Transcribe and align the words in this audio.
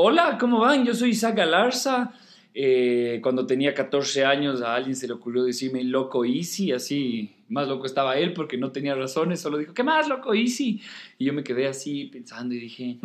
Hola, 0.00 0.38
¿cómo 0.38 0.60
van? 0.60 0.86
Yo 0.86 0.94
soy 0.94 1.10
Isaac 1.10 1.38
Galarza. 1.38 2.12
Eh, 2.54 3.18
cuando 3.20 3.46
tenía 3.46 3.74
14 3.74 4.24
años 4.24 4.62
a 4.62 4.76
alguien 4.76 4.94
se 4.94 5.08
le 5.08 5.14
ocurrió 5.14 5.42
decirme 5.42 5.82
loco 5.82 6.24
Easy, 6.24 6.70
así 6.70 7.34
más 7.48 7.66
loco 7.66 7.84
estaba 7.84 8.16
él 8.16 8.32
porque 8.32 8.56
no 8.56 8.70
tenía 8.70 8.94
razones, 8.94 9.40
solo 9.40 9.58
dijo, 9.58 9.74
¿qué 9.74 9.82
más 9.82 10.06
loco 10.08 10.34
Easy? 10.34 10.80
Y 11.18 11.24
yo 11.24 11.32
me 11.32 11.42
quedé 11.42 11.66
así 11.66 12.04
pensando 12.04 12.54
y 12.54 12.60
dije, 12.60 13.00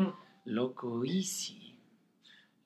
loco 0.45 1.03
Easy, 1.03 1.79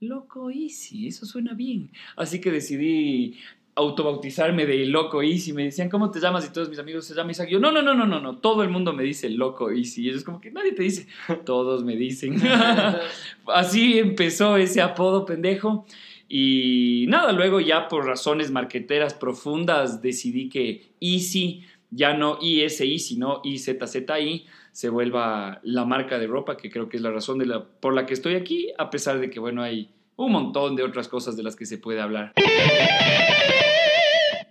loco 0.01 0.51
Easy, 0.51 1.07
eso 1.07 1.25
suena 1.25 1.53
bien. 1.53 1.89
Así 2.17 2.41
que 2.41 2.51
decidí 2.51 3.37
autobautizarme 3.77 4.65
de 4.65 4.85
Loco 4.87 5.21
Easy. 5.21 5.53
Me 5.53 5.63
decían, 5.63 5.87
¿cómo 5.87 6.09
te 6.11 6.19
llamas? 6.19 6.45
Y 6.45 6.51
todos 6.51 6.67
mis 6.67 6.79
amigos 6.79 7.05
se 7.05 7.13
llaman 7.13 7.31
Isaac. 7.31 7.47
Yo, 7.49 7.59
no, 7.59 7.71
no, 7.71 7.81
no, 7.81 7.93
no, 7.93 8.05
no, 8.05 8.19
no. 8.19 8.37
Todo 8.37 8.63
el 8.63 8.69
mundo 8.69 8.91
me 8.91 9.03
dice 9.03 9.29
Loco 9.29 9.69
Easy. 9.71 10.03
Y 10.03 10.09
ellos 10.09 10.23
como 10.23 10.41
que 10.41 10.51
nadie 10.51 10.73
te 10.73 10.83
dice. 10.83 11.07
Todos 11.45 11.83
me 11.83 11.95
dicen. 11.95 12.41
Así 13.47 13.99
empezó 13.99 14.57
ese 14.57 14.81
apodo 14.81 15.25
pendejo. 15.25 15.85
Y 16.27 17.05
nada, 17.07 17.31
luego 17.31 17.61
ya 17.61 17.87
por 17.87 18.05
razones 18.05 18.51
marqueteras 18.51 19.13
profundas 19.13 20.01
decidí 20.01 20.49
que 20.49 20.89
Easy, 20.99 21.63
ya 21.89 22.13
no 22.13 22.37
ISI, 22.41 22.99
sino 22.99 23.41
IZZI, 23.45 24.45
se 24.71 24.89
vuelva 24.89 25.61
la 25.63 25.85
marca 25.85 26.19
de 26.19 26.27
ropa, 26.27 26.57
que 26.57 26.69
creo 26.69 26.89
que 26.89 26.97
es 26.97 27.03
la 27.03 27.11
razón 27.11 27.37
de 27.37 27.45
la, 27.45 27.63
por 27.63 27.93
la 27.93 28.05
que 28.05 28.13
estoy 28.13 28.35
aquí, 28.35 28.71
a 28.77 28.89
pesar 28.89 29.19
de 29.19 29.29
que, 29.29 29.39
bueno, 29.39 29.63
hay 29.63 29.89
un 30.17 30.31
montón 30.31 30.75
de 30.75 30.83
otras 30.83 31.07
cosas 31.07 31.37
de 31.37 31.43
las 31.43 31.55
que 31.55 31.65
se 31.65 31.77
puede 31.77 32.01
hablar. 32.01 32.33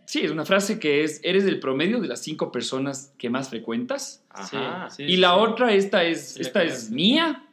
Sí, 0.07 0.21
es 0.21 0.31
una 0.31 0.45
frase 0.45 0.79
que 0.79 1.03
es, 1.05 1.21
eres 1.25 1.45
el 1.45 1.59
promedio 1.59 2.01
de 2.01 2.07
las 2.07 2.23
cinco 2.23 2.51
personas 2.53 3.13
que 3.19 3.29
más 3.29 3.51
frecuentas. 3.51 4.25
Ajá. 4.31 4.89
Sí, 4.89 5.03
y 5.03 5.11
sí, 5.11 5.17
la 5.17 5.35
sí. 5.35 5.41
otra, 5.41 5.73
esta 5.75 6.05
es, 6.05 6.37
esta 6.39 6.63
es 6.63 6.91
mía. 6.91 7.45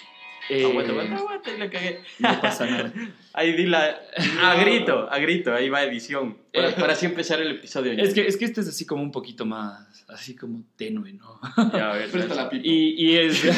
Eh, 0.49 0.65
Aguanta, 0.65 0.91
aguanta, 0.91 1.15
aguanta, 1.15 1.51
y 1.53 1.57
la 1.57 1.69
cagué. 1.69 2.01
No 2.19 2.41
pasa 2.41 2.65
nada. 2.65 2.93
Ahí 3.33 3.53
di 3.53 3.65
la. 3.65 3.97
A 4.41 4.55
grito, 4.55 5.07
a 5.09 5.17
grito, 5.19 5.53
ahí 5.53 5.69
va 5.69 5.83
edición. 5.83 6.37
Para, 6.53 6.75
para 6.75 6.93
así 6.93 7.07
empezar 7.07 7.41
el 7.41 7.51
episodio. 7.51 7.93
Es 7.93 8.13
que, 8.13 8.27
es 8.27 8.37
que 8.37 8.45
este 8.45 8.61
es 8.61 8.67
así 8.67 8.85
como 8.85 9.01
un 9.01 9.11
poquito 9.11 9.43
más, 9.45 10.05
así 10.07 10.35
como 10.35 10.63
tenue, 10.75 11.13
¿no? 11.13 11.39
Ya, 11.73 11.91
a 11.91 11.95
ver, 11.95 12.11
Presta 12.11 12.35
la 12.35 12.49
pipa. 12.49 12.61
Y, 12.63 12.93
y 12.95 13.17
es... 13.17 13.43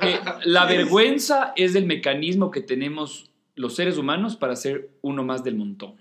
Eh, 0.00 0.18
la 0.44 0.64
vergüenza 0.64 1.52
es 1.56 1.74
el 1.74 1.84
mecanismo 1.84 2.50
que 2.50 2.60
tenemos 2.60 3.30
los 3.54 3.76
seres 3.76 3.98
humanos 3.98 4.36
para 4.36 4.56
ser 4.56 4.90
uno 5.02 5.22
más 5.22 5.44
del 5.44 5.56
montón. 5.56 5.96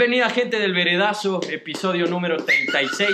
Bienvenida 0.00 0.30
gente 0.30 0.58
del 0.58 0.72
Veredazo, 0.72 1.42
episodio 1.50 2.06
número 2.06 2.38
36. 2.38 3.10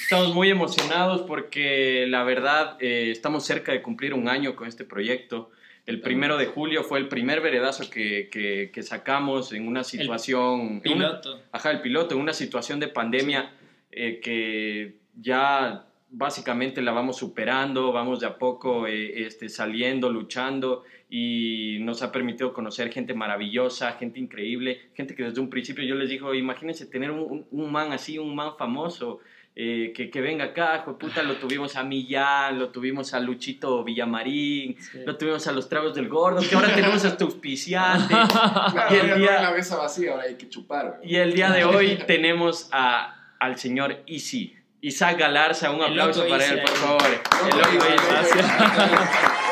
Estamos 0.00 0.32
muy 0.32 0.48
emocionados 0.48 1.22
porque 1.22 2.06
la 2.08 2.22
verdad 2.22 2.76
eh, 2.78 3.10
estamos 3.10 3.44
cerca 3.44 3.72
de 3.72 3.82
cumplir 3.82 4.14
un 4.14 4.28
año 4.28 4.54
con 4.54 4.68
este 4.68 4.84
proyecto. 4.84 5.50
El 5.86 6.00
primero 6.00 6.36
de 6.36 6.46
julio 6.46 6.84
fue 6.84 7.00
el 7.00 7.08
primer 7.08 7.40
veredazo 7.40 7.90
que, 7.90 8.28
que- 8.30 8.70
que 8.72 8.82
sacamos 8.84 9.52
en 9.52 9.66
una 9.66 9.82
situación... 9.82 10.60
una- 10.60 10.80
Piloto. 10.82 11.40
Ajá, 11.50 11.72
el 11.72 11.80
piloto, 11.80 12.14
en 12.14 12.20
una 12.20 12.32
situación 12.32 12.78
de 12.78 12.86
pandemia 12.86 13.50
eh, 13.90 14.20
que 14.22 14.98
ya 15.20 15.84
básicamente 16.10 16.80
la 16.80 16.92
vamos 16.92 17.16
superando, 17.16 17.90
vamos 17.90 18.20
de 18.20 18.26
a 18.28 18.38
poco 18.38 18.86
eh, 18.86 19.24
este, 19.26 19.48
saliendo, 19.48 20.12
luchando 20.12 20.84
y 21.16 21.78
nos 21.80 22.02
ha 22.02 22.10
permitido 22.10 22.52
conocer 22.52 22.90
gente 22.92 23.14
maravillosa, 23.14 23.92
gente 23.92 24.18
increíble, 24.18 24.90
gente 24.96 25.14
que 25.14 25.22
desde 25.22 25.40
un 25.40 25.48
principio 25.48 25.84
yo 25.84 25.94
les 25.94 26.08
digo, 26.10 26.34
imagínense 26.34 26.86
tener 26.86 27.12
un, 27.12 27.46
un- 27.52 27.70
man 27.72 27.92
así, 27.92 28.18
un 28.18 28.34
man 28.34 28.56
famoso. 28.58 29.20
eh, 29.54 29.92
que, 29.94 30.10
que 30.10 30.20
venga 30.20 30.46
acá, 30.46 30.78
hijo 30.80 30.94
de 30.94 30.98
puta, 30.98 31.22
lo 31.22 31.36
tuvimos 31.36 31.76
a 31.76 31.84
Millán, 31.84 32.58
lo 32.58 32.70
tuvimos 32.70 33.14
a 33.14 33.20
Luchito 33.20 33.84
Villamarín, 33.84 34.76
lo 35.06 35.16
tuvimos 35.16 35.46
a 35.46 35.52
los 35.52 35.68
tragos 35.68 35.94
del 35.94 36.08
gordo, 36.08 36.42
que 36.48 36.56
ahora 36.56 36.74
tenemos 36.74 37.04
hasta 37.04 37.22
auspiciante. 37.22 38.12
Claro, 38.72 38.92
Y 38.92 38.98
el 38.98 39.14
día- 39.20 39.36
hay 39.38 39.44
la 39.44 39.52
mesa 39.52 39.76
vacía, 39.76 40.10
ahora 40.10 40.24
hay 40.24 40.34
que 40.34 40.48
chupar. 40.48 40.96
güey. 40.98 41.12
Y 41.12 41.16
el 41.18 41.32
día 41.34 41.52
de 41.52 41.64
hoy 41.64 41.96
tenemos 42.08 42.68
a, 42.72 43.14
al 43.38 43.56
señor 43.56 44.02
Easy. 44.08 44.56
Isaac 44.80 45.16
Galarza, 45.20 45.70
un 45.70 45.76
El 45.82 45.90
aplauso 45.92 46.26
para 46.28 46.42
Easy 46.44 46.54
él, 46.54 46.60
por 46.62 46.74
favor. 46.74 47.02
El 47.06 47.56
Loco, 47.56 47.72
loco 47.72 47.86
Easy, 47.86 48.04
Easy. 48.10 48.38
gracias. 48.38 49.44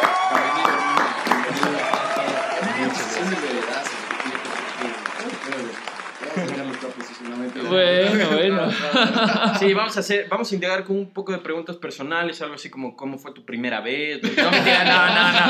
Bueno, 7.68 8.30
bueno. 8.30 8.70
Sí, 9.58 9.72
vamos 9.74 9.96
a 9.96 10.00
hacer, 10.00 10.26
vamos 10.28 10.50
a 10.50 10.54
indagar 10.54 10.84
con 10.84 10.96
un 10.96 11.10
poco 11.12 11.32
de 11.32 11.38
preguntas 11.38 11.76
personales, 11.76 12.40
algo 12.42 12.54
así 12.54 12.70
como 12.70 12.96
cómo 12.96 13.18
fue 13.18 13.32
tu 13.32 13.44
primera 13.44 13.80
vez. 13.80 14.22
No, 14.22 14.50
mentira, 14.50 14.84
no, 14.84 15.14
no, 15.14 15.32
no. 15.32 15.42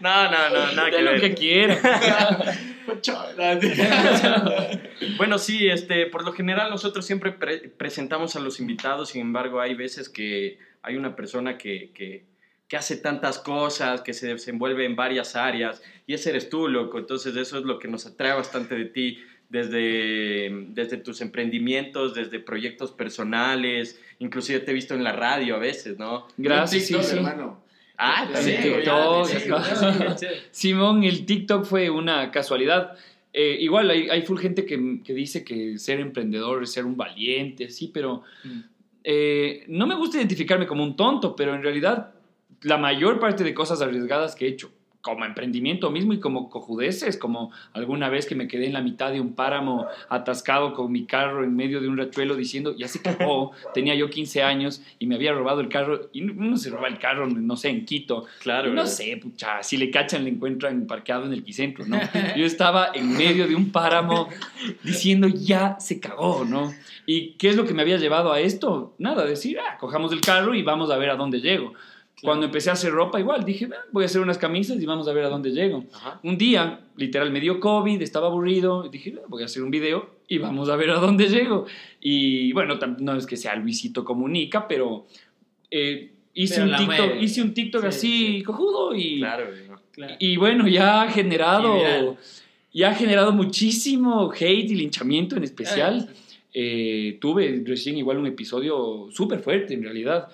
No, 0.00 0.30
no, 0.30 0.50
no, 0.50 0.72
nada 0.72 0.90
que 0.90 1.02
lo 1.02 1.12
ver. 1.12 1.20
que 1.20 1.34
quiera. 1.34 1.76
Bueno, 5.18 5.38
sí, 5.38 5.68
este, 5.68 6.06
por 6.06 6.24
lo 6.24 6.32
general 6.32 6.70
nosotros 6.70 7.04
siempre 7.06 7.32
pre- 7.32 7.68
presentamos 7.68 8.36
a 8.36 8.40
los 8.40 8.60
invitados, 8.60 9.10
sin 9.10 9.22
embargo 9.22 9.60
hay 9.60 9.74
veces 9.74 10.08
que 10.08 10.58
hay 10.82 10.96
una 10.96 11.16
persona 11.16 11.58
que, 11.58 11.90
que, 11.92 12.24
que 12.68 12.76
hace 12.76 12.96
tantas 12.96 13.38
cosas, 13.38 14.02
que 14.02 14.12
se 14.14 14.28
desenvuelve 14.28 14.84
en 14.84 14.96
varias 14.96 15.36
áreas, 15.36 15.82
y 16.06 16.14
ese 16.14 16.30
eres 16.30 16.48
tú, 16.48 16.68
loco, 16.68 16.98
entonces 16.98 17.34
eso 17.36 17.58
es 17.58 17.64
lo 17.64 17.78
que 17.78 17.88
nos 17.88 18.06
atrae 18.06 18.34
bastante 18.34 18.74
de 18.76 18.84
ti, 18.86 19.18
desde, 19.48 20.66
desde 20.68 20.96
tus 20.98 21.20
emprendimientos, 21.20 22.14
desde 22.14 22.40
proyectos 22.40 22.92
personales, 22.92 24.00
inclusive 24.18 24.60
te 24.60 24.70
he 24.70 24.74
visto 24.74 24.94
en 24.94 25.04
la 25.04 25.12
radio 25.12 25.56
a 25.56 25.58
veces, 25.58 25.98
¿no? 25.98 26.26
Gracias, 26.36 26.82
sí, 26.86 26.92
TikTok, 26.92 27.04
sí. 27.10 27.16
hermano. 27.16 27.62
Ah, 27.98 28.26
Sí, 28.26 28.32
también, 28.34 28.62
TikTok, 28.62 29.26
sí, 29.26 29.36
sí. 30.18 30.26
Simón, 30.50 31.04
el 31.04 31.24
TikTok 31.24 31.64
fue 31.64 31.88
una 31.90 32.30
casualidad. 32.30 32.92
Eh, 33.32 33.56
igual 33.60 33.88
hay, 33.90 34.08
hay 34.08 34.22
full 34.22 34.38
gente 34.38 34.64
que, 34.66 35.00
que 35.04 35.14
dice 35.14 35.44
que 35.44 35.78
ser 35.78 36.00
emprendedor 36.00 36.62
es 36.62 36.72
ser 36.72 36.84
un 36.84 36.96
valiente, 36.96 37.70
sí, 37.70 37.90
pero 37.92 38.22
Mm. 38.44 38.60
eh, 39.04 39.64
no 39.68 39.86
me 39.86 39.94
gusta 39.94 40.16
identificarme 40.18 40.66
como 40.66 40.82
un 40.82 40.96
tonto, 40.96 41.36
pero 41.36 41.54
en 41.54 41.62
realidad 41.62 42.12
la 42.62 42.76
mayor 42.78 43.20
parte 43.20 43.44
de 43.44 43.54
cosas 43.54 43.80
arriesgadas 43.82 44.34
que 44.34 44.46
he 44.46 44.48
hecho, 44.48 44.70
como 45.06 45.24
emprendimiento 45.24 45.92
mismo 45.92 46.14
y 46.14 46.18
como 46.18 46.50
cojudeces, 46.50 47.16
como 47.16 47.52
alguna 47.74 48.08
vez 48.08 48.26
que 48.26 48.34
me 48.34 48.48
quedé 48.48 48.66
en 48.66 48.72
la 48.72 48.80
mitad 48.82 49.12
de 49.12 49.20
un 49.20 49.34
páramo 49.34 49.86
atascado 50.08 50.74
con 50.74 50.90
mi 50.90 51.06
carro 51.06 51.44
en 51.44 51.54
medio 51.54 51.80
de 51.80 51.86
un 51.86 51.96
rechuelo 51.96 52.34
diciendo, 52.34 52.74
ya 52.76 52.88
se 52.88 53.00
cagó, 53.00 53.52
tenía 53.72 53.94
yo 53.94 54.10
15 54.10 54.42
años 54.42 54.82
y 54.98 55.06
me 55.06 55.14
había 55.14 55.32
robado 55.32 55.60
el 55.60 55.68
carro, 55.68 56.10
y 56.12 56.28
uno 56.28 56.56
se 56.56 56.70
roba 56.70 56.88
el 56.88 56.98
carro, 56.98 57.28
no 57.28 57.56
sé, 57.56 57.68
en 57.68 57.84
Quito, 57.84 58.24
Claro. 58.42 58.72
no 58.74 58.84
sé, 58.84 59.16
pucha, 59.22 59.62
si 59.62 59.76
le 59.76 59.92
cachan 59.92 60.24
le 60.24 60.30
encuentran 60.30 60.88
parqueado 60.88 61.24
en 61.26 61.32
el 61.32 61.44
quicentro, 61.44 61.86
¿no? 61.86 62.00
Yo 62.36 62.44
estaba 62.44 62.90
en 62.92 63.16
medio 63.16 63.46
de 63.46 63.54
un 63.54 63.70
páramo 63.70 64.28
diciendo, 64.82 65.28
ya 65.28 65.78
se 65.78 66.00
cagó, 66.00 66.44
¿no? 66.44 66.74
¿Y 67.06 67.34
qué 67.34 67.50
es 67.50 67.54
lo 67.56 67.64
que 67.64 67.74
me 67.74 67.82
había 67.82 67.98
llevado 67.98 68.32
a 68.32 68.40
esto? 68.40 68.92
Nada, 68.98 69.24
decir, 69.24 69.60
ah, 69.60 69.76
cojamos 69.78 70.10
el 70.10 70.20
carro 70.20 70.52
y 70.56 70.64
vamos 70.64 70.90
a 70.90 70.96
ver 70.96 71.10
a 71.10 71.14
dónde 71.14 71.40
llego. 71.40 71.74
Cuando 72.22 72.46
empecé 72.46 72.70
a 72.70 72.72
hacer 72.72 72.92
ropa, 72.92 73.20
igual, 73.20 73.44
dije, 73.44 73.68
"Ah, 73.70 73.84
voy 73.92 74.04
a 74.04 74.06
hacer 74.06 74.22
unas 74.22 74.38
camisas 74.38 74.80
y 74.82 74.86
vamos 74.86 75.06
a 75.06 75.12
ver 75.12 75.24
a 75.24 75.28
dónde 75.28 75.50
llego. 75.50 75.84
Ajá. 75.92 76.18
Un 76.22 76.38
día, 76.38 76.80
literal, 76.96 77.30
me 77.30 77.40
dio 77.40 77.60
COVID, 77.60 78.00
estaba 78.00 78.28
aburrido, 78.28 78.88
dije, 78.88 79.14
"Ah, 79.18 79.24
voy 79.28 79.42
a 79.42 79.46
hacer 79.46 79.62
un 79.62 79.70
video 79.70 80.16
y 80.26 80.38
vamos 80.38 80.70
a 80.70 80.76
ver 80.76 80.90
a 80.90 80.94
dónde 80.98 81.28
llego. 81.28 81.66
Y 82.00 82.52
bueno, 82.52 82.78
no 83.00 83.16
es 83.16 83.26
que 83.26 83.36
sea 83.36 83.54
Luisito 83.56 84.02
Comunica, 84.04 84.66
pero 84.66 85.06
eh, 85.70 86.12
hice, 86.32 86.62
Pero 86.62 86.70
un 86.70 86.76
TikTok, 86.76 87.22
hice 87.22 87.42
un 87.42 87.52
TikTok 87.52 87.82
Sí, 87.82 87.86
así, 87.88 88.26
sí. 88.38 88.42
cojudo, 88.44 88.94
y, 88.94 89.18
Claro, 89.18 89.46
¿no? 89.98 90.06
y 90.18 90.36
bueno, 90.38 90.66
ya 90.68 91.02
ha 91.02 91.10
generado, 91.10 92.16
ya 92.72 92.90
ha 92.90 92.94
generado 92.94 93.32
muchísimo 93.32 94.30
hate 94.32 94.70
y 94.70 94.74
linchamiento 94.74 95.36
en 95.36 95.44
especial. 95.44 96.08
Eh, 96.54 97.18
tuve 97.20 97.62
recién 97.66 97.98
igual 97.98 98.16
un 98.18 98.26
episodio 98.26 99.08
súper 99.10 99.40
fuerte 99.40 99.74
en 99.74 99.82
realidad. 99.82 100.28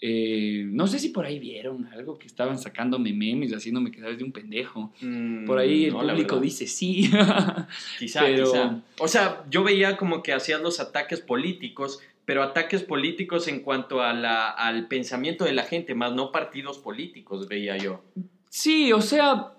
Eh, 0.00 0.64
no 0.70 0.86
sé 0.86 1.00
si 1.00 1.08
por 1.08 1.26
ahí 1.26 1.40
vieron 1.40 1.86
algo 1.86 2.18
que 2.18 2.28
estaban 2.28 2.56
sacándome 2.58 3.12
memes 3.12 3.52
haciéndome 3.52 3.90
quedar 3.90 4.16
de 4.16 4.22
un 4.22 4.30
pendejo. 4.30 4.92
Mm, 5.00 5.44
Por 5.44 5.58
ahí 5.58 5.86
el 5.86 5.92
no, 5.92 6.00
público 6.00 6.38
dice 6.38 6.66
sí. 6.68 7.10
Quizá, 7.98 8.20
Pero- 8.20 8.44
quizá. 8.44 8.80
O 9.00 9.08
sea, 9.08 9.44
yo 9.50 9.64
veía 9.64 9.96
como 9.96 10.22
que 10.22 10.32
hacías 10.32 10.60
los 10.60 10.78
ataques 10.78 11.20
políticos, 11.20 11.98
pero 12.24 12.42
ataques 12.44 12.82
políticos 12.84 13.48
en 13.48 13.60
cuanto 13.60 14.00
a 14.02 14.12
la, 14.12 14.50
al 14.50 14.86
pensamiento 14.86 15.44
de 15.44 15.52
la 15.52 15.64
gente, 15.64 15.94
más 15.96 16.12
no 16.14 16.30
partidos 16.30 16.78
políticos, 16.78 17.48
veía 17.48 17.76
yo. 17.76 18.02
Sí, 18.50 18.92
o 18.92 19.00
sea, 19.00 19.54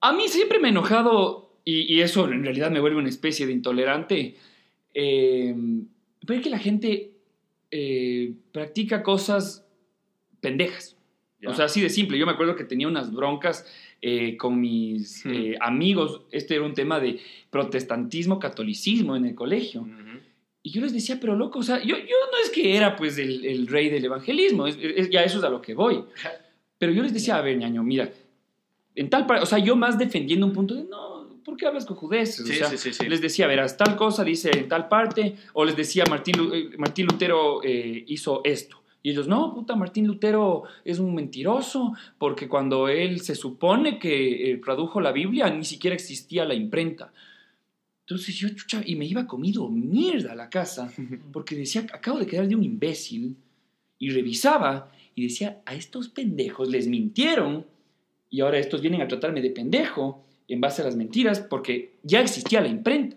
a 0.00 0.12
mí 0.12 0.28
siempre 0.28 0.58
me 0.58 0.68
ha 0.68 0.70
enojado, 0.70 1.50
y, 1.64 1.92
y 1.92 2.00
eso 2.00 2.26
en 2.30 2.42
realidad 2.44 2.70
me 2.70 2.80
vuelve 2.80 2.96
una 2.98 3.08
especie 3.08 3.46
de 3.46 3.52
intolerante, 3.52 4.36
eh, 4.94 5.54
ver 6.26 6.40
que 6.40 6.50
la 6.50 6.58
gente 6.58 7.10
eh, 7.70 8.32
practica 8.52 9.02
cosas 9.02 9.61
pendejas. 10.42 10.96
¿ya? 11.40 11.48
O 11.48 11.54
sea, 11.54 11.64
así 11.64 11.80
de 11.80 11.88
simple. 11.88 12.18
Yo 12.18 12.26
me 12.26 12.32
acuerdo 12.32 12.54
que 12.54 12.64
tenía 12.64 12.86
unas 12.88 13.10
broncas 13.12 13.66
eh, 14.02 14.36
con 14.36 14.60
mis 14.60 15.24
Hmm. 15.24 15.32
eh, 15.32 15.56
amigos. 15.60 16.20
Este 16.30 16.56
era 16.56 16.64
un 16.64 16.74
tema 16.74 17.00
de 17.00 17.18
protestantismo, 17.50 18.38
catolicismo 18.38 19.16
en 19.16 19.24
el 19.26 19.34
colegio. 19.34 19.86
Y 20.64 20.70
yo 20.70 20.80
les 20.82 20.92
decía, 20.92 21.18
pero 21.20 21.34
loco, 21.36 21.58
o 21.58 21.62
sea, 21.62 21.80
yo, 21.82 21.96
yo 21.96 22.16
no 22.32 22.38
es 22.44 22.50
que 22.50 22.76
era 22.76 22.94
pues 22.94 23.18
el, 23.18 23.44
el 23.44 23.66
rey 23.66 23.88
del 23.90 24.04
evangelismo, 24.04 24.66
es, 24.68 24.76
es- 24.80 25.10
ya 25.10 25.24
eso 25.24 25.38
es 25.38 25.44
a 25.44 25.48
lo 25.50 25.60
que 25.62 25.74
voy. 25.74 26.04
Pero 26.78 26.92
yo 26.92 27.02
les 27.04 27.12
decía, 27.14 27.36
a 27.36 27.40
ver, 27.42 27.56
ñaño, 27.58 27.82
mira, 27.84 28.12
en 28.96 29.08
tal 29.08 29.24
parte, 29.26 29.44
o 29.44 29.46
sea, 29.46 29.58
yo 29.58 29.76
más 29.76 29.98
defendiendo 29.98 30.44
un 30.46 30.52
punto 30.52 30.74
de, 30.74 30.82
no, 30.82 31.28
¿por 31.44 31.56
qué 31.56 31.66
hablas 31.66 31.86
cojudeces? 31.86 32.44
Sí, 32.46 32.60
o 32.60 32.68
sea, 32.68 32.76
sí, 32.76 33.08
les 33.08 33.20
decía, 33.20 33.46
verás, 33.46 33.76
tal 33.76 33.94
cosa 33.96 34.24
dice 34.24 34.50
en 34.52 34.68
tal 34.68 34.88
parte, 34.88 35.36
o 35.52 35.64
les 35.64 35.76
decía, 35.76 36.04
Martín, 36.10 36.34
eh, 36.52 36.70
Martín 36.78 37.06
Lutero 37.06 37.62
eh, 37.62 38.04
hizo 38.08 38.40
esto. 38.44 38.81
Y 39.02 39.10
ellos, 39.10 39.26
no, 39.26 39.52
puta, 39.52 39.74
Martín 39.74 40.06
Lutero 40.06 40.62
es 40.84 40.98
un 41.00 41.14
mentiroso, 41.14 41.92
porque 42.18 42.48
cuando 42.48 42.88
él 42.88 43.20
se 43.20 43.34
supone 43.34 43.98
que 43.98 44.52
eh, 44.52 44.56
tradujo 44.58 45.00
la 45.00 45.10
Biblia, 45.10 45.50
ni 45.50 45.64
siquiera 45.64 45.94
existía 45.94 46.44
la 46.44 46.54
imprenta. 46.54 47.12
Entonces 48.06 48.36
yo, 48.36 48.48
chucha, 48.50 48.82
y 48.84 48.94
me 48.94 49.04
iba 49.04 49.26
comido 49.26 49.68
mierda 49.68 50.32
a 50.32 50.36
la 50.36 50.48
casa, 50.48 50.92
porque 51.32 51.56
decía, 51.56 51.86
acabo 51.92 52.18
de 52.18 52.26
quedar 52.26 52.46
de 52.46 52.54
un 52.54 52.62
imbécil, 52.62 53.36
y 53.98 54.10
revisaba, 54.10 54.90
y 55.14 55.24
decía, 55.24 55.62
a 55.66 55.74
estos 55.74 56.08
pendejos 56.08 56.68
les 56.68 56.86
mintieron, 56.86 57.66
y 58.30 58.40
ahora 58.40 58.58
estos 58.58 58.80
vienen 58.80 59.02
a 59.02 59.08
tratarme 59.08 59.42
de 59.42 59.50
pendejo 59.50 60.24
en 60.48 60.60
base 60.60 60.82
a 60.82 60.84
las 60.84 60.96
mentiras, 60.96 61.40
porque 61.40 61.94
ya 62.02 62.20
existía 62.20 62.60
la 62.60 62.68
imprenta. 62.68 63.16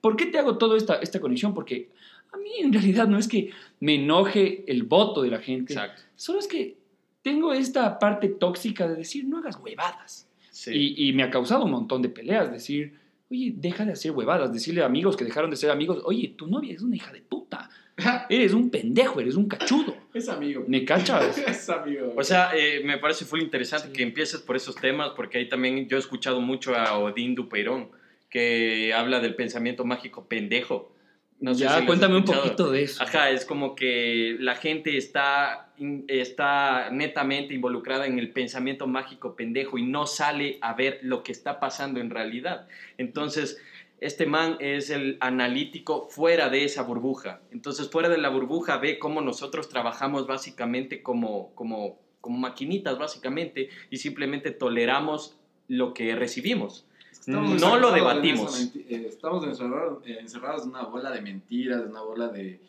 ¿Por 0.00 0.16
qué 0.16 0.26
te 0.26 0.38
hago 0.38 0.56
toda 0.56 0.76
esta, 0.76 0.96
esta 0.96 1.20
conexión? 1.20 1.52
Porque 1.54 1.90
a 2.36 2.38
mí 2.38 2.50
en 2.60 2.72
realidad 2.72 3.08
no 3.08 3.18
es 3.18 3.28
que 3.28 3.50
me 3.80 3.94
enoje 3.96 4.64
el 4.66 4.84
voto 4.84 5.22
de 5.22 5.30
la 5.30 5.38
gente, 5.40 5.72
Exacto. 5.74 6.02
solo 6.14 6.38
es 6.38 6.46
que 6.46 6.76
tengo 7.22 7.52
esta 7.52 7.98
parte 7.98 8.28
tóxica 8.28 8.86
de 8.88 8.96
decir, 8.96 9.24
no 9.24 9.38
hagas 9.38 9.56
huevadas. 9.60 10.28
Sí. 10.50 10.70
Y, 10.96 11.08
y 11.08 11.12
me 11.12 11.22
ha 11.24 11.30
causado 11.30 11.64
un 11.64 11.70
montón 11.72 12.00
de 12.02 12.08
peleas, 12.08 12.50
decir, 12.52 12.94
oye, 13.30 13.52
deja 13.56 13.84
de 13.84 13.92
hacer 13.92 14.12
huevadas, 14.12 14.52
decirle 14.52 14.82
a 14.82 14.86
amigos 14.86 15.16
que 15.16 15.24
dejaron 15.24 15.50
de 15.50 15.56
ser 15.56 15.70
amigos, 15.70 16.00
oye, 16.04 16.34
tu 16.36 16.46
novia 16.46 16.72
es 16.74 16.82
una 16.82 16.94
hija 16.96 17.12
de 17.12 17.20
puta, 17.22 17.68
eres 18.30 18.52
un 18.54 18.70
pendejo, 18.70 19.20
eres 19.20 19.34
un 19.34 19.48
cachudo, 19.48 19.96
Es 20.14 20.28
amigo. 20.28 20.64
¿me 20.68 20.84
cachas? 20.84 21.36
Es 21.48 21.68
amigo. 21.68 22.14
O 22.16 22.22
sea, 22.22 22.50
eh, 22.56 22.80
me 22.84 22.98
parece 22.98 23.24
full 23.24 23.40
interesante 23.40 23.88
Sí. 23.88 23.92
que 23.92 24.02
empieces 24.04 24.40
por 24.40 24.54
esos 24.56 24.76
temas, 24.76 25.10
porque 25.16 25.38
ahí 25.38 25.48
también 25.48 25.88
yo 25.88 25.96
he 25.96 26.00
escuchado 26.00 26.40
mucho 26.40 26.74
a 26.76 26.96
Odín 26.98 27.34
Dupeirón, 27.34 27.88
que 28.30 28.92
habla 28.94 29.20
del 29.20 29.34
pensamiento 29.34 29.84
mágico 29.84 30.26
pendejo. 30.26 30.92
No 31.38 31.54
sé 31.54 31.64
ya, 31.64 31.80
si 31.80 31.86
cuéntame 31.86 32.16
un 32.16 32.24
poquito 32.24 32.70
de 32.70 32.84
eso. 32.84 33.02
Ajá, 33.02 33.30
es 33.30 33.44
como 33.44 33.74
que 33.74 34.36
la 34.40 34.54
gente 34.56 34.96
está, 34.96 35.70
está 36.08 36.88
netamente 36.90 37.54
involucrada 37.54 38.06
en 38.06 38.18
el 38.18 38.32
pensamiento 38.32 38.86
mágico 38.86 39.36
pendejo 39.36 39.76
y 39.76 39.82
no 39.82 40.06
sale 40.06 40.58
a 40.62 40.72
ver 40.72 41.00
lo 41.02 41.22
que 41.22 41.32
está 41.32 41.60
pasando 41.60 42.00
en 42.00 42.10
realidad. 42.10 42.66
Entonces, 42.96 43.58
este 44.00 44.26
man 44.26 44.56
es 44.60 44.90
el 44.90 45.18
analítico 45.20 46.08
fuera 46.08 46.48
de 46.48 46.64
esa 46.64 46.82
burbuja. 46.82 47.40
Entonces, 47.50 47.90
fuera 47.90 48.08
de 48.08 48.18
la 48.18 48.30
burbuja 48.30 48.78
ve 48.78 48.98
cómo 48.98 49.20
nosotros 49.20 49.68
trabajamos 49.68 50.26
básicamente 50.26 51.02
como, 51.02 51.54
como, 51.54 51.98
como 52.22 52.38
maquinitas, 52.38 52.98
básicamente, 52.98 53.68
y 53.90 53.98
simplemente 53.98 54.52
toleramos 54.52 55.38
lo 55.68 55.92
que 55.92 56.14
recibimos. 56.14 56.86
Estamos 57.26 57.60
no 57.60 57.78
lo 57.78 57.88
en 57.88 57.94
debatimos. 57.96 58.70
eh, 58.88 59.06
estamos 59.08 59.44
encerrados, 59.46 60.06
eh, 60.06 60.18
encerrados 60.20 60.62
en 60.64 60.70
una 60.70 60.84
bola 60.84 61.10
de 61.10 61.20
mentiras, 61.22 61.82
en 61.82 61.90
una 61.90 62.02
bola 62.02 62.28
de, 62.28 62.60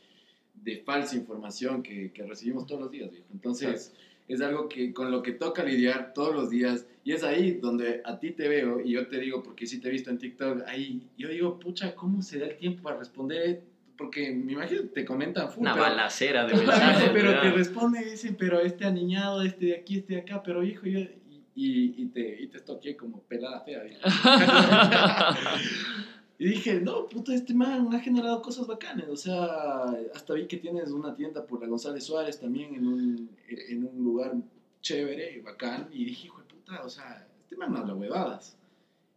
de 0.55 0.77
falsa 0.77 1.15
información 1.15 1.83
que, 1.83 2.11
que 2.11 2.23
recibimos 2.23 2.65
todos 2.65 2.81
los 2.81 2.91
días, 2.91 3.11
viejo. 3.11 3.27
Entonces, 3.33 3.93
es 4.27 4.41
algo 4.41 4.67
que 4.67 4.93
con 4.93 5.11
lo 5.11 5.21
que 5.21 5.31
toca 5.33 5.63
lidiar 5.63 6.11
todos 6.13 6.33
los 6.33 6.49
días. 6.49 6.85
Y 7.03 7.13
es 7.13 7.23
ahí 7.23 7.51
donde 7.53 8.01
a 8.03 8.19
ti 8.19 8.31
te 8.31 8.49
veo 8.49 8.81
y 8.81 8.91
yo 8.91 9.07
te 9.07 9.19
digo, 9.19 9.41
porque 9.43 9.65
sí 9.67 9.79
te 9.79 9.87
he 9.87 9.91
visto 9.91 10.09
en 10.09 10.17
TikTok, 10.17 10.63
ahí 10.67 11.01
yo 11.17 11.29
digo, 11.29 11.57
pucha, 11.59 11.95
¿cómo 11.95 12.21
se 12.21 12.39
da 12.39 12.47
el 12.47 12.57
tiempo 12.57 12.83
para 12.83 12.97
responder? 12.97 13.61
Porque 13.97 14.31
me 14.31 14.53
imagino 14.53 14.81
te 14.93 15.05
comentan 15.05 15.49
full, 15.49 15.61
Una 15.61 15.73
pero- 15.73 15.85
balacera 15.85 16.45
de 16.45 16.53
mensajes. 16.57 17.09
pero 17.13 17.39
te 17.41 17.51
responde 17.51 18.01
y 18.01 18.11
dicen, 18.11 18.35
pero 18.37 18.59
este 18.59 18.85
aniñado, 18.85 19.41
este 19.43 19.67
de 19.67 19.75
aquí, 19.77 19.99
este 19.99 20.15
de 20.15 20.19
acá, 20.21 20.41
pero 20.43 20.63
hijo, 20.63 20.85
yo... 20.87 20.99
Y, 21.59 22.03
y, 22.03 22.05
te, 22.09 22.39
y 22.39 22.47
te 22.47 22.57
estoqué 22.57 22.95
como 22.95 23.19
pelada 23.21 23.61
fea. 23.61 23.83
y 26.39 26.49
dije, 26.49 26.79
no, 26.81 27.07
puta, 27.07 27.33
este 27.33 27.55
man 27.55 27.89
ha 27.95 27.99
generado 27.99 28.43
cosas 28.43 28.67
bacanas. 28.67 29.07
O 29.09 29.15
sea, 29.17 29.85
hasta 30.13 30.33
vi 30.35 30.45
que 30.45 30.57
tienes 30.57 30.91
una 30.91 31.15
tienda 31.15 31.45
por 31.47 31.59
la 31.59 31.67
González 31.67 32.03
Suárez 32.03 32.39
también 32.39 32.75
en 32.75 32.87
un, 32.87 33.29
en 33.49 33.87
un 33.87 34.03
lugar 34.03 34.35
chévere, 34.81 35.41
bacán. 35.41 35.89
Y 35.91 36.05
dije, 36.05 36.27
hijo 36.27 36.39
de 36.41 36.45
puta, 36.45 36.83
o 36.83 36.89
sea, 36.89 37.27
este 37.41 37.55
man 37.57 37.71
no 37.73 37.79
habla 37.79 37.95
huevadas. 37.95 38.55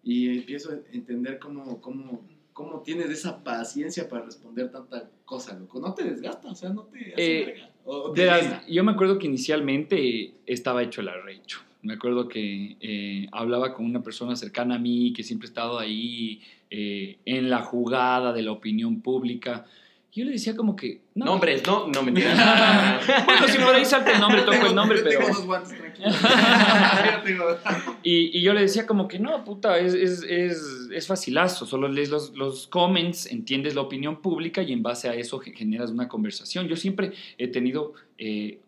Y 0.03 0.39
empiezo 0.39 0.71
a 0.73 0.79
entender 0.93 1.39
cómo, 1.39 1.79
cómo, 1.83 2.27
cómo 2.55 2.81
tienes 2.81 3.11
esa 3.11 3.45
paciencia 3.45 4.09
para 4.09 4.25
responder 4.25 4.71
tanta 4.71 5.11
cosa, 5.27 5.53
loco. 5.59 5.79
No 5.79 5.93
te 5.93 6.05
desgasta, 6.05 6.49
o 6.49 6.55
sea, 6.55 6.71
no 6.71 6.85
te 6.85 7.13
hace 7.13 7.43
Eh, 7.43 7.45
verga. 7.45 7.71
O, 7.85 8.13
te 8.13 8.23
Verás, 8.23 8.43
llena. 8.43 8.67
yo 8.67 8.83
me 8.85 8.93
acuerdo 8.93 9.19
que 9.19 9.27
inicialmente 9.27 10.33
estaba 10.47 10.83
hecho 10.83 11.03
el 11.03 11.09
arrecho. 11.09 11.61
Me 11.83 11.95
acuerdo 11.95 12.29
que 12.29 12.77
eh, 12.81 13.29
hablaba 13.33 13.73
con 13.75 13.87
una 13.87 14.03
persona 14.03 14.37
cercana 14.37 14.75
a 14.75 14.79
mí 14.79 15.13
que 15.15 15.23
siempre 15.23 15.47
ha 15.47 15.51
estado 15.51 15.79
ahí 15.79 16.43
eh, 16.71 17.19
en 17.25 17.49
la 17.51 17.61
jugada 17.63 18.33
de 18.33 18.43
la 18.43 18.53
opinión 18.53 19.01
pública. 19.01 19.65
Y 20.13 20.21
yo 20.21 20.27
le 20.27 20.33
decía 20.33 20.57
como 20.57 20.75
que... 20.75 21.03
No, 21.15 21.27
Nombres, 21.27 21.65
no, 21.67 21.87
no 21.87 22.03
mentira. 22.03 23.01
bueno, 23.27 23.47
si 23.49 23.59
por 23.59 23.75
ahí 23.75 23.85
salta 23.85 24.13
el 24.13 24.21
nombre, 24.21 24.43
toco 24.43 24.67
el 24.67 24.75
nombre, 24.75 24.99
Yo 24.99 25.05
pero... 25.05 25.21
Tengo 25.21 25.35
dos 25.35 25.47
guantes, 25.47 25.79
tranquilo. 25.79 26.11
Yo 26.11 27.23
tengo- 27.25 27.97
Y, 28.03 28.37
y 28.39 28.43
yo 28.43 28.53
le 28.53 28.63
decía 28.63 28.87
como 28.87 29.07
que 29.07 29.19
no, 29.21 29.45
puta, 29.45 29.79
es, 29.79 29.95
es, 29.95 30.23
es, 30.25 30.89
es 30.93 31.07
facilazo, 31.07 31.65
solo 31.65 31.87
lees 31.89 32.11
los, 32.11 32.35
los 32.37 32.67
comments, 32.67 33.27
entiendes 33.27 33.75
la 33.77 33.83
opinión 33.83 34.21
pública 34.21 34.63
y 34.63 34.73
en 34.73 34.83
base 34.83 35.09
a 35.09 35.15
eso 35.15 35.39
ge- 35.39 35.53
generas 35.53 35.91
una 35.93 36.09
conversación. 36.09 36.67
Yo 36.67 36.75
siempre 36.77 37.13
he 37.39 37.47
tenido 37.49 37.93
eh, 38.19 38.59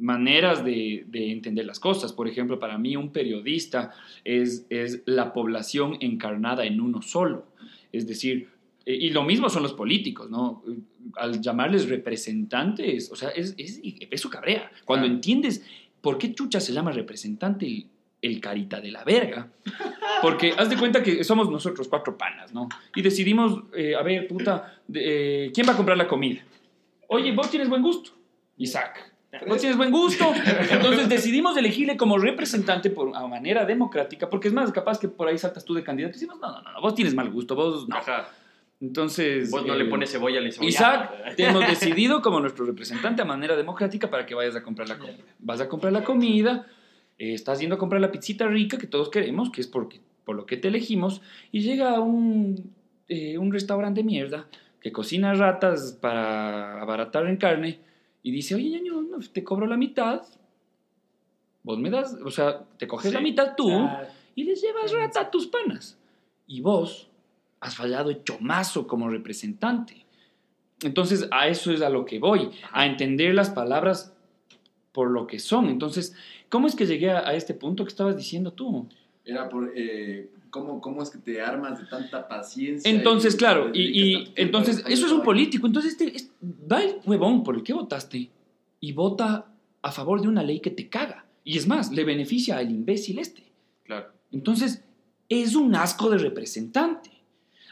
maneras 0.00 0.64
de, 0.64 1.04
de 1.08 1.30
entender 1.30 1.64
las 1.66 1.78
cosas. 1.80 2.12
Por 2.12 2.28
ejemplo, 2.28 2.58
para 2.58 2.78
mí 2.78 2.96
un 2.96 3.10
periodista 3.12 3.92
es, 4.24 4.66
es 4.70 5.02
la 5.06 5.32
población 5.32 5.96
encarnada 6.00 6.64
en 6.64 6.80
uno 6.80 7.02
solo. 7.02 7.46
Es 7.92 8.06
decir, 8.06 8.48
eh, 8.86 8.94
y 8.94 9.10
lo 9.10 9.22
mismo 9.22 9.48
son 9.48 9.62
los 9.62 9.72
políticos, 9.74 10.28
¿no? 10.30 10.62
Al 11.16 11.40
llamarles 11.40 11.88
representantes, 11.88 13.10
o 13.12 13.16
sea, 13.16 13.30
es, 13.30 13.54
es, 13.56 13.80
eso 14.10 14.28
cabrea. 14.30 14.70
Cuando 14.84 15.04
Claro. 15.06 15.14
entiendes 15.14 15.64
por 16.00 16.18
qué 16.18 16.34
chucha 16.34 16.60
se 16.60 16.72
llama 16.72 16.92
representante 16.92 17.66
el, 17.66 17.86
el 18.20 18.40
carita 18.40 18.80
de 18.80 18.90
la 18.90 19.04
verga. 19.04 19.48
Porque 20.22 20.52
haz 20.56 20.68
de 20.68 20.76
cuenta 20.76 21.02
que 21.02 21.22
somos 21.22 21.48
nosotros 21.50 21.86
cuatro 21.88 22.18
panas, 22.18 22.52
¿no? 22.52 22.68
Y 22.96 23.02
decidimos, 23.02 23.62
eh, 23.76 23.94
a 23.94 24.02
ver, 24.02 24.26
puta, 24.26 24.80
de- 24.88 25.46
eh, 25.46 25.52
¿quién 25.52 25.68
va 25.68 25.72
a 25.72 25.76
comprar 25.76 25.96
la 25.96 26.08
comida? 26.08 26.42
Oye, 27.08 27.32
vos 27.32 27.48
tienes 27.50 27.68
buen 27.68 27.82
gusto. 27.82 28.10
Isaac. 28.56 29.12
Vos 29.46 29.60
tienes 29.60 29.76
buen 29.76 29.90
gusto. 29.90 30.32
Entonces 30.70 31.08
decidimos 31.08 31.56
elegirle 31.56 31.96
como 31.96 32.18
representante 32.18 32.90
por 32.90 33.14
a 33.14 33.26
manera 33.26 33.66
democrática, 33.66 34.30
porque 34.30 34.48
es 34.48 34.54
más, 34.54 34.72
capaz 34.72 34.98
que 34.98 35.08
por 35.08 35.28
ahí 35.28 35.36
saltas 35.36 35.64
tú 35.64 35.74
de 35.74 35.82
candidato 35.82 36.12
y 36.12 36.14
decimos, 36.14 36.38
no, 36.40 36.50
no, 36.50 36.62
no, 36.62 36.72
no, 36.72 36.80
vos 36.80 36.94
tienes 36.94 37.14
mal 37.14 37.30
gusto, 37.30 37.54
vos 37.54 37.88
no. 37.88 37.96
Ajá. 37.96 38.28
Entonces... 38.80 39.50
Vos 39.50 39.66
no 39.66 39.74
eh, 39.74 39.78
le 39.78 39.84
pones 39.86 40.10
cebolla 40.10 40.38
al. 40.38 40.46
Isaac, 40.46 41.34
te 41.36 41.44
hemos 41.44 41.66
decidido 41.66 42.22
como 42.22 42.40
nuestro 42.40 42.64
representante 42.64 43.22
a 43.22 43.24
manera 43.24 43.56
democrática 43.56 44.08
para 44.08 44.24
que 44.24 44.34
vayas 44.34 44.56
a 44.56 44.62
comprar 44.62 44.88
la 44.88 44.98
comida. 44.98 45.24
Vas 45.40 45.60
a 45.60 45.68
comprar 45.68 45.92
la 45.92 46.04
comida, 46.04 46.66
eh, 47.18 47.34
estás 47.34 47.60
yendo 47.60 47.74
a 47.74 47.78
comprar 47.78 48.00
la 48.00 48.10
pizzita 48.10 48.46
rica 48.46 48.78
que 48.78 48.86
todos 48.86 49.10
queremos, 49.10 49.50
que 49.50 49.60
es 49.60 49.66
porque, 49.66 50.00
por 50.24 50.36
lo 50.36 50.46
que 50.46 50.56
te 50.56 50.68
elegimos, 50.68 51.20
y 51.50 51.60
llega 51.60 52.00
un, 52.00 52.72
eh, 53.08 53.36
un 53.36 53.52
restaurante 53.52 54.00
de 54.00 54.04
mierda 54.04 54.46
que 54.80 54.92
cocina 54.92 55.34
ratas 55.34 55.98
para 56.00 56.80
abaratar 56.80 57.26
en 57.26 57.36
carne 57.36 57.80
y 58.28 58.30
dice, 58.30 58.54
oye, 58.54 58.68
ñaño, 58.68 59.00
no, 59.00 59.18
te 59.20 59.42
cobro 59.42 59.66
la 59.66 59.78
mitad, 59.78 60.20
vos 61.62 61.78
me 61.78 61.88
das, 61.88 62.14
o 62.22 62.30
sea, 62.30 62.62
te 62.78 62.86
coges 62.86 63.10
Sí. 63.10 63.14
la 63.14 63.22
mitad 63.22 63.54
tú 63.56 63.70
Ah, 63.70 64.02
y 64.34 64.44
les 64.44 64.60
llevas 64.60 64.92
rata 64.92 65.20
a 65.22 65.30
tus 65.30 65.46
panas. 65.46 65.98
Y 66.46 66.60
vos 66.60 67.08
has 67.60 67.74
fallado 67.74 68.10
hecho 68.10 68.36
mazo 68.40 68.86
como 68.86 69.08
representante. 69.08 70.04
Entonces, 70.82 71.26
a 71.30 71.48
eso 71.48 71.72
es 71.72 71.80
a 71.80 71.88
lo 71.88 72.04
que 72.04 72.18
voy, 72.18 72.50
a 72.70 72.84
entender 72.84 73.34
las 73.34 73.48
palabras 73.48 74.14
por 74.92 75.10
lo 75.10 75.26
que 75.26 75.38
son. 75.38 75.68
Entonces, 75.68 76.14
¿cómo 76.50 76.66
es 76.66 76.76
que 76.76 76.84
llegué 76.86 77.10
a, 77.10 77.20
a 77.26 77.34
este 77.34 77.54
punto 77.54 77.82
que 77.84 77.88
estabas 77.88 78.16
diciendo 78.16 78.52
tú? 78.52 78.86
Era 79.28 79.48
por... 79.48 79.72
Eh, 79.76 80.30
¿cómo, 80.50 80.80
¿Cómo 80.80 81.02
es 81.02 81.10
que 81.10 81.18
te 81.18 81.40
armas 81.42 81.78
de 81.78 81.86
tanta 81.86 82.26
paciencia? 82.26 82.90
Entonces, 82.90 83.34
y- 83.34 83.36
claro, 83.36 83.70
y 83.74 83.82
y, 84.14 84.32
entonces 84.36 84.84
a- 84.84 84.88
eso 84.88 85.06
es 85.06 85.12
un 85.12 85.22
político. 85.22 85.66
Entonces 85.66 85.92
este, 85.92 86.16
es- 86.16 86.30
va 86.42 86.82
el 86.82 86.96
huevón 87.04 87.44
por 87.44 87.54
el 87.54 87.62
que 87.62 87.74
votaste 87.74 88.30
y 88.80 88.92
vota 88.92 89.46
a 89.82 89.92
favor 89.92 90.20
de 90.22 90.28
una 90.28 90.42
ley 90.42 90.60
que 90.60 90.70
te 90.70 90.88
caga. 90.88 91.26
Y 91.44 91.58
es 91.58 91.66
más, 91.66 91.92
le 91.92 92.04
beneficia 92.04 92.56
al 92.58 92.70
imbécil 92.70 93.18
este. 93.18 93.42
Claro. 93.84 94.08
Entonces, 94.32 94.82
es 95.28 95.54
un 95.54 95.74
asco 95.74 96.08
de 96.10 96.18
representante. 96.18 97.10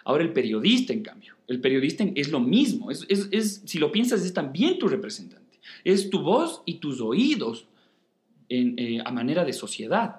Ahora 0.05 0.23
el 0.25 0.33
periodista, 0.33 0.93
en 0.93 1.03
cambio, 1.03 1.35
el 1.49 1.61
periodista 1.61 2.05
es 2.15 2.31
lo 2.31 2.41
mismo. 2.41 2.91
Es, 2.91 3.05
es- 3.09 3.29
es- 3.33 3.63
si 3.65 3.79
lo 3.79 3.91
piensas, 3.91 4.23
es 4.25 4.33
también 4.35 4.79
tu 4.79 4.89
representante. 4.89 5.59
Es 5.85 6.11
tu 6.11 6.21
voz 6.21 6.63
y 6.67 6.75
tus 6.75 7.01
oídos 7.01 7.67
en, 8.49 8.79
eh, 8.79 9.01
a 9.05 9.11
manera 9.11 9.45
de 9.45 9.53
sociedad. 9.53 10.17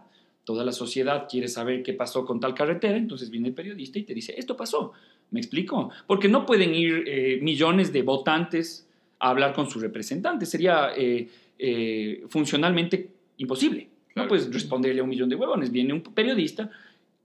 Toda 0.48 0.64
la 0.64 0.72
sociedad 0.72 1.28
quiere 1.30 1.50
saber 1.50 1.84
qué 1.84 1.92
pasó 1.92 2.24
con 2.24 2.40
tal 2.40 2.54
carretera, 2.54 2.96
entonces 2.96 3.30
viene 3.30 3.50
el 3.50 3.54
periodista 3.54 4.00
y 4.00 4.04
te 4.04 4.14
dice, 4.14 4.34
esto 4.38 4.56
pasó. 4.56 4.94
¿Me 5.32 5.42
explico? 5.42 5.90
Porque 6.08 6.30
no 6.30 6.46
pueden 6.46 6.74
ir 6.74 7.04
eh, 7.06 7.40
millones 7.42 7.92
de 7.92 8.02
votantes 8.02 8.88
a 9.20 9.30
hablar 9.32 9.52
con 9.54 9.70
su 9.70 9.78
representante. 9.78 10.46
Sería 10.46 10.92
eh, 10.96 11.28
eh, 11.60 12.24
funcionalmente 12.30 13.10
imposible. 13.40 13.90
Claro. 14.14 14.24
No 14.26 14.30
puedes 14.30 14.50
responderle 14.54 15.02
a 15.02 15.04
un 15.04 15.10
millón 15.10 15.28
de 15.28 15.36
huevones. 15.36 15.70
Viene 15.70 15.92
un 15.92 16.02
periodista, 16.02 16.72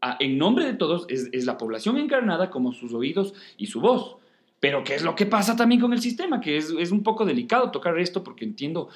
a- 0.00 0.16
en 0.18 0.36
nombre 0.36 0.64
de 0.64 0.74
todos, 0.74 1.06
es, 1.08 1.28
es 1.30 1.44
la 1.46 1.56
población 1.56 1.98
encarnada 1.98 2.50
como 2.50 2.72
sus 2.72 2.92
oídos 2.92 3.34
y 3.56 3.66
su 3.66 3.80
voz. 3.80 4.16
Pero 4.58 4.82
¿qué 4.82 4.96
es 4.96 5.04
lo 5.04 5.14
que 5.14 5.26
pasa 5.26 5.54
también 5.54 5.80
con 5.80 5.92
el 5.92 6.00
sistema? 6.00 6.40
Que 6.40 6.56
es, 6.56 6.74
es 6.76 6.90
un 6.90 7.04
poco 7.04 7.24
delicado 7.24 7.70
tocar 7.70 7.96
esto 8.00 8.24
porque 8.24 8.44
entiendo, 8.44 8.88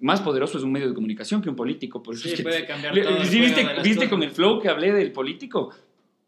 más 0.00 0.20
poderoso 0.20 0.58
es 0.58 0.64
un 0.64 0.72
medio 0.72 0.88
de 0.88 0.94
comunicación 0.94 1.40
que 1.42 1.48
un 1.48 1.56
político. 1.56 2.02
Por 2.02 2.14
eso 2.14 2.24
Sí, 2.24 2.30
es 2.30 2.36
que 2.36 2.42
puede 2.42 2.66
cambiar 2.66 2.94
todo. 3.00 3.24
¿sí 3.24 3.40
viste, 3.40 3.66
viste 3.82 4.08
con 4.08 4.22
el 4.22 4.30
flow 4.30 4.60
que 4.60 4.68
hablé 4.68 4.92
del 4.92 5.12
político? 5.12 5.70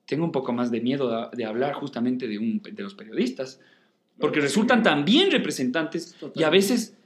Tengo 0.06 0.24
un 0.24 0.32
poco 0.32 0.52
más 0.52 0.70
de 0.70 0.80
miedo 0.80 1.10
de, 1.30 1.36
de 1.36 1.44
hablar 1.44 1.74
justamente 1.74 2.28
de, 2.28 2.38
un, 2.38 2.62
de 2.62 2.82
los 2.82 2.94
periodistas, 2.94 3.60
porque 4.18 4.40
resultan 4.40 4.82
también 4.82 5.30
representantes 5.30 6.12
y 6.12 6.16
a 6.16 6.20
Totalmente. 6.20 6.50
veces 6.56 6.96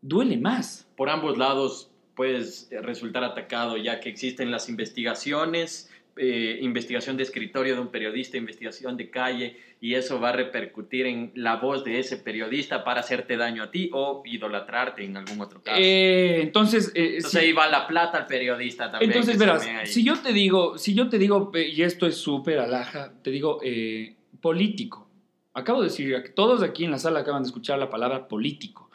duele 0.00 0.38
más. 0.38 0.88
Por 0.96 1.10
ambos 1.10 1.36
lados 1.36 1.90
puedes 2.14 2.68
resultar 2.82 3.24
atacado, 3.24 3.76
ya 3.76 4.00
que 4.00 4.08
existen 4.08 4.50
las 4.50 4.68
investigaciones, 4.68 5.89
eh, 6.16 6.58
investigación 6.60 7.16
de 7.16 7.22
escritorio 7.22 7.74
de 7.74 7.80
un 7.80 7.88
periodista, 7.88 8.36
investigación 8.36 8.96
de 8.96 9.10
calle, 9.10 9.56
y 9.80 9.94
eso 9.94 10.20
va 10.20 10.28
a 10.28 10.32
repercutir 10.32 11.06
en 11.06 11.32
la 11.34 11.56
voz 11.56 11.84
de 11.84 11.98
ese 11.98 12.18
periodista 12.18 12.84
para 12.84 13.00
hacerte 13.00 13.36
daño 13.36 13.62
a 13.62 13.70
ti 13.70 13.88
o 13.92 14.22
idolatrarte 14.26 15.02
en 15.02 15.16
algún 15.16 15.40
otro 15.40 15.62
caso. 15.62 15.78
Eh, 15.80 16.42
entonces, 16.42 16.92
eh, 16.94 17.16
Entonces 17.16 17.30
sí. 17.30 17.38
ahí 17.38 17.52
va 17.52 17.66
la 17.68 17.86
plata 17.86 18.18
al 18.18 18.26
periodista 18.26 18.90
también. 18.90 19.12
Entonces, 19.12 19.38
verás, 19.38 19.66
si 19.84 20.04
yo 20.04 20.18
te 20.18 20.32
digo, 20.32 20.76
si 20.76 20.94
yo 20.94 21.08
te 21.08 21.18
digo, 21.18 21.50
y 21.54 21.82
esto 21.82 22.06
es 22.06 22.16
súper 22.16 22.58
alhaja, 22.58 23.12
te 23.22 23.30
digo 23.30 23.58
eh, 23.62 24.16
político. 24.40 25.08
Acabo 25.54 25.80
de 25.80 25.88
decir, 25.88 26.32
todos 26.34 26.62
aquí 26.62 26.84
en 26.84 26.90
la 26.90 26.98
sala 26.98 27.20
acaban 27.20 27.42
de 27.42 27.48
escuchar 27.48 27.78
la 27.78 27.88
palabra 27.88 28.28
político. 28.28 28.90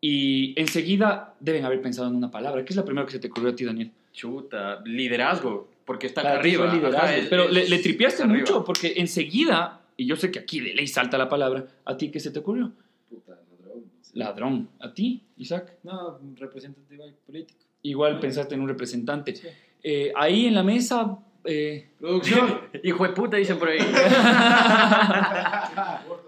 Y 0.00 0.58
enseguida 0.60 1.34
deben 1.40 1.64
haber 1.64 1.80
pensado 1.80 2.08
en 2.08 2.16
una 2.16 2.30
palabra. 2.30 2.64
¿Qué 2.64 2.72
es 2.72 2.76
la 2.76 2.84
primera 2.84 3.06
que 3.06 3.12
se 3.12 3.18
te 3.18 3.28
ocurrió 3.28 3.50
a 3.50 3.56
ti, 3.56 3.64
Daniel? 3.64 3.92
Chuta, 4.12 4.80
liderazgo, 4.84 5.68
porque 5.86 6.08
está 6.08 6.20
Claro, 6.20 6.40
acá 6.40 6.40
arriba. 6.40 6.70
Ajá, 6.98 7.16
es- 7.16 7.28
Pero 7.28 7.44
es- 7.44 7.52
le, 7.52 7.68
le 7.68 7.78
tripiaste 7.78 8.22
es 8.22 8.28
arriba. 8.28 8.38
mucho 8.40 8.64
porque 8.64 8.94
enseguida, 8.98 9.80
y 9.96 10.04
yo 10.06 10.16
sé 10.16 10.30
que 10.30 10.38
aquí 10.40 10.60
de 10.60 10.74
ley 10.74 10.86
salta 10.86 11.16
la 11.16 11.28
palabra, 11.30 11.64
¿a 11.86 11.96
ti 11.96 12.10
qué 12.10 12.20
se 12.20 12.30
te 12.30 12.40
ocurrió? 12.40 12.72
Puta, 13.08 13.38
ladrón. 13.50 13.84
Ladrón. 14.12 14.68
¿A 14.80 14.92
ti, 14.92 15.22
Isaac? 15.38 15.72
No, 15.84 16.18
un 16.20 16.36
representante 16.36 16.92
igual 16.94 17.14
político. 17.24 17.60
Igual 17.82 18.18
pensaste 18.20 18.54
en 18.56 18.60
un 18.62 18.68
representante. 18.68 19.34
Sí. 19.36 19.46
Eh, 19.82 20.12
ahí 20.16 20.46
en 20.46 20.54
la 20.54 20.62
mesa... 20.64 21.18
eh, 21.44 21.90
Producción. 22.00 22.60
Hijo 22.82 23.06
de 23.06 23.10
puta, 23.14 23.36
dicen 23.36 23.58
por 23.58 23.68
ahí. 23.68 23.78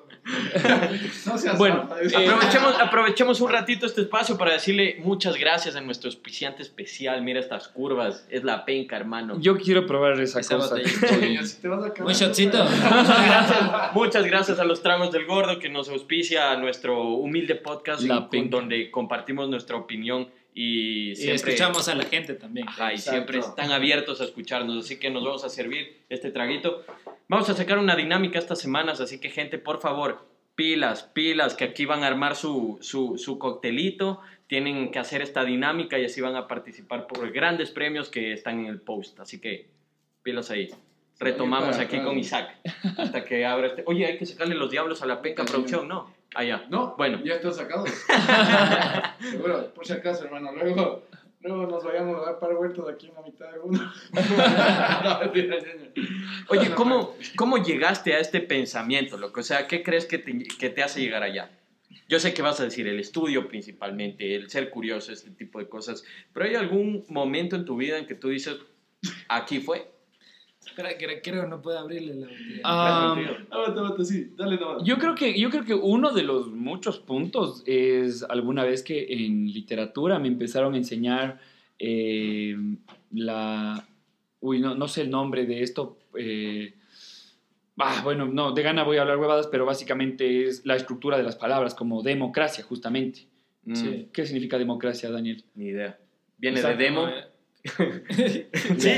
no 1.26 1.38
seas 1.38 1.58
Bueno, 1.58 1.88
eh, 2.00 2.26
aprovechemos, 2.26 2.80
aprovechemos 2.80 3.40
un 3.40 3.50
ratito 3.50 3.87
este 3.87 4.02
espacio 4.02 4.37
para 4.37 4.52
decirle 4.52 4.97
muchas 5.00 5.37
gracias 5.37 5.76
a 5.76 5.80
nuestro 5.80 6.08
auspiciante 6.08 6.62
especial. 6.62 7.23
Mira 7.23 7.40
estas 7.40 7.68
curvas, 7.68 8.26
es 8.30 8.44
la 8.44 8.64
penca, 8.64 8.97
hermano. 8.97 9.38
yo 9.40 9.56
quiero 9.56 9.87
probar 9.87 10.20
esa, 10.20 10.40
Esa 10.40 10.56
cosa. 10.56 10.76
a 10.76 12.02
Un 12.04 12.12
shotcito. 12.12 12.58
Muchas 12.64 13.26
gracias, 13.26 13.61
muchas 13.94 14.26
gracias 14.26 14.58
a 14.58 14.64
los 14.64 14.82
tragos 14.82 15.12
del 15.12 15.26
gordo 15.26 15.58
que 15.58 15.68
nos 15.68 15.88
auspicia 15.88 16.56
nuestro 16.56 17.00
humilde 17.02 17.54
podcast 17.54 18.02
La 18.02 18.14
en- 18.14 18.20
con- 18.20 18.30
penca. 18.30 18.56
donde 18.56 18.90
compartimos 18.90 19.49
nuestra 19.49 19.76
opinión 19.76 20.28
y 20.61 21.11
Y 21.12 21.17
siempre 21.17 21.53
escuchamos 21.53 21.88
a 21.88 21.95
la 21.95 22.05
gente 22.05 22.35
también. 22.35 22.69
Ajá, 22.69 22.93
y 22.93 22.99
siempre 22.99 23.38
están 23.38 23.71
abiertos 23.71 24.21
a 24.21 24.25
escucharnos, 24.25 24.85
así 24.85 24.99
que 24.99 25.09
nos 25.09 25.25
vamos 25.25 25.45
a 25.45 25.49
servir 25.49 26.03
este 26.09 26.33
traguito. 26.33 26.85
Vamos 27.29 27.49
a 27.49 27.55
sacar 27.55 27.79
una 27.79 27.95
dinámica 27.95 28.41
estas 28.41 28.61
semanas, 28.61 29.00
así 29.00 29.21
que 29.21 29.31
gente, 29.31 29.59
por 29.59 29.81
favor, 29.81 30.27
pilas, 30.57 31.05
pilas, 31.05 31.55
que 31.55 31.62
aquí 31.62 31.85
van 31.85 32.03
a 32.03 32.09
armar 32.09 32.35
su, 32.35 32.79
su, 32.81 33.19
su 33.19 33.38
coctelito, 33.38 34.21
tienen 34.49 34.91
que 34.91 34.99
hacer 34.99 35.23
esta 35.23 35.45
dinámica 35.45 35.97
y 35.97 36.07
así 36.07 36.21
van 36.21 36.35
a 36.35 36.49
participar 36.49 37.07
por 37.07 37.31
grandes 37.31 37.71
premios 37.71 38.09
que 38.09 38.33
están 38.33 38.59
en 38.59 38.67
el 38.67 38.81
post, 38.81 39.21
así 39.21 39.41
que 39.41 39.69
pilas 40.25 40.50
ahí. 40.50 40.71
Retomamos 41.21 41.79
aquí 41.79 42.00
con 42.00 42.19
Isaac, 42.19 42.57
hasta 42.97 43.25
que 43.25 43.47
abra 43.47 43.69
este... 43.69 43.85
Oye, 43.87 44.07
hay 44.07 44.19
que 44.19 44.27
sacarle 44.27 44.57
los 44.57 44.71
diablos 44.71 45.03
a 45.03 45.07
la 45.07 45.23
penca 45.23 45.45
producción, 45.45 45.87
¿no? 45.87 46.12
Allá. 46.35 46.64
No, 46.68 46.94
Bueno. 46.97 47.20
ya 47.25 47.35
están 47.35 47.54
sacados. 47.54 47.90
Seguro, 49.20 49.73
por 49.75 49.87
si 49.87 49.92
acaso, 49.94 50.25
hermano. 50.25 50.52
Luego, 50.52 51.02
luego 51.40 51.66
nos 51.66 51.85
vayamos 51.85 52.20
a 52.20 52.26
dar 52.26 52.38
par 52.38 52.54
vueltas 52.54 52.85
aquí 52.88 53.08
en 53.08 53.14
la 53.14 53.23
mitad 53.23 53.50
de 53.52 53.58
uno. 53.61 53.92
Oye, 56.49 56.75
¿cómo, 56.75 57.14
¿cómo 57.37 57.58
llegaste 57.58 58.14
a 58.14 58.20
este 58.20 58.40
pensamiento, 58.40 59.16
loco? 59.16 59.40
O 59.40 59.42
sea, 59.42 59.66
¿qué 59.66 59.82
crees 59.82 60.06
que 60.06 60.18
te, 60.18 60.38
que 60.58 60.70
te 60.70 60.82
hace 60.82 61.00
llegar 61.00 61.23
allá? 61.23 61.50
Yo 62.08 62.18
sé 62.20 62.32
que 62.32 62.42
vas 62.42 62.58
a 62.61 62.64
decir 62.64 62.87
el 62.88 62.99
estudio 63.00 63.49
principalmente, 63.49 64.35
el 64.35 64.49
ser 64.50 64.70
curioso, 64.70 65.12
este 65.12 65.30
tipo 65.30 65.58
de 65.58 65.68
cosas, 65.68 66.04
pero 66.32 66.47
¿hay 66.47 66.54
algún 66.54 67.04
momento 67.08 67.54
en 67.56 67.64
tu 67.66 67.76
vida 67.76 67.99
en 67.99 68.06
que 68.06 68.14
tú 68.14 68.28
dices, 68.30 68.56
aquí 69.28 69.61
fue? 69.61 69.90
Espera, 70.78 71.20
creo 71.20 71.42
que 71.42 71.49
no 71.49 71.61
puedo 71.61 71.76
abrirle 71.78 72.14
la 72.14 72.26
botella. 72.28 72.61
Ah, 72.62 73.12
Aguanta, 73.50 73.80
aguanta, 73.80 74.04
sí. 74.04 74.32
Dale. 74.37 74.58
Yo 74.85 74.99
creo 74.99 75.14
que 75.16 75.38
yo 75.38 75.50
creo 75.50 75.64
que 75.64 75.75
uno 75.75 76.12
de 76.12 76.23
los 76.23 76.52
muchos 76.52 77.00
puntos 77.00 77.64
es 77.66 78.23
alguna 78.23 78.62
vez 78.62 78.85
que 78.85 79.06
en 79.25 79.52
literatura 79.52 80.20
me 80.20 80.28
empezaron 80.28 80.75
a 80.75 80.76
enseñar 80.76 81.40
eh, 81.80 82.56
la 83.12 83.85
uy 84.40 84.61
no, 84.61 84.76
no 84.76 84.87
sé 84.87 85.02
el 85.02 85.11
nombre 85.11 85.47
de 85.47 85.62
esto 85.62 85.99
eh, 86.16 86.75
ah, 87.78 88.00
bueno 88.04 88.26
no 88.26 88.52
de 88.52 88.62
gana 88.62 88.85
voy 88.85 88.99
a 88.99 89.02
hablar 89.02 89.18
huevadas 89.18 89.47
pero 89.49 89.64
básicamente 89.66 90.44
es 90.47 90.64
la 90.66 90.76
estructura 90.76 91.16
de 91.16 91.23
las 91.25 91.37
palabras 91.37 91.75
como 91.75 92.02
democracia 92.02 92.62
justamente 92.64 93.26
Mm, 93.64 93.75
Sí. 93.75 94.08
qué 94.12 94.25
significa 94.25 94.56
democracia 94.56 95.11
Daniel 95.11 95.44
Ni 95.54 95.66
idea. 95.66 95.99
Viene 96.38 96.58
Exacto, 96.61 96.78
de 96.78 96.85
demo. 96.85 97.06
Sí. 98.11 98.93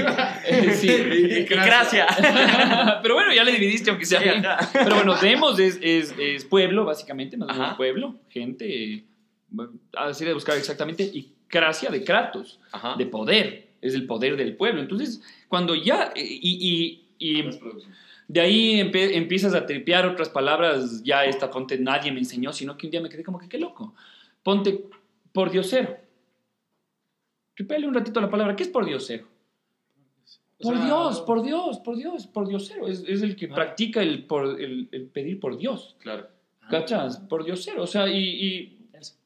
Sí 0.75 0.89
y 0.89 1.45
gracias. 1.45 2.17
pero 3.03 3.15
bueno 3.15 3.33
ya 3.35 3.45
le 3.45 3.53
dividiste 3.53 3.91
aunque 3.91 4.07
sea 4.07 4.21
bien. 4.21 4.43
Pero 4.73 4.97
bueno, 4.97 5.15
demos 5.17 5.59
es, 5.59 5.79
es, 5.83 6.15
es 6.19 6.45
pueblo, 6.45 6.85
básicamente, 6.85 7.37
más 7.37 7.51
Ajá. 7.51 7.77
pueblo, 7.77 8.17
gente, 8.29 8.95
eh, 8.95 9.05
así 9.97 10.25
de 10.25 10.35
buscar 10.35 10.57
exactamente, 10.57 11.03
y 11.03 11.35
cracia 11.49 11.91
de 11.91 12.05
Kratos, 12.05 12.61
Ajá. 12.73 12.97
de 12.97 13.07
poder, 13.07 13.69
es 13.81 13.95
el 13.95 14.07
poder 14.07 14.37
del 14.37 14.57
pueblo. 14.57 14.81
Entonces, 14.81 15.23
cuando 15.49 15.75
ya, 15.75 16.13
eh, 16.15 16.23
y, 16.25 17.05
y, 17.19 17.41
y 17.41 17.51
de 18.29 18.41
ahí 18.41 18.81
empiezas 18.81 19.55
a 19.55 19.67
tripear 19.67 20.07
otras 20.07 20.29
palabras, 20.29 21.03
ya 21.03 21.25
esta 21.25 21.51
ponte 21.51 21.79
nadie 21.79 22.13
me 22.13 22.21
enseñó, 22.21 22.53
sino 22.53 22.77
que 22.77 22.87
un 22.87 22.91
día 22.93 23.01
me 23.01 23.09
quedé 23.09 23.25
como 23.25 23.39
que 23.39 23.49
qué 23.49 23.59
loco. 23.59 23.95
Ponte 24.43 24.85
por 25.33 25.51
diosero. 25.51 25.97
Tripeale 27.61 27.87
un 27.87 27.93
ratito 27.93 28.23
la 28.23 28.31
palabra, 28.31 28.57
¿qué 28.57 28.63
es 28.63 28.71
por 28.71 28.87
diosero? 28.87 29.27
o 30.61 30.63
Por 30.63 30.77
sea, 30.77 30.85
Dios, 30.87 31.21
por 31.21 31.43
Dios, 31.43 31.79
por 31.81 31.95
Dios, 31.97 32.27
por 32.27 32.49
diosero. 32.49 32.89
Es, 32.89 33.05
es 33.07 33.21
el 33.21 33.37
que 33.37 33.49
Ah. 33.51 33.55
practica 33.55 34.01
el, 34.03 34.25
por, 34.25 34.59
el, 34.59 34.89
el 34.93 35.09
pedir 35.09 35.39
por 35.39 35.59
Dios. 35.59 35.95
Claro. 35.99 36.27
Ah, 36.63 36.69
¿Cachas? 36.71 37.19
Por 37.19 37.45
diosero. 37.45 37.83
O 37.83 37.87
sea, 37.87 38.09
y, 38.09 38.17
y 38.19 38.79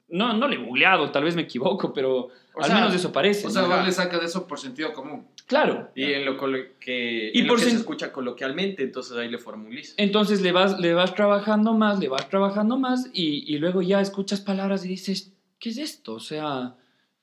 no, 0.08 0.32
no 0.32 0.48
le 0.48 0.56
he 0.56 0.58
googleado, 0.58 1.12
tal 1.12 1.22
vez 1.22 1.36
me 1.36 1.42
equivoco, 1.42 1.92
pero 1.92 2.26
O 2.54 2.58
al 2.58 2.64
sea, 2.64 2.74
menos 2.74 2.92
eso 2.92 3.12
parece. 3.12 3.46
O 3.46 3.50
sea, 3.50 3.62
¿no? 3.62 3.68
vos 3.68 3.84
le 3.86 3.92
sacas 3.92 4.18
de 4.18 4.26
eso 4.26 4.48
por 4.48 4.58
sentido 4.58 4.92
común. 4.92 5.28
Claro. 5.46 5.90
Y 5.94 6.04
en 6.12 6.24
lo, 6.24 6.36
que, 6.80 7.30
Y 7.32 7.38
en 7.38 7.46
lo 7.46 7.52
por 7.52 7.62
que 7.62 7.70
se 7.70 7.76
escucha 7.76 8.10
coloquialmente, 8.10 8.82
entonces 8.82 9.16
ahí 9.16 9.28
le 9.28 9.38
formuliza. 9.38 9.94
Entonces 9.96 10.40
le 10.42 10.50
vas, 10.50 10.80
le 10.80 10.92
vas 10.92 11.14
trabajando 11.14 11.72
más, 11.74 12.00
le 12.00 12.08
vas 12.08 12.28
trabajando 12.28 12.78
más 12.78 13.08
y, 13.12 13.44
y 13.54 13.58
luego 13.58 13.80
ya 13.80 14.00
escuchas 14.00 14.40
palabras 14.40 14.84
y 14.84 14.88
dices, 14.88 15.32
¿qué 15.60 15.68
es 15.70 15.78
esto? 15.78 16.14
O 16.14 16.20
sea, 16.20 16.74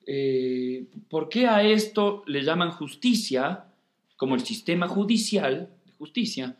eh, 0.06 0.86
¿por 1.08 1.28
qué 1.28 1.46
a 1.46 1.62
esto 1.62 2.22
le 2.26 2.42
llaman 2.42 2.70
justicia, 2.70 3.66
como 4.16 4.34
el 4.34 4.42
sistema 4.42 4.88
judicial 4.88 5.70
de 5.84 5.92
justicia, 5.92 6.56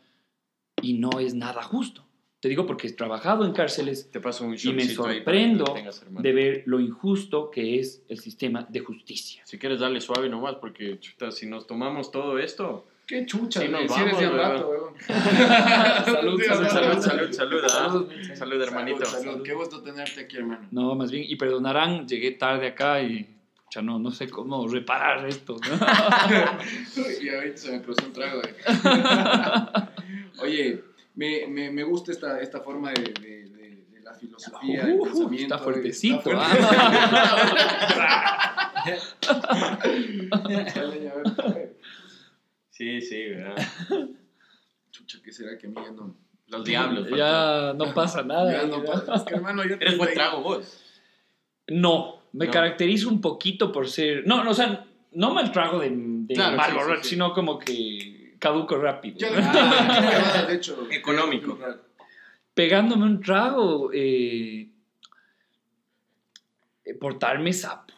y 0.81 0.93
no 0.93 1.19
es 1.19 1.33
nada 1.33 1.63
justo? 1.63 2.03
Te 2.43 2.49
digo 2.49 2.65
porque 2.65 2.87
he 2.87 2.91
trabajado 2.91 3.45
en 3.45 3.53
cárceles 3.53 4.11
Te 4.11 4.19
paso 4.19 4.43
un 4.43 4.57
y 4.61 4.73
me 4.73 4.83
sorprendo 4.83 5.63
tengas, 5.63 6.03
de 6.09 6.33
ver 6.33 6.63
lo 6.65 6.81
injusto 6.81 7.49
que 7.49 7.79
es 7.79 8.03
el 8.09 8.19
sistema 8.19 8.67
de 8.69 8.81
justicia. 8.81 9.41
Si 9.45 9.57
quieres 9.57 9.79
darle 9.79 10.01
suave 10.01 10.27
nomás, 10.27 10.55
porque 10.55 10.99
chuta, 10.99 11.31
si 11.31 11.45
nos 11.45 11.65
tomamos 11.67 12.11
todo 12.11 12.37
esto. 12.37 12.85
Qué 13.07 13.25
chucha, 13.25 13.65
nos 13.65 13.89
Si 13.89 14.01
de 14.01 14.27
vamos, 14.27 14.33
rato, 14.35 14.69
weón. 14.69 14.93
Salud, 16.05 16.41
salud, 16.41 16.67
salud, 16.67 17.01
salud, 17.01 17.01
salud, 17.01 17.31
salud, 17.31 17.61
¿ah? 17.63 17.69
Salud, 17.69 18.11
Salud, 18.35 18.61
hermanito. 18.61 19.05
Salud, 19.05 19.25
salud. 19.25 19.43
Qué 19.43 19.53
gusto 19.53 19.81
tenerte 19.81 20.19
aquí, 20.19 20.35
hermano. 20.35 20.67
No, 20.71 20.95
más 20.95 21.11
bien, 21.11 21.23
y 21.25 21.37
perdonarán, 21.37 22.05
llegué 22.05 22.31
tarde 22.31 22.67
acá 22.67 23.01
y 23.01 23.25
ya 23.73 23.81
no, 23.81 23.97
no 23.97 24.11
sé 24.11 24.29
cómo 24.29 24.67
reparar 24.67 25.25
esto. 25.27 25.55
¿no? 25.55 25.75
y 27.21 27.29
ahorita 27.29 27.57
se 27.57 27.71
me 27.71 27.81
cruzó 27.81 28.05
un 28.05 28.13
trago. 28.13 28.41
eh. 28.43 28.55
Oye, 30.39 30.83
me, 31.15 31.47
me, 31.47 31.71
me 31.71 31.83
gusta 31.83 32.11
esta, 32.11 32.39
esta 32.39 32.61
forma 32.61 32.91
de, 32.91 33.01
de, 33.19 33.49
de, 33.49 33.85
de 33.89 34.01
la 34.01 34.13
filosofía, 34.13 34.83
el 34.83 34.99
Uf, 34.99 35.07
pensamiento. 35.09 35.55
está 35.55 35.57
fuertecito. 35.57 36.31
Está 36.31 36.45
ah. 36.45 36.49
fuerte. 41.47 41.73
Sí, 42.69 43.01
sí, 43.01 43.27
¿verdad? 43.27 43.55
Chucha, 44.89 45.19
¿qué 45.23 45.31
será 45.31 45.55
que 45.59 45.67
a 45.67 45.69
mí 45.69 45.75
ya 45.75 45.91
no? 45.91 46.17
Los 46.47 46.65
diablos. 46.65 47.07
ya 47.15 47.71
no 47.77 47.93
pasa 47.93 48.23
nada. 48.23 48.51
Ya 48.51 48.67
no 48.67 48.83
pasa. 48.83 49.13
Es 49.13 49.21
que, 49.23 49.35
hermano, 49.35 49.63
yo 49.63 49.75
Eres 49.75 49.95
buen 49.95 50.11
trago 50.15 50.41
vos. 50.41 50.83
No, 51.67 52.22
me 52.33 52.45
No. 52.45 52.51
caracterizo 52.51 53.09
un 53.09 53.21
poquito 53.21 53.71
por 53.71 53.87
ser. 53.89 54.25
No, 54.27 54.43
no, 54.43 54.51
o 54.51 54.53
sea, 54.53 54.85
no 55.13 55.33
mal 55.33 55.51
trago 55.51 55.79
de, 55.79 55.89
de 55.91 56.33
Claro, 56.33 56.57
mal 56.57 56.65
sí, 56.65 56.71
sí, 56.71 56.77
borracho, 56.77 57.03
sí. 57.03 57.09
sino 57.11 57.33
como 57.33 57.57
que 57.59 58.35
caduco 58.39 58.77
rápido. 58.77 59.17
Ya, 59.17 59.29
¿no? 59.31 59.37
ah, 59.41 60.45
de 60.47 60.55
hecho. 60.55 60.87
Económico. 60.91 61.57
Pegándome 62.53 63.05
un 63.05 63.21
trago, 63.21 63.91
eh, 63.93 64.69
eh, 66.85 66.93
portarme 66.95 67.53
sapo. 67.53 67.93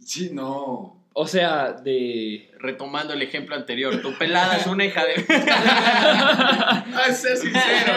Sí, 0.00 0.30
no. 0.32 0.97
O 1.20 1.26
sea, 1.26 1.72
de. 1.72 2.44
Retomando 2.60 3.12
el 3.12 3.22
ejemplo 3.22 3.54
anterior, 3.56 4.00
tu 4.02 4.16
pelada 4.18 4.56
es 4.56 4.66
una 4.66 4.84
hija 4.84 5.04
de. 5.04 5.14
Ah, 7.00 7.12
ser 7.12 7.36
sincero. 7.36 7.92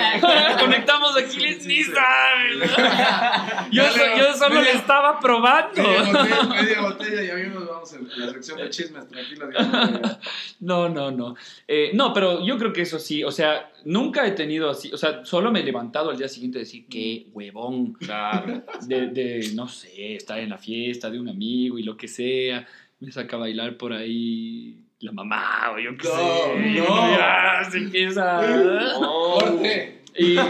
Conectamos 0.59 1.17
aquí, 1.17 1.37
ni 1.37 1.53
sí. 1.53 1.83
saben. 1.85 2.59
Yo, 3.71 3.83
Dale, 3.83 3.95
so- 3.95 4.17
yo 4.17 4.33
solo 4.37 4.55
media- 4.55 4.73
le 4.73 4.77
estaba 4.79 5.19
probando. 5.19 5.81
Media 5.81 6.01
botella, 6.03 6.43
media 6.43 6.81
botella 6.81 7.23
y 7.23 7.29
amigos, 7.29 7.67
vamos 7.67 7.93
en 7.93 8.07
la 8.19 8.31
sección 8.31 8.57
de 8.59 8.69
chismes, 8.69 9.07
tranquilos. 9.07 9.49
digamos. 9.49 10.17
No, 10.59 10.89
no, 10.89 11.09
no. 11.11 11.35
Eh, 11.67 11.91
no, 11.93 12.13
pero 12.13 12.45
yo 12.45 12.57
creo 12.57 12.73
que 12.73 12.81
eso 12.81 12.99
sí, 12.99 13.23
o 13.23 13.31
sea, 13.31 13.71
nunca 13.85 14.27
he 14.27 14.31
tenido 14.31 14.69
así, 14.69 14.91
o 14.93 14.97
sea, 14.97 15.25
solo 15.25 15.51
me 15.51 15.61
he 15.61 15.63
levantado 15.63 16.11
al 16.11 16.17
día 16.17 16.27
siguiente 16.27 16.59
a 16.59 16.61
decir, 16.61 16.85
qué 16.89 17.27
huevón, 17.33 17.93
Claro. 17.93 18.63
de, 18.81 19.07
de, 19.07 19.51
no 19.55 19.67
sé, 19.67 20.15
estar 20.15 20.37
en 20.39 20.49
la 20.49 20.57
fiesta 20.57 21.09
de 21.09 21.19
un 21.19 21.29
amigo 21.29 21.79
y 21.79 21.83
lo 21.83 21.95
que 21.97 22.07
sea, 22.07 22.67
me 23.01 23.11
saca 23.11 23.35
a 23.35 23.39
bailar 23.39 23.75
por 23.77 23.91
ahí 23.93 24.77
la 24.99 25.11
mamá 25.11 25.71
o 25.73 25.79
yo 25.79 25.97
qué 25.97 26.07
No, 26.07 26.15
sé. 26.15 26.79
no. 26.79 27.17
Ya, 27.17 27.63
se 27.69 27.77
empieza... 27.79 28.41
Corte. 28.97 29.97
Y, 30.17 30.33
y- 30.33 30.37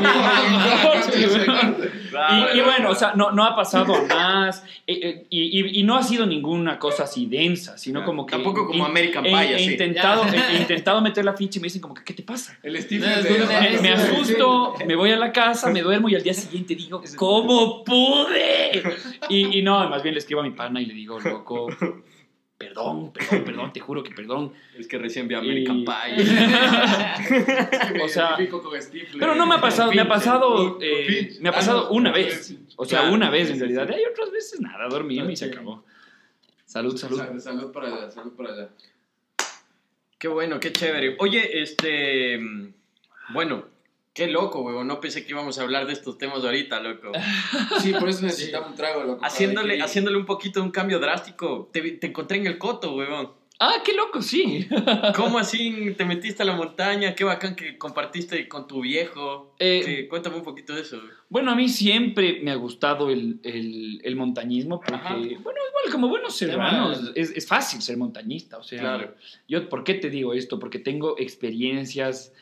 y- 2.55 2.58
y 2.58 2.62
bueno, 2.62 2.89
o 2.89 2.96
sea, 2.96 3.13
no, 3.15 3.31
no 3.31 3.43
ha 3.46 3.55
pasado 3.55 3.93
más. 4.08 4.63
eh, 4.88 5.00
eh, 5.03 5.27
y, 5.29 5.84
no 5.84 5.96
ha 5.96 6.03
sido 6.03 6.25
ninguna 6.25 6.79
cosa 6.79 7.03
así 7.03 7.27
densa, 7.27 7.77
sino 7.77 8.00
Claro. 8.00 8.05
como 8.08 8.25
que. 8.25 8.31
Tampoco 8.31 8.65
como 8.65 8.86
American 8.86 9.24
he- 9.25 9.29
Pie, 9.29 9.51
He, 9.51 9.55
así. 9.55 9.63
intentado, 9.72 10.25
he, 10.25 10.55
he 10.55 10.62
intentado 10.62 11.00
meter 11.01 11.24
la 11.25 11.34
ficha 11.34 11.60
y 11.60 11.62
me 11.62 11.65
dicen, 11.65 11.79
como 11.81 11.93
que, 11.93 12.03
¿qué 12.03 12.13
te 12.13 12.24
pasa? 12.24 12.58
El 12.63 12.74
No, 12.74 12.79
de- 12.81 13.43
una- 13.43 13.62
Me, 13.62 13.79
me 13.81 13.89
asusto, 13.91 14.74
me 14.86 14.96
voy 14.96 15.12
a 15.12 15.17
la 15.17 15.31
casa, 15.31 15.70
me 15.70 15.81
duermo 15.81 16.10
y 16.10 16.15
al 16.15 16.24
día 16.24 16.34
siguiente 16.34 16.75
digo, 16.75 17.01
¿cómo 17.15 17.84
pude? 17.84 18.81
Y, 19.29 19.60
y 19.60 19.62
no, 19.62 19.88
más 19.89 20.01
bien 20.03 20.15
le 20.15 20.20
escribo 20.20 20.41
a 20.41 20.43
mi 20.43 20.51
pana 20.51 20.81
y 20.81 20.86
le 20.88 20.93
digo, 20.96 21.20
loco, 21.20 21.67
perdón, 22.67 23.11
perdón, 23.13 23.43
perdón, 23.45 23.73
te 23.73 23.79
juro 23.79 24.03
que 24.03 24.11
perdón. 24.11 24.53
Es 24.77 24.87
que 24.87 24.97
recién 24.97 25.27
vi 25.27 25.35
American 25.35 25.77
Y- 25.79 25.85
Pie. 25.85 26.25
O 28.03 28.07
sea. 28.07 28.37
Pero 29.19 29.35
no 29.35 29.45
me 29.45 29.55
ha 29.55 29.61
pasado, 29.61 29.91
me 29.91 30.01
ha 30.01 30.07
pasado, 30.07 30.77
eh, 30.81 31.05
Fincher. 31.07 31.41
me 31.41 31.49
ha 31.49 31.51
pasado 31.51 31.89
una 31.91 32.11
vez. 32.11 32.55
O 32.75 32.85
sea, 32.85 33.09
una 33.11 33.29
vez 33.29 33.49
en 33.49 33.59
realidad. 33.59 33.89
Hay 33.91 34.03
otras 34.05 34.31
veces 34.31 34.59
nada, 34.61 34.87
dormirme 34.87 35.33
y 35.33 35.35
se 35.35 35.45
acabó. 35.45 35.83
Salud, 36.65 36.95
salud. 36.97 37.17
Salud, 37.17 37.39
salud 37.39 37.71
para 37.71 37.87
allá, 37.87 38.11
salud 38.11 38.33
para 38.33 38.53
allá. 38.53 38.69
Qué 40.17 40.27
bueno, 40.27 40.59
qué 40.59 40.71
chévere. 40.71 41.15
Oye, 41.19 41.61
este. 41.61 42.37
mm, 42.37 42.74
Bueno, 43.33 43.65
qué 44.13 44.27
loco, 44.27 44.61
huevón. 44.61 44.87
No 44.87 45.00
pensé 45.00 45.24
que 45.25 45.31
íbamos 45.31 45.57
a 45.59 45.63
hablar 45.63 45.85
de 45.87 45.93
estos 45.93 46.17
temas 46.17 46.43
ahorita, 46.43 46.79
loco. 46.81 47.11
Sí, 47.81 47.93
por 47.93 48.09
eso 48.09 48.24
necesitamos 48.25 48.69
un 48.71 48.75
trago, 48.75 49.03
loco. 49.03 49.24
Haciéndole, 49.25 49.77
que- 49.77 49.83
haciéndole 49.83 50.17
un 50.17 50.25
poquito 50.25 50.61
un 50.61 50.71
cambio 50.71 51.00
drástico. 51.00 51.69
Te, 51.71 52.00
encontré 52.05 52.37
en 52.37 52.47
el 52.47 52.57
coto, 52.57 52.95
huevón. 52.95 53.39
Ah, 53.63 53.75
qué 53.85 53.93
loco, 53.93 54.24
sí. 54.24 54.67
¿Cómo 55.15 55.37
así 55.43 55.93
te 55.95 56.03
metiste 56.03 56.41
a 56.41 56.45
la 56.47 56.55
montaña? 56.55 57.13
Qué 57.13 57.24
bacán 57.24 57.55
que 57.55 57.77
compartiste 57.77 58.47
con 58.47 58.65
tu 58.67 58.81
viejo. 58.81 59.55
Eh, 59.59 59.83
Sí, 59.85 60.07
cuéntame 60.07 60.37
un 60.37 60.43
poquito 60.43 60.74
de 60.74 60.81
eso. 60.81 61.00
Bueno, 61.29 61.51
a 61.51 61.55
mí 61.55 61.69
siempre 61.69 62.39
me 62.41 62.50
ha 62.50 62.55
gustado 62.55 63.11
el, 63.11 63.39
el, 63.43 64.01
el 64.03 64.15
montañismo 64.15 64.79
porque, 64.79 64.95
Ajá. 64.95 65.13
bueno, 65.15 65.29
igual 65.69 65.91
como 65.91 66.07
buenos 66.09 66.35
serranos, 66.35 67.11
es, 67.13 67.29
es 67.35 67.47
fácil 67.47 67.81
ser 67.83 67.97
montañista. 67.97 68.57
O 68.57 68.63
sea, 68.63 68.79
Claro. 68.79 69.15
yo, 69.47 69.69
¿por 69.69 69.83
qué 69.83 69.93
te 69.93 70.09
digo 70.09 70.33
esto? 70.33 70.57
Porque 70.57 70.79
tengo 70.79 71.15
experiencias. 71.19 72.33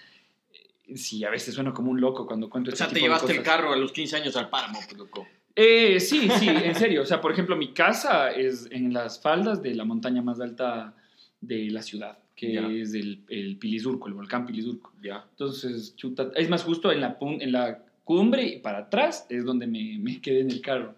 Sí, 0.96 1.24
a 1.24 1.30
veces 1.30 1.54
sueno 1.56 1.74
como 1.74 1.92
un 1.92 2.00
loco 2.02 2.26
cuando 2.26 2.50
cuento 2.50 2.70
O 2.70 2.74
este 2.74 2.78
sea, 2.84 2.88
te 2.88 2.96
tipo 2.96 3.06
de 3.06 3.10
llevaste 3.10 3.32
el 3.34 3.44
carro 3.44 3.74
a 3.74 3.76
los 3.76 3.92
15 3.92 4.16
años 4.18 4.36
al 4.36 4.50
páramo, 4.50 4.80
pues, 4.86 4.98
loco. 4.98 5.28
Eh, 5.56 6.00
sí, 6.00 6.30
sí, 6.40 6.48
en 6.48 6.76
serio. 6.76 7.02
O 7.02 7.06
sea, 7.06 7.20
por 7.22 7.32
ejemplo, 7.32 7.56
mi 7.56 7.74
casa 7.74 8.32
es 8.32 8.68
en 8.72 8.94
las 8.94 9.22
faldas 9.22 9.62
de 9.62 9.76
la 9.76 9.84
montaña 9.86 10.22
más 10.22 10.40
alta 10.40 10.94
de 11.42 11.70
la 11.70 11.82
ciudad, 11.82 12.18
que 12.36 12.82
es 12.82 12.94
el, 12.94 13.22
el 13.28 13.58
Pilizurco, 13.58 14.08
el 14.08 14.14
volcán 14.14 14.46
Pilizurco. 14.46 14.94
Ya. 15.02 15.26
Entonces, 15.32 15.96
chuta, 15.96 16.32
es 16.36 16.50
más 16.50 16.64
justo 16.64 16.92
en 16.92 17.02
la, 17.02 17.20
pun- 17.20 17.42
en 17.42 17.52
la 17.52 17.84
cumbre 18.06 18.44
y 18.44 18.58
para 18.60 18.80
atrás 18.80 19.26
es 19.30 19.44
donde 19.46 19.68
me, 19.68 19.98
me 20.00 20.20
quedé 20.22 20.40
en 20.42 20.50
el 20.50 20.62
carro. 20.62 20.96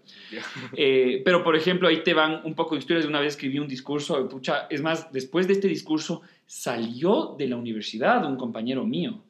Eh, 0.73 1.21
pero, 1.25 1.43
por 1.43 1.55
ejemplo, 1.55 1.87
ahí 1.87 2.03
te 2.03 2.13
van 2.13 2.41
un 2.45 2.53
poco 2.53 2.75
de 2.75 2.79
historias. 2.79 3.03
De 3.05 3.09
una 3.09 3.19
vez 3.19 3.33
escribí 3.33 3.59
un 3.59 3.67
discurso, 3.67 4.29
pucha, 4.29 4.67
es 4.69 4.81
más, 4.81 5.11
después 5.11 5.47
de 5.47 5.53
este 5.53 5.67
discurso 5.67 6.21
salió 6.45 7.35
de 7.37 7.47
la 7.47 7.55
universidad 7.57 8.25
un 8.25 8.37
compañero 8.37 8.85
mío. 8.85 9.21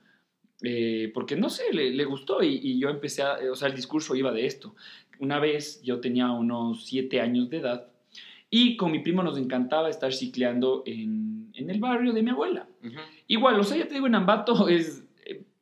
Eh, 0.63 1.11
porque 1.13 1.35
no 1.35 1.49
sé, 1.49 1.63
le, 1.73 1.89
le 1.91 2.05
gustó 2.05 2.43
y, 2.43 2.59
y 2.61 2.79
yo 2.79 2.89
empecé 2.89 3.23
a, 3.23 3.37
o 3.51 3.55
sea, 3.55 3.67
el 3.67 3.75
discurso 3.75 4.15
iba 4.15 4.31
de 4.31 4.45
esto. 4.45 4.75
Una 5.19 5.39
vez 5.39 5.81
yo 5.83 5.99
tenía 5.99 6.29
unos 6.31 6.85
siete 6.85 7.19
años 7.21 7.49
de 7.49 7.57
edad 7.57 7.87
y 8.49 8.75
con 8.77 8.91
mi 8.91 8.99
primo 8.99 9.23
nos 9.23 9.37
encantaba 9.37 9.89
estar 9.89 10.13
cicleando 10.13 10.83
en, 10.85 11.49
en 11.53 11.69
el 11.69 11.79
barrio 11.79 12.13
de 12.13 12.21
mi 12.21 12.29
abuela. 12.31 12.67
Ujú. 12.83 12.93
Igual, 13.27 13.59
o 13.59 13.63
sea, 13.63 13.77
ya 13.77 13.87
te 13.87 13.93
digo, 13.95 14.07
en 14.07 14.15
Ambato 14.15 14.67
es, 14.69 15.03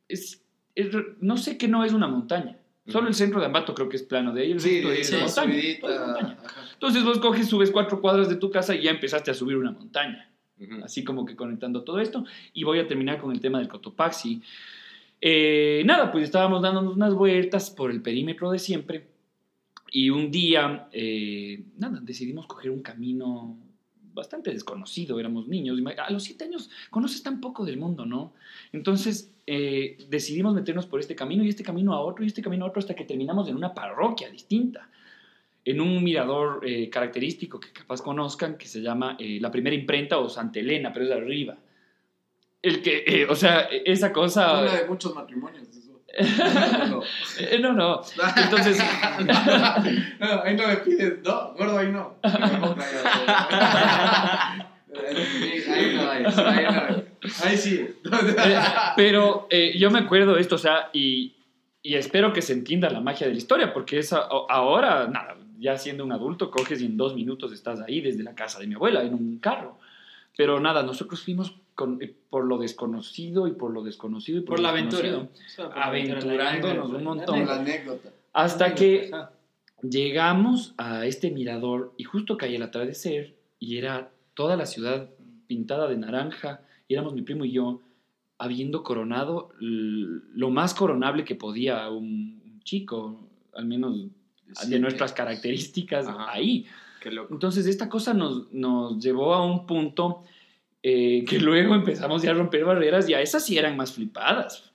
es, 0.07 0.43
es- 0.75 0.87
no 1.21 1.37
sé 1.37 1.57
que 1.57 1.67
no 1.67 1.83
es 1.85 1.93
una 1.93 2.07
montaña. 2.07 2.57
Solo 2.87 3.07
el 3.07 3.13
centro 3.13 3.39
de 3.39 3.45
Ambato 3.45 3.75
creo 3.75 3.87
que 3.87 3.97
es 3.97 4.03
plano, 4.03 4.33
de 4.33 4.41
ahí 4.41 4.51
el 4.53 4.59
Sí, 4.59 4.81
es 4.83 5.07
sí, 5.07 5.15
montaña, 5.15 5.53
subidita, 5.53 5.87
montaña. 6.07 6.37
Entonces 6.73 7.03
vos 7.03 7.19
coges, 7.19 7.47
subes 7.47 7.69
cuatro 7.69 8.01
cuadras 8.01 8.27
de 8.29 8.35
tu 8.35 8.49
casa 8.49 8.73
y 8.75 8.81
ya 8.81 8.89
empezaste 8.91 9.29
a 9.29 9.35
subir 9.35 9.57
una 9.57 9.71
montaña. 9.71 10.31
Ujú. 10.59 10.83
Así 10.83 11.03
como 11.03 11.23
que 11.23 11.35
conectando 11.35 11.83
todo 11.83 11.99
esto. 11.99 12.25
Y 12.51 12.63
voy 12.63 12.79
a 12.79 12.87
terminar 12.87 13.21
con 13.21 13.31
el 13.31 13.39
tema 13.41 13.59
del 13.59 13.67
Cotopaxi. 13.67 14.41
Eh, 15.21 15.83
nada, 15.85 16.11
pues 16.11 16.23
estábamos 16.23 16.61
dándonos 16.61 16.95
unas 16.95 17.13
vueltas 17.13 17.69
por 17.69 17.91
el 17.91 18.01
perímetro 18.01 18.51
de 18.51 18.59
siempre. 18.59 19.07
Y 19.91 20.09
un 20.11 20.31
día, 20.31 20.87
eh, 20.91 21.63
nada, 21.77 21.99
decidimos 22.01 22.45
coger 22.45 22.71
un 22.71 22.81
camino 22.81 23.57
bastante 24.13 24.51
desconocido. 24.51 25.19
Éramos 25.19 25.47
niños. 25.47 25.79
A 25.97 26.11
los 26.11 26.23
siete 26.23 26.45
años 26.45 26.69
conoces 26.89 27.23
tan 27.23 27.41
poco 27.41 27.65
del 27.65 27.77
mundo, 27.77 28.05
¿no? 28.05 28.33
Entonces 28.71 29.33
eh, 29.47 29.97
decidimos 30.09 30.53
meternos 30.53 30.85
por 30.85 30.99
este 30.99 31.15
camino 31.15 31.43
y 31.43 31.49
este 31.49 31.63
camino 31.63 31.93
a 31.93 32.01
otro 32.01 32.23
y 32.23 32.27
este 32.27 32.41
camino 32.41 32.65
a 32.65 32.69
otro 32.69 32.79
hasta 32.79 32.95
que 32.95 33.05
terminamos 33.05 33.49
en 33.49 33.55
una 33.55 33.73
parroquia 33.73 34.29
distinta. 34.29 34.89
En 35.65 35.81
un 35.81 36.03
mirador 36.03 36.61
característico 36.89 37.59
que 37.59 37.71
capaz 37.71 38.01
conozcan 38.01 38.57
que 38.57 38.65
se 38.65 38.81
llama 38.81 39.17
la 39.19 39.51
primera 39.51 39.75
imprenta 39.75 40.17
o 40.17 40.29
Santa 40.29 40.59
Elena, 40.59 40.91
pero 40.91 41.05
es 41.05 41.09
de 41.09 41.17
arriba. 41.17 41.57
El 42.61 42.81
que, 42.81 43.03
eh, 43.07 43.25
o 43.29 43.35
sea, 43.35 43.61
esa 43.85 44.11
cosa. 44.11 44.57
Habla 44.59 44.75
de 44.81 44.85
muchos 44.85 45.15
matrimonios. 45.15 45.63
Eso. 45.67 45.79
No, 46.19 46.87
no, 46.87 47.03
Eh, 47.39 47.59
no, 47.61 47.71
no. 47.73 48.01
Entonces, 48.35 48.77
no, 50.19 50.41
ahí 50.43 50.55
no 50.57 50.67
me 50.67 50.77
pides, 50.77 51.19
no, 51.23 51.53
gordo, 51.53 51.77
ahí 51.77 51.91
no. 51.91 52.15
Ahí 52.23 52.31
no, 55.95 56.11
ahí, 56.11 56.25
ahí 56.25 56.65
no. 56.65 57.03
Ahí 57.45 57.57
sí. 57.57 57.75
Eh, 57.81 57.95
pero 58.95 59.47
eh, 59.49 59.77
yo 59.77 59.91
me 59.91 59.99
acuerdo 59.99 60.35
de 60.35 60.41
esto, 60.41 60.55
o 60.55 60.59
sea, 60.59 60.89
y, 60.93 61.35
y 61.81 61.95
espero 61.95 62.33
que 62.33 62.41
se 62.41 62.53
entienda 62.53 62.89
la 62.89 63.01
magia 63.01 63.27
de 63.27 63.33
la 63.33 63.37
historia, 63.37 63.73
porque 63.73 63.99
es 63.99 64.13
a- 64.13 64.27
ahora, 64.49 65.07
nada, 65.07 65.37
ya 65.59 65.77
siendo 65.77 66.03
un 66.03 66.11
adulto, 66.11 66.49
coges 66.51 66.81
y 66.81 66.85
en 66.85 66.97
dos 66.97 67.15
minutos 67.15 67.53
estás 67.53 67.81
ahí 67.81 68.01
desde 68.01 68.23
la 68.23 68.35
casa 68.35 68.59
de 68.59 68.67
mi 68.67 68.75
abuela, 68.75 69.01
en 69.03 69.13
un 69.13 69.39
carro. 69.39 69.77
Pero 70.35 70.59
nada, 70.59 70.83
nosotros 70.83 71.23
fuimos 71.23 71.53
con- 71.79 71.99
por 72.29 72.43
lo 72.45 72.57
desconocido 72.57 73.47
y 73.47 73.51
por 73.53 73.71
lo 73.71 73.83
desconocido 73.83 74.39
y 74.39 74.41
por, 74.41 74.49
Por 74.55 74.59
lo 74.59 74.63
la 74.63 74.69
aventura. 74.71 75.03
desconocido. 75.03 75.45
O 75.45 75.49
sea, 75.49 75.65
por 75.69 75.77
la 75.77 75.85
Aventurándonos 75.85 76.75
la- 76.77 76.83
un 76.97 77.03
la- 77.05 77.09
montón. 77.09 77.39
La- 77.39 77.45
la 77.45 77.55
anécdota. 77.61 78.09
Hasta 78.33 78.75
que 78.75 79.09
Ajá. 79.13 79.31
llegamos 79.81 80.73
a 80.77 81.05
este 81.05 81.31
mirador 81.31 81.93
y 81.97 82.03
justo 82.03 82.37
caía 82.37 82.57
el 82.57 82.63
atardecer 82.63 83.35
y 83.59 83.77
era 83.77 84.11
toda 84.33 84.55
la 84.57 84.65
ciudad 84.65 85.09
pintada 85.47 85.87
de 85.87 85.97
naranja 85.97 86.61
y 86.87 86.93
éramos 86.95 87.13
mi 87.13 87.21
primo 87.21 87.45
y 87.45 87.51
yo 87.53 87.79
habiendo 88.37 88.83
coronado 88.83 89.51
lo 89.59 90.49
más 90.49 90.73
coronable 90.73 91.23
que 91.25 91.35
podía 91.35 91.89
un, 91.89 92.41
un 92.45 92.59
chico, 92.63 93.19
al 93.53 93.65
menos 93.65 93.97
de 93.97 94.09
Siete. 94.53 94.79
nuestras 94.79 95.13
características 95.13 96.07
Ajá. 96.07 96.31
ahí. 96.31 96.65
Qué 97.01 97.11
loco. 97.11 97.33
Entonces 97.33 97.65
esta 97.65 97.87
cosa 97.89 98.13
nos, 98.13 98.51
nos 98.51 99.01
llevó 99.03 99.33
a 99.33 99.45
un 99.45 99.65
punto 99.65 100.23
eh, 100.83 101.25
que 101.27 101.39
luego 101.39 101.75
empezamos 101.75 102.21
ya 102.21 102.31
a 102.31 102.33
romper 102.35 102.63
barreras 102.65 103.09
y 103.09 103.13
a 103.13 103.21
esas 103.21 103.45
sí 103.45 103.57
eran 103.57 103.75
más 103.77 103.91
flipadas. 103.93 104.71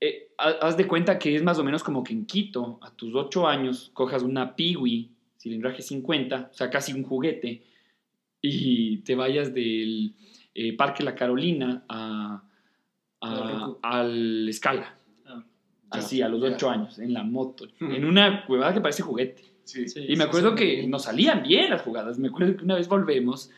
Eh, 0.00 0.32
ha- 0.38 0.66
haz 0.66 0.76
de 0.76 0.86
cuenta 0.88 1.18
que 1.18 1.36
es 1.36 1.42
más 1.42 1.58
o 1.58 1.64
menos 1.64 1.82
como 1.84 2.02
que 2.02 2.12
en 2.12 2.26
Quito, 2.26 2.78
a 2.82 2.90
tus 2.94 3.14
8 3.14 3.46
años, 3.46 3.90
cojas 3.94 4.22
una 4.22 4.56
Piwi, 4.56 5.10
cilindraje 5.38 5.82
50, 5.82 6.50
o 6.52 6.54
sea, 6.54 6.70
casi 6.70 6.92
un 6.92 7.04
juguete, 7.04 7.62
y 8.40 8.98
te 8.98 9.14
vayas 9.14 9.54
del 9.54 10.14
eh, 10.54 10.76
Parque 10.76 11.04
La 11.04 11.14
Carolina 11.14 11.84
a, 11.88 12.42
a- 13.20 13.70
Al 13.82 14.48
Escala. 14.48 14.96
Ah, 15.26 15.44
Así, 15.90 16.20
a 16.22 16.28
los 16.28 16.40
ya. 16.42 16.48
8 16.56 16.70
años, 16.70 16.98
en 16.98 17.12
la 17.12 17.22
moto, 17.22 17.66
en 17.80 18.04
una 18.04 18.44
huevada 18.48 18.74
que 18.74 18.80
parece 18.80 19.02
juguete. 19.02 19.44
Sí. 19.64 19.86
sí, 19.88 20.00
Y 20.00 20.06
sí, 20.08 20.16
me 20.16 20.24
acuerdo 20.24 20.50
sí, 20.50 20.56
que 20.56 20.80
sí. 20.82 20.86
nos 20.88 21.04
salían 21.04 21.42
bien 21.44 21.70
las 21.70 21.82
jugadas. 21.82 22.18
Me 22.18 22.28
acuerdo 22.28 22.56
que 22.56 22.64
una 22.64 22.74
vez 22.74 22.88
volvemos 22.88 23.50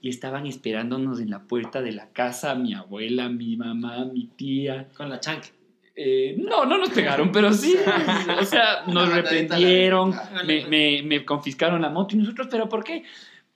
y 0.00 0.08
estaban 0.08 0.46
esperándonos 0.46 1.20
en 1.20 1.30
la 1.30 1.40
puerta 1.40 1.82
de 1.82 1.92
la 1.92 2.08
casa 2.10 2.54
mi 2.54 2.74
abuela, 2.74 3.28
mi 3.28 3.56
mamá, 3.56 4.04
mi 4.04 4.26
tía. 4.26 4.88
Con 4.96 5.08
la 5.10 5.20
chanca. 5.20 5.48
Eh, 5.96 6.36
no, 6.38 6.64
no 6.64 6.78
nos 6.78 6.90
pegaron, 6.90 7.32
pero 7.32 7.52
sí. 7.52 7.74
O 8.40 8.44
sea, 8.44 8.84
nos 8.86 9.12
reprendieron, 9.12 10.14
me, 10.46 10.64
me- 10.66 11.02
me 11.02 11.24
confiscaron 11.24 11.82
la 11.82 11.88
moto 11.88 12.14
y 12.14 12.20
nosotros, 12.20 12.46
¿pero 12.50 12.68
por 12.68 12.84
qué? 12.84 13.02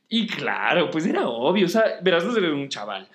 Y 0.08 0.26
claro, 0.26 0.90
pues 0.90 1.06
era 1.06 1.28
obvio. 1.28 1.66
O 1.66 1.68
sea, 1.68 1.84
verás, 2.02 2.26
vos 2.26 2.36
eres 2.36 2.50
un 2.52 2.68
chaval. 2.68 3.06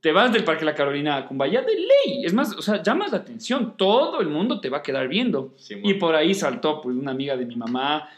Te 0.00 0.12
vas 0.12 0.32
del 0.32 0.44
Parque 0.44 0.64
La 0.64 0.74
Carolina 0.74 1.16
a 1.16 1.26
Cumbaya 1.26 1.60
de 1.60 1.74
ley. 1.74 2.24
Es 2.24 2.32
más, 2.32 2.56
o 2.56 2.62
sea, 2.62 2.82
llamas 2.82 3.12
la 3.12 3.18
atención. 3.18 3.74
Todo 3.76 4.20
el 4.22 4.28
mundo 4.30 4.58
te 4.58 4.70
va 4.70 4.78
a 4.78 4.82
quedar 4.82 5.08
viendo. 5.08 5.54
Y 5.84 5.94
por 5.94 6.14
ahí 6.14 6.32
saltó 6.34 6.80
pues 6.80 6.96
una 6.96 7.10
amiga 7.10 7.36
de 7.36 7.44
mi 7.44 7.54
mamá, 7.56 8.08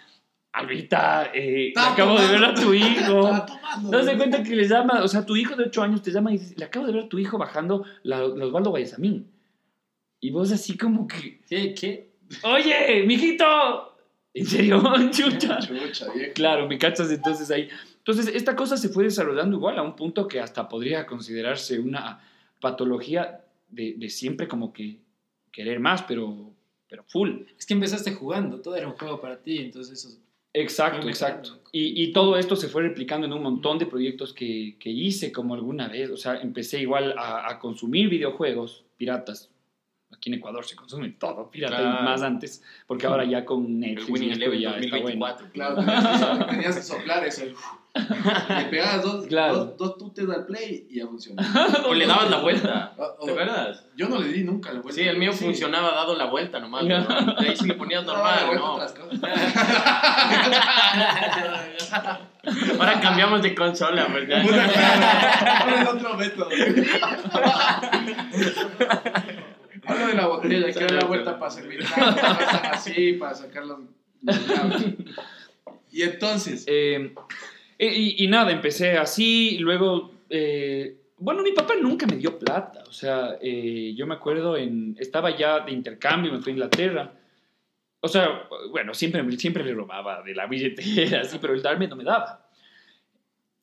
Albita, 0.52 1.30
eh, 1.32 1.72
acabo 1.74 2.20
de 2.20 2.26
ver 2.28 2.40
tomando. 2.40 2.60
a 2.60 2.64
tu 2.64 2.74
hijo. 2.74 3.46
Tomando. 3.46 3.90
No 3.90 4.02
se 4.04 4.16
cuenta 4.16 4.42
que 4.42 4.54
le 4.54 4.68
llama, 4.68 5.02
o 5.02 5.08
sea, 5.08 5.24
tu 5.24 5.34
hijo 5.34 5.56
de 5.56 5.64
8 5.64 5.82
años 5.82 6.02
te 6.02 6.10
llama 6.10 6.30
y 6.30 6.38
dice, 6.38 6.54
le 6.58 6.66
acabo 6.66 6.86
de 6.86 6.92
ver 6.92 7.04
a 7.04 7.08
tu 7.08 7.18
hijo 7.18 7.38
bajando 7.38 7.86
la, 8.02 8.18
la 8.18 8.46
Osvaldo 8.46 8.70
Guayasamín. 8.70 9.30
Y 10.20 10.30
vos 10.30 10.52
así 10.52 10.76
como 10.76 11.06
que, 11.06 11.40
¿Qué? 11.48 11.74
¿Qué? 11.74 12.12
oye, 12.44 13.04
mijito, 13.06 13.96
¿en 14.34 14.46
serio? 14.46 14.82
Chucha. 15.10 15.58
Chucha. 15.58 16.06
Claro, 16.34 16.68
me 16.68 16.78
cachas 16.78 17.10
entonces 17.10 17.50
ahí. 17.50 17.68
Entonces, 17.98 18.28
esta 18.34 18.54
cosa 18.54 18.76
se 18.76 18.90
fue 18.90 19.04
desarrollando 19.04 19.56
igual 19.56 19.78
a 19.78 19.82
un 19.82 19.96
punto 19.96 20.28
que 20.28 20.40
hasta 20.40 20.68
podría 20.68 21.06
considerarse 21.06 21.78
una 21.78 22.20
patología 22.60 23.40
de, 23.68 23.94
de 23.96 24.08
siempre 24.10 24.46
como 24.48 24.72
que 24.72 24.98
querer 25.50 25.80
más, 25.80 26.02
pero, 26.02 26.52
pero 26.88 27.04
full. 27.04 27.42
Es 27.58 27.64
que 27.64 27.74
empezaste 27.74 28.12
jugando, 28.12 28.60
todo 28.60 28.76
era 28.76 28.88
un 28.88 28.94
juego 28.94 29.20
para 29.20 29.40
ti, 29.40 29.58
entonces 29.58 30.04
eso... 30.04 30.18
Exacto, 30.54 31.08
exacto. 31.08 31.58
Y, 31.72 32.02
y 32.02 32.12
todo 32.12 32.36
esto 32.36 32.56
se 32.56 32.68
fue 32.68 32.82
replicando 32.82 33.26
en 33.26 33.32
un 33.32 33.42
montón 33.42 33.78
de 33.78 33.86
proyectos 33.86 34.34
que, 34.34 34.76
que 34.78 34.90
hice 34.90 35.32
como 35.32 35.54
alguna 35.54 35.88
vez. 35.88 36.10
O 36.10 36.16
sea, 36.16 36.40
empecé 36.40 36.80
igual 36.80 37.14
a, 37.18 37.48
a 37.50 37.58
consumir 37.58 38.10
videojuegos 38.10 38.84
piratas. 38.98 39.48
Aquí 40.14 40.28
en 40.28 40.34
Ecuador 40.34 40.64
se 40.66 40.76
consume 40.76 41.08
todo 41.10 41.50
pirata 41.50 41.78
Claro. 41.78 42.02
más 42.04 42.20
antes, 42.22 42.62
porque 42.86 43.06
ahora 43.06 43.24
ya 43.24 43.46
con 43.46 43.64
El 43.64 43.80
Netflix 43.80 44.08
y 44.08 44.12
Winning 44.12 44.30
Eleven 44.32 44.60
ya 44.60 44.76
está 44.76 45.00
bueno. 45.00 45.26
2024. 45.26 45.50
Claro, 45.52 46.46
tenías 46.50 46.76
que 46.76 46.82
soplar 46.82 47.24
eso. 47.26 47.44
Le 48.48 48.64
pegabas 48.70 49.02
dos, 49.02 49.26
Claro. 49.26 49.54
dos, 49.66 49.76
dos 49.76 49.98
tutes 49.98 50.26
al 50.30 50.46
play 50.46 50.86
y 50.88 50.98
ya 51.00 51.06
funcionó. 51.06 51.42
O 51.86 51.92
le 51.92 52.06
dabas 52.06 52.30
la 52.30 52.38
vuelta. 52.42 52.94
O- 52.96 53.02
o- 53.20 53.24
¿Te 53.26 53.32
acuerdas? 53.32 53.84
Yo 53.96 54.08
no 54.08 54.18
le 54.18 54.28
di 54.28 54.44
nunca 54.44 54.72
la 54.72 54.80
vuelta. 54.80 55.00
Sí, 55.02 55.06
el 55.06 55.18
mío 55.18 55.32
Sí. 55.32 55.44
funcionaba 55.44 55.90
dado 55.92 56.16
la 56.16 56.24
vuelta 56.26 56.58
nomás. 56.58 56.84
Ya. 56.86 57.00
¿no? 57.00 57.34
De 57.34 57.48
ahí 57.48 57.56
sí 57.56 57.66
le 57.66 57.74
ponías 57.74 58.04
normal, 58.06 58.50
¿no? 58.54 58.78
Ahora 62.78 63.00
cambiamos 63.00 63.42
de 63.42 63.54
consola, 63.54 64.06
¿verdad? 64.06 64.42
¿Cuál 65.62 65.74
es 65.82 65.88
otro 65.88 66.16
método? 66.16 66.48
Hablo 69.86 70.06
de 70.06 70.14
la 70.14 70.26
botella, 70.26 70.72
que 70.72 70.84
da 70.86 70.92
la 70.94 71.04
vuelta 71.04 71.38
para 71.38 71.50
servir 71.50 71.80
pasan 71.88 72.66
así, 72.72 73.12
para 73.14 73.34
sacar 73.34 73.64
los, 73.66 73.80
los. 74.22 74.36
Y 75.90 76.02
entonces, 76.02 76.64
Eh, 76.68 77.14
y, 77.88 78.26
nada, 78.28 78.52
empecé 78.52 78.96
así, 78.96 79.56
y 79.56 79.58
luego, 79.58 80.12
eh, 80.30 80.96
bueno, 81.18 81.42
mi 81.42 81.52
papá 81.52 81.74
nunca 81.80 82.06
me 82.06 82.16
dio 82.16 82.38
plata, 82.38 82.84
o 82.88 82.92
sea, 82.92 83.38
eh, 83.40 83.92
yo 83.96 84.06
me 84.06 84.14
acuerdo, 84.14 84.56
en, 84.56 84.96
estaba 84.98 85.36
ya 85.36 85.60
de 85.60 85.72
intercambio, 85.72 86.32
me 86.32 86.40
fui 86.40 86.52
a 86.52 86.54
Inglaterra, 86.54 87.12
o 88.00 88.08
sea, 88.08 88.48
bueno, 88.70 88.94
siempre, 88.94 89.28
siempre 89.36 89.64
le 89.64 89.74
robaba 89.74 90.22
de 90.22 90.34
la 90.34 90.46
billetera, 90.46 91.20
así, 91.22 91.38
pero 91.40 91.54
el 91.54 91.62
darme 91.62 91.88
no 91.88 91.96
me 91.96 92.04
daba. 92.04 92.41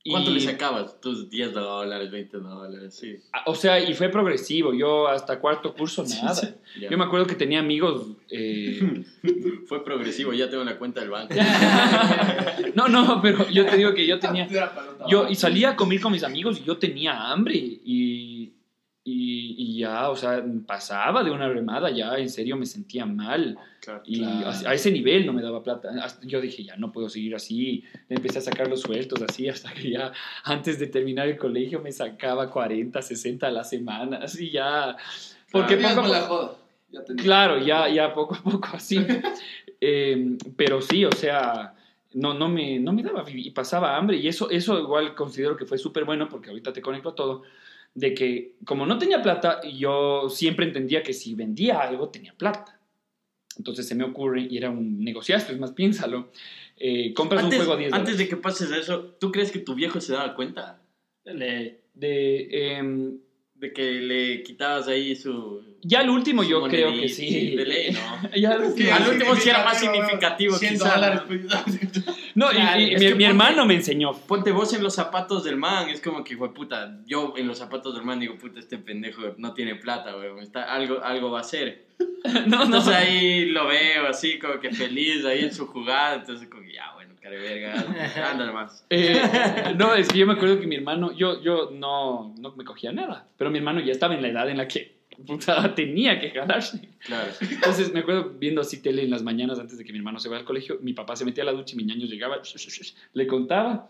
Y- 0.04 0.12
¿Cuánto 0.12 0.32
le 0.32 0.40
sacabas? 0.40 1.00
Tus 1.02 1.30
10 1.30 1.54
dólares, 1.54 2.10
20 2.10 2.38
dólares, 2.38 2.96
sí. 2.96 3.18
Ah, 3.34 3.44
O 3.48 3.54
sea, 3.56 3.80
y 3.80 3.94
fue 3.94 4.08
progresivo, 4.10 4.74
yo 4.74 5.08
hasta 5.10 5.40
cuarto 5.40 5.74
curso 5.74 6.04
nada. 6.06 6.56
Yo 6.90 6.98
me 6.98 7.04
acuerdo 7.04 7.28
que 7.28 7.36
tenía 7.36 7.60
amigos... 7.60 8.08
eh, 8.32 9.04
Fue 9.68 9.84
progresivo, 9.84 10.34
ya 10.34 10.50
tengo 10.50 10.64
la 10.64 10.78
cuenta 10.80 11.02
del 11.02 11.10
banco. 11.12 11.36
no, 12.76 12.88
no, 12.88 13.22
pero 13.22 13.48
yo 13.50 13.66
te 13.66 13.78
digo 13.78 13.94
que 13.94 14.08
yo 14.08 14.20
tenía... 14.20 14.48
Yo 15.10 15.28
y 15.30 15.36
salía 15.36 15.70
a 15.72 15.76
comer 15.76 16.02
con 16.02 16.12
mis 16.12 16.24
amigos 16.24 16.60
y 16.60 16.66
yo 16.66 16.78
tenía 16.78 17.32
hambre 17.32 17.56
y, 17.56 18.52
y, 19.04 19.56
y 19.58 19.80
ya, 19.80 20.10
o 20.10 20.16
sea, 20.16 20.44
pasaba 20.68 21.24
de 21.24 21.32
una 21.32 21.48
remada, 21.50 21.90
ya 21.90 22.16
en 22.18 22.30
serio 22.30 22.58
me 22.58 22.66
sentía 22.66 23.06
mal 23.06 23.58
Claro. 23.82 24.02
y 24.06 24.20
Claro. 24.20 24.48
a, 24.48 24.70
a 24.70 24.74
ese 24.74 24.92
nivel 24.92 25.26
no 25.26 25.34
me 25.34 25.42
daba 25.42 25.64
plata. 25.64 25.90
Yo 26.24 26.42
dije, 26.42 26.64
ya 26.64 26.76
no 26.76 26.92
puedo 26.92 27.10
seguir 27.10 27.34
así, 27.34 27.84
empecé 28.10 28.40
a 28.40 28.42
sacar 28.42 28.68
los 28.68 28.82
sueltos 28.82 29.22
así 29.22 29.48
hasta 29.50 29.74
que 29.74 29.90
ya 29.92 30.12
antes 30.44 30.78
de 30.80 30.88
terminar 30.88 31.28
el 31.28 31.38
colegio 31.38 31.80
me 31.82 31.92
sacaba 31.92 32.50
40, 32.52 33.02
60 33.02 33.48
a 33.48 33.52
la 33.52 33.64
semana, 33.64 34.18
así 34.18 34.52
ya, 34.52 34.96
porque 35.52 35.76
Tenías 35.76 35.94
poco 35.96 36.02
a 36.02 36.10
con 36.10 36.12
la 36.20 36.28
poco... 36.28 36.60
Ya. 36.92 37.02
Claro, 37.22 37.60
ya, 37.60 37.88
ya 37.88 38.14
poco 38.14 38.36
a 38.36 38.42
poco 38.44 38.68
así. 38.74 39.00
Eh, 39.82 40.36
pero 40.58 40.82
sí, 40.82 41.06
o 41.06 41.12
sea, 41.14 41.74
no, 42.14 42.34
no, 42.34 42.50
me, 42.50 42.80
no 42.80 42.92
me 42.92 43.02
daba 43.02 43.24
y 43.32 43.50
pasaba 43.52 43.96
hambre. 43.96 44.18
Y 44.18 44.28
eso, 44.28 44.50
eso 44.50 44.78
igual 44.78 45.16
considero 45.16 45.56
que 45.56 45.66
fue 45.66 45.78
súper 45.78 46.04
bueno 46.04 46.28
porque 46.28 46.50
ahorita 46.50 46.74
te 46.74 46.82
conecto 46.82 47.08
a 47.08 47.16
todo. 47.16 47.44
De 47.96 48.14
que 48.14 48.54
como 48.66 48.86
no 48.86 48.98
tenía 48.98 49.22
plata, 49.22 49.62
yo 49.70 50.30
siempre 50.30 50.66
entendía 50.66 51.04
que 51.04 51.14
si 51.14 51.34
vendía 51.36 51.80
algo 51.80 52.10
tenía 52.10 52.34
plata. 52.34 52.80
Entonces 53.58 53.88
se 53.88 53.96
me 53.96 54.04
ocurre, 54.06 54.48
y 54.50 54.58
era 54.58 54.70
un 54.70 55.04
negociazo, 55.04 55.52
es 55.52 55.60
más, 55.60 55.72
piénsalo. 55.74 56.32
eh, 56.78 57.14
compras 57.14 57.44
Antes, 57.44 57.60
un 57.60 57.66
juego 57.66 57.78
a 57.78 57.82
10 57.82 57.94
antes 57.94 58.18
de 58.18 58.30
que 58.30 58.38
pases 58.38 58.72
eso, 58.72 59.16
¿tú 59.20 59.32
crees 59.34 59.52
que 59.52 59.60
tu 59.60 59.76
viejo 59.76 60.00
se 60.00 60.14
daba 60.14 60.34
cuenta? 60.36 60.82
Le- 61.26 61.80
De, 61.94 62.48
em, 62.78 63.18
De 63.56 63.74
que 63.74 63.92
le 64.00 64.42
quitabas 64.44 64.88
ahí 64.88 65.14
su. 65.18 65.62
ya 65.82 66.00
al 66.00 66.10
último 66.10 66.44
yo 66.44 66.64
creo 66.70 66.94
que 66.94 67.10
sí. 67.10 67.54
De 67.58 67.66
ley, 67.66 67.92
¿no? 67.92 68.00
Ya 68.40 68.52
al 68.52 68.64
último- 68.64 68.94
Al 68.94 69.10
último 69.10 69.36
sí 69.36 69.50
era 69.50 69.66
más 69.66 69.78
significativo, 69.78 70.56
significativo, 70.56 70.56
100 70.56 70.72
quizás, 70.74 70.96
dólares. 70.96 71.22
¿no? 72.06 72.14
No, 72.40 72.52
y- 72.52 72.56
Claro, 72.56 72.80
y, 72.80 72.94
es 72.94 73.00
mi, 73.02 73.06
mi 73.08 73.12
ponte- 73.12 73.26
hermano 73.26 73.66
me 73.66 73.74
enseñó. 73.76 74.14
Ponte 74.14 74.52
vos 74.52 74.74
en 74.74 74.82
los 74.84 74.96
zapatos 74.96 75.44
del 75.44 75.58
man, 75.58 75.90
es 75.90 76.00
como 76.02 76.24
que, 76.24 76.38
fue 76.38 76.54
puta, 76.54 76.98
yo 77.06 77.34
en 77.38 77.48
los 77.48 77.58
zapatos 77.58 77.94
del 77.96 78.04
man 78.06 78.20
digo, 78.20 78.38
puta, 78.38 78.60
este 78.60 78.78
pendejo 78.78 79.22
no 79.38 79.54
tiene 79.54 79.76
plata, 79.76 80.12
está, 80.42 80.64
algo, 80.74 81.04
algo 81.04 81.32
va 81.32 81.40
a 81.40 81.42
hacer. 81.42 81.88
No, 82.24 82.60
no. 82.60 82.64
Entonces 82.66 82.94
ahí 82.96 83.46
lo 83.48 83.68
veo 83.68 84.08
así 84.08 84.40
como 84.40 84.60
que 84.60 84.72
feliz 84.72 85.24
ahí 85.26 85.44
en 85.44 85.54
su 85.54 85.68
jugada, 85.68 86.16
entonces 86.16 86.48
como 86.50 86.64
que 86.64 86.74
ya, 86.74 86.92
bueno, 86.96 87.14
verga, 87.22 87.86
ándale 88.32 88.52
más. 88.52 88.86
Eh, 88.90 89.22
no, 89.78 89.94
es 89.94 90.08
que 90.08 90.18
yo 90.20 90.26
me 90.28 90.34
acuerdo 90.34 90.60
que 90.60 90.68
mi 90.68 90.76
hermano, 90.76 91.12
yo, 91.12 91.42
yo 91.42 91.70
no, 91.74 92.34
no 92.40 92.52
me 92.56 92.64
cogía 92.64 92.92
nada, 92.92 93.28
pero 93.38 93.50
mi 93.52 93.60
hermano 93.60 93.80
ya 93.82 93.92
estaba 93.92 94.16
en 94.16 94.22
la 94.22 94.30
edad 94.30 94.50
en 94.50 94.58
la 94.58 94.68
que 94.68 94.99
puta, 95.26 95.74
tenía 95.76 96.20
que 96.20 96.32
jalarse. 96.32 96.90
Claro. 97.00 97.32
Entonces 97.42 97.94
me 97.94 98.02
acuerdo 98.02 98.32
viendo 98.38 98.62
así 98.62 98.82
tele 98.82 99.04
en 99.04 99.10
las 99.10 99.24
mañanas 99.24 99.60
antes 99.60 99.78
de 99.78 99.86
que 99.86 99.92
mi 99.92 100.00
hermano 100.00 100.20
se 100.20 100.30
vaya 100.30 100.40
al 100.40 100.46
colegio, 100.46 100.80
mi 100.82 100.94
papá 100.94 101.16
se 101.16 101.26
metía 101.26 101.44
a 101.44 101.46
la 101.46 101.54
ducha 101.54 101.74
y 101.74 101.78
mi 101.78 101.84
ñaño 101.86 102.06
llegaba, 102.06 102.42
le 103.14 103.28
contaba, 103.28 103.90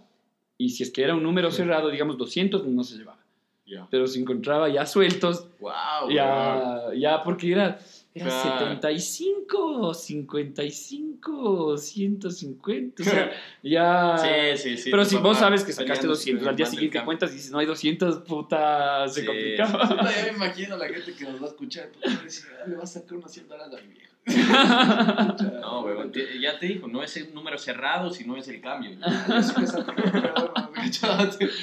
y 0.57 0.69
si 0.69 0.83
es 0.83 0.91
que 0.91 1.03
era 1.03 1.15
un 1.15 1.23
número 1.23 1.51
cerrado, 1.51 1.89
digamos 1.89 2.17
200, 2.17 2.65
no 2.67 2.83
se 2.83 2.97
llevaba. 2.97 3.19
Ya. 3.65 3.87
Pero 3.91 4.07
se 4.07 4.19
encontraba 4.19 4.67
ya 4.67 4.85
sueltos, 4.85 5.47
Wow, 5.59 6.09
ya, 6.09 6.89
ya 6.97 7.23
porque 7.23 7.51
era, 7.51 7.79
era 8.15 8.25
Claro. 8.25 8.71
75 8.71 9.81
o 9.81 9.93
55 9.93 11.08
loco, 11.21 11.77
150. 11.77 13.03
O 13.03 13.05
sea, 13.05 13.31
ya. 13.63 14.17
Sí, 14.17 14.61
sí, 14.75 14.77
sí. 14.77 14.91
Pero 14.91 15.05
si 15.05 15.15
papá 15.15 15.27
vos 15.27 15.37
sabes 15.37 15.63
que 15.63 15.71
sacaste 15.73 16.01
peleándose 16.01 16.31
200, 16.31 16.43
con 16.43 16.49
al 16.49 16.55
día 16.55 16.65
siguiente 16.65 16.93
campo. 16.97 17.05
cuentas 17.07 17.31
y 17.31 17.35
dices, 17.35 17.51
no 17.51 17.59
hay 17.59 17.65
200, 17.65 18.17
puta, 18.19 19.07
se 19.07 19.21
Sí, 19.21 19.25
complicaba. 19.27 19.87
Puta, 19.89 20.15
ya 20.15 20.23
me 20.23 20.29
imagino 20.37 20.77
la 20.77 20.87
gente 20.87 21.13
que 21.13 21.23
nos 21.25 21.41
va 21.41 21.45
a 21.45 21.49
escuchar. 21.49 21.89
Ah, 22.05 22.67
le 22.67 22.75
va 22.75 22.83
a 22.83 22.87
sacar 22.87 23.13
unos 23.17 23.31
100 23.31 23.47
dólares 23.47 23.73
a 23.77 23.81
mi 23.85 23.93
viejo. 23.93 24.09
No, 25.61 25.81
weón, 25.81 26.11
ya 26.39 26.59
te 26.59 26.67
dijo, 26.67 26.87
no 26.87 27.01
es 27.03 27.15
el 27.17 27.33
número 27.33 27.57
cerrado, 27.57 28.11
sino 28.11 28.35
es 28.37 28.47
el 28.47 28.61
cambio. 28.61 28.91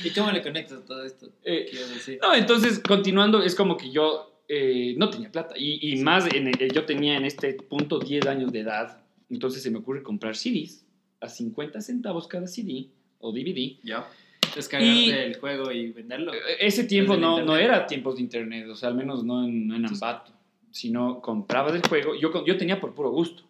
¿Y 0.04 0.10
cómo 0.10 0.30
le 0.32 0.42
conectas 0.42 0.84
todo 0.84 1.04
esto? 1.04 1.28
Eh, 1.44 1.70
decir. 1.94 2.18
No, 2.22 2.34
entonces, 2.34 2.80
continuando, 2.80 3.42
es 3.42 3.54
como 3.54 3.76
que 3.76 3.90
yo 3.90 4.40
eh, 4.48 4.94
no 4.96 5.10
tenía 5.10 5.30
plata. 5.30 5.54
Y, 5.56 5.92
y 5.92 6.02
más, 6.02 6.26
en 6.32 6.48
el- 6.48 6.72
yo 6.72 6.84
tenía 6.84 7.16
en 7.16 7.24
este 7.24 7.54
punto 7.54 7.98
10 7.98 8.26
años 8.26 8.52
de 8.52 8.60
edad. 8.60 9.00
Entonces 9.30 9.62
se 9.62 9.70
me 9.70 9.78
ocurre 9.78 10.02
comprar 10.02 10.36
CDs 10.36 10.84
a 11.20 11.28
50 11.28 11.80
centavos 11.80 12.28
cada 12.28 12.46
CD 12.46 12.88
o 13.18 13.32
DVD. 13.32 13.76
¿Ya? 13.82 14.06
Descargarte 14.54 15.26
el 15.26 15.36
juego 15.38 15.72
y 15.72 15.92
venderlo. 15.92 16.32
Eh, 16.32 16.38
Ese 16.60 16.84
tiempo 16.84 17.16
no, 17.16 17.36
no 17.36 17.38
internet. 17.58 17.64
era 17.64 17.86
tiempos 17.86 18.16
de 18.16 18.22
internet, 18.22 18.68
o 18.68 18.74
sea, 18.76 18.88
al 18.90 18.94
menos 18.94 19.24
no 19.24 19.44
en, 19.44 19.66
no 19.66 19.76
en 19.76 19.86
Ambato, 19.86 20.32
sino 20.70 21.20
compraba 21.20 21.72
del 21.72 21.82
juego. 21.86 22.14
Yo, 22.14 22.44
yo 22.44 22.56
tenía 22.56 22.80
por 22.80 22.94
puro 22.94 23.10
gusto. 23.10 23.42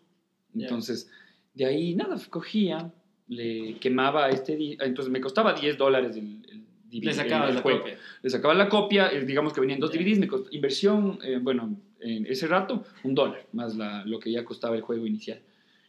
Entonces, 0.54 1.10
de 1.54 1.66
ahí 1.66 1.94
nada, 1.94 2.16
cogía, 2.30 2.90
le 3.28 3.74
quemaba 3.78 4.30
este. 4.30 4.56
di- 4.56 4.78
Entonces 4.80 5.12
me 5.12 5.20
costaba 5.20 5.52
10 5.52 5.76
dólares 5.76 6.16
el, 6.16 6.40
el 6.50 6.62
DVD. 6.90 7.04
Le 7.04 7.12
sacabas 7.12 7.48
el 7.50 7.54
la 7.56 7.60
juego. 7.62 7.80
copia. 7.80 7.98
Le 8.22 8.30
sacaba 8.30 8.54
la 8.54 8.68
copia, 8.68 9.12
eh, 9.12 9.24
digamos 9.24 9.52
que 9.52 9.60
venían 9.60 9.78
dos 9.80 9.92
Ya. 9.92 10.00
DVDs, 10.00 10.18
me 10.18 10.28
costó, 10.28 10.48
inversión, 10.52 11.18
eh, 11.22 11.38
bueno, 11.42 11.76
en 12.00 12.26
ese 12.26 12.46
rato, 12.46 12.84
un 13.04 13.14
dólar, 13.14 13.46
más 13.52 13.76
la, 13.76 14.04
lo 14.06 14.18
que 14.18 14.30
ya 14.32 14.44
costaba 14.44 14.76
el 14.76 14.82
juego 14.82 15.06
inicial. 15.06 15.40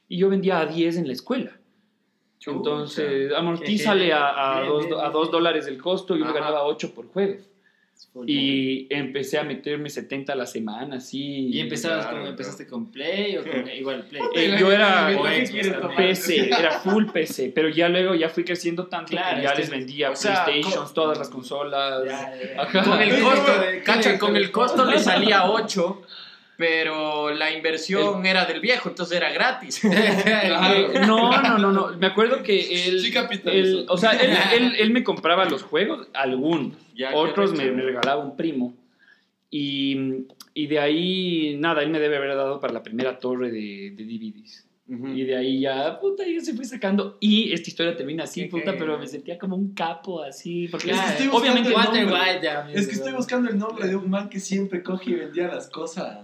Y 0.10 0.17
yo 0.17 0.30
vendía 0.30 0.60
a 0.60 0.65
10 0.65 0.98
en 0.98 1.08
la 1.08 1.13
escuela. 1.13 1.52
Chucha. 2.39 2.58
Entonces, 2.58 3.34
amortízale 3.34 4.13
a, 4.13 4.28
a, 4.30 4.62
Bien, 4.62 4.74
dos, 4.74 4.86
bien, 4.86 5.00
a 5.00 5.10
dos 5.10 5.32
dólares 5.32 5.67
el 5.67 5.78
costo 5.82 6.15
y 6.15 6.22
Ajá. 6.24 6.34
ganaba 6.34 6.63
8 6.63 6.93
por 6.93 7.08
juego. 7.08 7.38
Full. 8.13 8.30
Y 8.30 8.86
empecé 8.91 9.39
a 9.39 9.43
meterme 9.43 9.89
70 9.89 10.32
a 10.34 10.36
la 10.36 10.46
semana, 10.46 10.98
así. 10.98 11.48
¿Y 11.50 11.60
empezabas 11.60 12.06
Claro, 12.06 12.20
con, 12.22 12.28
empezaste 12.30 12.67
con 12.67 12.91
Play 12.91 13.38
o 13.38 13.43
con 13.43 13.67
igual 13.76 14.06
Play? 14.08 14.22
Eh, 14.36 14.56
yo 14.60 14.72
era. 14.72 15.10
PC, 15.98 16.48
era 16.50 16.72
full 16.80 17.06
PC, 17.08 17.52
pero 17.56 17.70
ya 17.70 17.89
luego 17.89 18.13
ya 18.13 18.30
fui 18.30 18.43
creciendo 18.43 18.86
tanto 18.86 19.10
Claro, 19.10 19.38
que 19.38 19.41
ya 19.43 19.50
es 19.50 19.56
que- 19.56 19.62
les 19.62 19.70
vendía 19.72 20.12
o 20.12 20.15
sea, 20.15 20.46
todas 20.93 21.17
las 21.17 21.30
consolas. 21.30 22.06
Ya, 22.06 22.34
ya, 22.36 22.72
ya. 22.72 22.84
Con 22.84 23.02
el 23.02 23.15
¿Qué 23.15 23.22
costo, 23.22 23.62
de- 23.62 23.82
cacha, 23.84 24.20
con 24.20 24.36
el 24.38 24.52
costo 24.52 24.86
le 24.86 25.00
salía 25.00 25.50
8, 25.50 26.02
pero 26.58 27.32
la 27.32 27.52
inversión 27.52 28.26
era 28.26 28.46
del 28.46 28.60
viejo, 28.60 28.89
entonces 28.89 29.15
era 29.17 29.32
gratis. 29.32 29.82
No, 31.06 31.41
no, 31.41 31.58
no, 31.58 31.72
no. 31.72 31.98
Me 31.98 32.08
acuerdo 32.08 32.41
que 32.43 32.88
él, 32.88 33.00
Sí 33.02 33.13
él- 33.46 33.86
o 33.88 33.98
sea, 33.98 34.12
él, 34.12 34.32
él- 34.54 34.76
él 34.80 34.91
me 34.91 35.04
compraba 35.04 35.46
los 35.46 35.62
juegos, 35.63 36.08
algunos, 36.13 36.74
Ya, 36.96 37.13
otros 37.15 37.54
me 37.54 37.70
regalaba 37.70 38.22
un 38.22 38.36
primo. 38.36 38.74
Y, 39.50 40.26
y 40.54 40.67
de 40.67 40.80
ahí, 40.80 41.56
nada, 41.58 41.82
él 41.84 41.89
me 41.89 42.00
debe 42.00 42.17
haber 42.17 42.36
dado 42.36 42.60
para 42.60 42.74
la 42.74 42.84
primera 42.84 43.17
torre 43.20 43.50
de, 43.52 43.91
de 43.96 44.04
DVDs. 44.04 44.66
Y 44.89 45.26
de 45.26 45.36
ahí 45.36 45.60
ya, 45.60 46.00
puta, 46.00 46.23
ya 46.26 46.39
se 46.39 46.54
fue 46.54 46.63
sacando. 46.63 47.17
Y 47.19 47.52
esta 47.52 47.69
historia 47.69 47.97
termina 47.97 48.23
así, 48.23 48.43
Qué 48.43 48.47
puta, 48.47 48.78
pero 48.78 48.97
me 48.97 49.06
sentía 49.06 49.38
como 49.38 49.58
un 49.58 49.73
capo 49.73 50.23
así. 50.23 50.69
Porque 50.69 50.91
Es 50.91 51.00
que 51.00 51.10
estoy 51.10 51.28
obviamente 51.28 51.69
buscando 51.71 51.91
Walter 51.91 52.04
el 52.04 52.10
nombre. 52.10 52.32
White 52.32 52.45
ya. 52.45 52.71
Es 52.73 52.88
que 52.88 52.93
estoy 52.93 53.13
buscando 53.13 53.50
el 53.50 53.58
nombre 53.58 53.88
de 53.88 53.95
un 53.97 54.10
man 54.10 54.30
que 54.30 54.39
siempre 54.39 54.82
coge 54.84 55.12
y 55.12 55.15
vendía 55.15 55.47
las 55.47 55.69
cosas. 55.69 56.19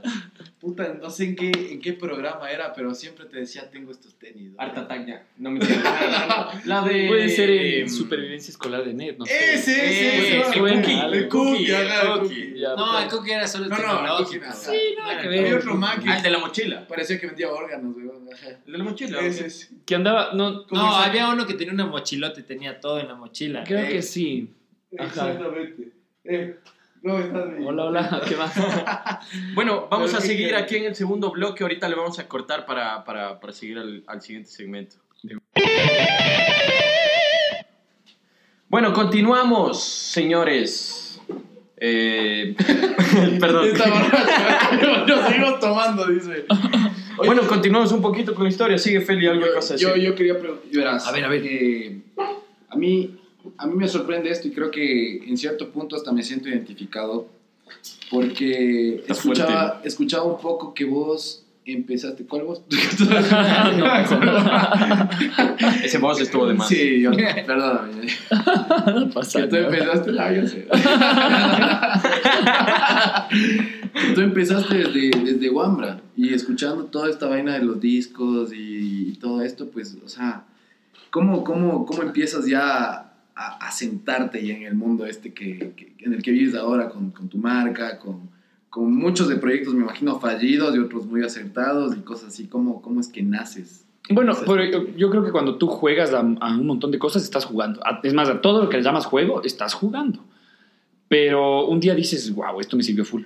Puta, 0.63 0.93
no 0.93 1.10
sé 1.10 1.26
en 1.26 1.36
qué, 1.36 1.52
en 1.71 1.82
qué 1.82 1.91
programa 1.91 2.49
era, 2.49 2.71
pero 2.73 2.93
siempre 2.95 3.26
te 3.26 3.38
decía, 3.39 3.69
tengo 3.69 3.91
estos 3.91 4.15
tenis. 4.17 4.52
¿no? 4.54 4.62
Art 4.62 4.78
Attack 4.78 5.06
ya. 5.06 5.28
No 5.38 5.52
me 5.52 5.60
entiendo. 5.60 5.84
La 6.63 6.82
de. 6.84 7.08
puede 7.10 7.28
ser 7.28 7.49
el 7.49 7.82
em, 7.82 7.89
supervivencia 7.89 8.49
escolar 8.49 8.86
de 8.86 8.93
Net, 8.93 9.17
no 9.17 9.26
sé. 9.26 9.56
Ese, 9.56 9.71
ese, 9.73 9.84
Eh, 9.84 10.17
ese. 10.19 10.38
el 10.38 10.54
suena 10.54 10.82
cookie, 10.82 10.99
algo. 11.02 11.13
El 11.15 11.28
cookie, 11.28 11.71
el 11.71 12.19
cookie. 12.19 12.56
No, 12.78 12.99
el 13.02 13.10
cookie 13.10 13.32
era 13.34 13.45
solo 13.45 13.65
el 13.65 13.69
No, 13.71 13.76
no, 13.78 13.84
el 13.84 13.89
tecnológico. 13.97 14.23
cookie 14.26 14.39
nada. 14.39 14.54
Sí, 14.54 14.80
nada 14.97 15.21
que 15.21 15.28
ver. 15.28 15.39
Había 15.45 15.58
otro 15.58 15.76
man 15.76 16.02
que 16.02 16.10
Ah, 16.10 16.15
el 16.17 16.23
de 16.23 16.30
la 16.30 16.39
mochila. 16.39 16.88
parecía 16.88 17.19
que 17.19 17.28
vendía 17.28 17.52
órganos, 17.52 17.95
ajá. 18.34 18.49
El 18.65 18.71
de 18.71 18.78
la 18.78 18.84
mochila. 18.86 19.19
Ese. 19.19 19.67
Que 19.86 19.95
andaba, 19.95 20.32
no, 20.34 20.65
¿Cómo 20.65 20.82
No, 20.82 20.95
había 20.95 21.28
uno 21.28 21.45
que 21.45 21.56
tenía 21.56 21.73
una 21.73 21.88
mochilota 21.88 22.39
y 22.39 22.43
tenía 22.43 22.80
todo 22.80 23.02
en 23.02 23.10
la 23.10 23.15
mochila. 23.15 23.65
creo 23.65 23.80
Eh, 23.80 23.89
que 23.89 24.02
sí. 24.02 24.49
Ajá. 24.97 25.08
Exactamente. 25.32 25.89
Eh, 26.23 26.56
¿Cómo 27.04 27.20
estás? 27.20 27.44
Hola, 27.66 27.84
hola, 27.86 28.22
¿qué 28.28 28.36
más? 28.38 28.54
Bueno, 29.56 29.88
vamos 29.92 30.12
Pero 30.12 30.20
a 30.20 30.22
¿qué 30.22 30.28
seguir 30.28 30.56
aquí 30.56 30.78
en 30.78 30.86
el 30.86 30.96
segundo 30.96 31.32
bloque. 31.32 31.63
Ahorita 31.63 31.88
le 31.89 31.96
vamos 31.96 32.18
a 32.20 32.28
cortar 32.28 32.66
para, 32.66 33.04
para, 33.04 33.39
para 33.39 33.54
seguir 33.54 33.78
al, 33.78 34.04
al 34.08 34.22
siguiente 34.22 34.50
segmento. 34.50 34.96
Bueno, 38.70 38.94
continuamos, 38.94 39.84
señores. 39.84 41.22
Eh, 41.78 42.56
perdón. 43.39 43.70
Nos 45.08 45.28
seguimos 45.28 45.60
tomando, 45.60 46.08
dice. 46.08 46.46
Oye, 47.18 47.28
Bueno, 47.28 47.44
continuamos 47.48 47.92
un 47.92 48.02
poquito 48.02 48.34
con 48.34 48.46
la 48.46 48.50
historia. 48.50 48.78
Sigue 48.78 49.02
Feli, 49.02 49.28
algo 49.28 49.46
que 49.46 49.52
vas 49.56 49.72
a 49.72 49.76
yo, 49.76 49.89
decir. 49.89 50.04
yo, 50.04 50.10
yo 50.12 50.16
quería 50.16 50.39
preguntar. 50.39 50.66
Verás, 50.72 51.06
A 51.08 51.12
ver, 51.12 51.26
a 51.26 51.28
ver. 51.28 51.42
eh, 51.46 52.02
a, 52.70 52.76
mí, 52.76 53.20
a 53.58 53.67
mí 53.67 53.75
me 53.75 53.88
sorprende 53.88 54.29
esto 54.29 54.47
y 54.47 54.51
creo 54.51 54.71
que 54.71 55.17
en 55.17 55.38
cierto 55.38 55.71
punto 55.71 55.95
hasta 55.95 56.12
me 56.12 56.23
siento 56.23 56.49
identificado 56.49 57.27
porque 58.10 59.03
escuchaba, 59.08 59.82
escuchaba 59.84 60.23
un 60.23 60.39
poco 60.39 60.73
que 60.73 60.86
vos 60.86 61.43
empezaste. 61.65 62.25
¿Cuál 62.25 62.43
vos? 62.43 62.62
No. 63.77 63.86
Ese 65.84 65.97
voz 65.97 66.19
estuvo 66.21 66.47
de 66.47 66.53
más. 66.56 66.67
Sí, 66.67 67.01
yo, 67.01 67.12
perdóname. 67.12 68.08
No 68.93 69.10
pasa 69.10 69.41
Que 69.41 69.47
tú 69.47 69.56
empezaste, 69.56 70.12
ah, 70.19 70.34
yo 70.34 70.47
sé. 70.47 70.67
Tú 74.13 74.21
empezaste 74.21 74.77
desde, 74.77 75.12
desde 75.23 75.49
Wambra 75.49 76.01
y 76.15 76.34
escuchando 76.34 76.86
toda 76.86 77.10
esta 77.10 77.27
vaina 77.27 77.53
de 77.53 77.63
los 77.63 77.79
discos 77.79 78.53
y, 78.53 79.10
y 79.10 79.15
todo 79.15 79.41
esto, 79.41 79.69
pues, 79.69 79.97
o 80.03 80.10
sea, 80.10 80.45
¿cómo, 81.12 81.43
cómo, 81.43 81.86
cómo 81.86 82.03
empiezas 82.03 82.45
ya 82.45 83.12
a, 83.36 83.67
a 83.67 83.72
sentarte 83.72 84.46
ya 84.46 84.56
en 84.56 84.63
el 84.63 84.76
mundo 84.76 85.06
este 85.06 85.34
que, 85.34 85.74
que- 85.76 85.93
en 86.00 86.13
el 86.13 86.22
que 86.22 86.32
vives 86.32 86.56
ahora 86.56 86.89
con, 86.89 87.12
con 87.12 87.30
tu 87.30 87.38
marca, 87.38 87.98
con, 88.00 88.30
con 88.69 88.93
muchos 88.96 89.28
de 89.30 89.36
proyectos, 89.38 89.74
me 89.74 89.84
imagino, 89.84 90.19
fallidos 90.19 90.76
y 90.76 90.80
otros 90.80 91.06
muy 91.06 91.24
acertados 91.24 91.96
y 91.98 92.02
cosas 92.02 92.30
así? 92.30 92.48
¿Cómo, 92.48 92.82
cómo 92.82 93.00
es 93.02 93.08
que 93.08 93.22
naces? 93.24 93.86
Bueno, 94.10 94.34
pero 94.46 94.63
yo, 94.65 94.88
yo 94.98 95.10
creo 95.10 95.24
que 95.24 95.32
cuando 95.32 95.58
tú 95.58 95.67
juegas 95.67 96.13
a, 96.13 96.19
a 96.19 96.58
un 96.58 96.67
montón 96.67 96.91
de 96.91 97.00
cosas, 97.00 97.24
estás 97.24 97.46
jugando. 97.46 97.80
A- 97.86 98.02
Es 98.04 98.13
más, 98.13 98.28
a 98.30 98.41
todo 98.41 98.63
lo 98.63 98.69
que 98.69 98.78
le 98.78 98.84
llamas 98.84 99.06
juego, 99.06 99.41
estás 99.43 99.74
jugando. 99.74 100.19
Pero 101.08 101.67
un 101.67 101.80
día 101.80 101.93
dices, 101.96 102.34
wow, 102.34 102.60
esto 102.60 102.76
me 102.76 102.84
sirvió 102.84 103.06
full. 103.06 103.24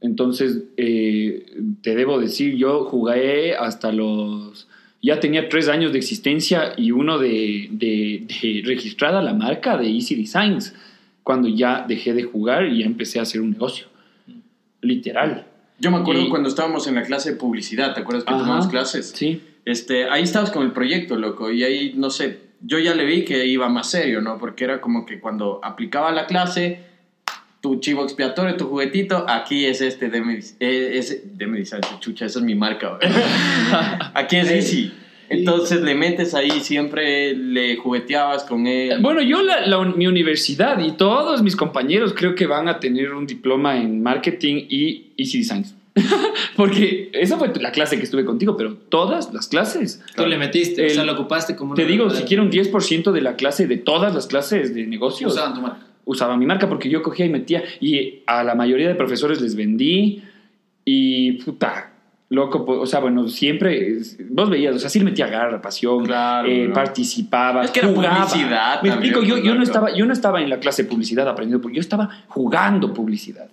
Entonces, 0.00 0.64
eh, 0.76 1.46
te 1.82 1.94
debo 1.94 2.20
decir, 2.20 2.54
yo 2.56 2.84
jugué 2.84 3.56
hasta 3.56 3.90
los... 3.92 4.68
Ya 5.06 5.20
tenía 5.20 5.48
tres 5.48 5.68
años 5.68 5.92
de 5.92 5.98
existencia 5.98 6.72
y 6.76 6.90
uno 6.90 7.18
de, 7.18 7.68
de, 7.70 8.26
de 8.26 8.62
registrada 8.64 9.22
la 9.22 9.34
marca 9.34 9.76
de 9.76 9.86
Easy 9.88 10.14
Designs, 10.16 10.74
cuando 11.22 11.48
ya 11.48 11.84
dejé 11.86 12.12
de 12.12 12.24
jugar 12.24 12.66
y 12.66 12.80
ya 12.80 12.86
empecé 12.86 13.18
a 13.18 13.22
hacer 13.22 13.40
un 13.40 13.50
negocio. 13.50 13.86
Literal. 14.80 15.46
Yo 15.78 15.90
me 15.90 15.98
acuerdo 15.98 16.22
Y- 16.22 16.28
cuando 16.28 16.48
estábamos 16.48 16.86
en 16.86 16.94
la 16.96 17.02
clase 17.02 17.32
de 17.32 17.36
publicidad, 17.36 17.94
¿te 17.94 18.00
acuerdas 18.00 18.24
que 18.24 18.30
Ajá. 18.34 18.40
tomamos 18.40 18.66
clases? 18.68 19.12
Sí. 19.14 19.40
Este, 19.64 20.08
ahí 20.10 20.22
estabas 20.22 20.50
con 20.50 20.62
el 20.64 20.72
proyecto, 20.72 21.16
loco, 21.16 21.50
y 21.50 21.64
ahí, 21.64 21.92
no 21.96 22.10
sé, 22.10 22.38
yo 22.62 22.78
ya 22.78 22.94
le 22.94 23.04
vi 23.04 23.24
que 23.24 23.46
iba 23.46 23.68
más 23.68 23.90
serio, 23.90 24.20
¿no? 24.20 24.38
Porque 24.38 24.64
era 24.64 24.80
como 24.80 25.04
que 25.06 25.18
cuando 25.20 25.60
aplicaba 25.62 26.12
la 26.12 26.26
clase, 26.26 26.80
tu 27.66 27.80
chivo 27.80 28.04
expiatorio, 28.04 28.56
tu 28.56 28.66
juguetito, 28.68 29.24
aquí 29.28 29.64
es 29.64 29.80
este 29.80 30.08
de 30.08 30.18
eh, 30.60 30.90
es 30.94 31.36
de 31.36 31.66
chucha, 31.98 32.26
esa 32.26 32.38
es 32.38 32.44
mi 32.44 32.54
marca, 32.54 32.96
aquí 34.14 34.36
es 34.36 34.50
Easy. 34.50 34.92
Entonces 35.28 35.82
le 35.82 35.96
metes 35.96 36.34
ahí, 36.34 36.60
siempre 36.60 37.34
le 37.34 37.74
jugueteabas 37.76 38.44
con 38.44 38.68
él. 38.68 39.00
Bueno, 39.00 39.20
yo, 39.20 39.42
la, 39.42 39.80
mi 39.84 40.06
universidad 40.06 40.78
y 40.78 40.92
todos 40.92 41.42
mis 41.42 41.56
compañeros 41.56 42.14
creo 42.16 42.36
que 42.36 42.46
van 42.46 42.68
a 42.68 42.78
tener 42.78 43.12
un 43.12 43.26
diploma 43.26 43.76
en 43.76 44.00
marketing 44.00 44.66
y 44.68 45.06
Easy 45.16 45.38
Designs. 45.38 45.74
Porque 46.56 47.10
esa 47.14 47.38
fue 47.38 47.50
la 47.60 47.72
clase 47.72 47.96
que 47.96 48.04
estuve 48.04 48.24
contigo, 48.24 48.56
pero 48.56 48.74
todas 48.76 49.34
las 49.34 49.48
clases. 49.48 50.00
Tú 50.14 50.24
le 50.26 50.38
metiste, 50.38 50.82
o 50.82 50.84
El- 50.84 50.90
sea, 50.92 51.04
lo 51.04 51.14
ocupaste 51.14 51.56
como 51.56 51.74
Te 51.74 51.84
digo, 51.86 52.04
verdad. 52.04 52.20
siquiera 52.20 52.42
un 52.44 52.52
10% 52.52 53.10
de 53.10 53.20
la 53.22 53.34
clase, 53.34 53.66
de 53.66 53.78
todas 53.78 54.14
las 54.14 54.28
clases 54.28 54.72
de 54.74 54.86
negocios, 54.86 55.32
Usaban 55.32 55.54
tu 55.54 55.62
marca. 55.62 55.85
Usaba 56.06 56.36
mi 56.38 56.46
marca 56.46 56.66
porque 56.68 56.88
yo 56.88 57.02
cogía 57.02 57.26
y 57.26 57.28
metía. 57.28 57.62
Y 57.80 58.22
a 58.26 58.42
la 58.42 58.54
mayoría 58.54 58.88
de 58.88 58.94
profesores 58.94 59.42
les 59.42 59.54
vendí. 59.54 60.22
Y 60.86 61.32
puta, 61.42 61.92
loco, 62.30 62.64
o 62.66 62.86
sea, 62.86 63.00
bueno, 63.00 63.28
siempre. 63.28 63.98
Vos 64.30 64.48
veías, 64.48 64.74
o 64.74 64.78
sea, 64.78 64.88
sí 64.88 65.00
le 65.00 65.04
metía 65.04 65.26
garra, 65.26 65.60
pasión, 65.60 66.04
Claro, 66.06 66.48
eh, 66.48 66.68
¿no? 66.68 66.74
participaba, 66.74 67.64
Es 67.64 67.70
que 67.70 67.80
era 67.80 67.88
jugaba. 67.88 68.24
publicidad 68.26 68.82
Me 68.82 68.88
también, 68.90 69.14
explico, 69.14 69.36
yo, 69.36 69.44
yo, 69.44 69.54
no 69.54 69.62
estaba, 69.62 69.94
yo 69.94 70.06
no 70.06 70.12
estaba 70.12 70.40
en 70.40 70.48
la 70.48 70.58
clase 70.60 70.84
de 70.84 70.88
publicidad 70.88 71.28
aprendiendo, 71.28 71.60
porque 71.60 71.76
yo 71.76 71.80
estaba 71.80 72.08
jugando 72.28 72.94
publicidad. 72.94 73.48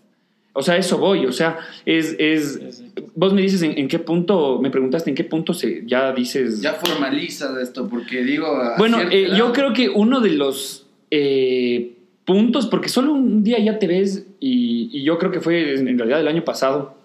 O 0.55 0.61
sea, 0.61 0.77
eso 0.77 0.99
voy. 0.99 1.25
O 1.25 1.31
sea, 1.31 1.57
es. 1.85 2.15
es 2.19 2.53
Sí, 2.53 2.71
sí. 2.71 2.91
vos 3.15 3.33
me 3.33 3.41
dices 3.41 3.63
en, 3.63 3.75
en 3.77 3.87
qué 3.87 3.97
punto, 3.97 4.59
me 4.61 4.69
preguntaste 4.69 5.09
en 5.09 5.15
qué 5.15 5.23
punto 5.23 5.55
se, 5.55 5.83
ya 5.87 6.11
dices. 6.13 6.61
Ya 6.61 6.73
formaliza 6.73 7.59
esto, 7.59 7.89
porque 7.89 8.23
digo. 8.23 8.61
Bueno, 8.77 8.99
eh, 9.01 9.31
yo 9.35 9.51
creo 9.51 9.73
que 9.73 9.89
uno 9.89 10.19
de 10.19 10.29
los 10.33 10.85
eh, 11.09 11.93
puntos, 12.25 12.67
porque 12.67 12.89
solo 12.89 13.13
un 13.13 13.43
día 13.43 13.59
ya 13.59 13.79
te 13.79 13.87
ves, 13.87 14.25
y, 14.39 14.89
y 14.91 15.03
yo 15.03 15.17
creo 15.17 15.31
que 15.31 15.41
fue 15.41 15.73
en 15.75 15.97
realidad 15.97 16.21
el 16.21 16.27
año 16.27 16.43
pasado, 16.43 16.95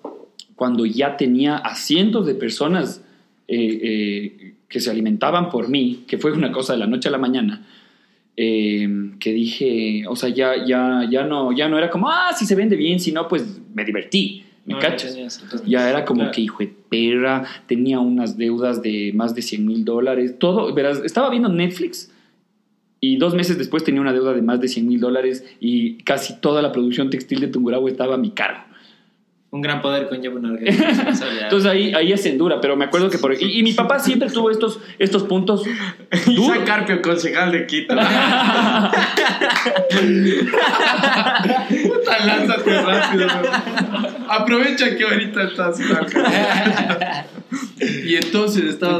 cuando 0.54 0.84
ya 0.86 1.16
tenía 1.16 1.56
a 1.56 1.74
cientos 1.76 2.26
de 2.26 2.34
personas 2.34 3.02
eh, 3.46 3.80
eh, 3.82 4.54
que 4.68 4.80
se 4.80 4.90
alimentaban 4.90 5.50
por 5.50 5.68
mí, 5.68 6.04
que 6.06 6.18
fue 6.18 6.32
una 6.32 6.52
cosa 6.52 6.72
de 6.74 6.80
la 6.80 6.86
noche 6.86 7.08
a 7.08 7.12
la 7.12 7.18
mañana, 7.18 7.66
eh, 8.36 8.88
que 9.18 9.32
dije, 9.32 10.04
o 10.08 10.14
sea, 10.14 10.28
ya, 10.28 10.64
ya, 10.64 11.06
ya, 11.10 11.24
no, 11.24 11.52
ya 11.52 11.68
no 11.68 11.78
era 11.78 11.90
como, 11.90 12.08
ah, 12.08 12.30
si 12.36 12.44
se 12.46 12.54
vende 12.54 12.76
bien, 12.76 13.00
si 13.00 13.10
no, 13.10 13.26
pues 13.26 13.60
me 13.74 13.84
divertí, 13.84 14.44
¿me 14.64 14.74
No, 14.74 14.80
cachas? 14.80 15.12
tenías, 15.14 15.40
entonces, 15.42 15.66
Ya 15.68 15.88
era 15.88 16.04
como 16.04 16.20
claro. 16.20 16.32
que 16.32 16.40
hijo 16.42 16.58
de 16.60 16.72
perra, 16.88 17.44
tenía 17.66 17.98
unas 18.00 18.36
deudas 18.36 18.82
de 18.82 19.12
más 19.14 19.34
de 19.34 19.42
100 19.42 19.66
mil 19.66 19.84
dólares, 19.84 20.36
todo, 20.38 20.72
verás, 20.72 21.00
estaba 21.04 21.30
viendo 21.30 21.48
Netflix 21.48 22.12
y 23.00 23.16
dos 23.16 23.34
meses 23.34 23.58
después 23.58 23.84
tenía 23.84 24.00
una 24.00 24.12
deuda 24.12 24.32
de 24.32 24.42
más 24.42 24.60
de 24.60 24.68
100 24.68 24.86
mil 24.86 25.00
dólares 25.00 25.44
y 25.60 25.98
casi 26.02 26.40
toda 26.40 26.62
la 26.62 26.72
producción 26.72 27.10
textil 27.10 27.40
de 27.40 27.48
Tungurahua 27.48 27.90
estaba 27.90 28.14
a 28.14 28.18
mi 28.18 28.30
cargo. 28.30 28.62
Un 29.50 29.62
gran 29.62 29.80
poder 29.80 30.08
conlleva 30.08 30.36
una 30.36 30.54
responsabilidad. 30.60 31.44
Entonces 31.44 31.70
ahí, 31.70 31.94
ahí 31.94 32.12
es 32.12 32.38
dura, 32.38 32.60
pero 32.60 32.76
me 32.76 32.84
acuerdo 32.84 33.08
que 33.08 33.16
por... 33.18 33.32
Y, 33.32 33.58
y 33.58 33.62
mi 33.62 33.72
papá 33.72 33.98
siempre 33.98 34.28
tuvo 34.28 34.50
estos, 34.50 34.78
estos 34.98 35.22
puntos 35.22 35.64
Isaac. 36.26 36.64
Carpio, 36.66 37.00
concejal 37.00 37.52
de 37.52 37.66
Quito. 37.66 37.94
Puta, 42.08 42.26
lánzate 42.26 42.82
rápido, 42.82 43.26
weón. 43.26 44.06
Aprovecha 44.28 44.96
que 44.96 45.04
ahorita 45.04 45.42
estás. 45.44 45.80
Y 48.04 48.16
entonces 48.16 48.64
estaba 48.64 48.98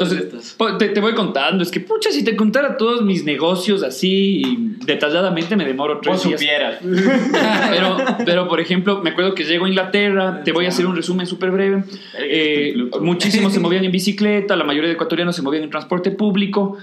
te, 0.78 0.88
te 0.88 1.00
voy 1.00 1.14
contando, 1.14 1.62
es 1.62 1.70
que 1.70 1.80
pucha, 1.80 2.10
si 2.10 2.24
te 2.24 2.36
contara 2.36 2.76
todos 2.76 3.02
mis 3.02 3.24
negocios 3.24 3.82
así 3.82 4.76
detalladamente 4.86 5.56
me 5.56 5.64
demoro 5.64 6.00
tres 6.00 6.16
Vos 6.16 6.24
días. 6.24 6.40
supieras. 6.40 6.78
Pero, 7.70 7.96
pero, 8.24 8.48
por 8.48 8.60
ejemplo, 8.60 9.00
me 9.02 9.10
acuerdo 9.10 9.34
que 9.34 9.44
llego 9.44 9.66
a 9.66 9.68
Inglaterra, 9.68 10.42
te 10.44 10.52
voy 10.52 10.64
a 10.64 10.68
hacer 10.68 10.86
un 10.86 10.96
resumen 10.96 11.26
súper 11.26 11.50
breve. 11.50 11.84
Eh, 12.18 12.74
muchísimos 13.00 13.52
se 13.52 13.60
movían 13.60 13.84
en 13.84 13.92
bicicleta, 13.92 14.56
la 14.56 14.64
mayoría 14.64 14.88
de 14.88 14.94
ecuatorianos 14.94 15.36
se 15.36 15.42
movían 15.42 15.64
en 15.64 15.70
transporte 15.70 16.10
público. 16.10 16.78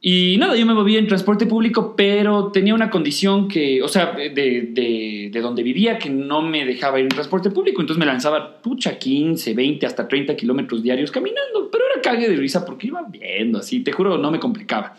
Y 0.00 0.36
nada, 0.38 0.54
yo 0.54 0.64
me 0.64 0.74
movía 0.74 1.00
en 1.00 1.08
transporte 1.08 1.46
público, 1.46 1.94
pero 1.96 2.52
tenía 2.52 2.72
una 2.72 2.88
condición 2.88 3.48
que, 3.48 3.82
o 3.82 3.88
sea, 3.88 4.12
de, 4.12 4.30
de, 4.30 5.30
de 5.32 5.40
donde 5.40 5.64
vivía, 5.64 5.98
que 5.98 6.08
no 6.08 6.40
me 6.40 6.64
dejaba 6.64 7.00
ir 7.00 7.04
en 7.04 7.08
transporte 7.08 7.50
público. 7.50 7.80
Entonces 7.80 7.98
me 7.98 8.06
lanzaba, 8.06 8.62
pucha, 8.62 8.96
15, 8.96 9.54
20, 9.54 9.86
hasta 9.86 10.06
30 10.06 10.36
kilómetros 10.36 10.84
diarios 10.84 11.10
caminando. 11.10 11.68
Pero 11.70 11.84
era 11.92 12.00
cague 12.00 12.28
de 12.28 12.36
risa 12.36 12.64
porque 12.64 12.86
iba 12.86 13.04
viendo, 13.10 13.58
así, 13.58 13.80
te 13.80 13.90
juro, 13.90 14.18
no 14.18 14.30
me 14.30 14.38
complicaba. 14.38 14.96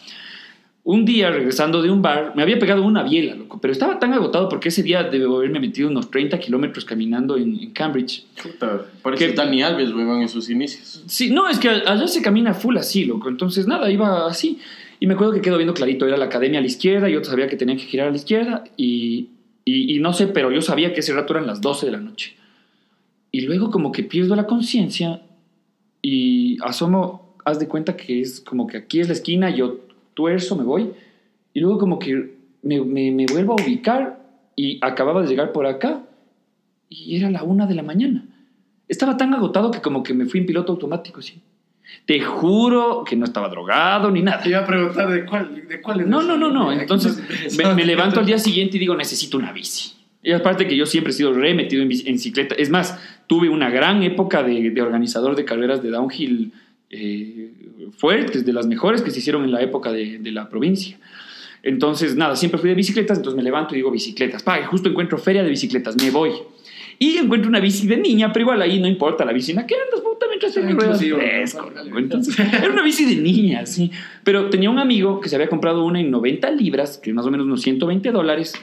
Un 0.83 1.05
día, 1.05 1.29
regresando 1.29 1.81
de 1.81 1.91
un 1.91 2.01
bar, 2.01 2.33
me 2.35 2.41
había 2.41 2.57
pegado 2.57 2.83
una 2.83 3.03
biela, 3.03 3.35
loco, 3.35 3.59
pero 3.61 3.71
estaba 3.71 3.99
tan 3.99 4.13
agotado 4.13 4.49
porque 4.49 4.69
ese 4.69 4.81
día 4.81 5.03
debo 5.03 5.37
haberme 5.37 5.59
metido 5.59 5.87
unos 5.89 6.09
30 6.09 6.39
kilómetros 6.39 6.83
caminando 6.83 7.37
en, 7.37 7.59
en 7.59 7.71
Cambridge. 7.71 8.25
Puta, 8.41 8.85
parece 9.01 9.27
¿Qué? 9.27 9.33
Dani 9.33 9.61
Alves, 9.61 9.93
weón, 9.93 10.21
en 10.21 10.29
sus 10.29 10.49
inicios. 10.49 11.03
Sí, 11.05 11.29
no, 11.29 11.47
es 11.47 11.59
que 11.59 11.69
allá 11.69 12.07
se 12.07 12.21
camina 12.21 12.53
full 12.53 12.77
así, 12.77 13.05
loco. 13.05 13.29
Entonces, 13.29 13.67
nada, 13.67 13.91
iba 13.91 14.25
así. 14.27 14.59
Y 14.99 15.07
me 15.07 15.13
acuerdo 15.13 15.33
que 15.33 15.41
quedó 15.41 15.57
viendo 15.57 15.73
clarito, 15.73 16.05
era 16.05 16.17
la 16.17 16.25
academia 16.25 16.59
a 16.59 16.61
la 16.61 16.67
izquierda, 16.67 17.07
yo 17.09 17.23
sabía 17.23 17.47
que 17.47 17.55
tenía 17.55 17.75
que 17.75 17.83
girar 17.83 18.07
a 18.07 18.11
la 18.11 18.17
izquierda 18.17 18.63
y, 18.75 19.29
y, 19.63 19.95
y 19.95 19.99
no 19.99 20.13
sé, 20.13 20.27
pero 20.27 20.51
yo 20.51 20.61
sabía 20.61 20.93
que 20.93 20.99
ese 20.99 21.13
rato 21.13 21.33
eran 21.33 21.47
las 21.47 21.61
12 21.61 21.85
de 21.85 21.91
la 21.91 21.99
noche. 21.99 22.35
Y 23.31 23.41
luego 23.41 23.71
como 23.71 23.91
que 23.91 24.03
pierdo 24.03 24.35
la 24.35 24.47
conciencia 24.47 25.21
y 26.01 26.57
asomo, 26.63 27.35
haz 27.45 27.59
de 27.59 27.67
cuenta 27.67 27.95
que 27.95 28.21
es 28.21 28.41
como 28.41 28.67
que 28.67 28.77
aquí 28.77 28.99
es 28.99 29.07
la 29.07 29.13
esquina, 29.13 29.49
yo 29.49 29.79
tuerzo, 30.13 30.55
me 30.55 30.63
voy, 30.63 30.91
y 31.53 31.59
luego 31.61 31.79
como 31.79 31.99
que 31.99 32.33
me, 32.61 32.81
me, 32.81 33.11
me 33.11 33.25
vuelvo 33.25 33.53
a 33.53 33.63
ubicar 33.63 34.19
y 34.55 34.79
acababa 34.81 35.21
de 35.21 35.27
llegar 35.27 35.51
por 35.53 35.65
acá 35.65 36.03
y 36.89 37.15
era 37.15 37.29
la 37.31 37.43
una 37.43 37.67
de 37.67 37.75
la 37.75 37.83
mañana. 37.83 38.25
Estaba 38.87 39.15
tan 39.15 39.33
agotado 39.33 39.71
que 39.71 39.81
como 39.81 40.03
que 40.03 40.13
me 40.13 40.25
fui 40.25 40.39
en 40.39 40.45
piloto 40.45 40.73
automático, 40.73 41.21
sí. 41.21 41.41
Te 42.05 42.19
juro 42.21 43.03
que 43.07 43.15
no 43.15 43.25
estaba 43.25 43.49
drogado 43.49 44.09
ni 44.09 44.21
nada. 44.21 44.41
Te 44.41 44.49
iba 44.49 44.59
a 44.59 44.65
preguntar 44.65 45.09
de 45.11 45.25
cuál, 45.25 45.67
de 45.67 45.79
cuál 45.81 46.01
es 46.01 46.07
No, 46.07 46.21
no, 46.23 46.37
no, 46.37 46.49
no. 46.49 46.71
Entonces 46.71 47.21
me, 47.75 47.85
levanto 47.85 48.19
al 48.19 48.25
día 48.25 48.39
siguiente 48.39 48.77
y 48.77 48.79
digo, 48.79 48.95
necesito 48.95 49.37
una 49.37 49.51
bici. 49.51 49.93
Y 50.23 50.31
aparte 50.31 50.67
que 50.67 50.75
yo 50.75 50.85
siempre 50.85 51.11
he 51.11 51.15
sido 51.15 51.33
re 51.33 51.53
metido 51.53 51.81
en, 51.83 51.89
bici- 51.89 52.07
en 52.07 52.13
bicicleta. 52.13 52.55
Es 52.55 52.69
más, 52.69 52.99
tuve 53.27 53.47
una 53.49 53.69
gran 53.69 54.01
época 54.03 54.41
de, 54.43 54.71
de 54.71 54.81
organizador 54.81 55.35
de 55.35 55.45
carreras 55.45 55.81
de 55.83 55.89
downhill 55.91 56.51
eh, 56.89 57.51
fuertes, 57.97 58.45
de 58.45 58.53
las 58.53 58.65
mejores 58.67 59.01
que 59.01 59.11
se 59.11 59.19
hicieron 59.19 59.43
en 59.43 59.51
la 59.51 59.61
época 59.61 59.91
de, 59.91 60.17
de 60.17 60.31
la 60.31 60.49
provincia. 60.49 60.97
Entonces, 61.61 62.15
nada, 62.15 62.35
siempre 62.35 62.59
fui 62.59 62.69
de 62.69 62.75
bicicletas, 62.75 63.17
entonces 63.17 63.35
me 63.37 63.43
levanto 63.43 63.73
y 63.75 63.77
digo 63.77 63.91
bicicletas. 63.91 64.43
Pa, 64.43 64.59
y 64.59 64.63
justo 64.63 64.89
encuentro 64.89 65.17
feria 65.17 65.43
de 65.43 65.49
bicicletas, 65.49 65.95
me 66.01 66.09
voy. 66.09 66.31
Y 67.01 67.17
encuentro 67.17 67.49
una 67.49 67.61
bici 67.61 67.87
de 67.87 67.95
niña, 67.95 68.33
pero 68.33 68.43
igual 68.43 68.61
ahí 68.61 68.79
no 68.79 68.87
importa 68.87 69.23
la 69.23 69.31
bici. 69.31 69.53
¿En 69.53 69.65
qué 69.65 69.75
andas, 69.75 70.01
puta? 70.01 70.25
Mientras 70.27 70.53
loco. 71.53 71.97
Entonces, 71.97 72.37
era 72.37 72.69
una 72.69 72.83
bici 72.83 73.05
de 73.05 73.21
niña, 73.21 73.65
sí. 73.65 73.89
Pero 74.25 74.49
tenía 74.49 74.69
un 74.69 74.79
amigo 74.79 75.21
que 75.21 75.29
se 75.29 75.35
había 75.35 75.47
comprado 75.47 75.85
una 75.85 76.01
en 76.01 76.11
90 76.11 76.51
libras, 76.51 76.97
que 76.97 77.11
es 77.11 77.15
más 77.15 77.25
o 77.25 77.31
menos 77.31 77.45
unos 77.45 77.61
120 77.61 78.11
dólares. 78.11 78.53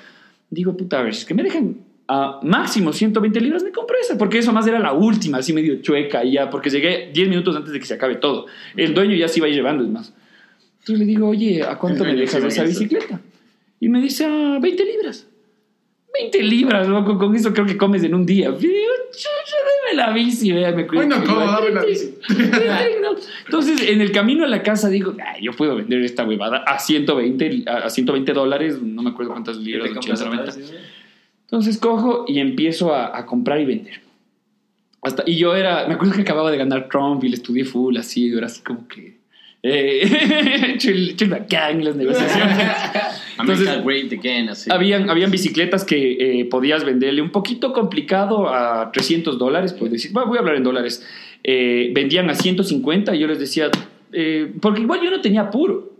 Digo, 0.50 0.76
puta, 0.76 1.00
a 1.00 1.02
ver, 1.02 1.14
si 1.14 1.20
es 1.20 1.24
que 1.24 1.32
me 1.32 1.42
dejan 1.42 1.78
a 2.08 2.38
máximo 2.42 2.92
120 2.92 3.40
libras, 3.40 3.64
me 3.64 3.72
compro 3.72 3.96
esa, 3.98 4.16
porque 4.18 4.38
eso 4.38 4.52
más 4.52 4.66
era 4.66 4.78
la 4.78 4.92
última, 4.92 5.38
así 5.38 5.52
medio 5.52 5.80
chueca 5.82 6.22
y 6.22 6.32
ya, 6.32 6.50
porque 6.50 6.70
llegué 6.70 7.10
10 7.12 7.28
minutos 7.28 7.56
antes 7.56 7.72
de 7.72 7.80
que 7.80 7.86
se 7.86 7.94
acabe 7.94 8.16
todo. 8.16 8.46
El 8.76 8.94
dueño 8.94 9.16
ya 9.16 9.28
se 9.28 9.40
iba 9.40 9.46
a 9.46 9.48
ir 9.48 9.56
llevando, 9.56 9.82
es 9.82 9.90
más. 9.90 10.12
Entonces 10.80 10.98
le 11.00 11.06
digo, 11.06 11.28
oye, 11.28 11.62
¿a 11.64 11.76
cuánto 11.76 12.04
me 12.04 12.14
dejas 12.14 12.42
se 12.42 12.48
esa 12.48 12.62
a 12.62 12.66
bicicleta? 12.66 13.20
Y 13.80 13.88
me 13.88 14.00
dice, 14.00 14.24
a 14.24 14.58
20 14.60 14.84
libras. 14.84 15.26
20 16.20 16.42
libras, 16.42 16.88
loco, 16.88 17.18
con 17.18 17.34
eso 17.34 17.52
creo 17.52 17.66
que 17.66 17.76
comes 17.76 18.02
en 18.04 18.14
un 18.14 18.24
día. 18.26 18.52
Chucha, 18.52 19.28
dame 19.84 19.96
la 19.96 20.12
bici, 20.12 20.52
vea, 20.52 20.72
me 20.72 20.86
cuido. 20.86 21.06
Bueno, 21.06 21.24
¿cómo? 21.24 21.40
Dame 21.40 21.70
la 21.70 21.84
bici. 21.84 22.14
Entonces, 23.46 23.88
en 23.88 24.00
el 24.00 24.12
camino 24.12 24.44
a 24.44 24.48
la 24.48 24.62
casa 24.62 24.88
digo, 24.88 25.14
"Ay, 25.24 25.44
yo 25.44 25.52
puedo 25.52 25.76
vender 25.76 26.02
esta 26.02 26.24
huevada 26.24 26.58
a 26.66 26.78
120, 26.78 27.64
a 27.66 27.88
120 27.88 28.32
dólares, 28.32 28.80
no 28.82 29.02
me 29.02 29.10
acuerdo 29.10 29.32
cuántas 29.32 29.58
¿Qué 29.58 29.64
libras, 29.64 29.92
te 29.92 29.98
80, 29.98 30.24
compras 30.24 30.26
90. 30.26 30.42
otra 30.42 30.54
vez, 30.56 30.68
sí? 30.68 30.74
Entonces 31.42 31.78
cojo 31.78 32.24
y 32.26 32.40
empiezo 32.40 32.92
a, 32.94 33.16
a 33.16 33.24
comprar 33.24 33.60
y 33.60 33.64
vender. 33.64 34.00
Hasta, 35.02 35.22
y 35.24 35.36
yo 35.36 35.54
era, 35.54 35.86
me 35.86 35.94
acuerdo 35.94 36.14
que 36.14 36.22
acababa 36.22 36.50
de 36.50 36.56
ganar 36.58 36.88
Trump 36.90 37.22
y 37.22 37.28
le 37.28 37.36
estudié 37.36 37.64
full, 37.64 37.96
así, 37.96 38.28
yo 38.30 38.38
era 38.38 38.46
así 38.48 38.62
como 38.62 38.88
que... 38.88 39.16
Eh, 39.68 40.72
hecho 40.74 40.90
el- 40.90 41.10
hecho 41.10 41.24
el 41.24 41.30
bacán 41.30 41.78
en 41.78 41.84
las 41.84 41.96
negociaciones. 41.96 42.56
Entonces, 43.38 43.84
Great 43.84 44.12
Again, 44.12 44.48
así. 44.48 44.70
habían, 44.72 45.10
habían 45.10 45.30
bicicletas 45.30 45.84
que 45.84 46.40
eh, 46.40 46.44
podías 46.46 46.84
venderle 46.84 47.20
un 47.22 47.30
poquito 47.30 47.72
complicado 47.72 48.48
a 48.48 48.90
300 48.92 49.38
dólares, 49.38 49.74
pues 49.78 49.92
decir, 49.92 50.12
"Bueno, 50.12 50.28
voy 50.28 50.38
a 50.38 50.40
hablar 50.40 50.56
en 50.56 50.62
dólares. 50.62 51.04
Eh, 51.44 51.90
vendían 51.94 52.30
a 52.30 52.34
150 52.34 53.14
y 53.14 53.18
yo 53.18 53.26
les 53.26 53.38
decía, 53.38 53.70
eh, 54.12 54.52
porque 54.60 54.80
igual 54.80 55.00
yo 55.02 55.10
no 55.10 55.20
tenía 55.20 55.42
apuro. 55.42 55.92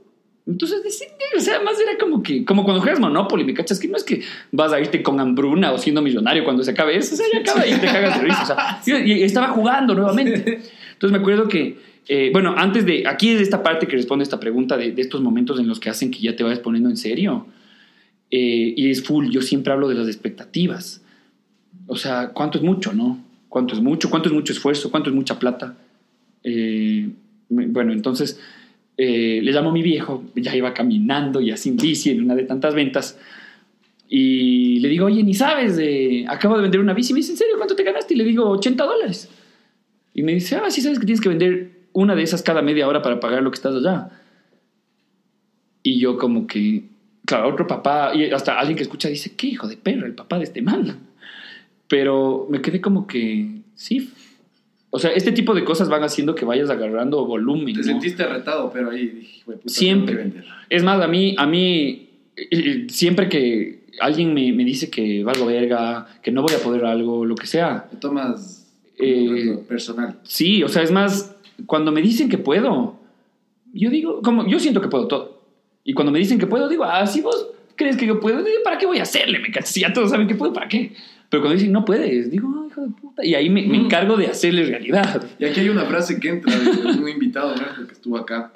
Entonces, 0.46 0.82
decía, 0.84 1.08
o 1.36 1.40
sea, 1.40 1.60
más 1.60 1.74
era 1.80 1.98
como 1.98 2.22
que, 2.22 2.44
como 2.44 2.62
cuando 2.64 2.80
juegas 2.80 3.00
Monopoly, 3.00 3.42
me 3.44 3.52
cachas 3.52 3.80
que 3.80 3.88
no 3.88 3.96
es 3.96 4.04
que 4.04 4.22
vas 4.52 4.72
a 4.72 4.78
irte 4.80 5.02
con 5.02 5.18
hambruna 5.18 5.72
o 5.72 5.78
siendo 5.78 6.00
millonario 6.02 6.44
cuando 6.44 6.62
se 6.62 6.70
acabe 6.70 6.96
eso, 6.96 7.14
o 7.14 7.16
sea, 7.18 7.26
ya 7.32 7.40
acaba 7.40 7.66
y 7.66 7.72
te 7.74 7.86
cagas 7.86 8.18
de 8.20 8.24
risa. 8.26 8.42
O 8.42 8.46
sea, 8.46 8.80
yo- 8.86 8.98
y 8.98 9.22
estaba 9.24 9.48
jugando 9.48 9.92
nuevamente. 9.94 10.60
Entonces 10.92 11.10
me 11.12 11.18
acuerdo 11.18 11.48
que, 11.48 11.76
eh, 12.08 12.30
bueno, 12.32 12.54
antes 12.56 12.86
de, 12.86 13.06
aquí 13.06 13.30
es 13.30 13.40
esta 13.40 13.62
parte 13.62 13.86
que 13.86 13.96
responde 13.96 14.22
esta 14.22 14.38
pregunta 14.38 14.76
de, 14.76 14.94
estos 14.96 15.20
momentos 15.20 15.58
en 15.58 15.66
los 15.66 15.80
que 15.80 15.90
hacen 15.90 16.10
que 16.10 16.20
ya 16.20 16.36
te 16.36 16.44
vayas 16.44 16.60
poniendo 16.60 16.88
en 16.88 16.96
serio. 16.96 17.46
Eh, 18.30 18.74
y 18.76 18.90
es 18.90 19.02
full, 19.02 19.30
yo 19.30 19.42
siempre 19.42 19.72
hablo 19.72 19.88
de 19.88 19.96
las 19.96 20.06
expectativas. 20.06 21.02
O 21.86 21.96
sea, 21.96 22.28
¿cuánto 22.28 22.58
es 22.58 22.64
mucho, 22.64 22.92
no? 22.92 23.18
¿Cuánto 23.48 23.74
es 23.74 23.80
mucho? 23.80 24.10
¿Cuánto 24.10 24.28
es 24.28 24.34
mucho 24.34 24.52
esfuerzo? 24.52 24.90
¿Cuánto 24.90 25.10
es 25.10 25.16
mucha 25.16 25.38
plata? 25.38 25.76
Eh, 26.42 27.08
bueno, 27.48 27.92
entonces 27.92 28.40
le 28.98 29.52
llamo 29.52 29.70
a 29.70 29.72
mi 29.72 29.82
viejo, 29.82 30.24
ya 30.34 30.56
iba 30.56 30.72
caminando 30.72 31.42
y 31.42 31.50
así 31.50 31.68
en 31.68 31.76
bici 31.76 32.10
en 32.10 32.22
una 32.22 32.34
de 32.34 32.44
tantas 32.44 32.74
ventas. 32.74 33.18
Y 34.08 34.78
le 34.80 34.88
digo, 34.88 35.06
oye, 35.06 35.22
ni 35.22 35.34
sabes, 35.34 35.78
acabo 36.28 36.56
de 36.56 36.62
vender 36.62 36.80
una 36.80 36.94
bici. 36.94 37.12
Me 37.12 37.18
dice, 37.18 37.32
¿en 37.32 37.38
serio? 37.38 37.54
¿Cuánto 37.56 37.74
te 37.74 37.82
ganaste? 37.82 38.14
Y 38.14 38.16
le 38.16 38.24
digo, 38.24 38.48
80 38.48 38.84
dólares. 38.84 39.28
Y 40.14 40.22
me 40.22 40.32
dice, 40.32 40.56
ah, 40.56 40.70
sí 40.70 40.80
sabes 40.80 40.98
que 40.98 41.04
tienes 41.04 41.20
que 41.20 41.28
vender 41.28 41.75
una 41.96 42.14
de 42.14 42.22
esas 42.22 42.42
cada 42.42 42.60
media 42.60 42.86
hora 42.86 43.00
para 43.00 43.18
pagar 43.20 43.42
lo 43.42 43.50
que 43.50 43.54
estás 43.54 43.74
allá. 43.74 44.10
Y 45.82 45.98
yo 45.98 46.18
como 46.18 46.46
que, 46.46 46.84
claro, 47.24 47.48
otro 47.48 47.66
papá, 47.66 48.12
y 48.14 48.30
hasta 48.32 48.58
alguien 48.58 48.76
que 48.76 48.82
escucha 48.82 49.08
dice, 49.08 49.34
qué 49.34 49.46
hijo 49.46 49.66
de 49.66 49.78
perro, 49.78 50.04
el 50.04 50.14
papá 50.14 50.36
de 50.36 50.44
este 50.44 50.60
man. 50.60 50.98
Pero 51.88 52.46
me 52.50 52.60
quedé 52.60 52.82
como 52.82 53.06
que, 53.06 53.48
sí. 53.74 54.10
O 54.90 54.98
sea, 54.98 55.10
este 55.12 55.32
tipo 55.32 55.54
de 55.54 55.64
cosas 55.64 55.88
van 55.88 56.02
haciendo 56.02 56.34
que 56.34 56.44
vayas 56.44 56.68
agarrando 56.68 57.24
volumen. 57.24 57.72
Te 57.74 57.80
¿no? 57.80 57.84
sentiste 57.84 58.26
retado, 58.26 58.70
pero 58.72 58.90
ahí 58.90 59.06
dije, 59.08 59.42
"Güey, 59.46 59.58
puta, 59.58 59.72
Siempre. 59.72 60.14
tengo 60.16 60.28
que 60.32 60.38
vender". 60.40 60.52
Es 60.68 60.82
más, 60.84 61.00
a 61.02 61.08
mí, 61.08 61.34
a 61.38 61.46
mí 61.46 62.08
eh, 62.36 62.48
eh, 62.50 62.86
siempre 62.90 63.30
que 63.30 63.86
alguien 64.00 64.34
me, 64.34 64.52
me 64.52 64.64
dice 64.64 64.90
que 64.90 65.24
valgo 65.24 65.46
verga, 65.46 66.06
que 66.22 66.30
no 66.30 66.42
voy 66.42 66.52
a 66.54 66.58
poder 66.62 66.84
algo, 66.84 67.24
lo 67.24 67.36
que 67.36 67.46
sea. 67.46 67.88
Te 67.90 67.96
tomas 67.96 68.64
Eh, 68.98 69.58
personal. 69.68 70.18
Sí, 70.24 70.62
o 70.62 70.68
sea, 70.68 70.82
es 70.82 70.90
más, 70.90 71.35
cuando 71.64 71.92
me 71.92 72.02
dicen 72.02 72.28
que 72.28 72.38
puedo, 72.38 72.98
yo 73.72 73.90
digo, 73.90 74.20
como, 74.22 74.46
yo 74.46 74.60
siento 74.60 74.80
que 74.80 74.88
puedo 74.88 75.08
todo. 75.08 75.42
Y 75.84 75.94
cuando 75.94 76.12
me 76.12 76.18
dicen 76.18 76.38
que 76.38 76.46
puedo, 76.46 76.68
digo, 76.68 76.84
ah, 76.84 77.06
si 77.06 77.20
vos 77.20 77.48
crees 77.76 77.96
que 77.96 78.06
yo 78.06 78.20
puedo, 78.20 78.44
¿para 78.64 78.78
qué 78.78 78.86
voy 78.86 78.98
a 78.98 79.02
hacerle? 79.02 79.38
Me 79.38 79.48
si 79.62 79.80
ya 79.80 79.92
todos 79.92 80.10
saben 80.10 80.26
que 80.26 80.34
puedo, 80.34 80.52
¿para 80.52 80.68
qué? 80.68 80.92
Pero 81.28 81.42
cuando 81.42 81.54
dicen 81.54 81.72
no 81.72 81.84
puedes, 81.84 82.30
digo, 82.30 82.48
ah, 82.56 82.66
hijo 82.68 82.80
de 82.82 82.88
puta. 82.88 83.24
Y 83.24 83.34
ahí 83.34 83.48
me, 83.48 83.66
me 83.66 83.76
encargo 83.76 84.16
de 84.16 84.26
hacerle 84.26 84.64
realidad. 84.64 85.24
Y 85.38 85.44
aquí 85.44 85.60
hay 85.60 85.68
una 85.68 85.84
frase 85.84 86.20
que 86.20 86.28
entra 86.28 86.56
de 86.56 87.00
un 87.00 87.08
invitado 87.08 87.54
que 87.86 87.92
estuvo 87.92 88.16
acá. 88.16 88.50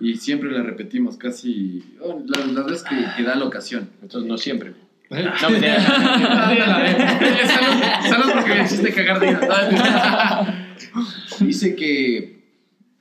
Y 0.00 0.14
siempre 0.14 0.50
la 0.50 0.62
repetimos 0.62 1.16
casi 1.16 1.82
oh, 2.00 2.22
las, 2.24 2.52
las 2.52 2.66
veces 2.66 2.84
que, 2.84 2.96
que 3.16 3.22
da 3.24 3.34
la 3.34 3.44
ocasión. 3.44 3.90
Entonces, 4.00 4.28
no 4.28 4.38
siempre. 4.38 4.72
No, 5.10 5.18
No, 5.18 5.50
mentira. 5.50 5.80
salud, 8.08 8.32
porque 8.34 8.54
me 8.54 8.62
hiciste 8.62 8.92
cagar 8.92 9.20
día. 9.20 9.40
Dice 11.40 11.74
que 11.74 12.38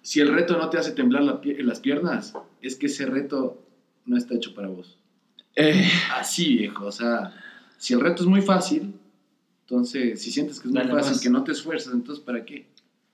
si 0.01 0.19
el 0.19 0.29
reto 0.33 0.57
no 0.57 0.69
te 0.69 0.77
hace 0.77 0.91
temblar 0.91 1.23
la 1.23 1.41
pie- 1.41 1.57
las 1.63 1.79
piernas, 1.79 2.33
es 2.61 2.75
que 2.75 2.85
ese 2.87 3.05
reto 3.05 3.61
no 4.05 4.17
está 4.17 4.35
hecho 4.35 4.53
para 4.53 4.67
vos. 4.67 4.97
Eh, 5.55 5.89
Así, 6.15 6.57
viejo. 6.57 6.85
O 6.85 6.91
sea, 6.91 7.33
si 7.77 7.93
el 7.93 7.99
reto 8.01 8.23
es 8.23 8.29
muy 8.29 8.41
fácil, 8.41 8.93
entonces 9.61 10.21
si 10.21 10.31
sientes 10.31 10.59
que 10.59 10.67
es 10.67 10.73
muy 10.73 10.81
Dale 10.81 10.93
fácil, 10.93 11.11
más. 11.13 11.21
que 11.21 11.29
no 11.29 11.43
te 11.43 11.51
esfuerzas, 11.51 11.93
entonces 11.93 12.23
¿para 12.23 12.45
qué? 12.45 12.65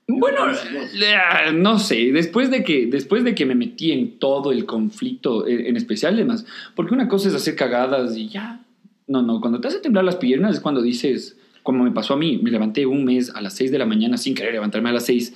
bueno, 0.06 0.52
eh, 0.52 1.54
no 1.54 1.80
sé, 1.80 2.12
después 2.12 2.52
de, 2.52 2.62
que, 2.66 2.88
después 2.88 3.24
de 3.24 3.34
que 3.34 3.46
me 3.46 3.56
metí 3.56 3.94
en 3.94 4.20
todo 4.20 4.52
el 4.52 4.66
conflicto, 4.66 5.48
en, 5.48 5.66
en 5.66 5.78
especial 5.78 6.16
además, 6.16 6.46
porque 6.76 6.94
una 6.94 7.08
cosa 7.08 7.30
es 7.30 7.36
hacer 7.36 7.56
cagadas 7.56 8.16
y 8.18 8.28
ya. 8.28 8.66
No, 9.08 9.22
no, 9.22 9.40
cuando 9.40 9.62
te 9.62 9.70
hace 9.70 9.80
temblar 9.80 10.04
las 10.04 10.18
piernas 10.18 10.56
es 10.56 10.60
cuando 10.62 10.82
dices, 10.82 11.38
como 11.64 11.86
me 11.86 11.92
pasó 11.92 12.14
a 12.14 12.18
mí, 12.18 12.40
me 12.44 12.52
levanté 12.52 12.86
un 12.86 13.06
mes 13.06 13.32
a 13.34 13.42
las 13.42 13.56
6 13.56 13.72
de 13.72 13.80
la 13.80 13.86
mañana 13.86 14.18
sin 14.18 14.36
querer 14.36 14.54
levantarme 14.54 14.90
a 14.90 14.94
las 14.94 15.06
6 15.06 15.34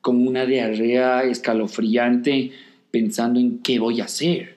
con 0.00 0.26
una 0.26 0.46
diarrea 0.46 1.22
escalofriante 1.24 2.52
pensando 2.90 3.38
en 3.38 3.58
qué 3.58 3.78
voy 3.78 4.00
a 4.00 4.04
hacer, 4.04 4.56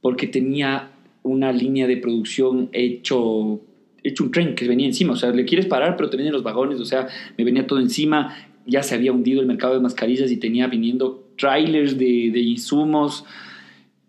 porque 0.00 0.28
tenía 0.28 0.90
una 1.22 1.52
línea 1.52 1.86
de 1.86 1.96
producción 1.96 2.68
hecho, 2.72 3.60
hecho 4.02 4.24
un 4.24 4.30
tren 4.30 4.54
que 4.54 4.68
venía 4.68 4.86
encima, 4.86 5.14
o 5.14 5.16
sea, 5.16 5.30
le 5.30 5.44
quieres 5.44 5.66
parar, 5.66 5.96
pero 5.96 6.08
te 6.08 6.16
vienen 6.16 6.32
los 6.32 6.42
vagones, 6.42 6.78
o 6.80 6.84
sea, 6.84 7.08
me 7.36 7.44
venía 7.44 7.66
todo 7.66 7.80
encima, 7.80 8.36
ya 8.66 8.82
se 8.82 8.94
había 8.94 9.12
hundido 9.12 9.40
el 9.40 9.46
mercado 9.46 9.74
de 9.74 9.80
mascarillas 9.80 10.30
y 10.30 10.36
tenía 10.36 10.68
viniendo 10.68 11.28
trailers 11.36 11.98
de, 11.98 12.40
insumos 12.40 13.24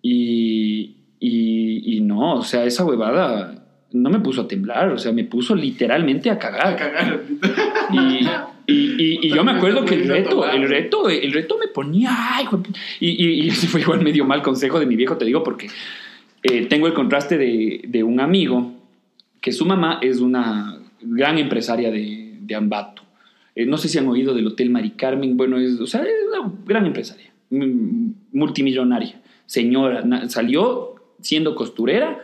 y, 0.01 0.97
y, 1.19 1.97
y 1.97 2.01
no, 2.01 2.35
o 2.35 2.43
sea, 2.43 2.65
esa 2.65 2.85
huevada 2.85 3.60
no 3.93 4.09
me 4.09 4.19
puso 4.19 4.41
a 4.41 4.47
temblar, 4.47 4.89
o 4.89 4.97
sea, 4.97 5.11
me 5.11 5.23
puso 5.25 5.55
literalmente 5.55 6.29
a 6.29 6.37
cagar. 6.37 6.67
A 6.67 6.75
cagar. 6.75 7.23
Y, 7.91 8.25
y, 8.67 8.73
y, 8.73 9.19
y 9.27 9.29
yo 9.29 9.43
me 9.43 9.51
acuerdo 9.51 9.83
que 9.83 9.95
el 9.95 10.07
reto, 10.07 10.49
el 10.49 10.67
reto, 10.67 11.09
el 11.09 11.33
reto 11.33 11.57
me 11.57 11.67
ponía, 11.67 12.09
ay, 12.11 12.45
y, 12.99 13.47
ese 13.49 13.67
fue 13.67 13.81
igual 13.81 14.01
medio 14.01 14.25
mal 14.25 14.41
consejo 14.41 14.79
de 14.79 14.85
mi 14.85 14.95
viejo, 14.95 15.17
te 15.17 15.25
digo, 15.25 15.43
porque 15.43 15.67
eh, 16.43 16.65
tengo 16.67 16.87
el 16.87 16.93
contraste 16.93 17.37
de, 17.37 17.81
de 17.87 18.03
un 18.03 18.19
amigo 18.19 18.73
que 19.41 19.51
su 19.51 19.65
mamá 19.65 19.99
es 20.01 20.19
una 20.19 20.77
gran 21.01 21.37
empresaria 21.37 21.91
de, 21.91 22.37
de 22.39 22.55
Ambato. 22.55 23.01
Eh, 23.55 23.65
no 23.65 23.77
sé 23.77 23.89
si 23.89 23.97
han 23.97 24.07
oído 24.07 24.33
del 24.33 24.47
Hotel 24.47 24.69
Mari 24.69 24.91
Carmen, 24.91 25.35
bueno, 25.35 25.57
es, 25.57 25.79
o 25.79 25.87
sea, 25.87 26.01
es 26.03 26.13
una 26.29 26.53
gran 26.65 26.85
empresaria, 26.85 27.31
mm, 27.49 28.11
multimillonaria, 28.31 29.21
señora, 29.45 30.03
salió 30.29 30.95
siendo 31.19 31.55
costurera 31.55 32.19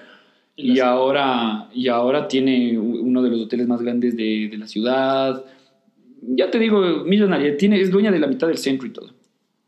y 0.59 0.79
ahora, 0.79 1.69
y 1.71 1.87
ahora 1.87 2.27
tiene 2.27 2.77
uno 2.79 3.21
de 3.21 3.29
los 3.29 3.41
hoteles 3.41 3.67
más 3.67 3.79
grandes 3.79 4.17
de, 4.17 4.49
de 4.49 4.57
la 4.57 4.67
ciudad. 4.67 5.45
Ya 6.21 6.49
te 6.49 6.57
digo, 6.57 6.81
millonaria, 7.05 7.55
tiene, 7.55 7.79
es 7.79 7.91
dueña 7.91 8.11
de 8.11 8.19
la 8.19 8.25
mitad 8.25 8.47
del 8.47 8.57
centro 8.57 8.87
y 8.87 8.89
todo. 8.89 9.13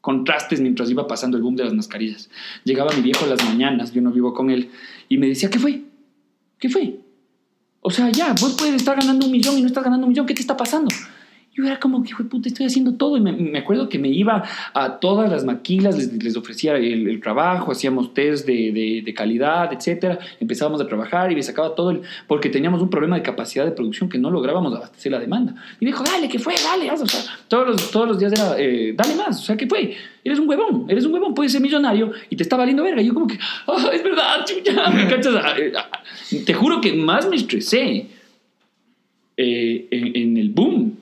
Contrastes 0.01 0.59
mientras 0.59 0.89
iba 0.89 1.07
pasando 1.07 1.37
el 1.37 1.43
boom 1.43 1.55
de 1.55 1.65
las 1.65 1.73
mascarillas. 1.73 2.31
Llegaba 2.63 2.91
mi 2.95 3.01
viejo 3.01 3.25
a 3.25 3.27
las 3.27 3.45
mañanas, 3.45 3.93
yo 3.93 4.01
no 4.01 4.11
vivo 4.11 4.33
con 4.33 4.49
él, 4.49 4.69
y 5.07 5.17
me 5.19 5.27
decía, 5.27 5.51
¿qué 5.51 5.59
fue? 5.59 5.83
¿Qué 6.57 6.69
fue? 6.69 6.99
O 7.81 7.91
sea, 7.91 8.09
ya, 8.09 8.33
vos 8.41 8.55
puedes 8.57 8.75
estar 8.75 8.99
ganando 8.99 9.27
un 9.27 9.31
millón 9.31 9.57
y 9.59 9.61
no 9.61 9.67
estás 9.67 9.83
ganando 9.83 10.07
un 10.07 10.11
millón, 10.11 10.25
¿qué 10.25 10.33
te 10.33 10.41
está 10.41 10.57
pasando? 10.57 10.89
Yo 11.59 11.65
era 11.65 11.77
como 11.77 12.01
que, 12.03 12.15
puta, 12.23 12.47
estoy 12.47 12.67
haciendo 12.67 12.93
todo. 12.93 13.17
Y 13.17 13.19
me, 13.19 13.33
me 13.33 13.59
acuerdo 13.59 13.89
que 13.89 13.99
me 13.99 14.07
iba 14.07 14.43
a 14.73 14.99
todas 14.99 15.29
las 15.29 15.43
maquilas, 15.43 15.97
les, 15.97 16.23
les 16.23 16.37
ofrecía 16.37 16.77
el, 16.77 17.19
trabajo, 17.19 17.73
hacíamos 17.73 18.13
test 18.13 18.47
de, 18.47 18.71
de, 18.71 19.01
de 19.03 19.13
calidad, 19.13 19.73
etcétera. 19.73 20.19
Empezábamos 20.39 20.79
a 20.79 20.87
trabajar 20.87 21.33
y 21.33 21.35
me 21.35 21.43
sacaba 21.43 21.75
todo 21.75 21.91
el. 21.91 22.01
Porque 22.27 22.49
teníamos 22.49 22.81
un 22.81 22.89
problema 22.89 23.17
de 23.17 23.23
capacidad 23.23 23.65
de 23.65 23.71
producción 23.71 24.07
que 24.07 24.17
no 24.17 24.31
lográbamos 24.31 24.73
abastecer 24.73 25.11
la 25.11 25.19
demanda. 25.19 25.53
Y 25.81 25.85
me 25.85 25.91
dijo, 25.91 26.01
dale, 26.01 26.29
¿qué 26.29 26.39
fue? 26.39 26.53
Dale, 26.63 26.89
haz", 26.89 27.01
o 27.01 27.05
todos 27.49 27.67
los, 27.67 27.91
todos 27.91 28.07
los 28.07 28.19
días 28.19 28.31
era, 28.31 28.55
eh, 28.57 28.93
dale 28.95 29.15
más. 29.15 29.41
O 29.41 29.43
sea, 29.43 29.57
¿qué 29.57 29.67
fue? 29.67 29.97
Eres 30.23 30.39
un 30.39 30.47
huevón, 30.47 30.85
eres 30.87 31.03
un 31.03 31.13
huevón, 31.13 31.33
puedes 31.33 31.51
ser 31.51 31.59
millonario 31.61 32.13
y 32.29 32.37
te 32.37 32.43
está 32.43 32.55
valiendo 32.55 32.83
verga. 32.83 33.01
Y 33.01 33.07
yo, 33.07 33.13
como 33.13 33.27
que, 33.27 33.37
ah, 33.67 33.89
es 33.93 34.01
verdad, 34.01 34.45
chucha, 34.45 34.89
¿me 34.93 35.07
cachas? 35.09 35.35
Ah, 35.35 35.55
eh, 35.57 35.73
ah, 35.75 35.89
Te 36.45 36.53
juro 36.53 36.79
que 36.79 36.93
más 36.93 37.27
me 37.27 37.35
estresé 37.35 38.07
eh, 39.35 39.87
en, 39.91 40.15
en 40.15 40.37
el 40.37 40.49
boom 40.49 40.98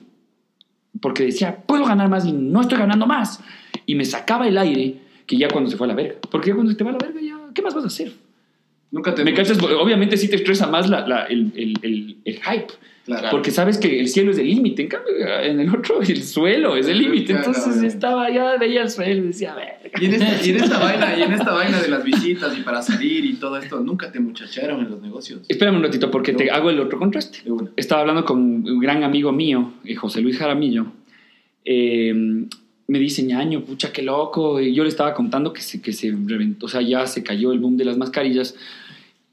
porque 1.00 1.24
decía, 1.24 1.56
puedo 1.66 1.84
ganar 1.84 2.08
más 2.08 2.24
y 2.24 2.32
no 2.32 2.60
estoy 2.60 2.78
ganando 2.78 3.06
más. 3.06 3.40
Y 3.86 3.94
me 3.94 4.04
sacaba 4.04 4.46
el 4.48 4.58
aire 4.58 4.96
que 5.26 5.36
ya 5.36 5.48
cuando 5.48 5.70
se 5.70 5.76
fue 5.76 5.86
a 5.86 5.88
la 5.88 5.94
verga. 5.94 6.16
Porque 6.30 6.48
ya 6.48 6.54
cuando 6.54 6.72
se 6.72 6.78
te 6.78 6.84
va 6.84 6.90
a 6.90 6.92
la 6.94 6.98
verga, 6.98 7.20
ya, 7.20 7.36
¿qué 7.54 7.62
más 7.62 7.74
vas 7.74 7.84
a 7.84 7.88
hacer? 7.88 8.12
Nunca 8.90 9.14
te 9.14 9.22
¿Me 9.24 9.34
cachas? 9.34 9.58
Obviamente 9.62 10.16
sí 10.16 10.28
te 10.28 10.36
estresa 10.36 10.66
más 10.66 10.88
la, 10.88 11.06
la- 11.06 11.24
el, 11.26 11.52
el, 11.56 11.74
el, 11.82 12.16
el 12.24 12.34
hype. 12.42 12.72
Claro. 13.08 13.28
Porque 13.30 13.50
sabes 13.50 13.78
que 13.78 14.00
el 14.00 14.08
cielo 14.08 14.32
es 14.32 14.38
el 14.38 14.48
límite. 14.48 14.82
En 14.82 14.88
cambio, 14.88 15.12
en 15.42 15.60
el 15.60 15.74
otro, 15.74 16.02
el 16.06 16.22
suelo 16.22 16.76
es 16.76 16.88
el 16.88 16.98
límite. 16.98 17.32
Claro, 17.32 17.46
Entonces 17.46 17.72
claro. 17.72 17.88
estaba 17.88 18.30
ya, 18.30 18.56
veía 18.58 18.82
el 18.82 18.90
suelo 18.90 19.24
y 19.24 19.28
decía, 19.28 19.54
verga. 19.54 19.98
Y 19.98 20.04
en, 20.04 20.14
esta, 20.14 20.46
y 20.46 20.50
en 20.50 20.56
esta 20.56 20.78
vaina, 20.84 21.18
y 21.18 21.22
en 21.22 21.32
esta 21.32 21.52
vaina 21.54 21.80
de 21.80 21.88
las 21.88 22.04
visitas 22.04 22.58
y 22.58 22.60
para 22.60 22.82
salir 22.82 23.24
y 23.24 23.32
todo 23.36 23.56
esto, 23.56 23.80
nunca 23.80 24.12
te 24.12 24.20
muchacharon 24.20 24.80
en 24.82 24.90
los 24.90 25.00
negocios. 25.00 25.40
Espérame 25.48 25.76
un 25.76 25.84
ratito 25.84 26.10
porque 26.10 26.34
te 26.34 26.50
hago 26.50 26.68
el 26.68 26.80
otro 26.80 26.98
contraste. 26.98 27.38
Estaba 27.76 28.02
hablando 28.02 28.26
con 28.26 28.40
un 28.40 28.78
gran 28.78 29.02
amigo 29.02 29.32
mío, 29.32 29.72
eh, 29.86 29.94
José 29.94 30.20
Luis 30.20 30.36
Jaramillo. 30.36 30.92
Eh, 31.64 32.12
me 32.88 32.98
dice, 32.98 33.22
ñaño, 33.22 33.62
pucha, 33.62 33.90
qué 33.90 34.02
loco. 34.02 34.60
Y 34.60 34.74
yo 34.74 34.82
le 34.82 34.90
estaba 34.90 35.14
contando 35.14 35.54
que 35.54 35.62
se, 35.62 35.80
que 35.80 35.94
se 35.94 36.14
reventó, 36.26 36.66
o 36.66 36.68
sea, 36.68 36.82
ya 36.82 37.06
se 37.06 37.22
cayó 37.22 37.52
el 37.52 37.58
boom 37.58 37.78
de 37.78 37.86
las 37.86 37.96
mascarillas. 37.96 38.54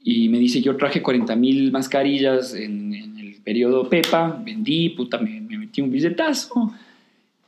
Y 0.02 0.30
me 0.30 0.38
dice, 0.38 0.62
yo 0.62 0.76
traje 0.76 1.02
40 1.02 1.36
mil 1.36 1.72
mascarillas 1.72 2.54
en, 2.54 2.94
en 2.94 3.15
periodo 3.46 3.88
Pepa, 3.88 4.42
vendí, 4.44 4.88
puta, 4.90 5.18
me, 5.18 5.40
me 5.40 5.56
metí 5.56 5.80
un 5.80 5.90
billetazo. 5.92 6.74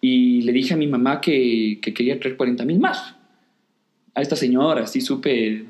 Y 0.01 0.43
le 0.43 0.53
dije 0.53 0.75
a 0.75 0.77
mi 0.77 0.87
mamá 0.87 1.21
que, 1.21 1.81
que 1.83 1.93
quería 1.93 2.19
traer 2.21 2.37
40 2.37 2.65
mil 2.65 2.79
más. 2.79 3.17
A 4.15 4.23
esta 4.23 4.37
señora, 4.37 4.85
así 4.85 5.01
súper 5.01 5.65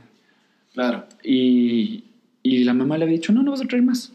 Claro. 0.75 1.07
y, 1.25 2.05
y 2.43 2.65
la 2.65 2.75
mamá 2.75 2.99
le 2.99 3.05
había 3.05 3.17
dicho, 3.17 3.33
no, 3.33 3.43
no 3.43 3.53
vas 3.53 3.63
a 3.63 3.67
traer 3.67 3.83
más. 3.85 4.13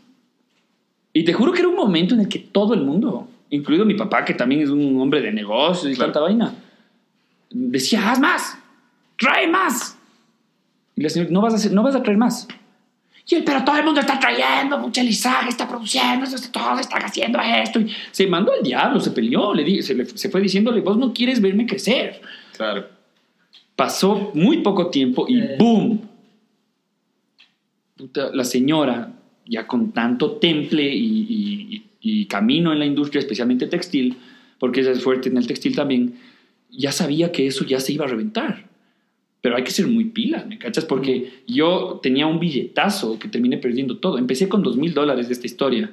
Y 1.13 1.23
te 1.25 1.33
juro 1.33 1.51
que 1.51 1.59
era 1.59 1.67
un 1.67 1.75
momento 1.75 2.13
en 2.13 2.21
el 2.21 2.27
que 2.29 2.39
todo 2.39 2.75
el 2.75 2.81
mundo, 2.83 3.27
incluido 3.49 3.83
mi 3.85 3.95
papá, 3.95 4.23
que 4.23 4.35
también 4.35 4.61
es 4.61 4.69
un 4.69 4.99
hombre 5.01 5.19
de 5.21 5.31
negocios 5.31 5.91
y 5.91 5.95
Claro. 5.95 6.11
tanta 6.11 6.23
vaina, 6.25 6.53
decía, 7.49 8.11
haz 8.11 8.19
más, 8.19 8.57
trae 9.17 9.47
más. 9.47 9.97
Y 10.95 11.01
la 11.01 11.09
señora, 11.09 11.31
no 11.31 11.41
vas 11.41 11.53
a, 11.53 11.57
hacer, 11.57 11.71
no 11.73 11.81
vas 11.83 11.95
a 11.95 12.03
traer 12.03 12.17
más. 12.19 12.47
Y 13.27 13.35
él, 13.35 13.43
pero 13.45 13.63
todo 13.63 13.77
el 13.77 13.85
mundo 13.85 14.01
está 14.01 14.19
trayendo, 14.19 14.77
mucha 14.77 15.01
lizaje 15.01 15.49
está 15.49 15.67
produciendo, 15.67 16.25
esto, 16.25 16.37
todos 16.51 16.81
están 16.81 17.01
haciendo 17.03 17.39
esto. 17.39 17.79
Y 17.79 17.89
se 18.11 18.27
mandó 18.27 18.51
al 18.51 18.61
diablo, 18.63 18.99
se 18.99 19.11
peleó, 19.11 19.53
le 19.53 19.63
di- 19.63 19.81
se, 19.81 19.95
le- 19.95 20.05
se 20.05 20.29
fue 20.29 20.41
diciéndole, 20.41 20.81
vos 20.81 20.97
no 20.97 21.13
quieres 21.13 21.39
verme 21.41 21.65
crecer. 21.65 22.21
Claro. 22.57 22.85
Pasó 23.75 24.31
muy 24.33 24.57
poco 24.57 24.89
tiempo 24.89 25.25
y 25.27 25.39
Eh. 25.39 25.55
¡boom! 25.57 26.01
Puta, 27.95 28.29
la 28.33 28.43
señora, 28.43 29.13
ya 29.45 29.67
con 29.67 29.91
tanto 29.91 30.33
temple 30.33 30.83
y- 30.93 31.25
y- 31.29 31.83
y 32.01 32.25
camino 32.25 32.73
en 32.73 32.79
la 32.79 32.85
industria, 32.85 33.19
especialmente 33.19 33.67
textil, 33.67 34.17
porque 34.59 34.81
ella 34.81 34.91
es 34.91 35.01
fuerte 35.03 35.29
en 35.29 35.37
el 35.37 35.47
textil 35.47 35.75
también, 35.75 36.15
ya 36.69 36.91
sabía 36.91 37.31
que 37.31 37.47
eso 37.47 37.63
ya 37.65 37.79
se 37.79 37.93
iba 37.93 38.05
a 38.05 38.09
reventar. 38.09 38.65
Pero 39.43 39.57
hay 39.57 39.63
que 39.63 39.71
ser 39.71 39.85
muy 39.87 40.05
pila, 40.05 40.45
¿me 40.47 40.57
cachas? 40.57 40.85
Porque 40.85 41.31
yo 41.45 41.99
tenía 42.01 42.25
un 42.27 42.39
billetazo 42.39 43.19
que 43.19 43.27
terminé 43.27 43.57
perdiendo 43.57 43.97
todo. 43.97 44.17
Empecé 44.17 44.47
con 44.47 44.63
dos 44.63 44.77
mil 44.77 44.93
dólares 44.93 45.27
de 45.27 45.33
esta 45.33 45.45
historia 45.45 45.91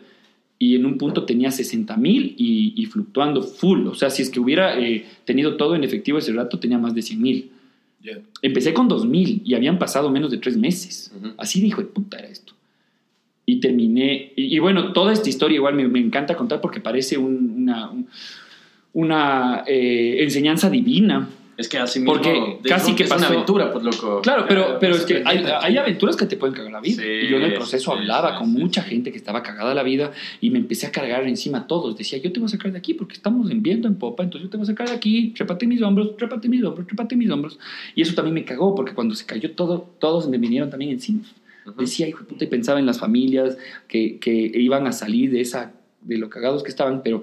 y 0.56 0.76
en 0.76 0.86
un 0.86 0.96
punto 0.98 1.24
tenía 1.24 1.50
60 1.50 1.96
mil 1.96 2.34
y, 2.38 2.74
y 2.80 2.86
fluctuando 2.86 3.42
full. 3.42 3.88
O 3.88 3.94
sea, 3.94 4.08
si 4.08 4.22
es 4.22 4.30
que 4.30 4.38
hubiera 4.40 4.78
eh, 4.80 5.04
tenido 5.24 5.56
todo 5.56 5.74
en 5.74 5.82
efectivo 5.82 6.18
ese 6.18 6.32
rato, 6.32 6.60
tenía 6.60 6.78
más 6.78 6.94
de 6.94 7.02
100 7.02 7.20
mil. 7.20 7.50
Ya. 8.02 8.18
Empecé 8.40 8.72
con 8.72 8.86
2000 8.86 9.42
y 9.44 9.54
habían 9.54 9.78
pasado 9.80 10.10
menos 10.10 10.30
de 10.30 10.38
tres 10.38 10.56
meses. 10.56 11.12
Ujú. 11.18 11.32
Así 11.36 11.60
dijo 11.60 11.84
puta 11.88 12.18
era 12.20 12.28
esto. 12.28 12.52
Y 13.46 13.58
terminé. 13.58 14.32
Y, 14.36 14.54
y 14.54 14.58
bueno, 14.60 14.92
toda 14.92 15.12
esta 15.12 15.28
historia 15.28 15.56
igual 15.56 15.74
me, 15.74 15.88
me 15.88 15.98
encanta 15.98 16.36
contar 16.36 16.60
porque 16.60 16.78
parece 16.80 17.18
un- 17.18 17.52
una, 17.62 17.90
un- 17.90 18.06
una 18.92 19.64
eh, 19.66 20.22
enseñanza 20.22 20.70
divina. 20.70 21.28
Es 21.60 21.68
que 21.68 21.76
así 21.78 21.98
mismo. 22.00 22.14
Porque 22.14 22.58
casi 22.66 22.94
que 22.96 23.02
es 23.02 23.08
pasó- 23.10 23.26
una 23.26 23.34
aventura, 23.34 23.70
pues 23.70 23.84
loco. 23.84 24.20
Claro, 24.22 24.46
pero, 24.48 24.78
pero 24.80 24.94
es 24.96 25.04
que 25.04 25.22
hay, 25.24 25.44
hay 25.44 25.76
aventuras 25.76 26.16
que 26.16 26.24
te 26.24 26.36
pueden 26.36 26.54
cagar 26.54 26.72
la 26.72 26.80
vida. 26.80 27.02
Sí, 27.02 27.08
y 27.08 27.28
yo 27.28 27.36
en 27.36 27.42
el 27.42 27.54
proceso 27.54 27.92
sí, 27.92 27.98
hablaba 27.98 28.32
sí, 28.32 28.38
con 28.38 28.52
mucha 28.52 28.82
gente 28.82 29.12
que 29.12 29.18
estaba 29.18 29.42
cagada 29.42 29.74
la 29.74 29.82
vida 29.82 30.12
y 30.40 30.48
me 30.50 30.58
empecé 30.58 30.86
a 30.86 30.90
cargar 30.90 31.28
encima 31.28 31.58
a 31.58 31.66
todos. 31.66 31.96
Decía, 31.98 32.18
yo 32.18 32.32
te 32.32 32.40
voy 32.40 32.46
a 32.46 32.50
sacar 32.50 32.72
de 32.72 32.78
aquí 32.78 32.94
porque 32.94 33.14
estamos 33.14 33.50
en 33.50 33.62
viento 33.62 33.86
en 33.88 33.96
popa, 33.96 34.22
entonces 34.22 34.46
yo 34.46 34.50
te 34.50 34.56
voy 34.56 34.64
a 34.64 34.66
sacar 34.68 34.88
de 34.88 34.94
aquí, 34.94 35.34
trépate 35.36 35.66
mis 35.66 35.82
hombros, 35.82 36.16
trépate 36.16 36.48
mis 36.48 36.64
hombros, 36.64 36.86
trépate 36.86 37.14
mis 37.14 37.30
hombros. 37.30 37.58
Y 37.94 38.02
eso 38.02 38.14
también 38.14 38.34
me 38.34 38.44
cagó 38.44 38.74
porque 38.74 38.94
cuando 38.94 39.14
se 39.14 39.26
cayó 39.26 39.50
todo, 39.52 39.86
todos 39.98 40.28
me 40.28 40.38
vinieron 40.38 40.70
también 40.70 40.92
encima. 40.92 41.20
Ujú. 41.66 41.78
Decía, 41.82 42.08
hijo 42.08 42.20
de 42.20 42.24
puta, 42.24 42.44
y 42.44 42.46
pensaba 42.46 42.78
en 42.80 42.86
las 42.86 42.98
familias 42.98 43.58
que, 43.86 44.18
que 44.18 44.32
iban 44.54 44.86
a 44.86 44.92
salir 44.92 45.30
de, 45.30 45.42
esa, 45.42 45.72
de 46.00 46.16
lo 46.16 46.30
cagados 46.30 46.62
que 46.62 46.70
estaban, 46.70 47.02
pero 47.02 47.22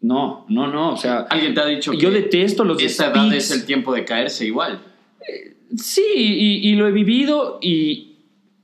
no, 0.00 0.46
no, 0.48 0.66
no, 0.68 0.92
o 0.92 0.96
sea, 0.96 1.20
Alguien 1.30 1.54
te 1.54 1.60
ha 1.60 1.66
dicho 1.66 1.92
yo 1.92 2.10
que 2.10 2.22
detesto 2.22 2.64
los 2.64 2.80
esta 2.82 3.10
edad 3.10 3.32
es 3.34 3.50
el 3.50 3.64
tiempo 3.64 3.92
de 3.92 4.04
caerse 4.04 4.46
igual. 4.46 4.80
Sí, 5.76 6.02
y, 6.14 6.68
y 6.70 6.74
lo 6.76 6.88
he 6.88 6.92
vivido 6.92 7.58
y 7.60 8.16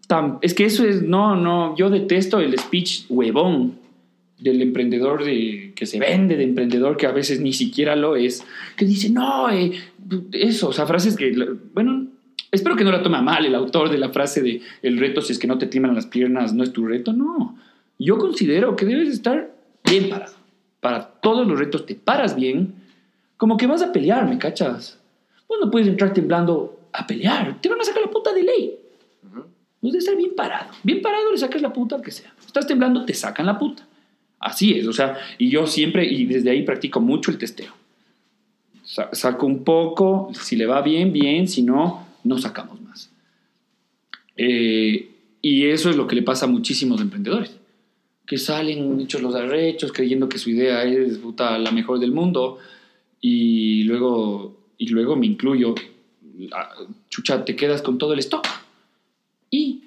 tam- 0.08 0.38
es 0.42 0.54
que 0.54 0.64
eso 0.64 0.84
es, 0.86 1.02
no, 1.02 1.36
no, 1.36 1.76
yo 1.76 1.90
detesto 1.90 2.40
el 2.40 2.58
speech 2.58 3.04
huevón 3.08 3.78
del 4.38 4.62
emprendedor 4.62 5.24
de, 5.24 5.72
que 5.76 5.86
se 5.86 5.98
vende, 5.98 6.36
de 6.36 6.44
emprendedor 6.44 6.96
que 6.96 7.06
a 7.06 7.12
veces 7.12 7.40
ni 7.40 7.52
siquiera 7.52 7.94
lo 7.96 8.16
es, 8.16 8.44
que 8.76 8.84
dice, 8.84 9.10
no, 9.10 9.50
eh, 9.50 9.72
eso, 10.32 10.68
o 10.68 10.72
sea, 10.72 10.86
frases 10.86 11.16
que, 11.16 11.34
bueno, 11.74 12.06
espero 12.50 12.76
que 12.76 12.84
no 12.84 12.92
la 12.92 13.02
tome 13.02 13.20
mal 13.22 13.44
el 13.44 13.54
autor 13.54 13.90
de 13.90 13.98
la 13.98 14.10
frase 14.10 14.42
de 14.42 14.60
el 14.82 14.98
reto 14.98 15.20
si 15.20 15.32
es 15.32 15.38
que 15.38 15.46
no 15.46 15.58
te 15.58 15.66
tiemblan 15.66 15.94
las 15.94 16.06
piernas 16.06 16.54
no 16.54 16.62
es 16.62 16.72
tu 16.72 16.86
reto, 16.86 17.12
no, 17.12 17.56
yo 17.98 18.18
considero 18.18 18.76
que 18.76 18.86
debes 18.86 19.08
estar 19.10 19.54
bien 19.88 20.08
parado, 20.08 20.32
para 20.84 21.02
todos 21.06 21.46
los 21.48 21.58
retos 21.58 21.86
te 21.86 21.94
paras 21.94 22.36
bien, 22.36 22.74
como 23.38 23.56
que 23.56 23.66
vas 23.66 23.80
a 23.80 23.90
pelear, 23.90 24.28
¿me 24.28 24.36
cachas? 24.36 24.98
Vos 25.48 25.56
no 25.58 25.70
puedes 25.70 25.88
entrar 25.88 26.12
temblando 26.12 26.78
a 26.92 27.06
pelear. 27.06 27.58
Te 27.62 27.70
van 27.70 27.80
a 27.80 27.84
sacar 27.84 28.02
la 28.02 28.10
puta 28.10 28.34
de 28.34 28.42
ley. 28.42 28.74
Ujú. 29.26 29.40
Vos 29.80 29.92
debes 29.92 30.04
estar 30.04 30.14
bien 30.18 30.34
parado. 30.36 30.70
Bien 30.82 31.00
parado 31.00 31.32
le 31.32 31.38
sacas 31.38 31.62
la 31.62 31.72
puta 31.72 31.96
al 31.96 32.02
que 32.02 32.10
sea. 32.10 32.34
Estás 32.46 32.66
temblando, 32.66 33.02
te 33.06 33.14
sacan 33.14 33.46
la 33.46 33.58
puta. 33.58 33.86
Así 34.38 34.78
es. 34.78 34.86
O 34.86 34.92
sea, 34.92 35.16
y 35.38 35.48
yo 35.48 35.66
siempre, 35.66 36.04
y 36.04 36.26
desde 36.26 36.50
ahí 36.50 36.62
practico 36.64 37.00
mucho 37.00 37.30
el 37.30 37.38
testeo. 37.38 37.72
Sa- 38.82 39.08
saco 39.14 39.46
un 39.46 39.64
poco, 39.64 40.30
si 40.38 40.54
le 40.54 40.66
va 40.66 40.82
bien, 40.82 41.14
bien. 41.14 41.48
Si 41.48 41.62
no, 41.62 42.06
no 42.24 42.36
sacamos 42.38 42.78
más. 42.82 43.10
Eh, 44.36 45.10
y 45.40 45.64
eso 45.66 45.88
es 45.88 45.96
lo 45.96 46.06
que 46.06 46.16
le 46.16 46.22
pasa 46.22 46.44
a 46.44 46.48
muchísimos 46.48 47.00
emprendedores. 47.00 47.56
Que 48.26 48.38
salen 48.38 49.00
hechos 49.00 49.22
los 49.22 49.34
arrechos, 49.34 49.92
creyendo 49.92 50.28
que 50.28 50.38
su 50.38 50.50
idea 50.50 50.82
es 50.84 51.18
puta, 51.18 51.58
la 51.58 51.70
mejor 51.70 51.98
del 51.98 52.12
mundo. 52.12 52.58
Y 53.20 53.84
luego, 53.84 54.56
y 54.78 54.88
luego 54.88 55.16
me 55.16 55.26
incluyo. 55.26 55.74
Ah, 56.52 56.70
Chucha, 57.08 57.44
te 57.44 57.54
quedas 57.54 57.82
con 57.82 57.98
todo 57.98 58.12
el 58.12 58.18
stock. 58.20 58.46
Y 59.50 59.84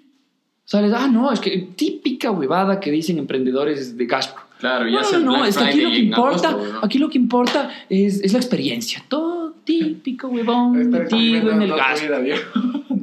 sales, 0.66 0.94
ah, 0.96 1.08
no, 1.08 1.32
es 1.32 1.40
que 1.40 1.70
típica 1.76 2.32
huevada 2.32 2.80
que 2.80 2.92
dicen 2.92 3.18
emprendedores 3.18 3.98
de 3.98 4.06
Gastro. 4.06 4.48
Claro, 4.60 4.88
ya 4.88 5.02
No, 5.02 5.12
no, 5.12 5.20
no, 5.20 5.32
Black 5.34 5.50
es 5.50 5.58
que 5.58 5.64
aquí 5.64 5.82
lo 5.82 5.90
que 5.90 5.98
importa, 6.00 6.50
agosto, 6.50 6.74
¿no? 6.74 6.80
aquí 6.84 6.98
lo 6.98 7.10
que 7.10 7.18
importa 7.18 7.72
es, 7.90 8.22
es 8.24 8.34
la 8.34 8.40
experiencia. 8.40 9.04
Todo 9.08 9.38
típico 9.64 10.28
huevón 10.30 10.90
metido 10.90 11.52
en 11.52 11.62
el 11.62 11.70
gas. 11.70 12.04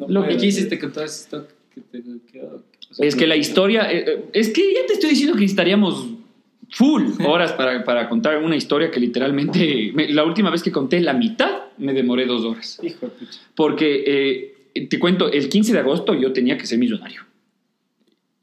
Lo 0.07 0.21
¿Y 0.21 0.25
puedes. 0.25 0.41
qué 0.41 0.47
hiciste 0.47 0.79
con 0.79 0.93
todo 0.93 1.05
ese 1.05 1.23
stock 1.25 1.49
que 1.75 1.81
te 1.81 2.03
quedó? 2.31 2.63
Es 2.99 3.17
que 3.17 3.27
la 3.27 3.37
historia, 3.37 3.91
eh, 3.91 4.05
eh, 4.07 4.25
es 4.33 4.51
que 4.53 4.73
ya 4.75 4.87
te 4.87 4.93
estoy 4.95 5.11
diciendo 5.11 5.35
que 5.35 5.41
necesitaríamos 5.41 6.07
full 6.71 7.03
horas 7.27 7.53
para, 7.53 7.85
para 7.85 8.09
contar 8.09 8.43
una 8.43 8.57
historia 8.57 8.91
que 8.91 9.01
literalmente, 9.01 9.91
me- 9.95 10.09
la 10.13 10.25
última 10.25 10.51
vez 10.51 10.63
que 10.63 10.71
conté 10.73 11.01
la 11.01 11.13
mitad, 11.13 11.63
me 11.79 11.93
demoré 11.93 12.27
dos 12.27 12.45
horas. 12.45 12.79
Hijo 12.83 13.07
de 13.07 13.13
pucha. 13.13 13.39
Porque, 13.55 14.05
eh, 14.75 14.87
te 14.89 14.99
cuento, 14.99 15.31
el 15.31 15.49
15 15.49 15.73
de 15.73 15.79
agosto 15.79 16.15
yo 16.15 16.33
tenía 16.33 16.57
que 16.59 16.67
ser 16.67 16.79
millonario. 16.79 17.23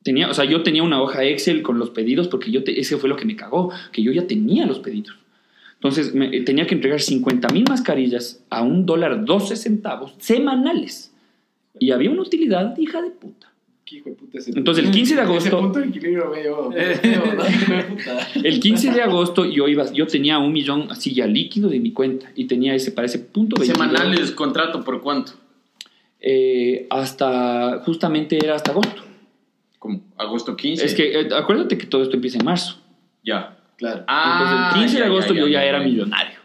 Tenía, 0.03 0.29
o 0.29 0.33
sea, 0.33 0.45
yo 0.45 0.63
tenía 0.63 0.81
una 0.83 1.01
hoja 1.01 1.23
Excel 1.23 1.61
con 1.61 1.77
los 1.77 1.91
pedidos 1.91 2.27
porque 2.27 2.49
yo 2.51 2.63
te- 2.63 2.79
ese 2.79 2.97
fue 2.97 3.07
lo 3.07 3.15
que 3.15 3.25
me 3.25 3.35
cagó, 3.35 3.71
que 3.91 4.01
yo 4.01 4.11
ya 4.11 4.25
tenía 4.25 4.65
los 4.65 4.79
pedidos. 4.79 5.15
Entonces, 5.75 6.13
me- 6.13 6.41
tenía 6.41 6.65
que 6.67 6.75
entregar 6.75 6.99
50 7.01 7.49
mil 7.49 7.65
mascarillas 7.69 8.43
a 8.49 8.61
un 8.63 8.85
dólar 8.85 9.25
12 9.25 9.55
centavos 9.55 10.13
semanales. 10.19 11.13
Y 11.79 11.91
había 11.91 12.09
una 12.11 12.21
utilidad, 12.23 12.75
hija 12.77 13.01
de 13.01 13.11
puta. 13.11 13.50
¿Qué 13.91 13.97
hijo 13.97 14.09
de 14.09 14.15
puta 14.15 14.37
es 14.37 14.47
Entonces, 14.47 14.85
el 14.85 14.91
15 14.91 15.15
de 15.15 15.21
Ese 15.21 15.29
agosto, 15.29 15.59
punto 15.59 15.79
de 15.79 15.85
equilibrio 15.87 16.29
medio. 16.29 16.69
medio, 16.69 17.25
¿no? 17.35 17.49
Hijo 17.49 17.73
de 17.73 17.83
puta. 17.83 18.27
el 18.41 18.59
15 18.61 18.91
de 18.93 19.01
agosto 19.01 19.43
yo, 19.45 19.67
iba, 19.67 19.91
yo 19.91 20.07
tenía 20.07 20.39
un 20.39 20.53
millón 20.53 20.87
así 20.89 21.13
ya 21.13 21.27
líquido 21.27 21.67
de 21.67 21.81
mi 21.81 21.91
cuenta 21.91 22.31
y 22.33 22.45
tenía 22.45 22.73
ese 22.73 22.91
para 22.93 23.07
ese 23.07 23.19
punto 23.19 23.57
22. 23.57 23.67
Semanales, 23.89 24.31
contrato 24.31 24.81
por 24.85 25.01
cuánto? 25.01 25.33
Eh, 26.21 26.87
hasta, 26.89 27.79
justamente 27.85 28.37
era 28.41 28.55
hasta 28.55 28.71
agosto. 28.71 29.01
Como 29.77 29.99
agosto 30.15 30.55
15. 30.55 30.85
Es 30.85 30.93
que 30.95 31.19
eh, 31.19 31.29
acuérdate 31.35 31.77
que 31.77 31.85
todo 31.87 32.01
esto 32.03 32.15
empieza 32.15 32.37
en 32.37 32.45
marzo. 32.45 32.77
Ya. 33.25 33.57
Claro. 33.75 34.03
Ah, 34.07 34.69
Entonces, 34.69 34.75
el 34.75 34.81
15 34.87 34.97
de 34.99 35.03
agosto 35.05 35.33
ya, 35.33 35.39
yo 35.41 35.47
ya, 35.47 35.53
ya 35.53 35.59
ya, 35.63 35.69
era 35.69 35.79
ya. 35.79 35.85
millonario. 35.85 36.39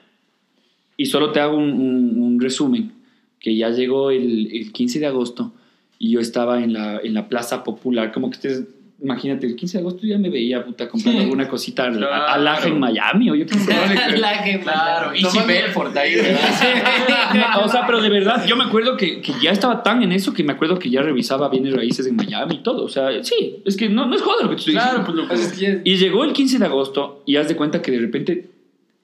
Y 0.96 1.06
solo 1.06 1.30
te 1.30 1.38
hago 1.40 1.56
un, 1.56 1.70
un- 1.70 2.22
un 2.22 2.40
resumen, 2.40 2.90
que 3.38 3.54
ya 3.54 3.68
llegó 3.70 4.10
el, 4.10 4.48
el 4.50 4.72
15 4.72 4.98
de 4.98 5.06
agosto 5.06 5.52
y 5.98 6.10
yo 6.10 6.20
estaba 6.20 6.62
en 6.62 6.72
la, 6.72 6.98
en 7.02 7.14
la 7.14 7.28
plaza 7.28 7.64
popular, 7.64 8.12
como 8.12 8.30
que 8.30 8.36
ustedes, 8.36 8.64
imagínate, 9.02 9.46
el 9.46 9.56
15 9.56 9.78
de 9.78 9.80
agosto 9.82 10.06
ya 10.06 10.18
me 10.18 10.30
veía, 10.30 10.64
puta, 10.64 10.88
comprando 10.88 11.22
alguna 11.22 11.48
cosita 11.48 11.84
al 11.84 11.96
Claro. 11.98 12.66
en 12.66 12.78
Miami 12.80 13.30
o 13.30 13.34
yo 13.34 13.46
qué 13.46 13.54
sé. 13.58 13.72
Claro, 14.62 15.12
Easy 15.12 15.38
Belfort 15.46 15.96
ahí. 15.96 16.14
No, 17.34 17.64
o 17.64 17.68
sea, 17.68 17.86
pero 17.86 18.00
de 18.00 18.08
verdad, 18.08 18.46
yo 18.46 18.56
me 18.56 18.64
acuerdo 18.64 18.96
que, 18.96 19.20
que 19.20 19.32
ya 19.42 19.50
estaba 19.50 19.82
tan 19.82 20.02
en 20.02 20.12
eso 20.12 20.32
que 20.32 20.42
me 20.44 20.52
acuerdo 20.52 20.78
que 20.78 20.88
ya 20.90 21.02
revisaba 21.02 21.48
bienes 21.48 21.74
raíces 21.74 22.06
en 22.06 22.16
Miami 22.16 22.56
y 22.56 22.62
todo. 22.62 22.84
O 22.84 22.88
sea, 22.88 23.22
sí, 23.22 23.56
es 23.64 23.76
que 23.76 23.88
no, 23.88 24.06
no 24.06 24.14
es 24.16 24.22
joda 24.22 24.42
lo 24.44 24.50
que 24.50 24.54
te 24.56 24.60
estoy 24.60 24.74
Claro, 24.74 24.98
diciendo. 25.00 25.06
pues 25.06 25.16
lo 25.16 25.28
Pues 25.28 25.52
es 25.52 25.58
que 25.58 25.80
Y 25.84 25.96
llegó 25.96 26.24
el 26.24 26.32
15 26.32 26.58
de 26.58 26.64
agosto 26.64 27.22
y 27.26 27.36
haz 27.36 27.48
de 27.48 27.56
cuenta 27.56 27.82
que 27.82 27.90
de 27.90 27.98
repente 27.98 28.48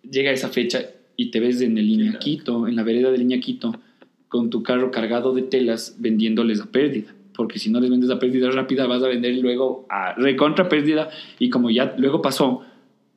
llega 0.09 0.31
esa 0.31 0.49
fecha 0.49 0.81
y 1.17 1.31
te 1.31 1.41
ves 1.41 1.61
en 1.61 1.77
el 1.79 1.89
Iñaquito, 1.89 2.67
en 2.67 2.77
la 2.77 2.83
vereda 2.83 3.11
del 3.11 3.23
Iñaquito, 3.23 3.75
con 4.33 4.49
tu 4.49 4.63
carro 4.63 4.91
cargado 4.91 5.35
de 5.35 5.43
telas 5.43 5.97
vendiéndoles 5.99 6.63
a 6.63 6.65
pérdida. 6.65 7.15
Porque 7.35 7.59
si 7.59 7.69
no 7.69 7.81
les 7.81 7.91
vendes 7.91 8.09
a 8.09 8.19
pérdida 8.19 8.51
rápida, 8.51 8.87
vas 8.87 9.03
a 9.03 9.09
vender 9.09 9.37
luego 9.37 9.85
a 9.91 10.15
recontra 10.15 10.71
pérdida. 10.71 11.11
Y 11.39 11.51
como 11.51 11.69
ya 11.69 11.95
luego 11.99 12.23
pasó, 12.23 12.63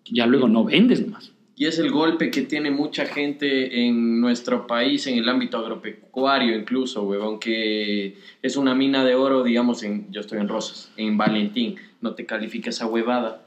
ya 0.03 0.28
luego 0.28 0.49
no 0.49 0.66
vendes 0.66 0.99
nomás. 1.05 1.32
Y 1.55 1.68
es 1.68 1.80
el 1.80 1.89
golpe 1.89 2.32
que 2.32 2.41
tiene 2.41 2.70
mucha 2.70 3.05
gente 3.05 3.86
en 3.86 4.20
nuestro 4.20 4.68
país, 4.68 5.07
en 5.07 5.18
el 5.18 5.30
ámbito 5.30 5.57
agropecuario 5.57 6.53
incluso, 6.53 7.03
huevón, 7.03 7.39
que 7.39 8.18
es 8.41 8.57
una 8.57 8.76
mina 8.76 9.05
de 9.05 9.16
oro, 9.16 9.41
digamos, 9.41 9.84
en, 9.84 10.11
yo 10.11 10.20
estoy 10.20 10.39
en 10.39 10.49
Rosas, 10.49 10.91
en 10.97 11.18
Valentín, 11.18 11.78
no 12.01 12.13
te 12.13 12.26
califica 12.26 12.72
esa 12.72 12.88
huevada. 12.88 13.41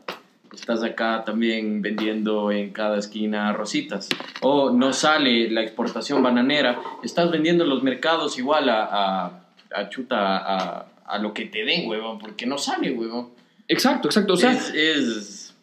Estás 0.54 0.82
acá 0.82 1.22
también 1.24 1.82
vendiendo 1.82 2.50
en 2.50 2.70
cada 2.70 2.98
esquina 2.98 3.52
rositas. 3.52 4.08
O 4.40 4.70
no 4.70 4.92
sale 4.92 5.50
la 5.50 5.62
exportación 5.62 6.22
bananera, 6.22 6.80
estás 7.02 7.30
vendiendo 7.30 7.64
en 7.64 7.70
los 7.70 7.82
mercados 7.82 8.38
igual 8.38 8.68
a, 8.68 8.84
a, 8.84 9.44
a 9.74 9.88
chuta, 9.90 10.38
a, 10.38 10.86
a 11.06 11.18
lo 11.18 11.32
que 11.34 11.46
te 11.46 11.64
den, 11.64 11.88
huevón, 11.88 12.18
porque 12.18 12.46
no 12.46 12.58
sale, 12.58 12.90
huevón. 12.90 13.28
Exacto, 13.68 14.08
exacto. 14.08 14.32
O 14.34 14.36
sea, 14.36 14.52
es, 14.52 14.72
es 14.74 15.54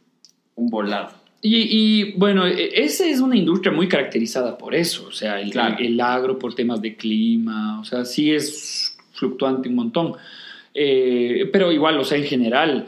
un 0.55 0.69
volado. 0.69 1.11
Y, 1.41 1.57
y, 1.69 2.13
bueno, 2.13 2.47
e- 2.47 2.83
esa 2.83 3.05
es 3.05 3.19
una 3.19 3.35
industria 3.35 3.71
muy 3.71 3.87
caracterizada 3.87 4.57
por 4.57 4.73
eso, 4.73 5.07
o 5.07 5.11
sea, 5.11 5.39
el, 5.39 5.51
Claro. 5.51 5.75
el- 5.79 5.85
el 5.87 6.01
agro 6.01 6.39
por 6.39 6.55
temas 6.55 6.81
de 6.81 6.95
clima, 6.95 7.79
o 7.79 7.85
sea, 7.85 8.03
sí 8.05 8.31
es 8.33 8.97
fluctuante 9.11 9.69
un 9.69 9.75
montón. 9.75 10.13
Eh, 10.73 11.49
pero 11.53 11.71
igual, 11.71 11.97
o 11.99 12.03
sea, 12.03 12.17
en 12.17 12.25
general, 12.25 12.87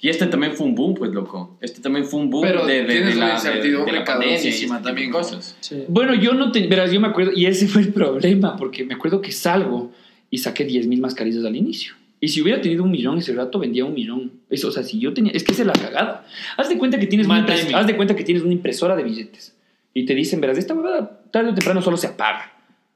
Y 0.00 0.08
este 0.08 0.26
también 0.26 0.54
fue 0.54 0.66
un 0.66 0.74
boom, 0.74 0.94
pues, 0.94 1.12
loco. 1.12 1.56
Este 1.60 1.80
también 1.80 2.04
fue 2.04 2.20
un 2.20 2.30
boom 2.30 2.46
Pero 2.46 2.66
de, 2.66 2.84
de, 2.84 3.00
de 3.02 3.14
la, 3.14 3.40
de, 3.40 3.92
la 3.92 4.04
pandemia 4.04 4.38
y 4.38 4.68
también, 4.82 5.10
cosas. 5.10 5.56
Sí. 5.60 5.84
bueno, 5.88 6.14
yo 6.14 6.34
no 6.34 6.52
te, 6.52 6.66
verás, 6.66 6.92
yo 6.92 7.00
me 7.00 7.08
acuerdo, 7.08 7.32
y 7.34 7.46
ese 7.46 7.66
fue 7.66 7.82
el 7.82 7.92
problema, 7.92 8.56
porque 8.56 8.84
me 8.84 8.94
acuerdo 8.94 9.20
que 9.20 9.32
salgo 9.32 9.92
y 10.30 10.38
saqué 10.38 10.64
10 10.64 10.86
mil 10.86 11.00
mascarillas 11.00 11.44
al 11.44 11.56
inicio. 11.56 11.94
Y 12.20 12.28
si 12.28 12.40
hubiera 12.40 12.60
tenido 12.60 12.84
un 12.84 12.92
millón 12.92 13.18
ese 13.18 13.34
rato, 13.34 13.58
vendía 13.58 13.84
un 13.84 13.94
millón. 13.94 14.32
Eso, 14.48 14.68
o 14.68 14.70
sea, 14.70 14.84
si 14.84 15.00
yo 15.00 15.12
tenía, 15.12 15.32
es 15.32 15.42
que 15.42 15.52
esa 15.52 15.62
es 15.62 15.66
la 15.66 15.72
cagada. 15.72 16.24
Haz 16.56 16.68
de 16.68 16.78
cuenta 16.78 17.00
que 17.00 17.06
tienes, 17.06 17.26
una 17.26 17.44
haz 17.44 17.86
de 17.86 17.96
cuenta 17.96 18.14
que 18.14 18.22
tienes 18.22 18.44
una 18.44 18.52
impresora 18.52 18.94
de 18.94 19.02
billetes. 19.02 19.56
Y 19.92 20.06
te 20.06 20.14
dicen, 20.14 20.40
verás, 20.40 20.56
esta 20.58 20.74
huevada 20.74 21.22
tarde 21.32 21.50
o 21.50 21.54
temprano 21.54 21.82
solo 21.82 21.96
se 21.96 22.06
apaga. 22.06 22.52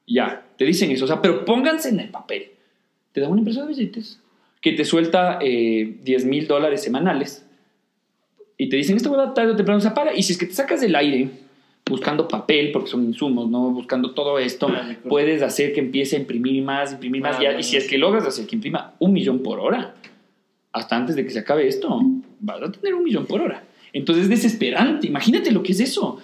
Ya, 0.07 0.47
te 0.57 0.65
dicen 0.65 0.93
eso. 0.93 1.05
O 1.05 1.09
sea, 1.09 1.21
pero 1.21 1.45
pónganse 1.45 1.89
en 1.89 1.99
el 1.99 2.11
papel. 2.11 2.51
Te 3.11 3.21
dan 3.21 3.33
una 3.33 3.41
impresora 3.41 3.67
de 3.67 3.75
billetes 3.75 4.21
que 4.67 4.73
te 4.73 4.85
suelta 4.85 5.39
eh, 5.41 5.95
10 6.03 6.25
mil 6.25 6.49
dólares 6.49 6.83
semanales. 6.83 7.47
Y 8.59 8.69
te 8.69 8.75
dicen, 8.75 8.97
esta 8.97 9.09
huevada 9.09 9.33
tarde 9.33 9.53
o 9.53 9.57
temprano 9.57 9.81
se 9.81 9.87
apaga. 9.87 10.13
Y 10.13 10.25
si 10.25 10.33
es 10.33 10.39
que 10.39 10.47
te 10.47 10.55
sacas 10.55 10.81
del 10.81 10.97
aire 10.97 11.31
buscando 11.89 12.27
papel, 12.27 12.73
porque 12.73 12.91
son 12.91 13.05
insumos, 13.05 13.49
¿no? 13.49 13.71
Buscando 13.71 14.11
todo 14.11 14.41
esto, 14.41 14.67
Ah, 14.69 14.97
puedes 15.09 15.41
hacer 15.43 15.73
que 15.73 15.79
empiece 15.79 16.17
a 16.17 16.19
imprimir 16.19 16.65
más, 16.65 16.95
imprimir 16.95 17.23
más. 17.23 17.39
Y 17.61 17.63
si 17.63 17.77
es 17.77 17.87
que 17.87 17.97
logras 17.97 18.27
hacer 18.27 18.49
que 18.49 18.57
imprima 18.57 18.95
un 18.99 19.13
millón 19.13 19.39
por 19.39 19.61
hora, 19.61 19.95
hasta 20.73 20.97
antes 20.97 21.15
de 21.15 21.23
que 21.23 21.31
se 21.31 21.39
acabe 21.39 21.69
esto, 21.69 22.01
vas 22.41 22.61
a 22.61 22.73
tener 22.73 22.93
un 22.95 23.05
millón 23.05 23.25
por 23.25 23.41
hora. 23.43 23.63
Entonces 23.93 24.25
es 24.25 24.31
desesperante. 24.31 25.07
Imagínate 25.07 25.53
lo 25.53 25.63
que 25.63 25.71
es 25.71 25.79
eso. 25.79 26.19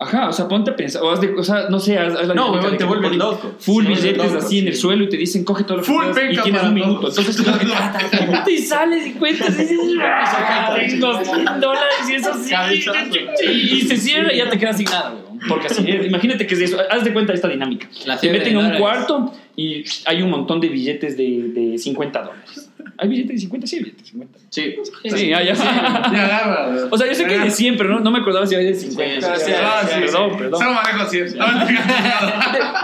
Ajá, 0.00 0.28
o 0.28 0.32
sea, 0.32 0.46
ponte 0.46 0.70
a 0.70 0.76
pensar, 0.76 1.02
o, 1.02 1.10
haz 1.10 1.20
de- 1.20 1.34
o 1.34 1.42
sea, 1.42 1.68
no 1.70 1.80
sé, 1.80 1.98
haz, 1.98 2.14
haz 2.14 2.28
la 2.28 2.34
No, 2.34 2.56
te 2.60 2.76
que 2.76 2.84
vuelves 2.84 3.16
loco. 3.16 3.50
Full 3.58 3.84
billetes 3.84 4.32
así 4.32 4.60
en 4.60 4.68
el 4.68 4.74
sí. 4.74 4.80
suelo 4.80 5.02
y 5.04 5.08
te 5.08 5.16
dicen, 5.16 5.42
coge 5.42 5.64
todo 5.64 5.78
lo 5.78 5.82
que 5.82 5.88
Full 5.90 5.96
puedas", 6.04 6.16
y 6.16 6.20
penca 6.28 6.42
tienes 6.44 6.60
para 6.60 6.68
un 6.68 6.74
minuto. 6.76 7.00
todos. 7.00 7.18
Entonces, 7.18 7.44
como 8.28 8.44
que, 8.44 8.52
y 8.52 8.58
sales 8.58 9.06
y 9.08 9.12
cuentas 9.14 9.48
y 9.58 9.62
dices, 9.62 9.78
"Ah, 10.00 10.76
tengo 10.76 11.24
100 11.24 11.60
dólares 11.60 11.94
y 12.08 12.14
eso 12.14 12.30
sí. 12.44 12.48
Cabezazo. 12.50 13.16
Y 13.44 13.80
se 13.82 13.96
cierra 13.96 14.32
y 14.32 14.36
ya 14.38 14.48
te 14.48 14.56
quedas 14.56 14.76
sin 14.76 14.84
nada. 14.86 15.14
Porque 15.48 15.66
así 15.66 15.84
es. 15.90 16.06
Imagínate 16.06 16.46
que 16.46 16.54
es 16.54 16.58
de 16.60 16.64
eso. 16.66 16.78
Haz 16.90 17.04
de 17.04 17.12
cuenta 17.12 17.32
esta 17.32 17.48
dinámica. 17.48 17.88
Te 18.20 18.30
meten 18.30 18.56
a 18.56 18.58
un 18.58 18.64
dólares. 18.64 18.80
cuarto 18.80 19.32
y 19.56 19.84
hay 20.06 20.22
un 20.22 20.30
montón 20.30 20.60
de 20.60 20.68
billetes 20.68 21.16
de, 21.16 21.50
de 21.54 21.78
50 21.78 22.22
dólares. 22.22 22.64
¿Hay 23.00 23.08
billetes 23.08 23.30
de 23.36 23.38
50? 23.38 23.66
Sí, 23.68 23.76
hay 23.76 23.82
billetes 23.84 24.04
de 24.04 24.10
50. 24.10 24.38
Sí. 24.50 24.74
Sí, 25.04 25.28
ya, 25.28 25.42
ya. 25.42 25.54
Ya 25.54 26.24
agarra. 26.24 26.88
O 26.90 26.98
sea, 26.98 27.06
yo 27.06 27.14
sé 27.14 27.26
que 27.26 27.34
hay 27.34 27.40
de 27.44 27.50
100, 27.50 27.76
pero 27.76 27.90
no, 27.90 28.00
no 28.00 28.10
me 28.10 28.18
acordaba 28.18 28.44
si 28.46 28.54
había 28.56 28.68
de 28.70 28.74
50. 28.74 29.36
Sí, 29.36 29.44
sí, 29.46 29.52
Ah, 29.56 29.82
sí, 29.86 30.00
perdón, 30.00 30.30
sí. 30.32 30.36
perdón. 30.38 30.60
Solo 30.60 30.72
manejo 30.74 31.06
100. 31.08 31.36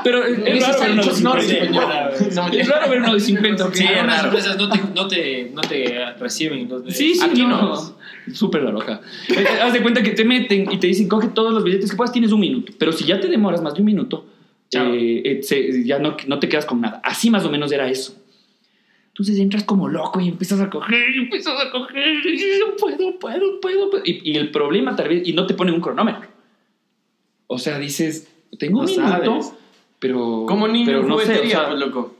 Pero 0.04 0.24
es, 0.24 0.66
raro 0.66 0.80
ver 0.80 0.90
uno 0.92 1.02
de 1.04 1.42
50. 1.42 2.10
Es 2.52 2.68
raro 2.68 2.90
ver 2.90 2.98
uno 3.00 3.14
de 3.14 3.20
50. 3.20 3.70
Sí, 3.72 3.84
raro. 3.86 4.24
empresas 4.26 4.56
no 4.56 4.68
te, 4.68 4.80
no 4.94 5.08
te, 5.08 5.50
no 5.54 5.60
te 5.62 6.04
reciben. 6.20 6.58
entonces- 6.60 6.96
Sí, 6.96 7.14
sí, 7.14 7.24
Aquí 7.24 7.42
no. 7.42 7.94
Súper 8.32 8.62
raro, 8.64 8.80
ajá. 8.80 9.00
Eh, 9.28 9.34
eh, 9.42 9.60
haz 9.62 9.72
de 9.72 9.82
cuenta 9.82 10.02
que 10.02 10.10
te 10.12 10.24
meten 10.24 10.70
y 10.72 10.78
te 10.78 10.86
dicen, 10.86 11.08
coge 11.08 11.28
todos 11.28 11.52
los 11.52 11.62
billetes 11.64 11.90
que 11.90 11.96
puedas, 11.96 12.12
tienes 12.12 12.32
un 12.32 12.40
minuto. 12.40 12.72
Pero 12.78 12.92
si 12.92 13.04
ya 13.04 13.20
te 13.20 13.28
demoras 13.28 13.60
más 13.62 13.74
de 13.74 13.80
un 13.80 13.86
minuto, 13.86 14.26
eh, 14.72 15.22
eh, 15.24 15.42
se- 15.42 15.84
ya 15.84 15.98
no, 15.98 16.16
no 16.26 16.38
te 16.38 16.48
quedas 16.48 16.64
con 16.66 16.80
nada. 16.80 17.00
Así 17.04 17.30
más 17.30 17.44
o 17.44 17.50
menos 17.50 17.70
era 17.72 17.88
eso. 17.90 18.14
Entonces 19.08 19.38
entras 19.38 19.62
como 19.64 19.88
loco 19.88 20.20
y 20.20 20.28
empiezas 20.28 20.60
a 20.60 20.68
coger, 20.70 21.14
y 21.14 21.18
empiezas 21.18 21.54
a 21.64 21.70
coger, 21.70 22.16
y 22.26 22.58
yo 22.58 22.74
puedo, 22.76 23.18
puedo, 23.18 23.60
puedo. 23.60 23.90
puedo. 23.90 24.02
Y, 24.04 24.28
y 24.32 24.36
el 24.36 24.50
problema 24.50 24.96
tal 24.96 25.08
vez, 25.08 25.26
y 25.28 25.32
no 25.34 25.46
te 25.46 25.54
ponen 25.54 25.74
un 25.74 25.80
cronómetro. 25.80 26.28
O 27.46 27.58
sea, 27.58 27.78
dices, 27.78 28.28
tengo 28.58 28.80
un 28.80 28.86
No 28.86 28.90
minuto, 28.90 29.08
sabes. 29.10 29.52
pero, 30.00 30.46
Como 30.48 30.66
niño 30.66 30.86
pero 30.86 31.02
no 31.04 31.18
sé, 31.18 31.38
o 31.38 31.46
sea, 31.46 31.68
pues, 31.68 31.78
loco. 31.78 32.16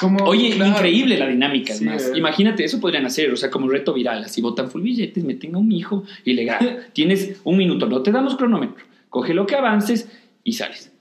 Como, 0.00 0.24
Oye, 0.24 0.50
claro. 0.54 0.70
increíble 0.72 1.18
la 1.18 1.26
dinámica, 1.26 1.74
Sí, 1.74 1.84
además. 1.84 2.10
eh. 2.14 2.18
Imagínate, 2.18 2.64
eso 2.64 2.80
podrían 2.80 3.06
hacer, 3.06 3.30
o 3.32 3.36
sea, 3.36 3.50
como 3.50 3.68
reto 3.68 3.92
viral. 3.94 4.22
Así 4.24 4.40
botan 4.40 4.70
full 4.70 4.82
billetes, 4.82 5.24
meten 5.24 5.54
a 5.54 5.58
un 5.58 5.72
hijo 5.72 6.04
y 6.24 6.34
le 6.34 6.44
ganan. 6.44 6.78
Tienes 6.92 7.40
un 7.44 7.56
minuto, 7.56 7.86
no 7.86 8.02
te 8.02 8.12
damos 8.12 8.36
cronómetro. 8.36 8.84
Coge 9.10 9.34
lo 9.34 9.46
que 9.46 9.56
avances 9.56 10.08
y 10.44 10.52
sales. 10.52 10.92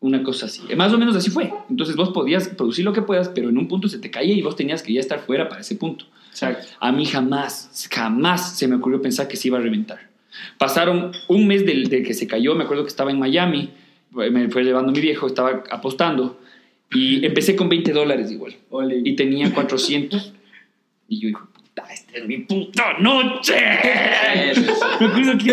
Una 0.00 0.22
cosa 0.22 0.46
así. 0.46 0.62
Más 0.76 0.92
o 0.92 0.98
menos 0.98 1.14
así 1.14 1.30
fue. 1.30 1.52
Entonces 1.68 1.94
vos 1.94 2.08
podías 2.10 2.48
producir 2.48 2.84
lo 2.84 2.92
que 2.92 3.02
puedas, 3.02 3.28
pero 3.28 3.50
en 3.50 3.58
un 3.58 3.68
punto 3.68 3.86
se 3.88 3.98
te 3.98 4.10
caía 4.10 4.34
y 4.34 4.40
vos 4.42 4.56
tenías 4.56 4.82
que 4.82 4.92
ya 4.94 5.00
estar 5.00 5.20
fuera 5.20 5.48
para 5.48 5.60
ese 5.60 5.76
punto. 5.76 6.06
Exacto. 6.30 6.66
A 6.80 6.90
mí 6.90 7.04
jamás, 7.04 7.88
jamás 7.92 8.56
se 8.58 8.66
me 8.66 8.76
ocurrió 8.76 9.02
pensar 9.02 9.28
que 9.28 9.36
se 9.36 9.48
iba 9.48 9.58
a 9.58 9.60
reventar. 9.60 10.08
Pasaron 10.58 11.12
un 11.28 11.46
mes 11.46 11.66
del, 11.66 11.88
de 11.88 12.02
que 12.02 12.14
se 12.14 12.26
cayó, 12.26 12.54
me 12.54 12.64
acuerdo 12.64 12.84
que 12.84 12.88
estaba 12.88 13.10
en 13.10 13.18
Miami, 13.18 13.70
me 14.12 14.48
fue 14.48 14.62
llevando 14.64 14.90
mi 14.92 15.00
viejo, 15.00 15.26
estaba 15.26 15.64
apostando 15.70 16.40
y 16.92 17.24
empecé 17.24 17.54
con 17.56 17.68
20 17.68 17.92
dólares 17.92 18.30
igual 18.32 18.54
y 19.04 19.14
tenía 19.14 19.52
400. 19.52 20.32
Y 21.08 21.20
yo 21.20 21.26
digo, 21.28 21.48
puta, 21.52 21.84
esta 21.92 22.18
es 22.18 22.26
mi 22.26 22.38
puta 22.38 22.98
noche. 22.98 23.54
Me 25.00 25.06
acuerdo 25.06 25.38
que 25.38 25.50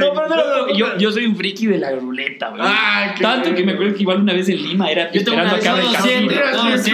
No, 0.00 0.14
pero 0.14 0.28
no, 0.28 0.36
no, 0.36 0.76
yo, 0.76 0.98
yo 0.98 1.12
soy 1.12 1.26
un 1.26 1.36
friki 1.36 1.66
de 1.66 1.78
la 1.78 1.92
ruleta, 1.92 2.50
weón. 2.50 2.62
Ah, 2.64 3.14
Tanto 3.20 3.54
que 3.54 3.64
me 3.64 3.72
acuerdo 3.72 3.94
que 3.94 4.02
igual 4.02 4.22
una 4.22 4.32
vez 4.32 4.48
en 4.48 4.62
Lima 4.62 4.90
era 4.90 5.12
Yo 5.12 5.20
esperando 5.20 5.56
acá 5.56 5.74
de 5.74 5.82
del 5.82 5.92
casino. 5.92 6.32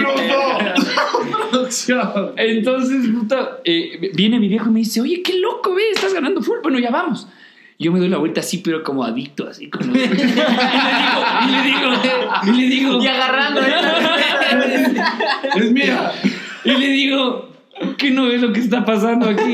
Entonces, 2.37 3.09
puta, 3.09 3.59
eh, 3.63 4.11
viene 4.13 4.39
mi 4.39 4.47
viejo 4.47 4.69
y 4.69 4.73
me 4.73 4.79
dice, 4.79 5.01
oye, 5.01 5.21
qué 5.23 5.39
loco, 5.39 5.73
ve, 5.73 5.83
estás 5.93 6.13
ganando 6.13 6.41
full. 6.41 6.59
Bueno, 6.61 6.79
ya 6.79 6.91
vamos. 6.91 7.27
Yo 7.79 7.91
me 7.91 7.99
doy 7.99 8.09
la 8.09 8.17
vuelta 8.17 8.39
así, 8.41 8.57
pero 8.57 8.83
como 8.83 9.03
adicto, 9.03 9.47
así 9.47 9.69
como... 9.69 9.85
y 9.95 9.97
le 9.99 10.07
digo, 10.07 10.23
y 11.43 11.51
le 11.51 11.61
digo, 11.63 11.93
y 12.43 12.51
le 12.51 12.67
digo... 12.67 13.03
Y 13.03 13.07
agarrando. 13.07 13.61
Es 15.55 15.71
mía. 15.71 16.11
Y 16.63 16.71
le 16.71 16.87
digo, 16.87 17.49
¿qué 17.97 18.11
no 18.11 18.25
ves 18.25 18.41
lo 18.41 18.51
que 18.51 18.59
está 18.61 18.83
pasando 18.83 19.29
aquí? 19.29 19.53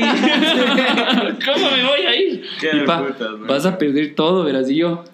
¿Cómo 1.44 1.70
me 1.70 1.84
voy 1.84 2.00
a 2.06 2.16
ir? 2.16 2.44
Qué 2.60 2.70
Y 2.78 2.80
pa, 2.86 3.06
putas, 3.06 3.28
vas 3.46 3.66
a 3.66 3.76
perder 3.78 4.14
todo, 4.14 4.44
verás. 4.44 4.70
Y 4.70 4.76
yo, 4.76 5.04
"Ah, 5.06 5.10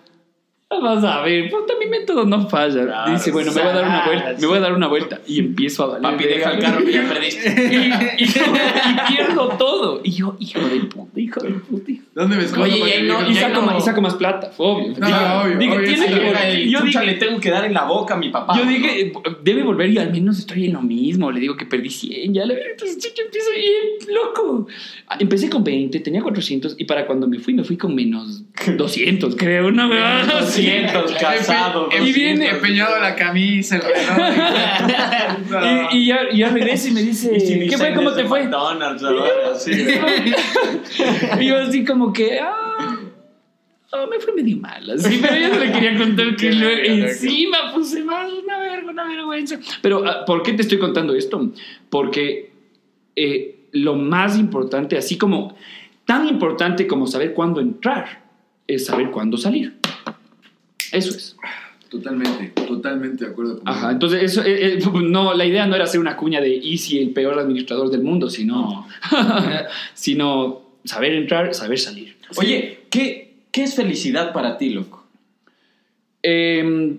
vas 0.83 1.03
a 1.05 1.21
ver, 1.23 1.51
puta, 1.51 1.75
mi 1.81 1.87
método 1.87 2.25
no 2.25 2.49
falla. 2.49 2.85
Claro, 2.85 3.13
Dice, 3.13 3.33
bueno, 3.33 3.51
me 3.53 3.61
voy 3.61 3.71
a 3.71 3.75
dar 3.75 3.85
una 3.87 4.05
vuelta, 4.07 4.35
me 4.41 4.47
voy 4.47 4.57
a 4.57 4.61
dar 4.61 4.73
una 4.75 4.87
vuelta. 4.87 5.21
Y 5.27 5.39
empiezo 5.41 5.83
a 5.85 5.87
valer. 5.89 6.03
Papi, 6.13 6.25
deja 6.25 6.51
el 6.53 6.59
carro 6.61 6.85
que 6.85 6.93
ya 6.93 7.09
perdiste. 7.09 7.49
y, 8.19 8.23
y- 8.23 8.25
y 8.25 9.15
pierdo 9.15 9.49
todo. 9.59 10.01
Y 10.05 10.13
yo, 10.13 10.37
hijo 10.39 10.61
de 10.61 10.81
puta, 10.85 11.21
hijo 11.21 11.41
de 11.41 11.51
puta. 11.51 11.91
hijo. 11.91 12.05
¿Dónde 12.15 12.37
me 12.37 12.45
escondo? 12.45 12.65
Oye, 12.65 13.03
no- 13.03 13.29
Y 13.29 13.35
saco, 13.35 13.63
más, 13.63 13.79
y 13.79 13.81
saco 13.85 14.01
más 14.01 14.15
plata, 14.15 14.51
fue 14.51 14.67
obvio. 14.67 14.95
No, 14.97 15.07
Dije, 15.07 15.19
obvio, 15.19 15.57
obvio, 15.77 15.85
tiene 15.85 16.07
sí, 16.09 16.15
que. 16.15 16.61
Y 16.61 16.71
Yo 16.71 16.79
chucha, 16.81 17.01
dije, 17.01 17.13
le 17.13 17.19
tengo 17.19 17.41
que 17.41 17.51
dar 17.51 17.65
en 17.65 17.75
la 17.75 17.85
boca 17.85 18.15
a 18.15 18.17
mi 18.17 18.29
papá. 18.31 18.57
yo 18.57 18.65
¿no? 18.65 18.71
dije, 18.71 19.13
debe 19.43 19.63
volver 19.65 19.91
y 19.91 19.99
al 19.99 20.13
menos 20.13 20.39
estoy 20.39 20.67
en 20.67 20.75
lo 20.75 20.83
mismo. 20.83 21.31
Le 21.33 21.41
digo 21.41 21.57
que 21.57 21.67
perdí 21.67 21.91
100, 21.91 22.33
ya 22.35 22.45
le 22.45 22.55
entonces 22.71 23.13
yo 23.15 23.25
empiezo 23.25 23.51
bien 23.53 24.15
loco. 24.15 24.67
Ah, 25.09 25.17
Empecé 25.19 25.51
con 25.51 25.65
20, 25.65 25.99
tenía 26.01 26.23
400 26.23 26.77
y 26.79 26.85
para 26.85 27.07
cuando 27.07 27.27
me 27.27 27.39
fui, 27.41 27.55
me 27.55 27.65
fui 27.65 27.77
con 27.77 27.95
menos 27.95 28.43
200, 28.77 29.35
creo, 29.37 29.71
¿no? 29.73 29.89
Weón? 30.67 30.93
200 30.93 31.13
casado. 31.21 31.89
Y 32.05 32.13
viene- 32.13 32.49
empeñado 32.51 32.99
la 33.01 33.15
camisa, 33.15 33.77
el 33.77 33.83
reloj. 33.83 34.17
Y, 35.93 35.97
y 35.99 36.07
ya, 36.07 36.21
y 36.31 36.39
ya 36.39 36.49
regresa 36.51 36.89
y 36.89 36.93
me 36.93 37.03
dice, 37.03 37.37
Y 37.37 37.69
¿qué 37.69 37.77
fue? 37.77 37.95
¿Cómo 37.95 38.13
te 38.13 38.25
fue? 38.25 38.45
McDonald's. 38.45 39.03
Y 41.41 41.47
yo 41.47 41.59
así 41.59 41.85
como 41.85 42.13
que, 42.13 42.39
ah, 42.41 42.97
ah, 43.93 44.07
me 44.11 44.21
fue 44.21 44.35
medio 44.35 44.57
mal, 44.59 44.89
así, 44.91 45.19
pero 45.21 45.37
yo 45.37 45.49
no 45.49 45.59
le 45.59 45.73
quería 45.73 45.97
contar 45.97 46.37
que 46.37 46.49
encima 46.87 47.73
puse 47.75 48.03
mal, 48.05 48.31
una 48.45 48.59
verga, 48.59 48.91
una 48.91 49.05
vergüenza. 49.09 49.59
Pero, 49.83 50.05
ah, 50.07 50.25
¿por 50.25 50.43
qué 50.43 50.53
te 50.53 50.63
estoy 50.63 50.79
contando 50.79 51.15
esto? 51.15 51.51
Porque 51.89 52.53
eh, 53.17 53.67
lo 53.73 53.95
más 53.97 54.39
importante, 54.39 54.97
así 54.97 55.19
como, 55.19 55.57
tan 56.05 56.29
importante 56.29 56.87
como 56.87 57.07
saber 57.07 57.35
cuándo 57.35 57.61
entrar, 57.61 58.23
es 58.67 58.87
saber 58.87 59.11
cuándo 59.11 59.37
salir. 59.37 59.77
Eso 60.93 61.11
es. 61.11 61.37
Totalmente, 61.89 62.53
totalmente 62.67 63.25
de 63.25 63.31
acuerdo 63.33 63.57
contigo. 63.57 63.77
Ajá, 63.77 63.91
entonces 63.91 64.23
eso, 64.23 64.43
eh, 64.45 64.75
eh, 64.75 64.79
no, 65.03 65.35
la 65.35 65.45
idea 65.45 65.67
no 65.67 65.75
era 65.75 65.85
hacer 65.85 65.99
una 65.99 66.17
cuña 66.17 66.41
de 66.41 66.57
Easy, 66.57 67.01
el 67.01 67.11
peor 67.11 67.37
administrador 67.37 67.91
del 67.91 68.03
mundo, 68.03 68.31
sino, 68.31 68.87
sino 69.95 70.63
saber 70.85 71.15
entrar, 71.15 71.53
saber 71.53 71.81
salir. 71.81 72.17
Oye, 72.37 72.85
¿qué, 72.91 73.35
¿qué 73.51 73.65
es 73.65 73.75
felicidad 73.75 74.33
para 74.33 74.57
ti, 74.57 74.71
loco? 74.71 75.05
Eh, 76.23 76.97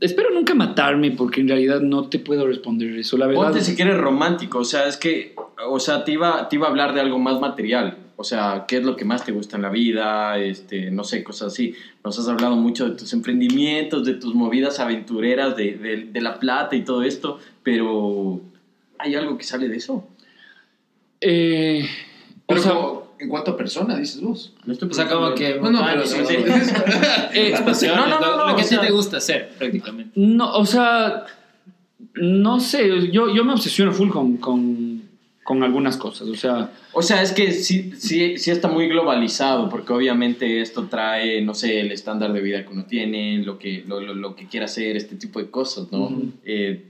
espero 0.00 0.30
nunca 0.30 0.54
matarme 0.54 1.12
porque 1.12 1.40
en 1.40 1.48
realidad 1.48 1.80
no 1.80 2.08
te 2.08 2.18
puedo 2.18 2.46
responder 2.46 2.98
eso, 2.98 3.16
la 3.16 3.26
verdad. 3.26 3.44
Ponte 3.44 3.60
si 3.60 3.74
quieres 3.74 3.96
romántico, 3.96 4.58
o 4.58 4.64
sea, 4.64 4.86
es 4.86 4.96
que, 4.96 5.34
o 5.68 5.80
sea, 5.80 6.04
te 6.04 6.12
iba, 6.12 6.48
te 6.48 6.56
iba 6.56 6.66
a 6.66 6.70
hablar 6.70 6.94
de 6.94 7.00
algo 7.00 7.18
más 7.18 7.40
material, 7.40 7.98
o 8.16 8.24
sea, 8.24 8.64
qué 8.68 8.76
es 8.78 8.84
lo 8.84 8.96
que 8.96 9.04
más 9.04 9.24
te 9.24 9.32
gusta 9.32 9.56
en 9.56 9.62
la 9.62 9.70
vida, 9.70 10.38
este, 10.38 10.90
no 10.90 11.04
sé, 11.04 11.24
cosas 11.24 11.52
así. 11.52 11.74
Nos 12.04 12.18
has 12.18 12.28
hablado 12.28 12.56
mucho 12.56 12.88
de 12.88 12.96
tus 12.96 13.12
emprendimientos, 13.12 14.04
de 14.04 14.14
tus 14.14 14.34
movidas 14.34 14.78
aventureras, 14.80 15.56
de, 15.56 15.74
de, 15.76 15.96
de 16.12 16.20
la 16.20 16.38
plata 16.38 16.76
y 16.76 16.82
todo 16.84 17.02
esto, 17.02 17.38
pero 17.62 18.40
¿hay 18.98 19.14
algo 19.16 19.36
que 19.36 19.44
sale 19.44 19.68
de 19.68 19.76
eso? 19.76 20.06
Eh, 21.20 21.84
o 21.84 22.46
Pero 22.46 22.60
sea, 22.62 22.72
como, 22.74 23.14
en 23.18 23.28
cuanto 23.28 23.52
a 23.52 23.56
persona, 23.56 23.96
dices 23.96 24.20
vos. 24.20 24.52
No 24.66 24.72
estoy 24.74 24.90
O 24.90 24.94
sea, 24.94 25.08
como 25.08 25.34
que. 25.34 25.58
No, 25.58 25.70
no, 25.70 25.84
pero 25.84 26.04
montañas, 26.04 26.10
sí, 26.10 26.18
sí, 26.26 26.34
sí. 26.36 26.74
eh, 27.34 27.54
No, 27.88 27.96
no, 27.96 28.06
no, 28.08 28.20
lo- 28.20 28.36
no, 28.36 28.48
lo 28.50 28.56
que 28.56 28.62
o 28.62 28.64
sea- 28.66 28.80
te 28.80 28.90
gusta 28.92 29.16
hacer, 29.18 29.50
prácticamente. 29.58 30.12
no, 30.20 30.52
o 30.56 30.66
sea, 30.66 31.24
no 32.16 32.60
sé, 32.60 33.10
yo, 33.10 33.34
yo 33.34 33.44
me 33.44 33.52
obsesiono 33.54 33.92
full 33.92 34.10
con, 34.10 34.36
con, 34.36 34.93
con 35.44 35.62
algunas 35.62 35.98
cosas, 35.98 36.26
o 36.26 36.34
sea, 36.34 36.72
O 36.92 37.02
sea, 37.02 37.22
es 37.22 37.32
que 37.32 37.52
sí, 37.52 37.92
sí, 37.98 38.38
sí 38.38 38.50
está 38.50 38.68
muy 38.68 38.88
globalizado, 38.88 39.68
porque 39.68 39.92
obviamente 39.92 40.62
esto 40.62 40.88
trae, 40.88 41.42
no 41.42 41.54
sé, 41.54 41.80
el 41.80 41.92
estándar 41.92 42.32
de 42.32 42.40
vida 42.40 42.64
que 42.64 42.72
uno 42.72 42.86
tiene, 42.86 43.38
lo 43.38 43.58
que, 43.58 43.84
lo, 43.86 44.00
lo, 44.00 44.14
lo 44.14 44.34
que 44.34 44.46
quiere 44.46 44.64
hacer, 44.64 44.96
este 44.96 45.16
tipo 45.16 45.38
de 45.38 45.50
cosas, 45.50 45.92
¿no? 45.92 46.04
Ujú. 46.04 46.32
Eh, 46.46 46.84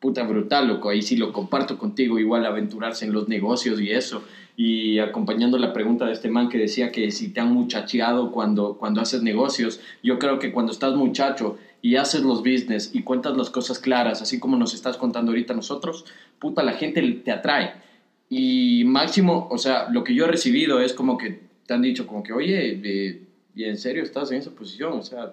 puta 0.00 0.22
brutal, 0.22 0.66
loco, 0.66 0.88
ahí 0.88 1.02
sí 1.02 1.16
lo 1.16 1.30
comparto 1.30 1.76
contigo, 1.76 2.18
igual 2.18 2.46
aventurarse 2.46 3.04
en 3.04 3.12
los 3.12 3.28
negocios 3.28 3.78
y 3.80 3.90
eso. 3.90 4.24
Y 4.56 4.98
acompañando 4.98 5.58
la 5.58 5.74
pregunta 5.74 6.06
de 6.06 6.12
este 6.12 6.30
man 6.30 6.48
que 6.48 6.56
decía 6.56 6.90
que 6.90 7.10
si 7.10 7.28
te 7.28 7.40
han 7.40 7.52
muchacheado 7.52 8.32
cuando, 8.32 8.78
cuando 8.78 9.02
haces 9.02 9.22
negocios, 9.22 9.80
yo 10.02 10.18
creo 10.18 10.38
que 10.38 10.52
cuando 10.52 10.72
estás 10.72 10.94
muchacho 10.94 11.58
y 11.82 11.96
haces 11.96 12.22
los 12.22 12.38
business 12.38 12.90
y 12.94 13.02
cuentas 13.02 13.36
las 13.36 13.50
cosas 13.50 13.78
claras, 13.78 14.22
así 14.22 14.40
como 14.40 14.56
nos 14.56 14.72
estás 14.74 14.96
contando 14.96 15.32
ahorita 15.32 15.52
nosotros, 15.54 16.06
puta, 16.38 16.62
la 16.62 16.72
gente 16.72 17.02
te 17.02 17.30
atrae. 17.30 17.89
Y 18.32 18.84
máximo, 18.84 19.48
o 19.50 19.58
sea, 19.58 19.88
lo 19.90 20.04
que 20.04 20.14
yo 20.14 20.24
he 20.24 20.28
recibido 20.28 20.80
es 20.80 20.92
como 20.92 21.18
que 21.18 21.40
te 21.66 21.74
han 21.74 21.82
dicho 21.82 22.06
como 22.06 22.22
que, 22.22 22.32
oye, 22.32 22.80
eh, 22.82 23.22
¿y 23.56 23.64
en 23.64 23.76
serio 23.76 24.04
estás 24.04 24.30
en 24.30 24.38
esa 24.38 24.52
posición? 24.52 24.92
O 24.92 25.02
sea, 25.02 25.32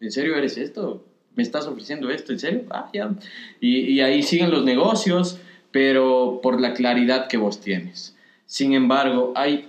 ¿en 0.00 0.12
serio 0.12 0.36
eres 0.36 0.56
esto? 0.56 1.04
¿Me 1.34 1.42
estás 1.42 1.66
ofreciendo 1.66 2.08
esto? 2.08 2.32
¿En 2.32 2.38
serio? 2.38 2.62
Ah, 2.70 2.88
ya. 2.92 3.10
Y, 3.60 3.98
ahí 4.00 4.22
siguen 4.22 4.52
los 4.52 4.64
negocios, 4.64 5.38
pero 5.72 6.38
por 6.40 6.60
la 6.60 6.72
claridad 6.72 7.26
que 7.26 7.36
vos 7.36 7.60
tienes. 7.60 8.16
Sin 8.46 8.74
embargo, 8.74 9.32
hay 9.34 9.68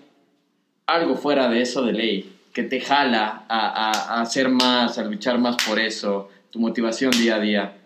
algo 0.85 1.15
fuera 1.15 1.49
de 1.49 1.61
eso 1.61 1.83
de 1.83 1.93
ley 1.93 2.31
que 2.53 2.61
te 2.61 2.79
jala 2.79 3.45
a 3.49 4.21
hacer 4.21 4.49
más, 4.49 4.99
a 4.99 5.03
luchar 5.03 5.39
más 5.39 5.57
por 5.67 5.79
eso, 5.79 6.29
tu 6.51 6.59
motivación 6.59 7.11
día 7.11 7.35
a 7.35 7.39
día. 7.39 7.76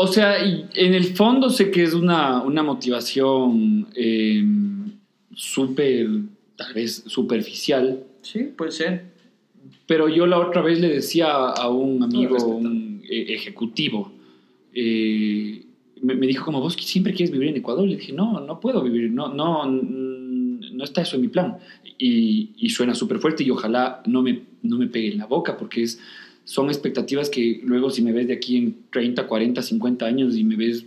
O 0.00 0.06
sea, 0.06 0.46
y 0.46 0.64
en 0.74 0.94
el 0.94 1.06
fondo 1.16 1.50
sé 1.50 1.72
que 1.72 1.82
es 1.82 1.92
una, 1.92 2.40
una 2.42 2.62
motivación 2.62 3.88
eh, 3.96 4.44
súper, 5.34 6.06
tal 6.54 6.72
vez 6.72 7.02
superficial, 7.08 8.04
Sí, 8.22 8.44
puede 8.56 8.70
ser. 8.70 9.06
pero 9.88 10.08
yo 10.08 10.28
la 10.28 10.38
otra 10.38 10.62
vez 10.62 10.78
le 10.78 10.88
decía 10.88 11.32
a 11.32 11.68
un 11.68 12.00
amigo, 12.04 12.36
un 12.46 13.02
eh, 13.10 13.26
ejecutivo, 13.30 14.12
eh, 14.72 15.64
me, 16.00 16.14
me 16.14 16.28
dijo 16.28 16.44
como 16.44 16.60
vos 16.60 16.74
siempre 16.74 17.12
quieres 17.12 17.32
vivir 17.32 17.48
en 17.48 17.56
Ecuador. 17.56 17.88
Le 17.88 17.96
dije, 17.96 18.12
no, 18.12 18.38
no 18.38 18.60
puedo 18.60 18.80
vivir, 18.84 19.10
no, 19.10 19.34
no, 19.34 19.66
no 19.68 20.84
está 20.84 21.02
eso 21.02 21.16
en 21.16 21.22
mi 21.22 21.28
plan. 21.28 21.58
Y, 21.98 22.50
y 22.56 22.70
suena 22.70 22.94
súper 22.94 23.18
fuerte 23.18 23.42
y 23.42 23.50
ojalá 23.50 24.00
no 24.06 24.22
me, 24.22 24.42
no 24.62 24.78
me 24.78 24.86
pegue 24.86 25.10
en 25.10 25.18
la 25.18 25.26
boca 25.26 25.56
porque 25.56 25.82
es, 25.82 25.98
son 26.48 26.68
expectativas 26.68 27.28
que 27.28 27.60
luego 27.62 27.90
si 27.90 28.00
me 28.00 28.10
ves 28.10 28.26
de 28.26 28.32
aquí 28.32 28.56
en 28.56 28.84
30, 28.90 29.26
40, 29.26 29.60
50 29.60 30.06
años 30.06 30.34
y 30.34 30.44
me 30.44 30.56
ves 30.56 30.86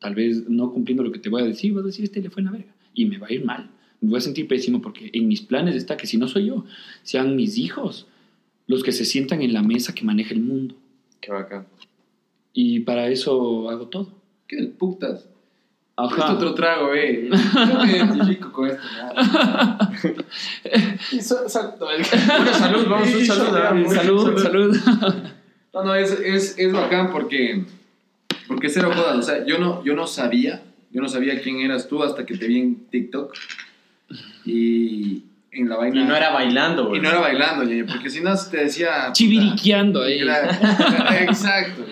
tal 0.00 0.16
vez 0.16 0.48
no 0.48 0.72
cumpliendo 0.72 1.04
lo 1.04 1.12
que 1.12 1.20
te 1.20 1.28
voy 1.28 1.42
a 1.42 1.44
decir, 1.44 1.72
vas 1.72 1.84
a 1.84 1.86
decir, 1.86 2.04
este 2.04 2.20
le 2.20 2.28
fue 2.28 2.40
en 2.40 2.46
la 2.46 2.50
verga. 2.50 2.74
Y 2.92 3.04
me 3.04 3.18
va 3.18 3.28
a 3.28 3.32
ir 3.32 3.44
mal. 3.44 3.70
Me 4.00 4.10
voy 4.10 4.18
a 4.18 4.20
sentir 4.20 4.48
pésimo 4.48 4.82
porque 4.82 5.08
en 5.12 5.28
mis 5.28 5.42
planes 5.42 5.76
está 5.76 5.96
que 5.96 6.08
si 6.08 6.16
no 6.16 6.26
soy 6.26 6.46
yo, 6.46 6.64
sean 7.04 7.36
mis 7.36 7.56
hijos 7.56 8.08
los 8.66 8.82
que 8.82 8.90
se 8.90 9.04
sientan 9.04 9.42
en 9.42 9.52
la 9.52 9.62
mesa 9.62 9.94
que 9.94 10.04
maneja 10.04 10.34
el 10.34 10.40
mundo. 10.40 10.74
Qué 11.20 11.30
bacán. 11.30 11.68
Y 12.52 12.80
para 12.80 13.06
eso 13.10 13.70
hago 13.70 13.86
todo. 13.86 14.12
¿Qué 14.48 14.56
putas? 14.76 15.29
Ajá. 16.04 16.32
Otro 16.34 16.54
trago, 16.54 16.94
eh. 16.94 17.28
Yo 17.30 17.78
me 17.84 17.92
identifico 17.96 18.52
con 18.52 18.68
esto. 18.68 18.82
nada. 18.96 19.90
Y 21.12 21.20
so- 21.20 21.42
no, 21.42 21.48
salud, 22.54 22.86
vamos, 22.88 23.08
un 23.14 23.20
Y 23.20 23.26
saludo. 23.26 23.46
so- 23.46 23.52
¿verdad? 23.52 23.94
Salud, 23.94 24.42
salud. 24.42 24.76
No, 25.72 25.84
no, 25.84 25.94
es, 25.94 26.10
es, 26.12 26.58
es 26.58 26.72
bacán 26.72 27.10
porque, 27.10 27.64
porque 28.48 28.68
cero 28.68 28.90
jodas. 28.94 29.16
O 29.16 29.22
sea, 29.22 29.44
yo 29.46 29.58
no, 29.58 29.84
yo 29.84 29.94
no 29.94 30.06
sabía, 30.06 30.62
yo 30.90 31.00
no 31.00 31.08
sabía 31.08 31.40
quién 31.40 31.60
eras 31.60 31.88
tú 31.88 32.02
hasta 32.02 32.26
que 32.26 32.36
te 32.36 32.46
vi 32.46 32.58
en 32.60 32.76
TikTok. 32.90 33.32
Y 34.44 35.22
en 35.52 35.68
la 35.68 35.76
Y 35.76 35.78
vaina. 35.78 36.04
no 36.04 36.16
era 36.16 36.30
bailando, 36.30 36.82
Y 36.84 36.86
güey. 36.86 37.00
no 37.00 37.08
era 37.08 37.20
bailando, 37.20 37.64
porque 37.92 38.10
si 38.10 38.20
no 38.20 38.34
te 38.50 38.56
decía. 38.64 39.10
Chiviriqueando 39.12 40.02
ahí. 40.02 40.20
Claro, 40.20 40.50
exacto. 41.20 41.84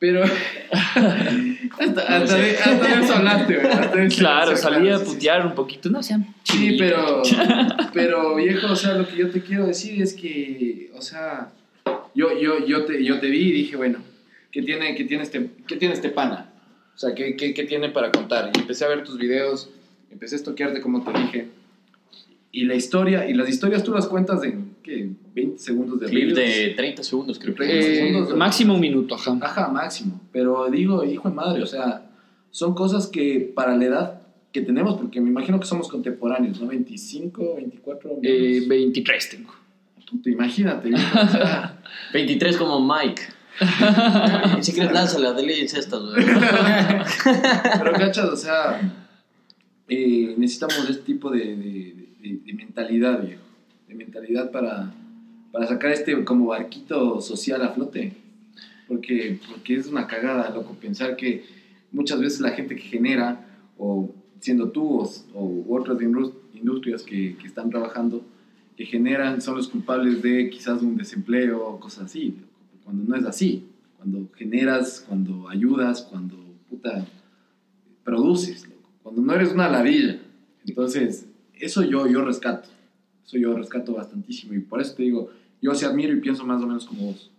Pero. 0.00 0.24
hasta, 0.72 2.00
hasta, 2.02 2.36
de, 2.36 2.56
hasta 2.56 3.00
eso 3.00 3.14
hablaste, 3.14 3.54
güey. 3.56 3.66
hasta 3.66 4.02
eso- 4.02 4.18
Claro, 4.18 4.56
salí 4.56 4.88
a 4.88 4.98
sí, 4.98 5.04
putear 5.04 5.46
un 5.46 5.54
poquito. 5.54 5.90
No 5.90 6.02
sean 6.02 6.34
Sí, 6.42 6.76
pero, 6.78 7.22
pero 7.92 8.34
viejo, 8.34 8.72
o 8.72 8.76
sea, 8.76 8.94
lo 8.94 9.06
que 9.06 9.16
yo 9.16 9.30
te 9.30 9.42
quiero 9.42 9.66
decir 9.66 10.02
es 10.02 10.14
que, 10.14 10.90
o 10.96 11.02
sea, 11.02 11.52
yo, 12.14 12.36
yo, 12.40 12.66
yo, 12.66 12.84
te, 12.86 13.04
yo 13.04 13.20
te 13.20 13.28
vi 13.28 13.40
y 13.50 13.52
dije, 13.52 13.76
bueno, 13.76 13.98
¿qué 14.50 14.62
tiene, 14.62 14.94
qué 14.96 15.04
tiene, 15.04 15.22
este, 15.22 15.50
qué 15.68 15.76
tiene 15.76 15.94
este 15.94 16.08
pana? 16.08 16.50
O 16.94 16.98
sea, 16.98 17.14
¿qué, 17.14 17.36
qué, 17.36 17.54
qué 17.54 17.64
tiene 17.64 17.90
para 17.90 18.10
contar? 18.10 18.50
Y 18.54 18.58
empecé 18.58 18.84
a 18.86 18.88
ver 18.88 19.04
tus 19.04 19.18
videos, 19.18 19.70
empecé 20.10 20.34
a 20.34 20.38
estoquearte 20.38 20.80
como 20.80 21.04
te 21.04 21.18
dije. 21.18 21.48
Y 22.52 22.64
la 22.64 22.74
historia, 22.74 23.28
y 23.28 23.34
las 23.34 23.48
historias 23.48 23.84
tú 23.84 23.92
las 23.92 24.06
cuentas 24.08 24.42
en, 24.44 24.69
¿qué? 24.96 25.10
20 25.34 25.58
segundos 25.58 26.00
de 26.00 26.06
Clip 26.06 26.34
reels. 26.34 26.36
de 26.36 26.74
30 26.76 27.02
segundos, 27.02 27.38
creo 27.38 27.54
que. 27.54 27.78
Eh, 27.78 27.82
segundos. 28.08 28.36
máximo 28.36 28.74
un 28.74 28.80
minuto, 28.80 29.14
ajá. 29.14 29.38
Ajá, 29.40 29.68
máximo. 29.68 30.20
Pero 30.32 30.68
digo, 30.70 31.04
hijo 31.04 31.28
de 31.28 31.34
madre, 31.34 31.62
o 31.62 31.66
sea, 31.66 32.10
son 32.50 32.74
cosas 32.74 33.06
que 33.06 33.52
para 33.54 33.76
la 33.76 33.84
edad 33.84 34.20
que 34.52 34.62
tenemos, 34.62 34.96
porque 34.98 35.20
me 35.20 35.28
imagino 35.30 35.60
que 35.60 35.66
somos 35.66 35.88
contemporáneos, 35.88 36.60
¿no? 36.60 36.66
25, 36.66 37.54
24 37.56 38.10
Eh, 38.22 38.52
menos. 38.54 38.68
23 38.68 39.30
tengo. 39.30 39.50
Puta, 40.10 40.28
imagínate, 40.28 40.88
viejo, 40.88 41.18
o 41.22 41.28
sea, 41.28 41.80
23 42.12 42.56
como 42.56 42.80
Mike. 42.84 43.22
si 44.60 44.72
quieres, 44.72 44.92
lánzala, 44.92 45.32
dale 45.32 45.60
incestas, 45.60 46.00
güey. 46.00 46.24
pero 47.78 47.92
cachas, 47.92 48.28
o 48.28 48.36
sea, 48.36 48.80
eh, 49.88 50.34
necesitamos 50.36 50.88
este 50.90 51.02
tipo 51.02 51.30
de, 51.30 51.38
de- 51.56 52.08
de- 52.20 52.40
de 52.44 52.52
mentalidad, 52.54 53.22
viejo, 53.22 53.42
de 53.90 53.96
mentalidad 53.96 54.52
para, 54.52 54.94
para 55.50 55.66
sacar 55.66 55.90
este 55.90 56.24
como 56.24 56.46
barquito 56.46 57.20
social 57.20 57.60
a 57.62 57.70
flote, 57.70 58.12
porque, 58.86 59.38
porque 59.50 59.74
es 59.76 59.88
una 59.88 60.06
cagada, 60.06 60.50
loco, 60.50 60.74
pensar 60.80 61.16
que 61.16 61.44
muchas 61.90 62.20
veces 62.20 62.40
la 62.40 62.50
gente 62.50 62.76
que 62.76 62.82
genera, 62.82 63.46
o 63.76 64.14
siendo 64.38 64.70
tú 64.70 65.08
o, 65.34 65.64
otras 65.68 65.98
indus- 66.00 66.34
industrias 66.54 67.02
que, 67.02 67.36
que 67.36 67.46
están 67.46 67.68
trabajando, 67.68 68.24
que 68.76 68.84
generan, 68.84 69.42
son 69.42 69.56
los 69.56 69.68
culpables 69.68 70.22
de 70.22 70.48
quizás 70.50 70.80
un 70.82 70.96
desempleo 70.96 71.66
o 71.66 71.80
cosas 71.80 72.04
así, 72.04 72.36
cuando 72.84 73.04
no 73.04 73.16
es 73.16 73.24
así, 73.24 73.64
cuando 73.96 74.28
generas, 74.36 75.04
cuando 75.06 75.48
ayudas, 75.48 76.02
cuando 76.02 76.36
puta, 76.68 77.04
produces, 78.04 78.66
cuando 79.02 79.20
no 79.20 79.34
eres 79.34 79.52
una 79.52 79.68
ladilla. 79.68 80.20
Entonces, 80.64 81.26
eso 81.54 81.82
yo, 81.82 82.06
yo 82.06 82.24
rescato, 82.24 82.68
eso 83.30 83.38
yo 83.38 83.54
rescato 83.56 83.94
bastantísimo 83.94 84.54
y 84.54 84.58
por 84.58 84.80
eso 84.80 84.94
te 84.94 85.04
digo, 85.04 85.30
yo 85.62 85.72
sí 85.74 85.84
admiro 85.84 86.12
y 86.12 86.20
pienso 86.20 86.44
más 86.44 86.60
o 86.62 86.66
menos 86.66 86.84
como 86.84 87.06
vos. 87.12 87.30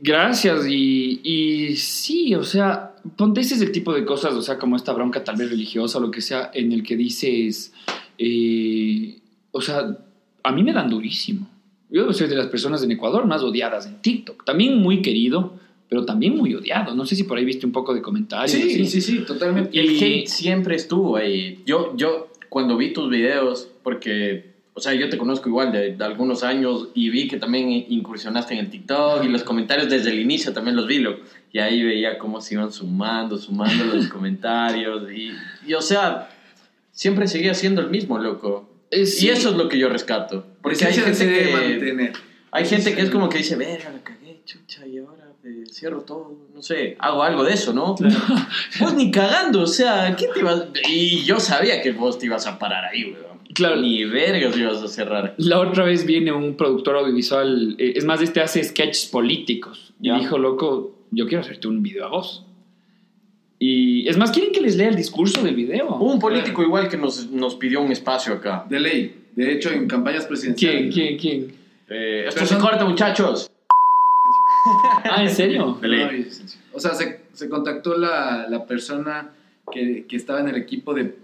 Gracias, 0.00 0.66
y, 0.68 1.20
y 1.24 1.76
sí, 1.76 2.34
o 2.36 2.44
sea, 2.44 2.94
ponte 3.16 3.40
ese 3.40 3.56
es 3.56 3.60
el 3.60 3.72
tipo 3.72 3.92
de 3.92 4.04
cosas, 4.04 4.32
o 4.34 4.40
sea, 4.42 4.56
como 4.58 4.76
esta 4.76 4.92
bronca 4.92 5.24
tal 5.24 5.36
vez 5.36 5.50
religiosa 5.50 5.98
o 5.98 6.00
lo 6.00 6.10
que 6.10 6.20
sea, 6.20 6.50
en 6.54 6.72
el 6.72 6.82
que 6.84 6.96
dices, 6.96 7.72
eh, 8.16 9.18
o 9.50 9.60
sea, 9.60 9.98
a 10.44 10.52
mí 10.52 10.62
me 10.62 10.72
dan 10.72 10.88
durísimo. 10.88 11.48
Yo 11.90 12.10
soy 12.12 12.28
de 12.28 12.36
las 12.36 12.46
personas 12.46 12.82
en 12.84 12.92
Ecuador 12.92 13.26
más 13.26 13.42
odiadas 13.42 13.86
en 13.86 14.00
TikTok, 14.00 14.44
también 14.44 14.78
muy 14.78 15.02
querido, 15.02 15.58
pero 15.88 16.06
también 16.06 16.36
muy 16.36 16.54
odiado. 16.54 16.94
No 16.94 17.04
sé 17.04 17.16
si 17.16 17.24
por 17.24 17.36
ahí 17.36 17.44
viste 17.44 17.66
un 17.66 17.72
poco 17.72 17.92
de 17.92 18.00
comentarios. 18.00 18.50
Sí, 18.52 18.62
así. 18.62 18.86
sí, 18.86 19.00
sí, 19.02 19.18
totalmente. 19.26 19.78
El 19.78 19.90
Y- 19.90 19.98
hate 20.02 20.26
siempre 20.28 20.76
estuvo 20.76 21.16
ahí. 21.16 21.60
Yo, 21.66 21.94
yo, 21.96 22.28
cuando 22.48 22.76
vi 22.78 22.92
tus 22.94 23.10
videos, 23.10 23.68
porque, 23.82 24.51
o 24.74 24.80
sea, 24.80 24.94
yo 24.94 25.10
te 25.10 25.18
conozco 25.18 25.48
igual 25.48 25.70
de, 25.70 25.96
de 25.96 26.04
algunos 26.04 26.42
años 26.42 26.88
y 26.94 27.10
vi 27.10 27.28
que 27.28 27.36
también 27.36 27.70
incursionaste 27.70 28.54
en 28.54 28.60
el 28.60 28.70
TikTok 28.70 29.22
y 29.24 29.28
los 29.28 29.44
comentarios 29.44 29.90
desde 29.90 30.10
el 30.10 30.20
inicio 30.20 30.52
también 30.52 30.76
los 30.76 30.86
vi, 30.86 30.98
loco. 30.98 31.22
Y 31.52 31.58
ahí 31.58 31.82
veía 31.82 32.18
cómo 32.18 32.40
se 32.40 32.54
iban 32.54 32.72
sumando, 32.72 33.36
sumando 33.36 33.84
los 33.84 34.06
comentarios. 34.08 35.10
Y, 35.12 35.32
y, 35.66 35.74
o 35.74 35.82
sea, 35.82 36.30
siempre 36.90 37.28
seguía 37.28 37.52
siendo 37.52 37.82
el 37.82 37.90
mismo, 37.90 38.18
loco. 38.18 38.70
Eh, 38.90 39.04
sí. 39.04 39.26
Y 39.26 39.30
eso 39.30 39.50
es 39.50 39.56
lo 39.56 39.68
que 39.68 39.78
yo 39.78 39.90
rescato. 39.90 40.46
Porque 40.62 40.84
hay 40.86 40.92
Esencia 40.92 41.14
se 41.14 41.26
gente 41.26 41.44
que... 41.44 41.52
mantener. 41.52 42.12
Hay 42.50 42.66
gente 42.66 42.94
que 42.94 43.02
es 43.02 43.10
como 43.10 43.28
que 43.28 43.38
dice, 43.38 43.56
verga, 43.56 43.90
la 43.90 44.02
cagué, 44.02 44.42
chucha, 44.44 44.86
y 44.86 44.98
ahora 44.98 45.24
eh, 45.42 45.64
cierro 45.70 46.02
todo, 46.02 46.36
no 46.54 46.62
sé, 46.62 46.96
hago 46.98 47.22
algo 47.22 47.44
de 47.44 47.54
eso, 47.54 47.72
¿no? 47.72 47.94
Pues 47.94 48.94
ni 48.94 49.10
cagando, 49.10 49.62
o 49.62 49.66
sea, 49.66 50.14
¿qué 50.16 50.28
te 50.28 50.40
ibas...? 50.40 50.64
Y 50.86 51.24
yo 51.24 51.40
sabía 51.40 51.80
que 51.80 51.92
vos 51.92 52.18
te 52.18 52.26
ibas 52.26 52.46
a 52.46 52.58
parar 52.58 52.84
ahí, 52.84 53.04
weón. 53.04 53.31
Claro. 53.54 53.80
Ni 53.80 54.04
vergas 54.04 54.56
ibas 54.56 54.82
a 54.82 54.88
cerrar. 54.88 55.34
La 55.38 55.60
otra 55.60 55.84
vez 55.84 56.06
viene 56.06 56.32
un 56.32 56.56
productor 56.56 56.96
audiovisual, 56.96 57.76
eh, 57.78 57.92
es 57.96 58.04
más, 58.04 58.22
este 58.22 58.40
hace 58.40 58.62
sketches 58.64 59.06
políticos. 59.06 59.92
Y 60.00 60.08
Ya. 60.08 60.18
dijo, 60.18 60.38
loco, 60.38 60.94
yo 61.10 61.26
quiero 61.26 61.42
hacerte 61.42 61.68
un 61.68 61.82
video 61.82 62.06
a 62.06 62.08
vos. 62.08 62.44
Y 63.58 64.08
es 64.08 64.16
más, 64.16 64.30
quieren 64.32 64.52
que 64.52 64.60
les 64.60 64.76
lea 64.76 64.88
el 64.88 64.96
discurso 64.96 65.42
del 65.42 65.54
video. 65.54 65.86
Hubo 65.96 66.12
un 66.12 66.18
político 66.18 66.62
igual 66.62 66.88
que 66.88 66.96
nos, 66.96 67.30
nos 67.30 67.54
pidió 67.54 67.80
un 67.80 67.92
espacio 67.92 68.32
acá. 68.34 68.64
De 68.68 68.80
ley. 68.80 69.16
De 69.36 69.52
hecho, 69.52 69.70
en 69.70 69.86
campañas 69.86 70.26
¿Quién, 70.26 70.28
presidenciales. 70.28 70.94
quién, 70.94 71.18
quién? 71.18 71.54
Eh, 71.88 72.24
esto 72.26 72.34
Pero 72.40 72.46
se 72.46 72.54
son- 72.54 72.62
corta, 72.62 72.84
muchachos. 72.84 73.48
Ah, 75.04 75.22
¿en 75.22 75.30
serio? 75.30 75.78
De 75.80 75.88
ley. 75.88 76.04
No, 76.04 76.12
y- 76.12 76.26
O 76.72 76.80
sea, 76.80 76.94
se, 76.94 77.20
se 77.32 77.48
contactó 77.48 77.96
la, 77.96 78.46
la 78.48 78.64
persona 78.66 79.30
que, 79.70 80.06
que 80.08 80.16
estaba 80.16 80.40
en 80.40 80.48
el 80.48 80.56
equipo 80.56 80.92
de. 80.94 81.16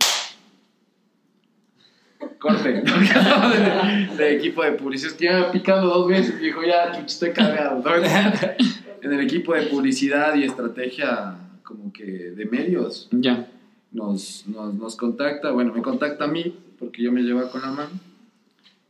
Corte. 2.38 2.82
de, 2.82 4.16
de 4.16 4.36
equipo 4.36 4.62
de 4.62 4.72
publicidad. 4.72 5.12
Es 5.12 5.14
que 5.14 5.58
picado 5.58 5.86
dos 5.88 6.08
veces 6.08 6.34
y 6.40 6.46
dijo, 6.46 6.62
ya, 6.64 6.92
chuch, 6.92 7.06
estoy 7.06 7.30
cagado. 7.30 7.82
en 9.02 9.12
el 9.12 9.20
equipo 9.20 9.54
de 9.54 9.62
publicidad 9.62 10.34
y 10.34 10.44
estrategia, 10.44 11.36
como 11.62 11.92
que 11.92 12.04
de 12.04 12.44
medios, 12.46 13.08
Ya. 13.12 13.46
nos, 13.92 14.44
nos, 14.46 14.74
nos 14.74 14.96
contacta. 14.96 15.50
Bueno, 15.50 15.72
me 15.72 15.82
contacta 15.82 16.24
a 16.24 16.28
mí, 16.28 16.54
porque 16.78 17.02
yo 17.02 17.12
me 17.12 17.22
llevo 17.22 17.48
con 17.50 17.62
la 17.62 17.70
mano. 17.70 17.90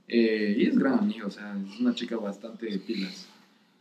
Eh, 0.09 0.55
y 0.59 0.67
es 0.67 0.79
gran 0.79 0.99
amigo, 0.99 1.27
o 1.29 1.31
sea, 1.31 1.55
es 1.75 1.81
una 1.81 1.95
chica 1.95 2.17
bastante 2.17 2.67
pilas. 2.79 3.29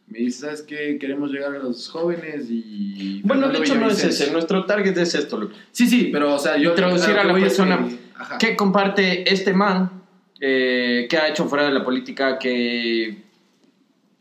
Me 0.07 0.19
dice, 0.19 0.41
¿sabes 0.41 0.61
qué? 0.61 0.97
Queremos 0.99 1.31
llegar 1.31 1.55
a 1.55 1.59
los 1.59 1.89
jóvenes 1.89 2.47
y... 2.49 3.21
Bueno, 3.23 3.49
de 3.49 3.57
hecho 3.59 3.75
no 3.75 3.87
es 3.87 3.95
Villavicencio". 3.97 4.25
ese, 4.25 4.33
nuestro 4.33 4.65
target 4.65 4.97
es 4.97 5.15
esto. 5.15 5.49
Sí, 5.71 5.85
sí, 5.87 6.09
pero, 6.13 6.33
o 6.35 6.39
sea, 6.39 6.57
yo... 6.57 6.69
Introducir 6.71 7.13
lo 7.13 7.19
a 7.19 7.21
que 7.23 7.27
la 7.27 7.33
persona 7.35 7.87
que- 7.87 8.06
ajá. 8.17 8.37
¿Qué 8.37 8.55
comparte 8.55 9.31
este 9.31 9.53
man? 9.53 9.91
eh, 10.39 11.07
¿Qué 11.09 11.17
ha 11.17 11.27
hecho 11.29 11.45
fuera 11.45 11.65
de 11.65 11.71
la 11.73 11.83
política? 11.83 12.37
Que 12.37 13.23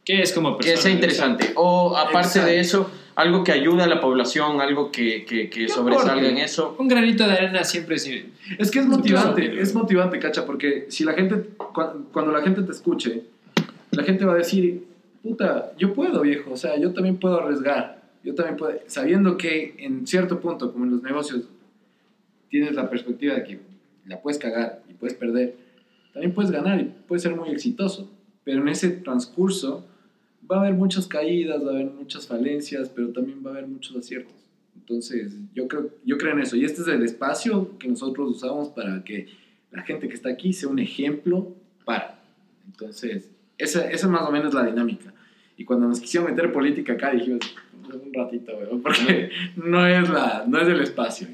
Que 0.05 0.23
es 0.23 0.33
como 0.33 0.57
que 0.57 0.69
persona. 0.69 0.83
sea 0.83 0.91
interesante. 0.93 1.53
O 1.57 1.97
aparte 1.97 2.29
Exacto. 2.29 2.49
de 2.49 2.61
eso, 2.61 2.91
algo 3.17 3.43
que 3.45 3.53
ayude 3.53 3.83
a 3.83 3.87
la 3.87 4.01
población, 4.01 4.61
algo 4.61 4.91
que, 4.93 5.25
que, 5.25 5.51
que 5.51 5.63
Que 5.67 5.69
sobresalga 5.69 6.29
en 6.29 6.39
eso. 6.39 6.77
Un 6.79 6.87
granito 6.89 7.27
de 7.27 7.33
arena 7.33 7.65
siempre 7.65 7.97
es... 7.97 8.07
Es 8.59 8.71
que 8.71 8.79
es 8.79 8.87
motivante, 8.87 9.61
es 9.61 9.75
motivante, 9.75 10.19
cacha, 10.19 10.47
porque 10.47 10.87
si 10.91 11.03
la 11.05 11.13
gente, 11.15 11.35
cua- 11.59 12.05
cuando 12.13 12.31
la 12.33 12.41
gente 12.43 12.63
te 12.63 12.71
escuche, 12.73 13.23
la 13.91 14.05
gente 14.05 14.25
va 14.25 14.35
a 14.35 14.37
decir, 14.37 14.85
puta, 15.23 15.73
yo 15.77 15.93
puedo, 15.93 16.21
viejo, 16.21 16.53
o 16.53 16.57
sea, 16.57 16.79
yo 16.79 16.93
también 16.93 17.17
puedo 17.17 17.41
arriesgar, 17.41 18.01
yo 18.23 18.35
también 18.35 18.57
puedo, 18.57 18.75
sabiendo 18.87 19.37
que 19.37 19.75
en 19.79 20.07
cierto 20.07 20.39
punto, 20.39 20.73
como 20.73 20.85
en 20.85 20.93
los 20.93 21.03
negocios, 21.03 21.43
tienes 22.49 22.75
la 22.75 22.89
perspectiva 22.89 23.35
de 23.35 23.43
que 23.45 23.59
la 24.07 24.21
puedes 24.21 24.39
cagar 24.39 24.83
y 24.89 24.95
puedes 24.95 25.17
perder, 25.17 25.57
también 26.13 26.33
puedes 26.33 26.51
ganar 26.51 26.81
y 26.81 26.93
puedes 27.07 27.23
ser 27.23 27.35
muy 27.37 27.51
exitoso, 27.51 28.11
pero 28.45 28.63
en 28.63 28.69
ese 28.69 28.91
transcurso 28.91 29.87
va 30.51 30.57
a 30.57 30.61
haber 30.61 30.75
muchas 30.75 31.07
caídas, 31.07 31.63
va 31.65 31.73
a 31.73 31.75
haber 31.75 31.87
muchas 31.87 32.27
falencias, 32.27 32.89
pero 32.89 33.09
también 33.09 33.43
va 33.45 33.51
a 33.51 33.53
haber 33.55 33.67
muchos 33.67 33.97
aciertos. 33.97 34.35
Entonces, 34.75 35.35
yo 35.55 35.67
creo, 35.67 35.91
yo 36.05 36.17
creo 36.17 36.33
en 36.33 36.41
eso. 36.41 36.57
Y 36.57 36.65
este 36.65 36.83
es 36.83 36.89
el 36.89 37.03
espacio 37.03 37.77
que 37.79 37.89
nosotros 37.89 38.31
usamos 38.31 38.69
para 38.69 39.03
que 39.03 39.27
la 39.73 39.83
gente 39.83 40.09
que 40.09 40.15
está 40.15 40.29
aquí 40.29 40.53
sea 40.53 40.69
un 40.69 40.79
ejemplo 40.79 41.55
para. 41.85 42.23
Entonces, 42.67 43.31
esa, 43.59 43.91
esa 43.91 44.09
más 44.09 44.23
o 44.29 44.31
menos 44.31 44.49
es 44.49 44.55
la 44.55 44.65
dinámica. 44.65 45.13
Y 45.57 45.65
cuando 45.65 45.89
nos 45.89 46.01
quisieron 46.01 46.31
meter 46.31 46.53
política 46.53 46.93
acá, 46.93 47.11
dijimos, 47.11 47.41
un 47.93 48.13
ratito, 48.13 48.53
weón, 48.57 48.83
porque 48.83 49.31
no 49.57 49.87
es, 49.87 50.09
la, 50.09 50.45
no 50.47 50.61
es 50.61 50.69
el 50.69 50.81
espacio. 50.81 51.29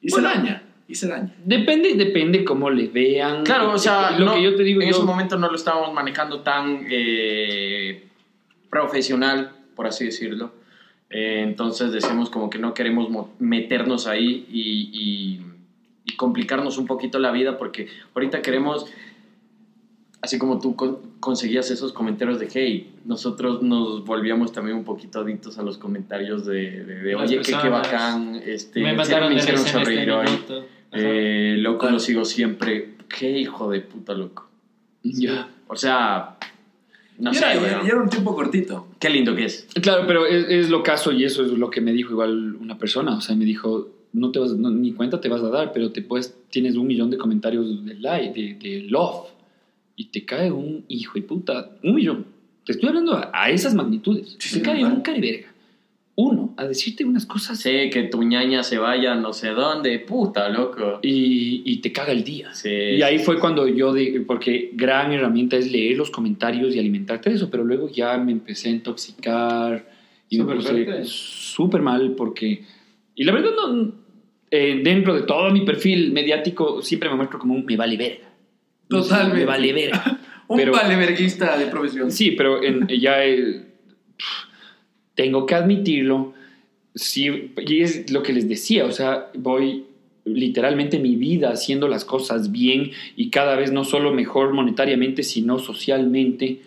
Y 0.00 0.10
Bueno. 0.10 0.28
se 0.28 0.34
daña, 0.34 0.62
y 0.88 0.94
se 0.94 1.06
daña. 1.06 1.34
Depende, 1.44 1.94
depende 1.94 2.44
cómo 2.44 2.70
le 2.70 2.88
vean. 2.88 3.44
Claro, 3.44 3.72
o 3.72 3.78
sea, 3.78 4.12
lo 4.18 4.24
no- 4.26 4.34
que 4.34 4.42
yo 4.42 4.56
te 4.56 4.62
digo, 4.64 4.80
en 4.80 4.88
yo, 4.90 4.96
ese 4.96 5.04
momento 5.04 5.36
no 5.38 5.48
lo 5.48 5.54
estábamos 5.54 5.92
manejando 5.92 6.40
tan 6.40 6.86
eh, 6.90 8.04
profesional, 8.70 9.52
por 9.76 9.86
así 9.86 10.06
decirlo. 10.06 10.52
Eh, 11.10 11.42
entonces 11.42 11.92
decimos 11.92 12.28
como 12.30 12.50
que 12.50 12.58
no 12.58 12.74
queremos 12.74 13.08
mo- 13.10 13.32
meternos 13.38 14.06
ahí 14.06 14.46
y, 14.50 14.90
y- 14.92 15.42
y 16.04 16.16
complicarnos 16.16 16.78
un 16.78 16.86
poquito 16.86 17.18
la 17.18 17.30
vida 17.32 17.56
porque 17.58 17.88
ahorita 18.14 18.42
queremos, 18.42 18.86
así 20.20 20.38
como 20.38 20.58
tú 20.60 20.74
con- 20.76 20.98
conseguías 21.20 21.70
esos 21.70 21.92
comentarios 21.92 22.38
de 22.38 22.46
hate, 22.46 22.86
nosotros 23.06 23.62
nos 23.62 24.04
volvíamos 24.04 24.52
también 24.52 24.76
un 24.76 24.84
poquito 24.84 25.20
adictos 25.20 25.58
a 25.58 25.62
los 25.62 25.78
comentarios 25.78 26.44
de, 26.46 26.84
de- 26.84 26.94
de, 27.02 27.12
Las 27.14 27.22
oye, 27.22 27.40
qué, 27.40 27.52
qué 27.60 27.68
bacán, 27.68 28.40
este, 28.44 28.80
me 28.80 28.92
me 28.94 29.02
hicieron 29.02 29.32
en 29.32 29.40
sonreír 29.40 29.98
este 30.00 30.12
hoy. 30.12 30.26
minuto. 30.26 30.64
Eh, 30.92 31.56
loco, 31.58 31.88
lo 31.90 31.98
sigo 31.98 32.24
siempre. 32.24 32.94
Qué 33.08 33.38
hijo 33.38 33.70
de 33.70 33.80
puta, 33.80 34.14
loco. 34.14 34.48
Ya. 35.02 35.48
O 35.66 35.76
sea, 35.76 36.36
no 37.18 37.30
y, 37.30 37.34
sé, 37.34 37.44
era, 37.44 37.60
weón. 37.60 37.86
y 37.86 37.88
era 37.88 38.02
un 38.02 38.08
tiempo 38.08 38.34
cortito. 38.34 38.88
Qué 38.98 39.10
lindo 39.10 39.34
que 39.34 39.44
es. 39.44 39.66
Claro, 39.82 40.04
pero 40.06 40.26
es, 40.26 40.46
es 40.48 40.70
lo 40.70 40.82
caso 40.82 41.12
y 41.12 41.24
eso 41.24 41.44
es 41.44 41.52
lo 41.52 41.70
que 41.70 41.80
me 41.80 41.92
dijo 41.92 42.12
igual 42.12 42.56
una 42.56 42.78
persona. 42.78 43.16
O 43.16 43.20
sea, 43.20 43.34
me 43.36 43.44
dijo, 43.44 43.88
no 44.12 44.30
te 44.30 44.38
vas, 44.38 44.52
no- 44.52 44.70
ni 44.70 44.92
cuenta 44.92 45.20
te 45.20 45.28
vas 45.28 45.42
a 45.42 45.48
dar, 45.50 45.72
pero 45.72 45.90
te 45.92 46.02
puedes, 46.02 46.34
tienes 46.50 46.76
un 46.76 46.86
millón 46.86 47.10
de 47.10 47.18
comentarios 47.18 47.84
de 47.84 47.94
like, 47.94 48.40
de, 48.40 48.54
de 48.54 48.82
love, 48.88 49.26
y 49.96 50.06
te 50.06 50.24
cae 50.24 50.50
un 50.52 50.84
hijo 50.88 51.14
de 51.14 51.22
puta, 51.22 51.70
un 51.82 51.94
millón. 51.94 52.26
Te 52.64 52.72
estoy 52.72 52.88
hablando 52.88 53.14
a, 53.14 53.30
a 53.32 53.50
esas 53.50 53.74
magnitudes. 53.74 54.36
Sí, 54.38 54.50
te 54.50 54.54
sí, 54.56 54.62
cae 54.62 54.80
normal. 54.80 54.98
un 54.98 55.02
cariberga. 55.02 55.48
Uno, 56.20 56.52
a 56.56 56.66
decirte 56.66 57.04
unas 57.04 57.26
cosas 57.26 57.60
Sé 57.60 57.90
que 57.90 58.02
tu 58.02 58.24
ñaña 58.24 58.64
se 58.64 58.76
vaya 58.76 59.14
no 59.14 59.32
sé 59.32 59.50
dónde. 59.50 60.00
Puta, 60.00 60.48
loco. 60.48 60.98
y, 61.00 61.62
y 61.64 61.76
te 61.80 61.92
caga 61.92 62.10
el 62.10 62.24
día. 62.24 62.52
Sí. 62.54 62.68
Y 62.70 63.02
ahí 63.02 63.20
fue 63.20 63.38
cuando 63.38 63.68
yo, 63.68 63.94
di- 63.94 64.18
porque 64.26 64.70
gran 64.74 65.12
herramienta 65.12 65.56
es 65.56 65.70
leer 65.70 65.96
los 65.96 66.10
comentarios 66.10 66.74
y 66.74 66.80
alimentarte 66.80 67.30
de 67.30 67.36
eso, 67.36 67.48
pero 67.50 67.62
luego 67.62 67.88
ya 67.88 68.18
me 68.18 68.32
empecé 68.32 68.68
a 68.68 68.72
intoxicar 68.72 69.88
y 70.28 70.40
me 70.42 70.56
puse 70.56 71.04
súper 71.04 71.82
mal 71.82 72.14
porque, 72.16 72.64
y 73.14 73.22
la 73.24 73.32
verdad 73.32 73.50
no, 73.56 73.92
eh, 74.50 74.80
dentro 74.82 75.14
de 75.14 75.22
todo 75.22 75.50
mi 75.50 75.64
perfil 75.64 76.10
mediático 76.12 76.82
siempre 76.82 77.08
me 77.10 77.14
muestro 77.14 77.38
como 77.38 77.54
un 77.54 77.64
me 77.64 77.76
vale 77.76 77.96
verga. 77.96 78.28
Totalmente. 78.88 79.38
Me 79.38 79.44
vale 79.44 79.72
verga. 79.72 80.18
Un 80.48 80.56
Pero- 80.56 80.72
valeverguista 80.72 81.56
de 81.58 81.66
profesión. 81.66 82.10
Sí, 82.10 82.30
pero 82.32 82.62
en- 82.62 82.88
ya 82.88 83.22
eh, 83.24 83.66
tengo 85.18 85.46
que 85.46 85.56
admitirlo. 85.56 86.32
Sí, 86.94 87.50
y 87.66 87.80
es 87.80 88.08
lo 88.12 88.22
que 88.22 88.32
les 88.32 88.48
decía, 88.48 88.84
o 88.84 88.92
sea, 88.92 89.30
voy 89.36 89.84
literalmente 90.24 91.00
mi 91.00 91.16
vida 91.16 91.50
haciendo 91.50 91.88
las 91.88 92.04
cosas 92.04 92.52
bien 92.52 92.92
y 93.16 93.30
cada 93.30 93.56
vez 93.56 93.72
no 93.72 93.82
solo 93.82 94.14
mejor 94.14 94.54
monetariamente, 94.54 95.24
sino 95.24 95.58
socialmente. 95.58 96.60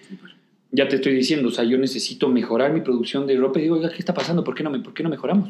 Ya 0.69 0.89
te 0.89 0.97
estoy 0.97 1.13
diciendo, 1.13 1.47
o 1.47 1.51
sea, 1.51 1.63
yo 1.63 1.77
necesito 1.77 2.27
mejorar 2.27 2.73
mi 2.73 2.81
producción 2.81 3.25
de 3.25 3.37
ropa 3.37 3.59
y 3.59 3.63
digo, 3.63 3.75
oiga, 3.75 3.89
¿qué 3.89 3.99
está 3.99 4.13
pasando? 4.13 4.43
¿Por 4.43 4.53
qué 4.53 4.63
no, 4.63 4.69
me, 4.69 4.79
por 4.79 4.93
qué 4.93 5.01
no 5.03 5.09
mejoramos? 5.09 5.49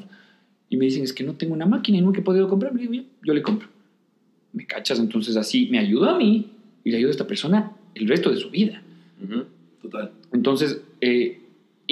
Y 0.69 0.77
me 0.77 0.85
dicen, 0.85 1.03
es 1.03 1.11
que 1.11 1.23
no 1.23 1.33
tengo 1.33 1.55
una 1.55 1.65
máquina 1.65 1.97
y 1.97 2.01
nunca 2.01 2.19
he 2.19 2.23
podido 2.23 2.47
comprar. 2.47 2.73
Le 2.75 2.81
digo, 2.81 2.93
"Ya, 2.93 3.03
yo 3.23 3.33
le 3.33 3.41
compro. 3.41 3.67
¿Me 4.53 4.67
cachas? 4.67 4.99
Entonces 4.99 5.35
así 5.37 5.67
me 5.71 5.79
ayuda 5.79 6.13
a 6.13 6.17
mí 6.19 6.51
y 6.83 6.91
le 6.91 6.97
ayuda 6.97 7.09
a 7.09 7.11
esta 7.11 7.27
persona 7.27 7.71
el 7.95 8.07
resto 8.07 8.29
de 8.29 8.37
su 8.37 8.51
vida. 8.51 8.83
Ujú. 9.23 9.45
Total. 9.81 10.11
Entonces, 10.33 10.81
eh, 11.01 11.40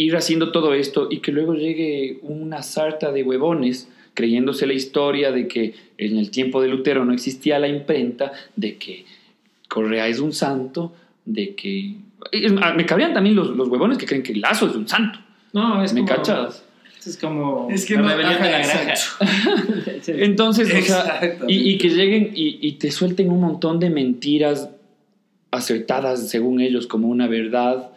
ir 0.04 0.16
haciendo 0.16 0.52
todo 0.52 0.74
esto 0.74 1.08
y 1.12 1.20
que 1.20 1.32
luego 1.32 1.54
llegue 1.54 2.20
una 2.22 2.64
sarta 2.64 3.12
de 3.12 3.24
huevones 3.24 3.90
creyéndose 4.14 4.66
la 4.66 4.74
historia 4.74 5.32
de 5.32 5.48
que 5.48 5.76
en 5.98 6.18
el 6.18 6.32
tiempo 6.32 6.62
de 6.62 6.68
Lutero 6.68 7.06
no 7.06 7.14
existía 7.14 7.60
la 7.60 7.68
imprenta, 7.68 8.32
de 8.56 8.78
que 8.78 9.06
Correa 9.68 10.08
es 10.08 10.20
un 10.20 10.34
santo, 10.34 10.94
de 11.26 11.54
que... 11.56 11.96
me 12.76 12.86
cabrían 12.86 13.14
también 13.14 13.36
los, 13.36 13.50
los 13.50 13.68
huevones 13.68 13.98
que 13.98 14.06
creen 14.06 14.24
que 14.24 14.36
Lazo 14.36 14.68
es 14.68 14.76
un 14.76 14.88
santo. 14.88 15.20
No, 15.54 15.84
es 15.84 15.94
¿Me 15.94 16.02
como... 16.02 16.16
cachas? 16.16 16.64
Es 17.06 17.18
como 17.18 17.70
Es 17.70 17.86
que 17.86 17.96
la 17.96 18.16
de 18.16 18.24
la 18.24 18.38
granja. 18.38 18.96
Entonces, 20.08 20.74
o 20.74 20.82
sea, 20.82 21.38
y, 21.48 21.72
y 21.72 21.78
que 21.78 21.90
lleguen 21.90 22.32
y, 22.36 22.60
y 22.62 22.74
te 22.74 22.92
suelten 22.92 23.32
un 23.32 23.40
montón 23.40 23.80
de 23.80 23.90
mentiras 23.90 24.70
acertadas 25.52 26.30
según 26.30 26.60
ellos 26.60 26.88
como 26.88 27.08
una 27.08 27.28
verdad 27.28 27.92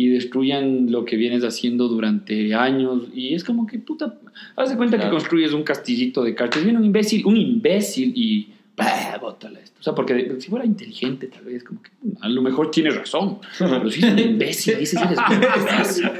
y 0.00 0.08
destruyan 0.08 0.90
lo 0.90 1.04
que 1.04 1.16
vienes 1.16 1.42
haciendo 1.44 1.88
durante 1.88 2.54
años 2.54 3.08
y 3.12 3.34
es 3.34 3.42
como 3.44 3.66
que 3.66 3.78
puta 3.80 4.14
haz 4.56 4.70
de 4.70 4.76
cuenta 4.76 4.96
Claro. 4.96 5.10
que 5.10 5.16
construyes 5.16 5.52
un 5.52 5.64
castillito 5.64 6.22
de 6.22 6.34
cartas 6.34 6.62
viene 6.64 6.78
un 6.78 6.84
imbécil 6.86 7.26
un 7.26 7.36
imbécil 7.36 8.12
y 8.14 8.48
bah, 8.76 9.18
bótala 9.20 9.58
esto 9.58 9.76
o 9.80 9.82
sea 9.82 9.94
porque 9.96 10.36
si 10.38 10.48
fuera 10.48 10.64
inteligente 10.64 11.26
tal 11.26 11.44
vez 11.44 11.64
como 11.64 11.82
que 11.82 11.90
a 12.20 12.28
lo 12.28 12.42
mejor 12.42 12.70
tiene 12.70 12.90
razón 12.90 13.38
pero 13.58 13.90
si 13.90 13.98
es 14.06 14.12
un 14.12 14.18
imbécil 14.20 14.78
dices 14.78 15.00
eres 15.02 15.18
un 15.18 15.34
imbécil 15.34 16.10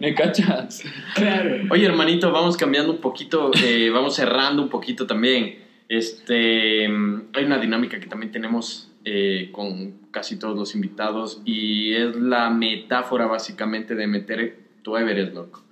me 0.00 0.14
cachas 0.14 0.82
Claro. 1.14 1.62
Oye, 1.70 1.84
hermanito, 1.86 2.32
vamos 2.32 2.56
cambiando 2.56 2.90
un 2.92 2.98
poquito, 2.98 3.52
eh, 3.64 3.88
vamos 3.90 4.16
cerrando 4.16 4.60
un 4.60 4.68
poquito 4.68 5.06
también. 5.06 5.58
Este, 5.88 6.86
hay 6.86 7.44
una 7.44 7.58
dinámica 7.58 8.00
que 8.00 8.06
también 8.06 8.32
tenemos 8.32 8.90
eh, 9.04 9.50
con 9.52 9.92
casi 10.10 10.38
todos 10.38 10.56
los 10.56 10.74
invitados 10.74 11.40
y 11.44 11.92
es 11.94 12.16
la 12.16 12.50
metáfora 12.50 13.26
básicamente 13.26 13.94
de 13.94 14.06
meter 14.06 14.58
tu 14.82 14.96
Everest, 14.96 15.34
loco. 15.34 15.62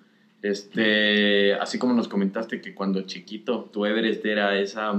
Este, 0.42 1.54
así 1.54 1.78
como 1.78 1.92
nos 1.94 2.08
comentaste 2.08 2.60
que 2.60 2.74
cuando 2.74 3.02
chiquito 3.02 3.68
tu 3.72 3.84
Everest 3.84 4.24
era 4.24 4.58
esa 4.58 4.92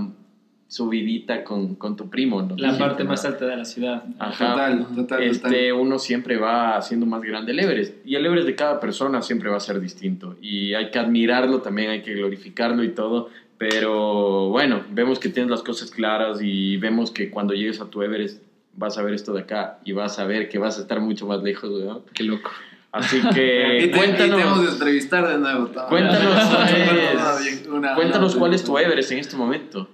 subidita 0.68 1.44
con, 1.44 1.76
con 1.76 1.98
tu 1.98 2.10
primo, 2.10 2.42
¿no? 2.42 2.56
La 2.58 2.78
parte 2.78 3.04
más 3.04 3.26
alta 3.26 3.46
de 3.46 3.58
la 3.58 3.66
ciudad. 3.66 4.06
Ajá. 4.20 4.52
Total, 4.52 4.88
total, 4.96 5.24
Este, 5.24 5.42
total. 5.50 5.74
uno 5.74 6.00
siempre 6.00 6.38
va 6.38 6.78
haciendo 6.78 7.06
más 7.06 7.22
grande 7.22 7.52
el 7.52 7.60
Everest. 7.60 7.96
Y 8.06 8.16
el 8.16 8.26
Everest 8.26 8.48
de 8.48 8.56
cada 8.56 8.80
persona 8.80 9.22
siempre 9.22 9.50
va 9.50 9.58
a 9.58 9.60
ser 9.60 9.82
distinto. 9.82 10.38
Y 10.42 10.74
hay 10.74 10.90
que 10.90 11.00
admirarlo 11.00 11.62
también, 11.62 11.90
hay 11.90 12.02
que 12.02 12.14
glorificarlo 12.14 12.84
y 12.86 12.90
todo. 12.92 13.30
Pero 13.70 14.50
bueno, 14.50 14.84
vemos 14.92 15.20
que 15.20 15.30
tienes 15.30 15.52
las 15.52 15.62
cosas 15.62 15.92
claras 15.92 16.40
y 16.42 16.78
vemos 16.78 17.12
que 17.12 17.30
cuando 17.30 17.54
llegues 17.54 17.80
a 17.80 17.86
tu 17.90 18.02
Everest 18.02 18.42
vas 18.76 18.98
a 18.98 19.04
ver 19.04 19.14
esto 19.14 19.34
de 19.34 19.42
acá 19.42 19.78
y 19.86 19.92
vas 19.92 20.18
a 20.18 20.26
ver 20.26 20.50
que 20.50 20.58
vas 20.58 20.80
a 20.80 20.82
estar 20.82 21.00
mucho 21.00 21.28
más 21.28 21.44
lejos, 21.44 21.70
¿no? 21.70 22.04
qué 22.14 22.24
loco 22.24 22.50
Así 22.92 23.18
Y 23.20 23.22
que 23.22 23.34
te, 23.34 23.78
y 23.78 23.80
te 23.82 23.88
de 23.88 23.92
cuéntanos, 23.98 24.74
entrevistar 24.74 25.28
de 25.28 25.38
nuevo. 25.38 25.68
Tom. 25.68 25.84
Cuéntanos, 25.90 26.50
pues, 27.38 27.68
una- 27.68 27.94
cuéntanos 27.96 28.32
una- 28.34 28.40
cuál 28.40 28.54
es 28.56 28.64
tu 28.64 28.78
Everest 28.78 29.12
en 29.12 29.20
este 29.20 29.38
momento. 29.38 29.88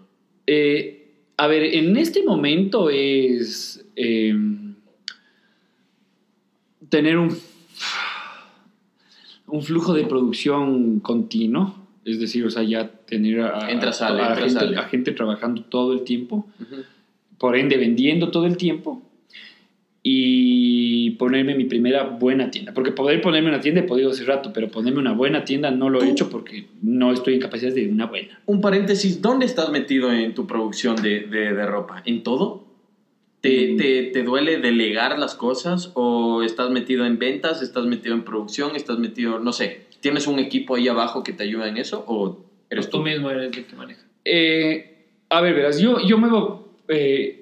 Eh, 0.48 1.12
a 1.36 1.48
ver, 1.48 1.64
en 1.64 1.98
este 1.98 2.24
momento 2.24 2.90
es 2.90 3.86
eh, 3.98 4.34
tener 6.90 7.18
un, 7.18 7.38
un 9.48 9.62
flujo 9.62 9.94
de 9.94 10.06
producción 10.06 11.00
continuo, 11.02 11.76
es 12.08 12.20
decir, 12.20 12.46
o 12.46 12.50
sea, 12.50 12.64
ya 12.64 12.90
tener 13.06 13.42
a, 13.42 13.70
Entra, 13.72 13.92
sale, 13.94 14.22
a 14.22 14.30
entra, 14.30 14.44
gente, 14.46 14.60
sale. 14.60 14.78
a 14.78 14.84
gente 14.84 15.12
trabajando 15.12 15.62
todo 15.64 15.94
el 15.94 16.02
tiempo, 16.04 16.46
por 17.38 17.56
ende 17.58 17.78
vendiendo 17.78 18.32
todo 18.32 18.46
el 18.46 18.58
tiempo 18.58 19.02
y 20.04 21.12
ponerme 21.12 21.56
mi 21.56 21.66
primera 21.66 22.04
buena 22.04 22.50
tienda. 22.50 22.74
Porque 22.74 22.92
poder 22.92 23.20
ponerme 23.22 23.50
una 23.50 23.60
tienda 23.60 23.82
he 23.82 23.84
podido 23.84 24.12
hace 24.12 24.24
rato, 24.24 24.54
pero 24.54 24.70
ponerme 24.70 25.00
una 25.00 25.12
buena 25.14 25.44
tienda 25.44 25.70
no 25.72 25.90
lo 25.90 26.02
he 26.02 26.10
hecho 26.10 26.30
porque 26.30 26.66
no 26.82 27.12
estoy 27.12 27.34
en 27.36 27.42
capacidad 27.42 27.74
de 27.74 27.88
una 27.90 28.06
buena. 28.06 28.40
Un 28.46 28.62
paréntesis, 28.62 29.22
¿dónde 29.22 29.46
estás 29.46 29.70
metido 29.70 30.12
en 30.14 30.34
tu 30.34 30.48
producción 30.48 30.96
de, 31.02 31.22
de, 31.22 31.54
de 31.54 31.66
ropa? 31.66 32.02
¿En 32.06 32.24
todo? 32.24 32.64
¿Te, 33.42 33.74
Mm. 33.74 33.78
te, 33.78 34.04
te 34.14 34.24
duele 34.24 34.58
delegar 34.60 35.20
las 35.20 35.36
cosas 35.36 35.92
o 35.94 36.42
estás 36.42 36.70
metido 36.72 37.06
en 37.06 37.20
ventas, 37.20 37.62
estás 37.62 37.86
metido 37.86 38.16
en 38.16 38.24
producción, 38.24 38.76
estás 38.76 38.98
metido, 39.00 39.40
no 39.40 39.52
sé, 39.54 39.87
tienes 40.02 40.28
un 40.28 40.40
equipo 40.40 40.76
ahí 40.76 40.88
abajo 40.88 41.24
que 41.24 41.34
te 41.34 41.44
ayuda 41.44 41.68
en 41.68 41.78
eso 41.78 42.04
o 42.08 42.40
eres 42.70 42.86
Pues 42.86 42.92
tú 42.92 42.98
tú? 42.98 43.04
mismo 43.04 43.30
eres 43.30 43.56
el 43.56 43.66
que 43.66 43.76
maneja. 43.76 44.02
Eh, 44.26 45.06
a 45.30 45.42
ver, 45.42 45.54
verás, 45.56 45.80
yo, 45.80 46.00
yo 46.06 46.18
muevo 46.18 46.70
eh, 46.88 47.40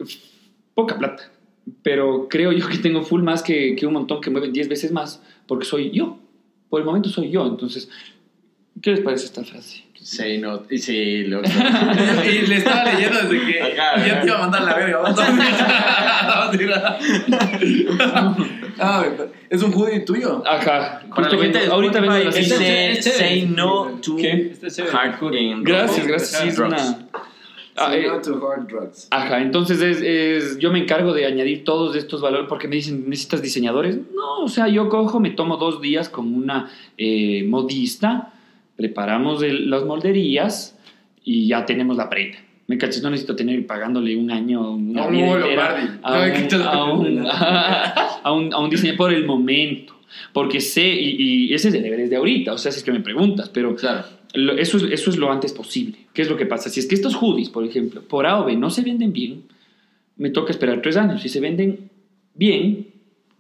poca 0.74 0.98
plata, 0.98 1.32
pero 1.84 2.28
creo 2.30 2.52
yo 2.52 2.68
que 2.68 2.78
tengo 2.78 3.02
full 3.04 3.22
más 3.24 3.42
que, 3.44 3.76
que 3.76 3.86
un 3.86 3.94
montón 3.94 4.22
que 4.22 4.30
mueven 4.30 4.54
10 4.54 4.70
veces 4.70 4.92
más, 4.92 5.22
porque 5.48 5.66
soy 5.66 5.92
yo. 5.92 6.18
Por 6.70 6.80
el 6.82 6.86
momento 6.86 7.10
soy 7.10 7.30
yo, 7.30 7.46
entonces, 7.46 7.90
¿qué 8.86 8.92
les 8.92 9.00
parece 9.02 9.26
esta 9.26 9.44
frase? 9.44 9.84
Sí, 10.02 10.38
no, 10.38 10.62
y 10.70 10.78
sí, 10.78 11.24
lo, 11.24 11.42
y 11.44 12.48
le 12.48 12.58
estaba 12.58 12.84
leyendo 12.94 13.22
desde 13.24 13.46
que 13.52 13.60
ajá. 13.60 14.22
te 14.22 14.28
iba 14.28 14.38
a 14.38 14.42
mandar 14.48 14.62
la 14.62 14.76
verga. 14.76 15.02
Ah, 18.78 19.06
es 19.50 19.64
un 19.64 19.72
hoodie 19.74 20.02
tuyo. 20.02 20.44
Ajá, 20.46 21.02
Para 21.16 21.30
la 21.32 21.38
gente 21.42 21.60
ahorita 21.72 22.02
vengo 22.02 22.32
cita. 22.32 22.58
dice, 22.58 22.92
Este 22.92 23.10
say 23.12 23.46
no 23.46 24.00
to 24.02 24.16
¿Qué? 24.18 24.50
Este 24.52 24.68
es 24.68 24.76
chévere. 24.76 24.96
hard 24.98 25.36
and 25.36 25.66
Gracias, 25.66 26.06
gracias, 26.08 26.42
sí, 26.42 26.48
es 26.50 26.56
Drugs. 26.58 26.74
una... 26.74 27.08
Ah, 27.78 27.88
Say 27.90 28.02
eh, 28.04 28.08
no 28.08 28.22
to 28.22 28.48
hard 28.48 28.68
drugs. 28.68 29.08
Ajá, 29.12 29.42
entonces 29.42 29.82
es, 29.82 30.02
es- 30.02 30.60
yo 30.60 30.72
me 30.72 30.80
encargo 30.80 31.14
de 31.14 31.26
añadir 31.26 31.64
todos 31.64 31.96
estos 31.96 32.22
valores 32.22 32.48
porque 32.50 32.68
me 32.68 32.76
dicen, 32.76 33.10
¿necesitas 33.10 33.42
diseñadores? 33.42 33.98
No, 34.14 34.44
o 34.44 34.48
sea, 34.50 34.68
yo 34.68 34.90
cojo, 34.90 35.20
me 35.20 35.32
tomo 35.32 35.58
dos 35.58 35.82
días 35.82 36.10
con 36.10 36.34
una 36.36 36.70
eh, 36.98 37.44
modista, 37.48 38.34
preparamos 38.76 39.42
el- 39.44 39.70
las 39.70 39.84
molderías 39.86 40.78
y 41.24 41.48
ya 41.48 41.66
tenemos 41.66 41.98
la 41.98 42.10
prenda. 42.10 42.38
¿Me 42.68 42.78
cachas? 42.80 43.04
No 43.04 43.10
necesito 43.12 43.36
tener 43.36 43.66
pagándole 43.68 44.16
un 44.18 44.32
año 44.32 44.72
una 44.72 45.08
vida 45.08 45.36
entera 45.36 46.00
a, 46.02 46.20
un, 46.26 46.32
¿qué 46.34 46.42
te- 46.50 46.56
a, 46.56 46.84
un, 46.84 47.24
a 48.24 48.32
un- 48.34 48.54
a 48.54 48.60
un 48.60 48.70
diseñador 48.70 48.98
por 48.98 49.14
el 49.14 49.26
momento. 49.26 49.94
Porque 50.34 50.62
sé, 50.62 50.88
y, 50.88 51.46
y 51.50 51.54
ese 51.54 51.68
es 51.70 51.74
el 51.76 51.84
deber 51.84 52.08
de 52.10 52.16
ahorita, 52.16 52.54
o 52.54 52.58
sea, 52.58 52.72
si 52.72 52.80
es 52.80 52.84
que 52.84 52.92
me 52.92 53.02
preguntas, 53.02 53.50
pero 53.50 53.76
Claro. 53.76 54.06
lo- 54.34 54.54
eso, 54.58 54.78
es, 54.78 54.84
eso 54.84 55.10
es 55.12 55.18
lo 55.18 55.32
antes 55.32 55.54
posible. 55.54 55.98
¿Qué 56.14 56.22
es 56.24 56.30
lo 56.30 56.38
que 56.38 56.46
pasa? 56.46 56.70
Si 56.70 56.80
es 56.80 56.88
que 56.88 56.96
estos 56.96 57.16
hoodies, 57.16 57.50
por 57.50 57.64
ejemplo, 57.66 58.02
por 58.02 58.26
A 58.26 58.40
o 58.40 58.46
B 58.46 58.56
no 58.56 58.70
se 58.72 58.82
venden 58.82 59.14
bien, 59.14 59.44
me 60.18 60.30
toca 60.32 60.52
esperar 60.52 60.82
tres 60.82 60.98
años. 60.98 61.22
Si 61.22 61.30
se 61.30 61.40
venden 61.42 61.90
bien, 62.34 62.88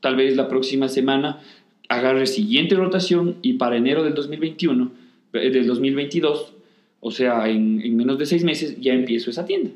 tal 0.01 0.15
vez 0.17 0.35
la 0.35 0.47
próxima 0.49 0.87
semana 0.89 1.39
agarre 1.89 2.25
siguiente 2.27 2.75
rotación 2.75 3.37
y 3.41 3.53
para 3.53 3.77
enero 3.77 4.03
del 4.03 4.13
2021, 4.13 4.83
eh, 4.83 4.97
del 5.39 5.67
2022, 5.67 6.53
o 6.99 7.11
sea, 7.11 7.47
en, 7.49 7.81
en 7.81 7.95
menos 7.95 8.17
de 8.17 8.25
seis 8.25 8.43
meses, 8.43 8.79
ya 8.79 8.93
empiezo 8.93 9.29
esa 9.29 9.45
tienda. 9.45 9.71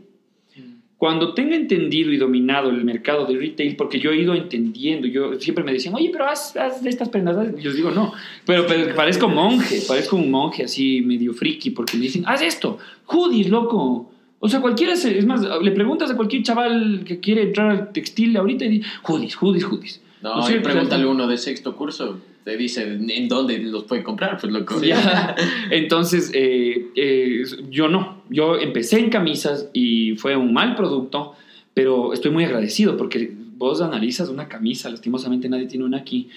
Cuando 0.97 1.33
tenga 1.33 1.55
entendido 1.55 2.11
y 2.11 2.17
dominado 2.17 2.69
el 2.69 2.83
mercado 2.83 3.25
de 3.25 3.37
retail, 3.37 3.77
porque 3.77 3.99
yo 4.01 4.11
he 4.11 4.17
ido 4.17 4.33
entendiendo, 4.35 5.07
yo 5.07 5.39
siempre 5.39 5.63
me 5.63 5.71
decían, 5.71 5.95
oye, 5.95 6.09
pero 6.11 6.25
haz, 6.27 6.57
haz 6.57 6.83
de 6.83 6.89
estas 6.89 7.07
prendas. 7.07 7.37
haz". 7.37 7.53
Y 7.57 7.61
yo 7.61 7.71
digo, 7.71 7.89
no, 7.91 8.11
pero, 8.45 8.65
pero 8.67 8.93
parezco 8.95 9.29
monje, 9.29 9.79
parezco 9.87 10.17
un 10.17 10.29
monje 10.29 10.65
así 10.65 10.99
medio 11.01 11.33
friki, 11.33 11.69
porque 11.69 11.95
me 11.95 12.03
dicen, 12.03 12.23
haz 12.27 12.41
esto, 12.41 12.79
hoodies, 13.05 13.49
loco. 13.49 14.11
O 14.41 14.49
sea, 14.49 14.59
cualquiera, 14.59 14.97
se- 14.97 15.17
es 15.17 15.25
más, 15.25 15.41
le 15.61 15.71
preguntas 15.71 16.11
a 16.11 16.17
cualquier 16.17 16.43
chaval 16.43 17.03
que 17.05 17.21
quiere 17.21 17.43
entrar 17.43 17.71
al 17.71 17.93
textil 17.93 18.35
ahorita 18.35 18.65
y 18.65 18.69
dice, 18.69 18.89
hoodies, 19.03 19.35
hoodies, 19.41 19.63
hoodies. 19.63 20.01
No, 20.21 20.35
¿No 20.35 20.43
es 20.49 20.53
y 20.53 20.59
pregúntale 20.59 21.05
uno 21.05 21.27
de 21.27 21.37
sexto 21.37 21.77
curso, 21.77 22.19
te 22.43 22.57
dice 22.57 22.83
en 22.83 23.27
dónde 23.27 23.59
los 23.59 23.83
puede 23.83 24.03
comprar, 24.03 24.37
pues 24.39 24.51
loco. 24.51 24.81
Ya. 24.81 25.35
Entonces, 25.71 26.31
eh, 26.33 26.87
eh, 26.95 27.43
yo 27.69 27.87
no. 27.87 28.23
Yo 28.29 28.57
empecé 28.57 28.99
en 28.99 29.09
camisas 29.09 29.69
y 29.73 30.15
fue 30.15 30.35
un 30.35 30.53
mal 30.53 30.75
producto, 30.75 31.33
pero 31.73 32.13
estoy 32.13 32.31
muy 32.31 32.43
agradecido 32.43 32.97
porque 32.97 33.31
vos 33.57 33.81
analizas 33.81 34.29
una 34.29 34.47
camisa, 34.47 34.89
lastimosamente 34.89 35.49
nadie 35.49 35.67
tiene 35.67 35.85
una 35.85 35.97
aquí, 35.97 36.29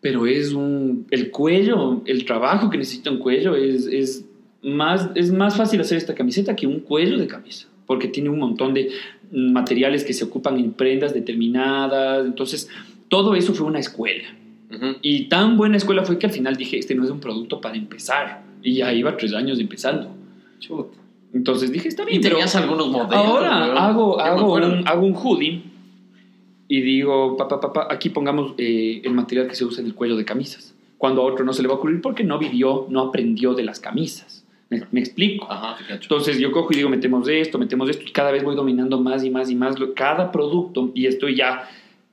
pero 0.00 0.26
es 0.26 0.52
un. 0.52 1.06
El 1.10 1.30
cuello, 1.30 2.02
el 2.06 2.24
trabajo 2.24 2.70
que 2.70 2.78
necesita 2.78 3.10
un 3.10 3.18
cuello 3.18 3.56
es, 3.56 3.86
es, 3.86 4.24
más, 4.62 5.10
es 5.14 5.32
más 5.32 5.56
fácil 5.56 5.80
hacer 5.80 5.98
esta 5.98 6.14
camiseta 6.14 6.54
que 6.54 6.66
un 6.66 6.80
cuello 6.80 7.18
de 7.18 7.26
camisa, 7.26 7.68
porque 7.86 8.08
tiene 8.08 8.28
un 8.28 8.38
montón 8.38 8.74
de 8.74 8.90
materiales 9.32 10.04
que 10.04 10.12
se 10.12 10.24
ocupan 10.24 10.58
en 10.58 10.72
prendas 10.72 11.14
determinadas. 11.14 12.26
Entonces, 12.26 12.68
todo 13.08 13.34
eso 13.34 13.54
fue 13.54 13.66
una 13.66 13.78
escuela. 13.78 14.24
Ujú. 14.76 14.96
Y 15.02 15.24
tan 15.28 15.56
buena 15.56 15.76
escuela 15.76 16.04
fue 16.04 16.18
que 16.18 16.26
al 16.26 16.32
final 16.32 16.56
dije, 16.56 16.78
este 16.78 16.94
no 16.94 17.04
es 17.04 17.10
un 17.10 17.20
producto 17.20 17.60
para 17.60 17.76
empezar. 17.76 18.42
Y 18.62 18.76
ya 18.76 18.92
iba 18.92 19.16
tres 19.16 19.34
años 19.34 19.60
empezando. 19.60 20.08
Chuta. 20.58 20.98
Entonces 21.32 21.72
dije, 21.72 21.88
está 21.88 22.04
Y 22.04 22.06
bien, 22.06 22.22
pero 22.22 22.36
tenías 22.36 22.54
algunos 22.56 22.88
modelos. 22.88 23.14
ahora 23.14 23.86
hago, 23.86 24.20
hago, 24.20 24.54
un, 24.54 24.86
hago 24.86 25.04
un 25.06 25.14
hoodie 25.14 25.62
y 26.68 26.80
digo, 26.80 27.36
papá, 27.36 27.60
papá, 27.60 27.88
aquí 27.90 28.08
pongamos 28.08 28.54
eh, 28.56 29.02
el 29.04 29.12
material 29.12 29.48
que 29.48 29.54
se 29.54 29.64
usa 29.64 29.80
en 29.80 29.86
el 29.86 29.94
cuello 29.94 30.16
de 30.16 30.24
camisas. 30.24 30.74
Cuando 30.96 31.22
a 31.22 31.24
otro 31.24 31.44
no 31.44 31.52
se 31.52 31.60
le 31.60 31.68
va 31.68 31.74
a 31.74 31.76
ocurrir 31.76 32.00
porque 32.00 32.24
no 32.24 32.38
vivió, 32.38 32.86
no 32.88 33.00
aprendió 33.02 33.52
de 33.54 33.64
las 33.64 33.80
camisas. 33.80 34.44
¿Me, 34.70 34.82
me 34.92 35.00
explico? 35.00 35.50
Ajá. 35.50 35.76
Entonces 35.90 36.38
yo 36.38 36.50
cojo 36.52 36.68
y 36.72 36.76
digo, 36.76 36.88
metemos 36.88 37.28
esto, 37.28 37.58
metemos 37.58 37.90
esto, 37.90 38.04
y 38.06 38.12
cada 38.12 38.30
vez 38.30 38.42
voy 38.42 38.54
dominando 38.54 38.98
más 39.00 39.24
y 39.24 39.30
más 39.30 39.50
y 39.50 39.56
más 39.56 39.74
cada 39.94 40.32
producto 40.32 40.90
y 40.94 41.06
estoy 41.06 41.36
ya, 41.36 41.68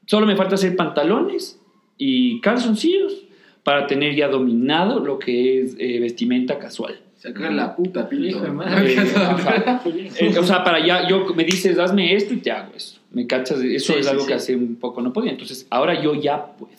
solo 0.05 0.25
me 0.25 0.35
falta 0.35 0.55
hacer 0.55 0.75
pantalones 0.75 1.60
y 2.03 2.41
calzoncillos 2.41 3.13
para 3.61 3.85
tener 3.85 4.15
ya 4.15 4.27
dominado 4.27 4.99
lo 4.99 5.19
que 5.19 5.61
es 5.61 5.75
eh, 5.77 5.99
vestimenta 5.99 6.57
casual. 6.57 6.99
Sacar 7.15 7.53
la 7.53 7.75
puta 7.75 8.09
madre. 8.51 8.93
Eh. 8.95 8.97
Eh, 10.19 10.35
o 10.39 10.43
sea, 10.43 10.63
para 10.63 10.83
ya, 10.83 11.07
yo 11.07 11.27
me 11.35 11.43
dices, 11.43 11.77
hazme 11.77 12.15
esto 12.15 12.33
y 12.33 12.37
te 12.37 12.49
hago 12.49 12.73
eso. 12.75 12.97
¿Me 13.11 13.27
cachas? 13.27 13.59
Eso 13.61 13.93
Sí, 13.93 13.99
es 13.99 14.05
sí, 14.05 14.09
algo 14.09 14.21
sí. 14.23 14.27
que 14.29 14.33
hace 14.33 14.55
un 14.55 14.77
poco 14.77 15.03
no 15.03 15.13
podía. 15.13 15.29
Entonces, 15.31 15.67
ahora 15.69 16.01
yo 16.01 16.15
ya 16.15 16.43
puedo. 16.57 16.71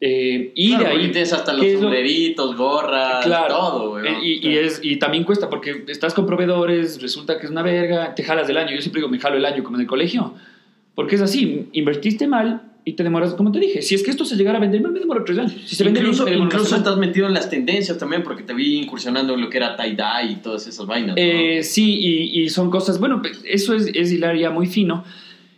Eh, 0.00 0.52
y 0.54 0.70
Claro, 0.76 0.84
de 0.84 0.90
ahí... 0.90 1.10
tienes 1.10 1.32
hasta 1.32 1.52
los 1.52 1.62
¿qué 1.62 1.68
es 1.68 1.74
lo- 1.74 1.82
sombreritos, 1.82 2.56
gorras, 2.56 3.24
Claro. 3.24 3.54
todo, 3.54 3.92
weón. 3.94 4.06
Eh, 4.06 4.18
Y, 4.22 4.48
y 4.48 4.58
es, 4.58 4.80
y 4.82 4.96
también 4.96 5.24
cuesta 5.24 5.48
porque 5.48 5.84
estás 5.88 6.12
con 6.12 6.26
proveedores, 6.26 7.00
resulta 7.00 7.38
que 7.38 7.46
es 7.46 7.50
una 7.52 7.62
verga, 7.62 8.14
te 8.14 8.22
jalas 8.24 8.46
del 8.48 8.56
año. 8.58 8.74
Yo 8.74 8.82
siempre 8.82 9.00
digo, 9.00 9.08
me 9.08 9.18
jalo 9.20 9.36
el 9.38 9.44
año 9.46 9.62
como 9.64 9.76
en 9.76 9.82
el 9.82 9.86
colegio. 9.86 10.34
Porque 10.94 11.14
es 11.14 11.22
así, 11.22 11.68
invertiste 11.72 12.26
mal 12.26 12.60
y 12.84 12.94
te 12.94 13.04
demoras, 13.04 13.34
como 13.34 13.52
te 13.52 13.60
dije, 13.60 13.80
si 13.80 13.94
es 13.94 14.02
que 14.02 14.10
esto 14.10 14.24
se 14.24 14.36
llegara 14.36 14.58
a 14.58 14.60
vender 14.60 14.80
me 14.80 14.98
demoro 14.98 15.22
tres 15.24 15.38
años. 15.38 15.54
Si 15.66 15.76
se 15.76 15.84
vende 15.84 16.00
incluso 16.00 16.28
incluso 16.28 16.76
estás 16.76 16.96
metido 16.96 17.26
en 17.26 17.34
las 17.34 17.48
tendencias 17.48 17.96
también, 17.98 18.22
porque 18.22 18.42
te 18.42 18.54
vi 18.54 18.76
incursionando 18.76 19.34
en 19.34 19.40
lo 19.40 19.48
que 19.50 19.58
era 19.58 19.76
tie-dye 19.76 20.32
y 20.32 20.36
todas 20.36 20.66
esas 20.66 20.86
vainas. 20.86 21.16
¿no? 21.16 21.22
Eh, 21.22 21.62
sí, 21.62 21.98
y, 22.00 22.42
y 22.42 22.48
son 22.48 22.70
cosas, 22.70 22.98
bueno, 22.98 23.22
pues, 23.22 23.40
eso 23.44 23.74
es, 23.74 23.88
es 23.94 24.10
hilar 24.10 24.36
ya 24.36 24.50
muy 24.50 24.66
fino. 24.66 25.04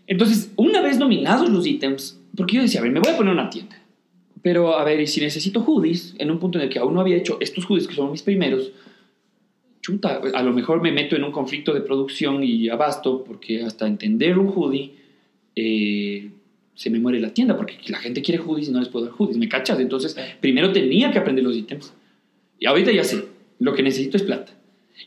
Entonces, 0.06 0.52
una 0.56 0.82
vez 0.82 0.98
dominados 0.98 1.48
los 1.48 1.66
ítems, 1.66 2.20
porque 2.36 2.56
yo 2.56 2.62
decía, 2.62 2.80
a 2.80 2.82
ver, 2.82 2.92
me 2.92 3.00
voy 3.00 3.12
a 3.12 3.16
poner 3.16 3.32
una 3.32 3.48
tienda. 3.48 3.80
Pero, 4.42 4.78
a 4.78 4.84
ver, 4.84 5.00
y 5.00 5.06
si 5.06 5.20
necesito 5.20 5.60
hoodies, 5.60 6.14
en 6.18 6.30
un 6.30 6.38
punto 6.38 6.58
en 6.58 6.64
el 6.64 6.70
que 6.70 6.78
aún 6.78 6.92
no 6.92 7.00
había 7.00 7.16
hecho 7.16 7.38
estos 7.40 7.64
hoodies, 7.64 7.88
que 7.88 7.94
son 7.94 8.10
mis 8.10 8.22
primeros, 8.22 8.72
chuta, 9.80 10.20
a 10.34 10.42
lo 10.42 10.52
mejor 10.52 10.82
me 10.82 10.92
meto 10.92 11.16
en 11.16 11.24
un 11.24 11.32
conflicto 11.32 11.72
de 11.72 11.80
producción 11.80 12.44
y 12.44 12.68
abasto, 12.68 13.24
porque 13.24 13.62
hasta 13.62 13.86
entender 13.86 14.38
un 14.38 14.48
hoodie, 14.48 14.92
eh, 15.56 16.30
se 16.74 16.90
me 16.90 16.98
muere 16.98 17.20
la 17.20 17.32
tienda, 17.32 17.56
porque 17.56 17.76
la 17.88 17.98
gente 17.98 18.22
quiere 18.22 18.42
hoodies 18.42 18.68
y 18.68 18.72
no 18.72 18.80
les 18.80 18.88
puedo 18.88 19.06
dar 19.06 19.14
hoodies, 19.14 19.36
¿me 19.36 19.48
cachas? 19.48 19.78
Entonces, 19.78 20.16
primero 20.40 20.72
tenía 20.72 21.10
que 21.12 21.18
aprender 21.18 21.44
los 21.44 21.56
ítems. 21.56 21.92
Y 22.58 22.66
ahorita 22.66 22.92
ya 22.92 23.04
sé, 23.04 23.24
lo 23.60 23.74
que 23.74 23.82
necesito 23.82 24.16
es 24.16 24.22
plata. 24.22 24.52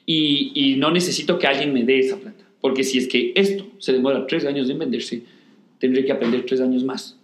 Y, 0.06 0.52
y 0.54 0.76
no 0.76 0.92
necesito 0.92 1.38
que 1.40 1.48
alguien 1.48 1.74
me 1.74 1.84
dé 1.84 2.00
esa 2.00 2.18
plata. 2.18 2.44
Porque 2.62 2.84
si 2.84 2.98
es 2.98 3.08
que 3.08 3.34
esto 3.36 3.68
se 3.80 3.94
demora 3.94 4.26
tres 4.28 4.46
años 4.46 4.70
en 4.70 4.80
venderse, 4.80 5.24
tendré 5.80 6.06
que 6.06 6.12
aprender 6.12 6.46
tres 6.46 6.62
años 6.62 6.84
más. 6.84 7.18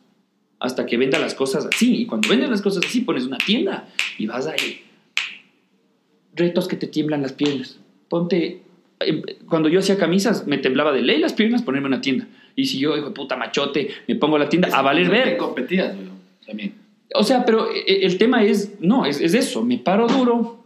Hasta 0.60 0.86
que 0.86 0.98
venda 0.98 1.20
las 1.20 1.34
cosas 1.34 1.66
así. 1.66 2.02
Y 2.02 2.06
cuando 2.06 2.30
vendes 2.30 2.50
las 2.50 2.62
cosas 2.62 2.86
así, 2.86 3.02
pones 3.02 3.26
una 3.26 3.38
tienda 3.38 3.90
y 4.18 4.26
vas 4.28 4.48
ahí. 4.48 4.82
Retos 6.36 6.68
que 6.68 6.76
te 6.76 6.88
tiemblan 6.88 7.22
las 7.22 7.34
piernas. 7.34 7.80
Ponte. 8.10 8.62
Em, 9.00 9.22
Cuando 9.48 9.70
yo 9.70 9.80
hacía 9.80 9.98
camisas, 9.98 10.48
me 10.48 10.58
temblaba 10.58 10.92
de 10.92 11.02
ley 11.02 11.20
las 11.20 11.34
piernas 11.34 11.62
ponerme 11.62 11.88
una 11.88 12.02
tienda. 12.02 12.28
Y 12.56 12.66
si 12.66 12.80
yo, 12.80 12.96
hijo 12.96 13.08
de 13.08 13.12
puta 13.12 13.36
machote, 13.36 13.90
me 14.08 14.16
pongo 14.16 14.38
la 14.38 14.50
tienda 14.50 14.70
a 14.72 14.82
valer 14.82 15.10
ver. 15.10 15.38
competías, 15.38 15.96
weón. 15.96 16.14
También. 16.46 16.74
O 17.16 17.24
sea, 17.24 17.46
pero 17.46 17.70
eh, 17.72 18.06
el 18.06 18.18
tema 18.18 18.44
es, 18.44 18.76
no, 18.80 19.06
es, 19.06 19.22
es 19.22 19.34
eso, 19.34 19.64
me 19.64 19.78
paro 19.78 20.08
duro, 20.08 20.64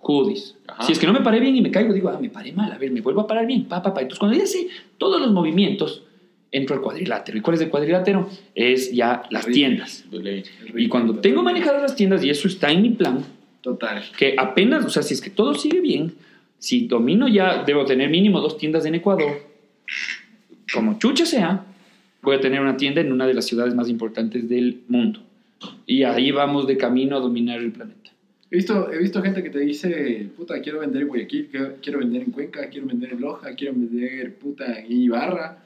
hoodies. 0.00 0.56
Ajá. 0.66 0.82
Si 0.82 0.92
es 0.92 0.98
que 0.98 1.06
no 1.06 1.12
me 1.12 1.20
paré 1.20 1.40
bien 1.40 1.56
y 1.56 1.60
me 1.60 1.70
caigo, 1.70 1.92
digo, 1.92 2.08
ah, 2.08 2.18
me 2.20 2.28
paré 2.28 2.52
mal, 2.52 2.70
a 2.72 2.78
ver, 2.78 2.90
me 2.90 3.00
vuelvo 3.00 3.22
a 3.22 3.26
parar 3.26 3.46
bien, 3.46 3.64
pa, 3.64 3.82
pa, 3.82 3.94
pa. 3.94 4.00
Entonces, 4.00 4.18
cuando 4.18 4.36
ya 4.36 4.46
sé 4.46 4.68
todos 4.98 5.20
los 5.20 5.32
movimientos, 5.32 6.02
entro 6.50 6.76
al 6.76 6.82
cuadrilátero. 6.82 7.38
¿Y 7.38 7.40
cuál 7.40 7.56
es 7.56 7.60
el 7.62 7.68
cuadrilátero? 7.70 8.28
Es 8.54 8.92
ya 8.92 9.22
las 9.30 9.46
tiendas. 9.46 10.04
Y 10.74 10.88
cuando 10.88 11.16
tengo 11.16 11.42
manejadas 11.42 11.82
las 11.82 11.96
tiendas, 11.96 12.24
y 12.24 12.30
eso 12.30 12.48
está 12.48 12.70
en 12.70 12.82
mi 12.82 12.90
plan, 12.90 13.24
Total. 13.60 14.02
que 14.16 14.34
apenas, 14.38 14.84
o 14.84 14.90
sea, 14.90 15.02
si 15.02 15.14
es 15.14 15.20
que 15.20 15.30
todo 15.30 15.54
sigue 15.54 15.80
bien, 15.80 16.14
si 16.58 16.86
domino 16.86 17.28
ya, 17.28 17.64
debo 17.64 17.84
tener 17.84 18.10
mínimo 18.10 18.40
dos 18.40 18.58
tiendas 18.58 18.84
en 18.86 18.94
Ecuador, 18.94 19.40
como 20.72 20.98
chucha 20.98 21.26
sea, 21.26 21.64
voy 22.22 22.36
a 22.36 22.40
tener 22.40 22.60
una 22.60 22.76
tienda 22.76 23.00
en 23.00 23.12
una 23.12 23.26
de 23.26 23.34
las 23.34 23.46
ciudades 23.46 23.74
más 23.74 23.88
importantes 23.88 24.48
del 24.48 24.82
mundo. 24.88 25.20
Y 25.86 26.02
ahí 26.02 26.30
vamos 26.32 26.66
de 26.66 26.76
camino 26.76 27.16
a 27.16 27.20
dominar 27.20 27.60
el 27.60 27.72
planeta. 27.72 28.10
He 28.50 28.56
visto, 28.56 28.92
he 28.92 28.98
visto 28.98 29.22
gente 29.22 29.42
que 29.42 29.50
te 29.50 29.60
dice, 29.60 30.28
puta, 30.36 30.60
quiero 30.60 30.80
vender 30.80 31.02
en 31.02 31.08
Guayaquil, 31.08 31.48
quiero, 31.80 31.98
vender 31.98 32.22
en 32.22 32.30
Cuenca, 32.30 32.68
quiero 32.68 32.86
vender 32.86 33.12
en 33.12 33.20
Loja, 33.20 33.54
quiero 33.54 33.74
vender, 33.74 34.34
puta, 34.36 34.78
en 34.78 34.92
Ibarra. 34.92 35.64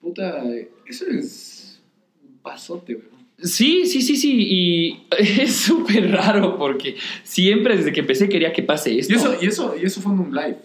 Puta, 0.00 0.44
eso 0.86 1.06
es 1.06 1.82
un 2.22 2.38
pasote, 2.38 2.94
weón. 2.94 3.13
Sí, 3.38 3.86
sí, 3.86 4.02
sí, 4.02 4.16
sí. 4.16 4.46
Y 4.48 5.06
es 5.18 5.54
súper 5.56 6.10
raro 6.10 6.56
porque 6.56 6.96
siempre 7.22 7.76
desde 7.76 7.92
que 7.92 8.00
empecé 8.00 8.28
quería 8.28 8.52
que 8.52 8.62
pase 8.62 8.98
esto. 8.98 9.12
Y 9.12 9.16
eso, 9.16 9.36
y, 9.40 9.46
eso, 9.46 9.76
y 9.80 9.84
eso 9.84 10.00
fue 10.00 10.12
en 10.12 10.20
un 10.20 10.34
live. 10.34 10.58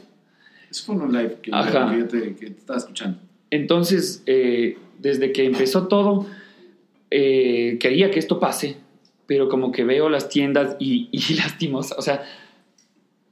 Eso 0.69 0.85
fue 0.85 0.95
en 0.95 1.01
un 1.01 1.11
live 1.11 1.37
que, 1.41 1.51
Ajá. 1.53 1.95
yo 1.97 2.07
te, 2.07 2.35
que 2.35 2.51
te 2.51 2.59
estaba 2.59 2.77
escuchando. 2.77 3.19
Entonces, 3.49 4.23
eh, 4.27 4.77
desde 4.99 5.31
que 5.31 5.45
empezó 5.45 5.87
todo, 5.87 6.27
eh, 7.09 7.77
quería 7.79 8.11
que 8.11 8.19
esto 8.19 8.39
pase, 8.39 8.77
pero 9.25 9.49
como 9.49 9.71
que 9.71 9.83
veo 9.83 10.09
las 10.09 10.29
tiendas 10.29 10.75
y, 10.79 11.09
y 11.11 11.33
lastimosa, 11.35 11.95
o 11.97 12.01
sea, 12.01 12.23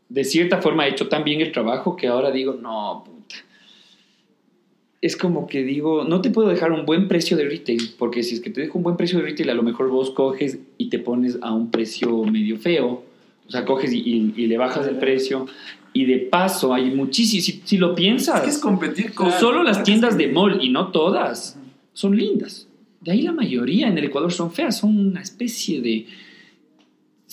de 0.09 0.23
cierta 0.23 0.61
forma 0.61 0.88
he 0.88 0.91
hecho 0.91 1.09
tan 1.09 1.23
bien 1.23 1.41
el 1.41 1.51
trabajo 1.51 1.95
que 1.95 2.07
ahora 2.07 2.31
digo, 2.31 2.53
no, 2.53 3.03
puta. 3.05 3.35
Es 5.02 5.16
como 5.16 5.45
que 5.48 5.64
digo, 5.64 6.06
no 6.06 6.22
te 6.22 6.32
puedo 6.32 6.48
dejar 6.50 6.72
un 6.72 6.86
buen 6.86 7.08
precio 7.08 7.38
de 7.38 7.45
retail, 7.48 7.91
porque 8.00 8.24
si 8.24 8.34
es 8.36 8.41
que 8.41 8.50
te 8.50 8.62
dejo 8.62 8.80
un 8.80 8.84
buen 8.84 8.98
precio 8.98 9.20
de 9.20 9.26
retail, 9.26 9.52
a 9.52 9.54
lo 9.54 9.62
mejor 9.64 9.89
vos 9.89 10.10
coges 10.10 10.58
y 10.78 10.89
te 10.89 10.98
pones 11.00 11.38
a 11.41 11.54
un 11.54 11.70
precio 11.70 12.24
medio 12.24 12.58
feo, 12.58 13.04
o 13.48 13.52
sea, 13.52 13.64
coges 13.64 13.93
y, 13.93 14.00
y- 14.00 14.34
y 14.36 14.48
le 14.48 14.58
bajas 14.58 14.88
el 14.88 14.98
precio, 14.98 15.45
y 15.93 16.06
de 16.06 16.18
paso 16.18 16.74
hay 16.74 16.89
muchísimo, 16.91 17.41
si, 17.43 17.62
si 17.64 17.78
lo 17.78 17.93
piensas, 17.95 18.38
Es 18.39 18.43
que 18.43 18.50
es 18.50 18.58
competir 18.58 19.14
con... 19.14 19.32
Solo 19.32 19.62
las 19.64 19.84
tiendas 19.84 20.18
de 20.18 20.28
mall, 20.30 20.60
y 20.64 20.70
no 20.70 20.88
todas, 20.91 21.60
son 21.93 22.18
lindas. 22.18 22.68
De 23.02 23.12
ahí 23.12 23.22
la 23.22 23.32
mayoría 23.32 23.88
en 23.88 23.98
el 24.00 24.06
Ecuador 24.06 24.34
son 24.34 24.52
feas, 24.52 24.78
son 24.80 24.98
una 25.00 25.22
especie 25.22 25.80
de 25.80 26.08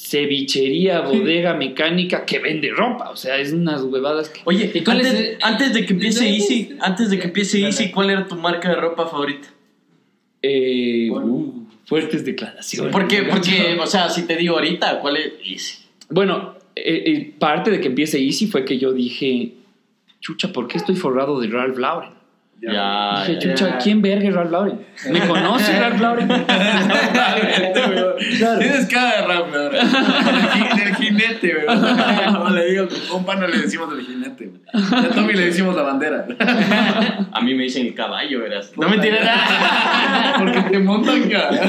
cevichería, 0.05 1.01
bodega 1.01 1.55
mecánica 1.55 2.27
que 2.27 2.39
vende 2.39 2.71
ropa. 2.71 3.11
O 3.11 3.17
sea, 3.17 3.39
es 3.39 3.53
unas 3.53 3.83
huevadas 3.83 4.29
que... 4.29 4.43
Oye, 4.45 4.71
¿Y 4.75 4.83
cuál 4.85 4.99
antes, 4.99 5.13
es 5.15 5.21
el- 5.21 5.39
antes 5.43 5.73
de 5.75 5.87
que 5.87 5.93
empiece 5.95 6.25
¿Dónde 6.25 6.37
Easy, 6.37 6.69
es? 6.73 6.83
antes 6.83 7.11
de 7.11 7.19
que 7.19 7.25
empiece. 7.25 7.61
Easy, 7.61 7.91
¿cuál 7.91 8.11
era 8.11 8.27
tu 8.27 8.37
marca 8.37 8.69
de 8.69 8.77
ropa 8.77 9.07
favorita? 9.07 9.49
eh, 10.43 11.09
Bueno. 11.11 11.27
uh, 11.27 11.67
fuertes 11.87 12.23
declaraciones. 12.25 12.93
Porque, 12.93 13.23
porque, 13.23 13.79
o 13.81 13.87
sea, 13.87 14.11
si 14.11 14.27
te 14.27 14.37
digo 14.37 14.57
ahorita, 14.57 15.01
¿cuál 15.01 15.17
es 15.17 15.33
Easy? 15.43 15.79
Bueno, 16.11 16.55
eh, 16.77 17.03
eh, 17.07 17.33
parte 17.39 17.71
de 17.71 17.81
que 17.81 17.89
empiece 17.89 18.19
Easy 18.23 18.47
fue 18.47 18.65
que 18.67 18.79
yo 18.79 18.93
dije, 18.93 19.55
chucha, 20.21 20.53
¿por 20.53 20.69
qué 20.69 20.77
estoy 20.77 20.97
forrado 20.97 21.41
de 21.41 21.49
Ralph 21.49 21.79
Lauren? 21.79 22.11
Ya, 22.61 23.25
dije, 23.27 23.35
ya. 23.35 23.55
chucha, 23.55 23.79
¿quién 23.79 24.01
verga 24.01 24.27
es 24.29 24.35
Ralph 24.35 24.51
Lauren? 24.51 24.81
¿Me 25.11 25.21
conoce 25.27 25.79
Ralph 25.79 26.01
Lauren? 26.01 26.29
Claro. 28.39 28.59
Tienes 28.59 28.87
cara 28.87 29.21
de 29.21 29.27
rap, 29.27 29.53
weón. 29.53 29.73
Del 29.73 29.83
ji- 29.83 30.79
Del 30.85 30.95
jinete, 30.97 31.57
weón. 31.67 31.97
Como 32.35 32.49
le 32.51 32.65
digo, 32.71 32.87
con 33.11 33.19
un 33.21 33.27
pana 33.27 33.47
le 33.49 33.59
decimos 33.59 33.89
el 33.93 34.01
jinete, 34.07 34.51
a 34.73 35.09
Tommy 35.15 35.35
le 35.35 35.47
decimos 35.47 35.77
la 35.77 35.83
bandera. 35.83 36.27
A 37.33 37.41
mí 37.43 37.55
me 37.55 37.65
dicen 37.65 37.87
el 37.87 37.95
caballo, 37.95 38.41
verás. 38.41 38.73
No 38.77 38.89
me 38.89 38.97
tiras 38.99 39.25
nada. 39.25 40.35
Porque 40.39 40.61
te 40.63 40.79
montan, 40.79 41.29
cara. 41.29 41.61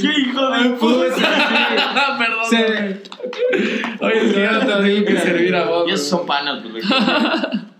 ¡Qué 0.00 0.10
hijo 0.20 0.50
de 0.50 0.70
puta! 0.70 1.14
Perdón. 2.18 2.91
Oye, 4.00 4.26
es 4.26 4.32
que 4.32 4.42
yo 4.42 4.52
no 4.52 4.66
te 4.66 4.82
digo 4.82 5.06
que 5.06 5.16
servir 5.18 5.54
a 5.54 5.64
vos. 5.64 5.84
Ya 5.86 5.94
weón. 5.94 5.98
son 5.98 6.26
panas, 6.26 6.64
pues. 6.70 6.84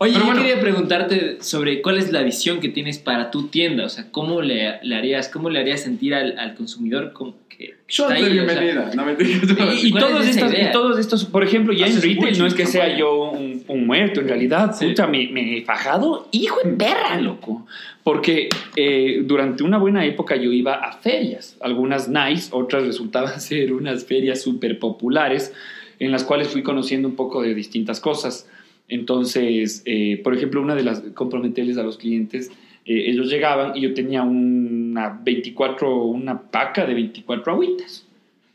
Oye, 0.02 0.12
Pero 0.14 0.24
yo 0.26 0.32
bueno. 0.32 0.42
quería 0.42 0.60
preguntarte 0.60 1.38
sobre 1.42 1.80
cuál 1.80 1.98
es 1.98 2.10
la 2.10 2.22
visión 2.22 2.58
que 2.60 2.68
tienes 2.68 2.98
para 2.98 3.30
tu 3.30 3.46
tienda, 3.48 3.84
o 3.84 3.88
sea, 3.88 4.06
cómo 4.10 4.42
le, 4.42 4.80
le 4.82 4.96
harías, 4.96 5.28
cómo 5.28 5.48
le 5.48 5.60
harías 5.60 5.80
sentir 5.82 6.12
al, 6.14 6.36
al 6.38 6.54
consumidor 6.56 7.12
como 7.12 7.34
que 7.48 7.76
Shot 7.88 8.10
está 8.10 8.14
de 8.24 8.30
ahí, 8.32 8.38
o 8.40 8.44
sea, 8.48 8.60
bienvenida. 8.60 8.90
No 8.96 9.04
me 9.06 9.14
digas. 9.14 9.42
Y, 9.82 9.88
y 9.88 9.90
¿Cuál 9.92 10.02
es 10.04 10.10
todos 10.10 10.26
estos, 10.26 10.52
y 10.54 10.72
todos 10.72 10.98
estos, 10.98 11.24
por 11.26 11.44
ejemplo, 11.44 11.72
ya 11.72 11.86
en 11.86 12.02
retail 12.02 12.36
no 12.38 12.46
es 12.46 12.54
que 12.54 12.66
sea 12.66 12.96
yo 12.96 13.30
un, 13.30 13.62
un 13.68 13.86
muerto, 13.86 14.20
en 14.20 14.28
realidad, 14.28 14.74
Sí. 14.76 14.88
puta, 14.88 15.06
me, 15.06 15.28
me 15.28 15.58
he 15.58 15.62
fajado, 15.62 16.26
hijo 16.32 16.58
de 16.64 16.72
perra, 16.72 17.20
loco. 17.20 17.64
Porque 18.02 18.48
eh, 18.74 19.20
durante 19.24 19.62
una 19.62 19.78
buena 19.78 20.04
época 20.04 20.34
yo 20.34 20.50
iba 20.52 20.74
a 20.74 20.92
ferias, 20.98 21.56
algunas 21.60 22.08
nice, 22.08 22.48
otras 22.50 22.84
resultaban 22.84 23.40
ser 23.48 23.72
unas 23.72 24.04
ferias 24.04 24.42
súper 24.42 24.80
populares, 24.80 25.52
en 26.00 26.10
las 26.10 26.24
cuales 26.24 26.48
fui 26.48 26.64
conociendo 26.64 27.06
un 27.06 27.14
poco 27.14 27.42
de 27.42 27.54
distintas 27.54 28.00
cosas. 28.00 28.48
Entonces, 28.92 29.82
eh, 29.86 30.20
por 30.22 30.34
ejemplo, 30.34 30.60
una 30.60 30.74
de 30.74 30.82
las 30.82 31.00
comprometerles 31.14 31.78
a 31.78 31.82
los 31.82 31.96
clientes, 31.96 32.50
eh, 32.84 33.04
ellos 33.06 33.30
llegaban 33.30 33.74
y 33.74 33.80
yo 33.80 33.94
tenía 33.94 34.22
una 34.22 35.18
24, 35.24 36.04
una 36.04 36.42
paca 36.42 36.84
de 36.84 36.92
24 36.92 37.52
agüitas 37.52 38.06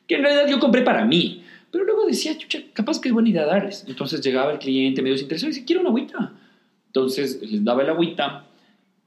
que 0.06 0.14
en 0.14 0.22
realidad 0.22 0.48
yo 0.48 0.60
compré 0.60 0.84
para 0.84 1.06
mí. 1.06 1.42
Pero 1.72 1.86
luego 1.86 2.06
decía, 2.06 2.38
chucha, 2.38 2.60
capaz 2.74 3.02
que 3.02 3.10
es 3.10 3.14
buena 3.14 3.30
idea 3.30 3.46
darles. 3.46 3.84
Entonces 3.88 4.22
llegaba 4.22 4.52
el 4.54 4.60
cliente 4.60 5.02
medio 5.02 5.16
desinteresado 5.16 5.50
y 5.50 5.54
decía, 5.54 5.66
quiero 5.66 5.82
una 5.82 5.90
agüita. 5.90 6.34
Entonces 6.86 7.42
les 7.42 7.64
daba 7.64 7.82
el 7.82 7.90
agüita 7.90 8.46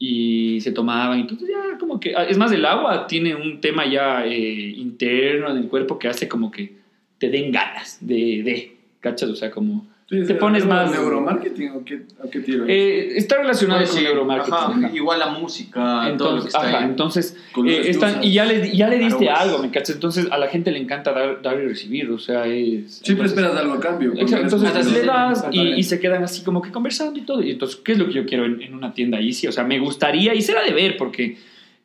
y 0.01 0.61
se 0.61 0.73
tomaban. 0.73 1.21
Entonces 1.21 1.49
ya 1.49 1.79
como 1.79 2.01
que... 2.01 2.13
Es 2.29 2.39
más, 2.39 2.51
el 2.51 2.67
agua 2.67 3.07
tiene 3.07 3.37
un 3.37 3.61
tema 3.61 3.89
ya 3.89 4.27
eh, 4.27 4.75
interno 4.77 5.55
del 5.55 5.69
cuerpo 5.69 5.97
que 5.97 6.09
hace 6.09 6.27
como 6.27 6.51
que 6.51 6.75
te 7.19 7.31
den 7.31 7.53
ganas 7.53 7.99
de... 8.01 8.43
de 8.43 8.77
¿Cachas? 8.99 9.31
O 9.31 9.37
sea, 9.37 9.53
como... 9.53 9.87
te 10.11 10.35
pones 10.35 10.67
más... 10.67 10.91
¿Neuromarketing 10.91 11.71
o 11.71 11.85
qué, 11.85 12.03
o 12.21 12.29
qué 12.29 12.41
tiro? 12.41 12.65
Eh, 12.67 13.17
está 13.17 13.37
relacionado 13.39 13.79
Pues 13.81 13.91
con 13.91 13.99
sí, 14.01 14.05
neuromarketing. 14.05 14.55
ajá, 14.55 14.73
Ajá. 14.87 14.91
Igual 14.93 15.19
la 15.21 15.29
música, 15.29 15.81
todo 15.81 15.93
lo 15.93 16.03
que 16.03 16.11
Entonces, 16.11 16.47
está 16.47 16.59
ajá, 16.69 16.79
ahí. 16.79 16.85
entonces 16.85 17.37
eh, 17.67 17.83
están- 17.87 18.25
y 18.25 18.33
ya 18.33 18.45
le, 18.45 18.75
ya 18.77 18.89
le 18.89 18.99
diste 18.99 19.29
Aromas. 19.31 19.41
algo, 19.41 19.59
¿me 19.63 19.71
cachas? 19.71 19.95
Entonces 19.95 20.27
a 20.31 20.37
la 20.39 20.49
gente 20.49 20.73
le 20.73 20.81
encanta 20.81 21.13
dar, 21.13 21.41
dar 21.43 21.61
y 21.61 21.67
recibir, 21.69 22.11
o 22.11 22.19
sea, 22.19 22.47
es... 22.47 22.97
Siempre 22.97 23.27
entonces- 23.27 23.39
esperas 23.39 23.57
algo 23.57 23.75
a 23.75 23.81
cambio. 23.81 24.13
Exacto, 24.17 24.57
entonces 24.57 24.93
le 24.93 25.05
das 25.05 25.47
y, 25.53 25.83
se 25.85 26.01
quedan 26.01 26.25
así 26.25 26.43
como 26.43 26.61
que 26.61 26.73
conversando 26.73 27.19
y 27.19 27.23
todo. 27.23 27.43
Y 27.43 27.53
entonces, 27.53 27.77
¿qué 27.85 27.93
es 27.93 27.99
lo 27.99 28.07
que 28.09 28.13
yo 28.15 28.27
quiero 28.27 28.45
en, 28.47 28.61
en 28.63 28.75
una 28.75 28.93
tienda 28.93 29.21
Easy? 29.21 29.47
O 29.47 29.53
sea, 29.53 29.63
me 29.65 29.79
gustaría, 29.79 30.35
y 30.35 30.43
será 30.43 30.63
de 30.65 30.73
ver, 30.73 30.97
porque... 30.97 31.37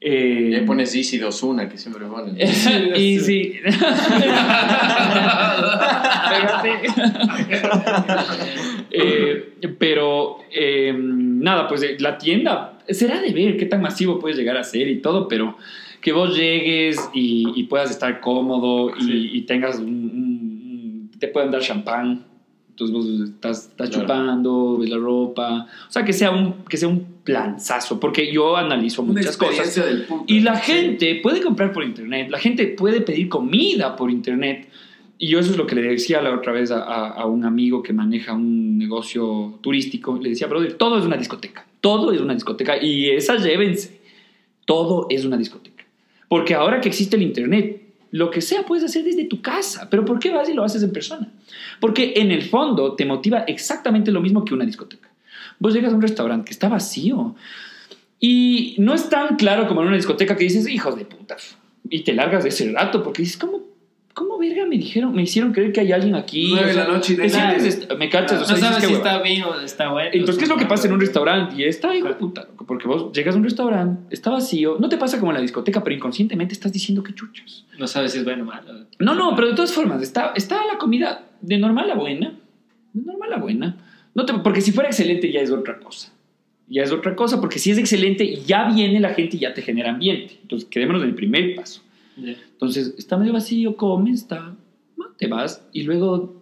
eh, 0.02 0.48
Le 0.52 0.62
pones 0.62 0.94
Easy 0.96 1.20
2-1, 1.20 1.68
que 1.70 1.78
siempre 1.78 2.06
ponen. 2.06 2.36
Easy. 2.40 3.60
Eh, 8.98 9.52
pero 9.78 10.38
eh, 10.54 10.94
nada, 10.98 11.68
pues 11.68 11.84
eh, 11.84 11.98
la 12.00 12.18
tienda 12.18 12.80
será 12.88 13.20
de 13.20 13.32
ver 13.34 13.58
qué 13.58 13.66
tan 13.66 13.82
masivo 13.82 14.20
puedes 14.20 14.38
llegar 14.38 14.56
a 14.58 14.64
ser 14.64 14.88
y 14.88 15.02
todo, 15.02 15.28
pero 15.28 15.58
que 16.02 16.14
vos 16.14 16.36
llegues 16.38 16.98
y, 17.14 17.52
y 17.56 17.64
puedas 17.64 17.92
estar 17.92 18.22
cómodo 18.22 18.92
y, 18.98 19.04
Sí. 19.04 19.30
y 19.34 19.42
tengas 19.42 19.80
un, 19.80 19.88
un- 19.88 21.10
un- 21.12 21.20
te 21.20 21.28
puedan 21.28 21.52
dar 21.52 21.62
champán. 21.62 22.26
Entonces 22.76 22.94
vos 22.94 23.06
estás, 23.30 23.68
estás 23.70 23.90
Claro. 23.90 24.04
chupando, 24.04 24.78
ves 24.78 24.90
la 24.90 24.98
ropa. 24.98 25.68
O 25.88 25.92
sea, 25.92 26.04
que 26.04 26.12
sea 26.12 26.32
un, 26.32 26.56
que 26.68 26.76
sea 26.76 26.90
un 26.90 27.06
planzazo, 27.24 28.00
porque 28.02 28.32
yo 28.34 28.58
analizo 28.58 29.02
Una 29.02 29.14
muchas 29.14 29.38
cosas. 29.38 29.74
del 29.76 30.02
puto. 30.04 30.26
Y 30.28 30.42
la 30.42 30.58
gente 30.58 31.22
puede 31.24 31.40
comprar 31.42 31.72
por 31.72 31.86
internet, 31.86 32.28
la 32.30 32.38
gente 32.38 32.68
puede 32.68 33.00
pedir 33.00 33.30
comida 33.30 33.96
por 33.96 34.12
internet. 34.12 34.68
Y 35.18 35.30
yo 35.30 35.40
eso 35.40 35.52
es 35.52 35.58
lo 35.58 35.66
que 35.66 35.76
le 35.76 35.84
decía 35.84 36.22
la 36.22 36.36
otra 36.36 36.52
vez 36.52 36.70
a, 36.72 36.84
a- 36.84 37.10
a 37.12 37.26
un 37.26 37.46
amigo 37.46 37.82
que 37.82 37.94
maneja 37.94 38.34
un 38.34 38.78
negocio 38.78 39.58
turístico. 39.62 40.20
Le 40.22 40.30
decía, 40.32 40.48
brother, 40.48 40.74
todo 40.74 40.98
es 41.00 41.06
una 41.06 41.16
discoteca. 41.16 41.66
Todo 41.80 42.12
es 42.12 42.20
una 42.20 42.34
discoteca. 42.34 42.84
Y 42.84 43.10
esa 43.12 43.38
llévense. 43.38 44.02
Todo 44.66 45.08
es 45.10 45.24
una 45.24 45.38
discoteca. 45.38 45.86
Porque 46.28 46.54
ahora 46.56 46.82
que 46.82 46.90
existe 46.90 47.16
el 47.16 47.22
internet, 47.22 47.85
lo 48.12 48.32
que 48.32 48.42
sea 48.42 48.64
puedes 48.64 48.84
hacer 48.86 49.04
desde 49.04 49.26
tu 49.26 49.42
casa. 49.42 49.90
Pero 49.90 50.06
¿por 50.06 50.20
qué 50.20 50.32
vas 50.32 50.50
y 50.50 50.54
lo 50.54 50.64
haces 50.64 50.84
en 50.84 50.92
persona? 50.92 51.32
Porque 51.80 52.14
en 52.18 52.32
el 52.32 52.44
fondo 52.44 52.96
te 52.96 53.06
motiva 53.06 53.40
exactamente 53.40 54.12
lo 54.12 54.22
mismo 54.22 54.46
que 54.46 54.54
una 54.54 54.66
discoteca. 54.66 55.10
Vos 55.60 55.74
llegas 55.74 55.94
a 55.94 55.96
un 55.96 56.02
restaurante 56.02 56.46
que 56.46 56.54
está 56.54 56.70
vacío 56.70 57.36
y 58.20 58.76
no 58.78 58.94
es 58.94 59.10
tan 59.10 59.36
claro 59.36 59.68
como 59.68 59.82
en 59.82 59.88
una 59.88 59.96
discoteca 59.98 60.36
que 60.36 60.46
dices, 60.46 60.68
hijos 60.68 60.98
de 60.98 61.06
puta, 61.06 61.38
y 61.90 62.04
te 62.04 62.14
largas 62.14 62.44
de 62.44 62.50
ese 62.50 62.72
rato 62.72 63.04
porque 63.04 63.22
dices, 63.22 63.38
¿cómo, 63.38 63.62
cómo 64.16 64.40
verga 64.40 64.66
me 64.66 64.78
dijeron, 64.78 65.14
me 65.14 65.22
hicieron 65.22 65.52
creer 65.54 65.72
que 65.72 65.82
hay 65.82 65.92
alguien 65.92 66.16
aquí? 66.16 66.48
Nueve 66.50 66.66
O 66.66 66.68
de 66.70 66.74
la 66.74 66.88
noche 66.88 67.16
de 67.16 67.30
sientes 67.30 67.88
me 68.00 68.10
cachas, 68.10 68.38
o 68.38 68.40
No 68.40 68.46
sea, 68.46 68.56
dices, 68.56 68.70
sabes 68.70 68.82
"Qué 68.82 68.88
si 68.88 68.94
hueva". 68.94 69.10
está 69.12 69.22
bien 69.22 69.44
o 69.44 69.60
está 69.60 69.92
bueno. 69.92 70.10
Entonces, 70.14 70.38
¿qué 70.38 70.44
es 70.46 70.50
lo 70.50 70.58
que 70.58 70.66
pasa 70.66 70.88
en 70.88 70.94
un 70.94 71.00
restaurante? 71.02 71.56
Y 71.62 71.64
está, 71.66 71.94
hijo 71.96 72.08
de 72.08 72.14
puta, 72.16 72.42
loco, 72.50 72.66
porque 72.66 72.88
vos 72.88 73.12
llegas 73.14 73.36
a 73.36 73.38
un 73.38 73.44
restaurante, 73.44 74.02
está 74.16 74.32
vacío, 74.32 74.78
no 74.80 74.90
te 74.90 74.98
pasa 74.98 75.20
como 75.20 75.32
en 75.32 75.36
la 75.36 75.42
discoteca, 75.42 75.84
pero 75.84 75.96
inconscientemente 75.96 76.54
estás 76.54 76.72
diciendo 76.74 77.04
que 77.04 77.14
chuchas. 77.14 77.66
No 77.78 77.86
sabes 77.88 78.14
si 78.14 78.20
es 78.20 78.24
bueno 78.24 78.44
o 78.44 78.46
malo. 78.48 78.86
No, 79.00 79.14
no, 79.14 79.36
pero 79.36 79.50
de 79.50 79.54
todas 79.54 79.74
formas, 79.74 80.02
está, 80.02 80.32
está 80.36 80.66
la 80.66 80.78
comida 80.80 81.26
de 81.42 81.58
normal 81.58 81.92
a 81.92 81.96
buena. 81.96 82.34
De 82.94 83.02
normal 83.06 83.34
a 83.34 83.38
buena. 83.38 83.78
No 84.16 84.26
te- 84.26 84.34
porque 84.36 84.62
si 84.62 84.72
fuera 84.72 84.90
excelente 84.90 85.30
ya 85.32 85.42
es 85.42 85.52
otra 85.52 85.78
cosa. 85.80 86.12
Ya 86.68 86.82
es 86.82 86.92
otra 86.92 87.16
cosa, 87.16 87.40
porque 87.42 87.60
si 87.60 87.70
es 87.70 87.78
excelente, 87.78 88.38
ya 88.46 88.70
viene 88.72 89.00
la 89.00 89.14
gente 89.14 89.36
y 89.38 89.42
ya 89.42 89.54
te 89.54 89.62
genera 89.62 89.92
ambiente. 89.92 90.40
Entonces, 90.42 90.68
quedémonos 90.68 91.04
en 91.04 91.10
el 91.10 91.16
primer 91.16 91.54
paso. 91.56 91.82
Entonces, 92.18 92.96
está 92.98 93.18
medio 93.18 93.34
vacío, 93.34 93.76
comes, 93.76 94.22
está, 94.22 94.56
no, 94.98 95.06
te 95.18 95.28
vas 95.28 95.66
y 95.74 95.84
luego 95.84 96.42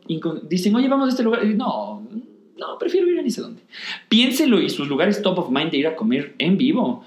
dicen, 0.50 0.76
oye, 0.76 0.88
vamos 0.88 1.08
a 1.08 1.10
este 1.10 1.24
lugar. 1.24 1.44
Y, 1.46 1.56
no, 1.56 2.08
no, 2.58 2.78
prefiero 2.78 3.10
ir 3.10 3.20
a 3.20 3.22
ni 3.22 3.32
sé 3.32 3.42
dónde. 3.42 3.62
Piénselo 4.10 4.62
y 4.62 4.70
sus 4.70 4.88
lugares 4.88 5.22
top 5.22 5.40
of 5.40 5.50
mind 5.50 5.72
de 5.72 5.78
ir 5.78 5.88
a 5.88 5.96
comer 5.96 6.36
en 6.38 6.58
vivo 6.58 7.04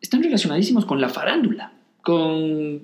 están 0.00 0.22
relacionadísimos 0.22 0.84
con 0.84 1.00
la 1.00 1.08
farándula, 1.08 1.72
con 2.02 2.80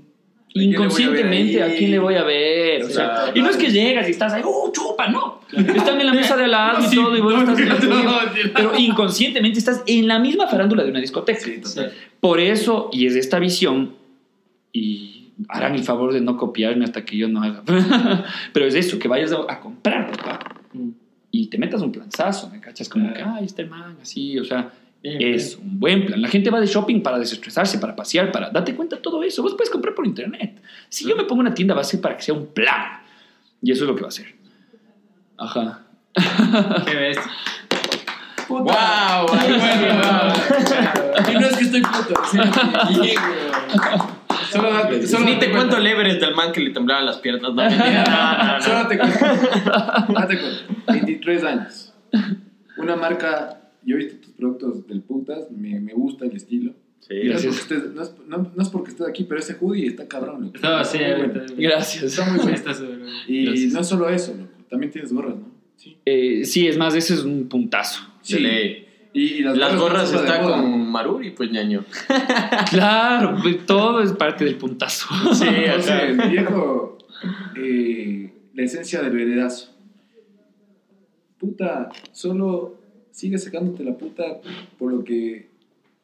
inconscientemente 0.55 1.63
a 1.63 1.75
quién 1.75 1.91
le 1.91 1.99
voy 1.99 2.15
a 2.15 2.25
ver. 2.25 2.85
O 2.85 2.91
sea, 2.91 3.15
Claro, 3.15 3.33
y 3.35 3.43
no 3.43 3.51
es 3.51 3.57
que 3.57 3.71
llegas 3.71 4.09
y 4.09 4.13
estás 4.13 4.33
ahí, 4.33 4.43
¡uh, 4.45 4.71
chupa! 4.73 5.09
No. 5.09 5.41
Están 5.53 6.01
en 6.01 6.07
la 6.07 6.13
mesa 6.13 6.37
de 6.37 6.45
al 6.45 6.51
lado 6.51 6.87
y 6.93 6.95
todo, 6.95 7.17
y 7.17 7.21
vos 7.21 7.35
estás 7.35 7.59
en 7.59 7.69
la 7.69 7.77
tuya. 7.81 8.33
Pero 8.55 8.79
inconscientemente 8.79 9.59
estás 9.59 9.83
en 9.87 10.07
la 10.09 10.19
misma 10.19 10.47
farándula 10.47 10.85
de 10.85 10.91
una 10.91 11.01
discoteca. 11.01 11.41
Sí. 11.41 11.81
Por 12.21 12.41
eso, 12.41 12.91
y 12.93 13.07
es 13.07 13.17
esta 13.17 13.39
visión, 13.39 13.95
y 14.73 15.33
harán 15.49 15.75
el 15.75 15.85
favor 15.85 16.13
de 16.13 16.21
no 16.21 16.37
copiarme 16.37 16.85
hasta 16.85 17.05
que 17.05 17.17
yo 17.17 17.29
no 17.29 17.43
haga. 17.43 17.63
Pero 18.53 18.67
es 18.67 18.75
eso, 18.75 18.99
que 18.99 19.09
vayas 19.09 19.33
a, 19.33 19.41
a 19.49 19.61
comprar 19.61 20.11
ropa 20.11 20.39
y 21.31 21.47
te 21.47 21.59
metas 21.59 21.81
un 21.83 21.91
planzazo, 21.91 22.51
¿me 22.51 22.61
cachas? 22.61 22.89
Como 22.89 23.13
que, 23.13 23.23
ay, 23.23 23.47
este 23.47 23.65
man, 23.65 23.97
así, 24.01 24.39
o 24.39 24.45
sea, 24.45 24.71
Bien, 25.03 25.35
es 25.35 25.57
un 25.57 25.81
buen 25.81 26.07
plan. 26.07 26.23
La 26.23 26.29
gente 26.29 26.49
va 26.51 26.61
de 26.61 26.67
shopping 26.67 27.03
para 27.03 27.19
desestresarse, 27.19 27.79
para 27.79 27.97
pasear, 27.97 28.31
para 28.31 28.51
date 28.51 28.77
cuenta 28.77 28.97
de 28.97 29.03
todo 29.03 29.23
eso. 29.25 29.43
Vos 29.43 29.55
puedes 29.55 29.71
comprar 29.71 29.95
por 29.95 30.07
internet. 30.07 30.63
Si 30.89 31.09
yo 31.09 31.17
me 31.17 31.25
pongo 31.25 31.41
una 31.41 31.55
tienda, 31.55 31.75
va 31.75 31.81
a 31.81 31.85
ser 31.85 32.01
para 32.01 32.17
que 32.17 32.23
sea 32.23 32.35
un 32.35 32.47
plan. 32.47 33.01
Y 33.61 33.73
eso 33.73 33.85
es 33.85 33.91
lo 33.91 33.97
que 33.97 34.03
va 34.03 34.09
a 34.09 34.13
ser. 34.13 34.27
Ajá. 35.39 35.87
¿Qué 36.87 36.95
ves? 36.95 37.19
Puta. 38.59 39.27
¡Wow! 39.27 39.39
Muy 39.39 39.59
bueno. 39.59 40.03
Y 41.31 41.35
no 41.35 41.47
es 41.47 41.57
que 41.57 41.65
estoy 41.65 41.83
puto, 41.83 42.15
sí. 42.31 42.39
Solo 44.53 44.71
date, 44.71 45.07
solo 45.07 45.25
Ni 45.25 45.35
date 45.35 45.47
te 45.47 45.53
cuento 45.53 45.79
el 45.79 45.87
Everest 45.87 46.21
del 46.21 46.35
man 46.35 46.53
que 46.53 46.61
le 46.61 46.71
temblaban 46.71 47.07
las 47.07 47.19
piernas. 47.19 47.55
No, 47.55 47.63
no, 47.63 47.71
no, 47.71 48.55
no. 48.55 48.61
Solo 48.61 48.75
date 48.75 48.99
cuenta. 48.99 50.07
Date 50.15 50.39
cuenta. 50.39 50.93
23 50.93 51.45
años. 51.45 51.95
Una 52.77 52.97
marca. 52.97 53.61
Yo 53.85 53.97
he 53.97 53.99
visto 53.99 54.21
tus 54.21 54.33
productos 54.33 54.87
del 54.87 55.03
putas. 55.03 55.51
Me, 55.51 55.81
me 55.81 55.95
gusta 55.95 56.27
el 56.27 56.37
estilo. 56.37 56.75
Sí, 57.01 57.15
es 57.15 57.29
gracias. 57.31 57.59
estés, 57.61 57.93
no, 57.95 58.03
es, 58.03 58.15
no, 58.29 58.53
no 58.55 58.63
es 58.63 58.69
porque 58.69 58.91
estés 58.91 59.09
aquí, 59.09 59.25
pero 59.25 59.41
ese 59.41 59.57
hoodie 59.59 59.89
está 59.89 60.07
cabrón. 60.07 60.45
Loco. 60.45 60.59
No, 60.63 60.85
sí, 60.85 60.99
Está 60.99 61.17
bueno. 61.17 61.45
Gracias. 61.57 62.05
Está 62.05 62.31
muy 62.31 62.39
bueno. 62.39 62.59
Y 63.27 63.47
Gracias. 63.47 63.73
no 63.73 63.85
solo 63.85 64.09
eso, 64.11 64.35
loco. 64.35 64.53
También 64.69 64.93
tienes 64.93 65.13
gorras, 65.13 65.37
¿no? 65.37 65.51
Sí. 65.77 65.97
Eh, 66.05 66.45
sí, 66.45 66.69
es 66.69 66.77
más, 66.77 66.95
ese 66.95 67.15
es 67.15 67.25
un 67.25 67.49
puntazo. 67.49 68.12
Ley. 68.31 68.89
Y, 69.15 69.25
y 69.25 69.41
las, 69.43 69.59
Las 69.59 69.79
gorras 69.79 70.13
están 70.13 70.43
moda. 70.45 70.61
con 70.61 70.91
Maruri, 70.91 71.31
pues 71.33 71.51
ñaño. 71.51 71.85
Claro, 72.71 73.37
pues, 73.43 73.67
todo 73.67 74.01
es 74.03 74.13
parte 74.13 74.45
del 74.45 74.57
puntazo. 74.57 75.07
Sí, 75.35 75.45
Entonces, 75.49 76.31
viejo, 76.31 76.97
eh, 77.57 78.33
la 78.55 78.63
esencia 78.63 79.03
del 79.03 79.13
veredazo. 79.13 79.69
Puta, 81.39 81.91
solo 82.13 82.79
sigue 83.11 83.37
sacándote 83.37 83.85
la 83.85 83.95
puta 83.99 84.41
por 84.79 84.93
lo 84.93 85.05
que 85.05 85.49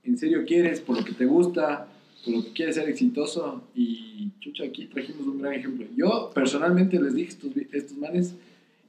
en 0.05 0.19
serio 0.19 0.45
quieres, 0.47 0.81
por 0.81 0.97
lo 0.99 1.05
que 1.05 1.13
te 1.13 1.25
gusta, 1.27 1.87
por 2.25 2.35
lo 2.35 2.43
que 2.45 2.53
quieres 2.53 2.75
ser 2.75 2.89
exitoso. 2.89 3.63
Y 3.75 4.31
chucha, 4.41 4.65
aquí 4.65 4.87
trajimos 4.87 5.27
un 5.27 5.41
gran 5.41 5.55
ejemplo. 5.55 5.87
Yo 5.97 6.31
personalmente 6.35 7.01
les 7.01 7.15
dije 7.15 7.31
estos, 7.31 7.51
estos 7.73 7.97
manes 7.97 8.35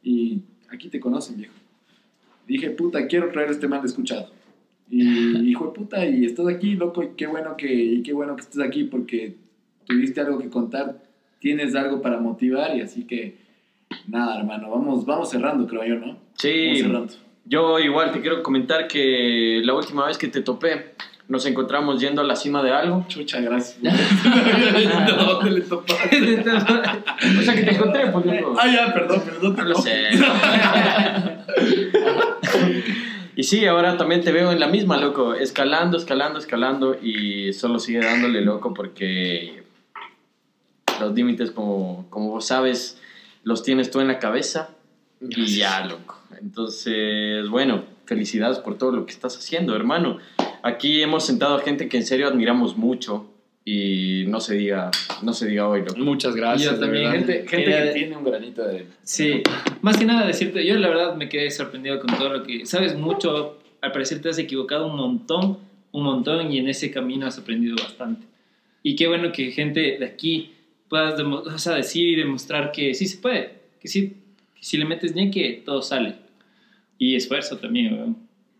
y 0.03 0.41
aquí 0.69 0.89
te 0.89 0.99
conocen, 0.99 1.37
viejo. 1.37 1.53
Dije, 2.49 2.71
puta, 2.71 3.07
quiero 3.07 3.29
traer 3.29 3.51
este 3.51 3.67
de 3.67 3.79
escuchado. 3.85 4.27
Y 4.89 5.47
hijo 5.49 5.67
de 5.67 5.71
puta, 5.71 6.05
y 6.05 6.25
estás 6.25 6.47
aquí, 6.47 6.73
loco, 6.73 7.03
y 7.03 7.09
qué 7.15 7.27
bueno 7.27 7.55
que, 7.55 7.71
y 7.71 8.01
qué 8.03 8.11
bueno 8.11 8.35
que 8.35 8.41
estés 8.41 8.59
aquí 8.59 8.83
porque 8.85 9.35
tuviste 9.85 10.19
algo 10.19 10.39
que 10.39 10.49
contar, 10.49 10.97
tienes 11.39 11.75
algo 11.75 12.01
para 12.01 12.19
motivar 12.19 12.75
y 12.75 12.81
así 12.81 13.05
que 13.05 13.37
nada, 14.07 14.39
hermano, 14.39 14.71
vamos, 14.71 15.05
vamos 15.05 15.29
cerrando, 15.29 15.67
creo 15.67 15.85
yo, 15.85 15.95
¿no? 15.95 16.05
Vamos 16.07 16.19
Sí, 16.33 16.77
cerrando. 16.77 17.13
yo 17.45 17.77
igual 17.79 18.11
te 18.11 18.19
quiero 18.21 18.41
comentar 18.41 18.87
que 18.87 19.61
la 19.63 19.75
última 19.75 20.07
vez 20.07 20.17
que 20.17 20.27
te 20.27 20.41
topé, 20.41 20.95
nos 21.27 21.45
encontramos 21.45 22.01
yendo 22.01 22.21
a 22.21 22.25
la 22.25 22.35
cima 22.35 22.63
de 22.63 22.71
algo. 22.71 23.05
Chucha, 23.07 23.39
gracias. 23.41 23.77
¿Dónde 25.27 25.51
le 25.51 25.61
topaste? 25.61 26.17
O 27.39 27.41
sea 27.43 27.53
que 27.55 27.61
te 27.61 27.75
encontré, 27.75 28.07
pues 28.11 28.25
Ah, 28.59 28.67
ya, 28.67 28.91
perdón, 28.91 29.21
perdón, 29.23 29.55
No 29.55 29.63
lo 29.65 29.75
perdón. 29.75 29.83
sé. 29.83 30.09
y 33.35 33.43
sí, 33.43 33.65
ahora 33.65 33.97
también 33.97 34.21
te 34.21 34.31
veo 34.31 34.51
en 34.51 34.59
la 34.59 34.67
misma, 34.67 34.97
loco, 34.97 35.33
escalando, 35.33 35.97
escalando, 35.97 36.39
escalando 36.39 36.97
y 37.01 37.53
solo 37.53 37.79
sigue 37.79 37.99
dándole, 37.99 38.41
loco, 38.41 38.73
porque 38.73 39.63
los 40.99 41.13
límites, 41.13 41.51
como, 41.51 42.07
como 42.09 42.29
vos 42.29 42.47
sabes, 42.47 43.01
los 43.43 43.63
tienes 43.63 43.91
tú 43.91 43.99
en 43.99 44.07
la 44.07 44.19
cabeza 44.19 44.71
y 45.21 45.57
ya, 45.57 45.85
loco. 45.85 46.17
Entonces, 46.41 47.49
bueno, 47.49 47.83
felicidades 48.05 48.59
por 48.59 48.77
todo 48.77 48.91
lo 48.91 49.05
que 49.05 49.13
estás 49.13 49.37
haciendo, 49.37 49.75
hermano. 49.75 50.17
Aquí 50.63 51.01
hemos 51.01 51.25
sentado 51.25 51.55
a 51.55 51.61
gente 51.61 51.89
que 51.89 51.97
en 51.97 52.05
serio 52.05 52.27
admiramos 52.27 52.77
mucho 52.77 53.25
y 53.71 54.25
no 54.27 54.39
se 54.39 54.55
diga, 54.55 54.89
no 55.21 55.33
se 55.33 55.47
diga 55.47 55.67
hoy, 55.67 55.81
loco. 55.81 55.97
Muchas 55.97 56.35
gracias. 56.35 56.73
Yo 56.73 56.79
también. 56.79 57.11
Gente, 57.11 57.33
gente 57.47 57.55
Quería- 57.65 57.83
que 57.93 57.99
tiene 57.99 58.17
un 58.17 58.23
granito 58.23 58.63
de. 58.67 58.85
Sí, 59.03 59.43
más 59.81 59.97
que 59.97 60.05
nada 60.05 60.25
decirte, 60.25 60.65
yo 60.65 60.75
la 60.77 60.87
verdad 60.89 61.15
me 61.15 61.29
quedé 61.29 61.51
sorprendido 61.51 61.99
con 61.99 62.17
todo 62.17 62.29
lo 62.29 62.43
que 62.43 62.65
sabes 62.65 62.95
mucho, 62.97 63.59
al 63.81 63.91
parecer 63.91 64.21
te 64.21 64.29
has 64.29 64.39
equivocado 64.39 64.87
un 64.87 64.95
montón, 64.97 65.57
un 65.91 66.03
montón 66.03 66.51
y 66.51 66.57
en 66.57 66.67
ese 66.67 66.89
camino 66.91 67.27
has 67.27 67.37
aprendido 67.37 67.75
bastante. 67.75 68.25
Y 68.81 68.95
qué 68.95 69.07
bueno 69.07 69.31
que 69.31 69.51
gente 69.51 69.97
de 69.99 70.05
aquí 70.05 70.53
puedas 70.87 71.17
demo- 71.17 71.43
o 71.45 71.57
sea, 71.59 71.75
decir 71.75 72.07
y 72.09 72.15
demostrar 72.15 72.71
que 72.71 72.93
sí 72.95 73.05
se 73.05 73.17
puede, 73.17 73.51
que 73.79 73.87
sí, 73.87 74.15
que 74.55 74.63
si 74.63 74.77
le 74.77 74.85
metes 74.85 75.13
que 75.31 75.61
todo 75.65 75.81
sale. 75.81 76.15
Y 76.97 77.15
esfuerzo 77.15 77.57
también, 77.57 77.93
weón. 77.93 78.17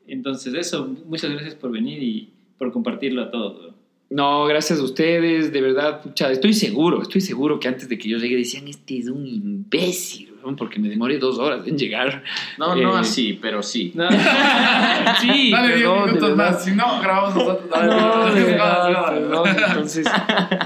Entonces 0.07 0.53
eso, 0.53 0.87
muchas 1.05 1.31
gracias 1.31 1.55
por 1.55 1.71
venir 1.71 2.01
y 2.03 2.29
por 2.57 2.71
compartirlo 2.71 3.23
a 3.23 3.31
todos. 3.31 3.59
weón. 3.61 3.78
No, 4.09 4.45
gracias 4.45 4.79
a 4.79 4.83
ustedes, 4.83 5.53
de 5.53 5.61
verdad, 5.61 6.01
pucha, 6.01 6.31
estoy 6.31 6.53
seguro, 6.53 7.01
estoy 7.03 7.21
seguro 7.21 7.59
que 7.59 7.67
antes 7.67 7.87
de 7.87 7.97
que 7.97 8.09
yo 8.09 8.17
llegue 8.17 8.37
decían, 8.37 8.67
este 8.67 8.97
es 8.97 9.07
un 9.07 9.25
imbécil, 9.25 10.29
porque 10.57 10.79
me 10.79 10.89
demoré 10.89 11.19
dos 11.19 11.37
horas 11.37 11.67
en 11.67 11.77
llegar. 11.77 12.23
No, 12.57 12.75
no 12.75 12.95
Eh, 12.95 12.99
así, 13.01 13.37
pero 13.39 13.61
sí. 13.61 13.91
No, 13.93 14.09
sí, 15.21 15.51
Dale 15.51 15.75
10 15.75 15.79
perdón, 15.79 16.05
minutos 16.07 16.35
más, 16.35 16.63
si 16.63 16.71
no, 16.71 16.99
grabamos 17.01 17.35
nosotros. 17.35 17.69
Dale, 17.69 17.87
No, 17.87 18.33
de 18.33 18.43
verdad, 18.45 19.09
perdón. 19.13 19.47
Entonces, 19.67 20.07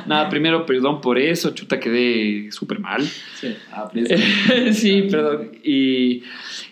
nada, 0.06 0.30
primero, 0.30 0.66
perdón 0.66 1.02
por 1.02 1.20
eso, 1.20 1.52
chuta, 1.52 1.80
quedé 1.80 2.50
súper 2.52 2.80
mal. 2.80 3.04
sí. 3.04 3.56
Ah, 3.74 3.90
pues, 3.92 4.78
sí, 4.80 5.02
perdón. 5.12 5.52
Y, 5.64 6.24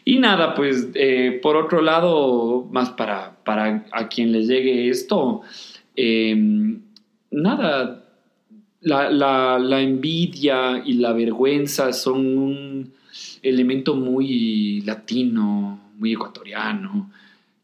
y 0.06 0.20
nada, 0.20 0.56
pues 0.56 0.88
eh, 0.94 1.38
por 1.42 1.58
otro 1.58 1.82
lado, 1.82 2.66
más 2.72 2.92
para, 2.92 3.36
para 3.44 3.86
a 3.92 4.08
quien 4.08 4.32
le 4.32 4.46
llegue 4.46 4.90
esto, 4.90 5.42
eh, 5.96 6.36
nada, 7.32 8.02
la, 8.82 9.82
envidia 9.82 10.84
y 10.86 10.94
la 10.94 11.14
vergüenza 11.14 11.94
son 11.94 12.38
un 12.38 12.94
elemento 13.42 13.96
muy 13.96 14.82
latino, 14.82 15.92
muy 15.98 16.14
ecuatoriano, 16.14 17.12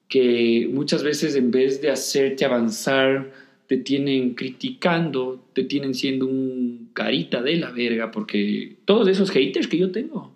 que 0.08 0.70
muchas 0.72 1.04
veces 1.04 1.36
en 1.36 1.52
vez 1.52 1.82
de 1.82 1.90
hacerte 1.90 2.46
avanzar, 2.46 3.34
te 3.68 3.78
tienen 3.78 4.34
criticando, 4.34 5.44
te 5.52 5.64
tienen 5.64 5.94
siendo 5.94 6.26
un 6.26 6.90
carita 6.94 7.42
de 7.42 7.58
la 7.58 7.72
verga, 7.72 8.12
porque 8.12 8.78
todos 8.86 9.10
esos 9.10 9.30
haters 9.30 9.68
que 9.68 9.78
yo 9.78 9.92
tengo 9.92 10.34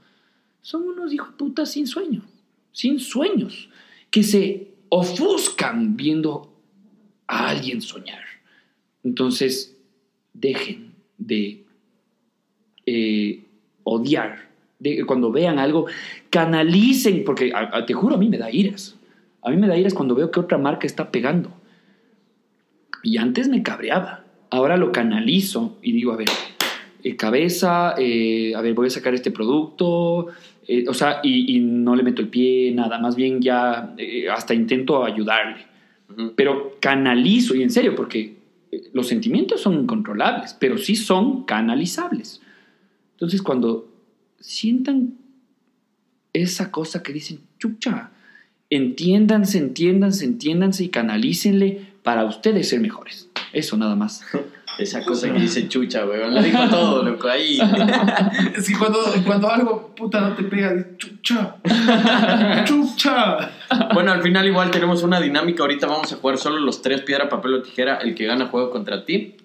son 0.62 0.84
unos 0.84 1.14
hijos 1.14 1.32
de 1.32 1.38
puta 1.38 1.66
sin 1.66 1.88
sueño, 1.88 2.24
sin 2.74 3.00
sueños, 3.00 3.70
que 4.10 4.24
se 4.24 4.68
ofuscan 4.90 5.96
viendo 5.96 6.51
a 7.32 7.48
alguien 7.48 7.82
soñar. 7.82 8.24
Entonces, 9.04 9.76
dejen 10.34 10.94
de 11.18 11.64
eh, 12.86 13.44
odiar, 13.84 14.50
de, 14.80 15.06
cuando 15.06 15.32
vean 15.32 15.58
algo, 15.58 15.86
canalicen, 16.30 17.24
porque 17.24 17.54
te 17.88 17.94
juro, 17.94 18.16
a 18.16 18.18
mí 18.18 18.28
me 18.28 18.38
da 18.38 18.52
iras. 18.52 18.98
A 19.42 19.50
mí 19.50 19.56
me 19.56 19.68
da 19.68 19.78
iras 19.78 19.94
cuando 19.94 20.14
veo 20.14 20.30
que 20.30 20.42
otra 20.42 20.58
marca 20.58 20.86
está 20.86 21.10
pegando. 21.10 21.52
Y 23.02 23.18
antes 23.18 23.48
me 23.48 23.64
cabreaba. 23.64 24.26
Ahora 24.50 24.76
lo 24.76 24.92
canalizo 24.92 25.78
y 25.82 25.94
digo, 25.94 26.12
a 26.12 26.18
ver, 26.18 26.28
eh, 27.02 27.16
cabeza, 27.16 27.96
eh, 27.98 28.54
a 28.56 28.62
ver, 28.62 28.74
voy 28.74 28.88
a 28.88 28.92
sacar 28.92 29.14
este 29.14 29.32
producto. 29.32 30.28
o 30.88 30.94
sea, 30.94 31.22
y, 31.24 31.60
no 31.62 31.96
le 31.96 32.04
meto 32.04 32.22
el 32.22 32.28
pie, 32.28 32.74
nada. 32.74 33.00
Más 33.00 33.16
bien 33.16 33.42
ya 33.42 33.96
hasta 34.34 34.54
intento 34.54 35.06
ayudarle. 35.06 35.71
Pero 36.36 36.78
canalizo, 36.80 37.56
y 37.56 37.64
en 37.64 37.70
serio, 37.70 37.96
porque 37.96 38.38
eh, 38.72 38.90
los 38.94 39.08
sentimientos 39.08 39.62
son 39.62 39.76
incontrolables, 39.76 40.56
pero 40.60 40.78
sí 40.78 40.96
son 40.96 41.44
canalizables. 41.44 42.42
Entonces, 43.14 43.42
cuando 43.42 43.88
sientan 44.40 45.16
esa 46.34 46.72
cosa 46.72 47.04
que 47.04 47.14
dicen, 47.14 47.40
chucha, 47.60 48.12
entiéndanse, 48.70 49.58
entiéndanse, 49.58 50.26
entiéndanse 50.26 50.84
y 50.86 50.90
canalícenle 50.90 51.88
para 52.04 52.26
ustedes 52.26 52.70
ser 52.70 52.80
mejores. 52.80 53.30
Eso 53.54 53.78
nada 53.78 53.96
más. 53.96 54.24
Esa 54.78 55.04
cosa 55.04 55.32
que 55.32 55.40
dice 55.40 55.68
chucha, 55.68 56.06
weón. 56.06 56.34
La 56.34 56.42
dijo 56.42 56.68
todo, 56.70 57.04
loco. 57.04 57.28
Ahí. 57.28 57.60
Es 58.56 58.68
que 58.68 58.78
cuando, 58.78 59.00
cuando 59.26 59.50
algo 59.50 59.94
puta 59.96 60.22
no 60.22 60.36
te 60.36 60.44
pega, 60.44 60.74
dices, 60.74 60.98
chucha, 60.98 61.56
chucha. 62.66 63.52
Bueno, 63.94 64.12
al 64.12 64.22
final 64.22 64.48
igual 64.48 64.72
tenemos 64.72 65.04
una 65.04 65.20
dinámica. 65.20 65.64
Ahorita 65.64 65.88
vamos 65.88 66.12
a 66.14 66.16
jugar 66.16 66.38
solo 66.38 66.60
los 66.60 66.82
tres 66.82 67.02
piedra, 67.02 67.30
papel 67.30 67.56
o 67.56 67.62
tijera. 67.62 67.98
El 67.98 68.16
que 68.16 68.26
gana 68.26 68.48
juega 68.48 68.70
contra 68.70 69.06
ti. 69.06 69.36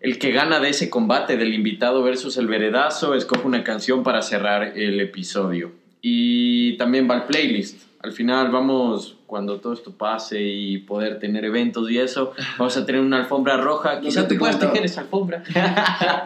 El 0.00 0.18
que 0.18 0.30
gana 0.30 0.60
de 0.60 0.70
ese 0.70 0.90
combate 0.90 1.36
del 1.36 1.54
invitado 1.54 2.02
versus 2.02 2.36
el 2.36 2.46
veredazo 2.46 3.14
escoge 3.14 3.46
una 3.46 3.64
canción 3.64 4.02
para 4.02 4.22
cerrar 4.22 4.76
el 4.76 5.00
episodio. 5.00 5.72
Y 6.00 6.76
también 6.76 7.08
va 7.10 7.16
el 7.16 7.22
playlist. 7.24 7.85
Al 8.06 8.12
final 8.12 8.52
vamos, 8.52 9.16
cuando 9.26 9.58
todo 9.58 9.72
esto 9.72 9.90
pase 9.90 10.40
y 10.40 10.78
poder 10.78 11.18
tener 11.18 11.44
eventos 11.44 11.90
y 11.90 11.98
eso, 11.98 12.34
vamos 12.56 12.76
a 12.76 12.86
tener 12.86 13.00
una 13.00 13.16
alfombra 13.16 13.56
roja. 13.56 14.00
Quizá 14.00 14.28
te 14.28 14.34
te 14.34 14.38
puedas 14.38 14.60
tejer 14.60 14.84
esa 14.84 15.00
alfombra. 15.00 15.42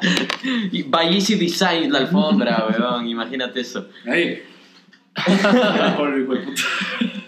y 0.73 0.83
by 0.83 1.15
Easy 1.15 1.37
Design 1.37 1.91
la 1.91 2.01
alfombra, 2.01 2.67
weón. 2.79 3.09
Imagínate 3.09 3.61
eso. 3.61 3.87
Ahí. 4.07 4.43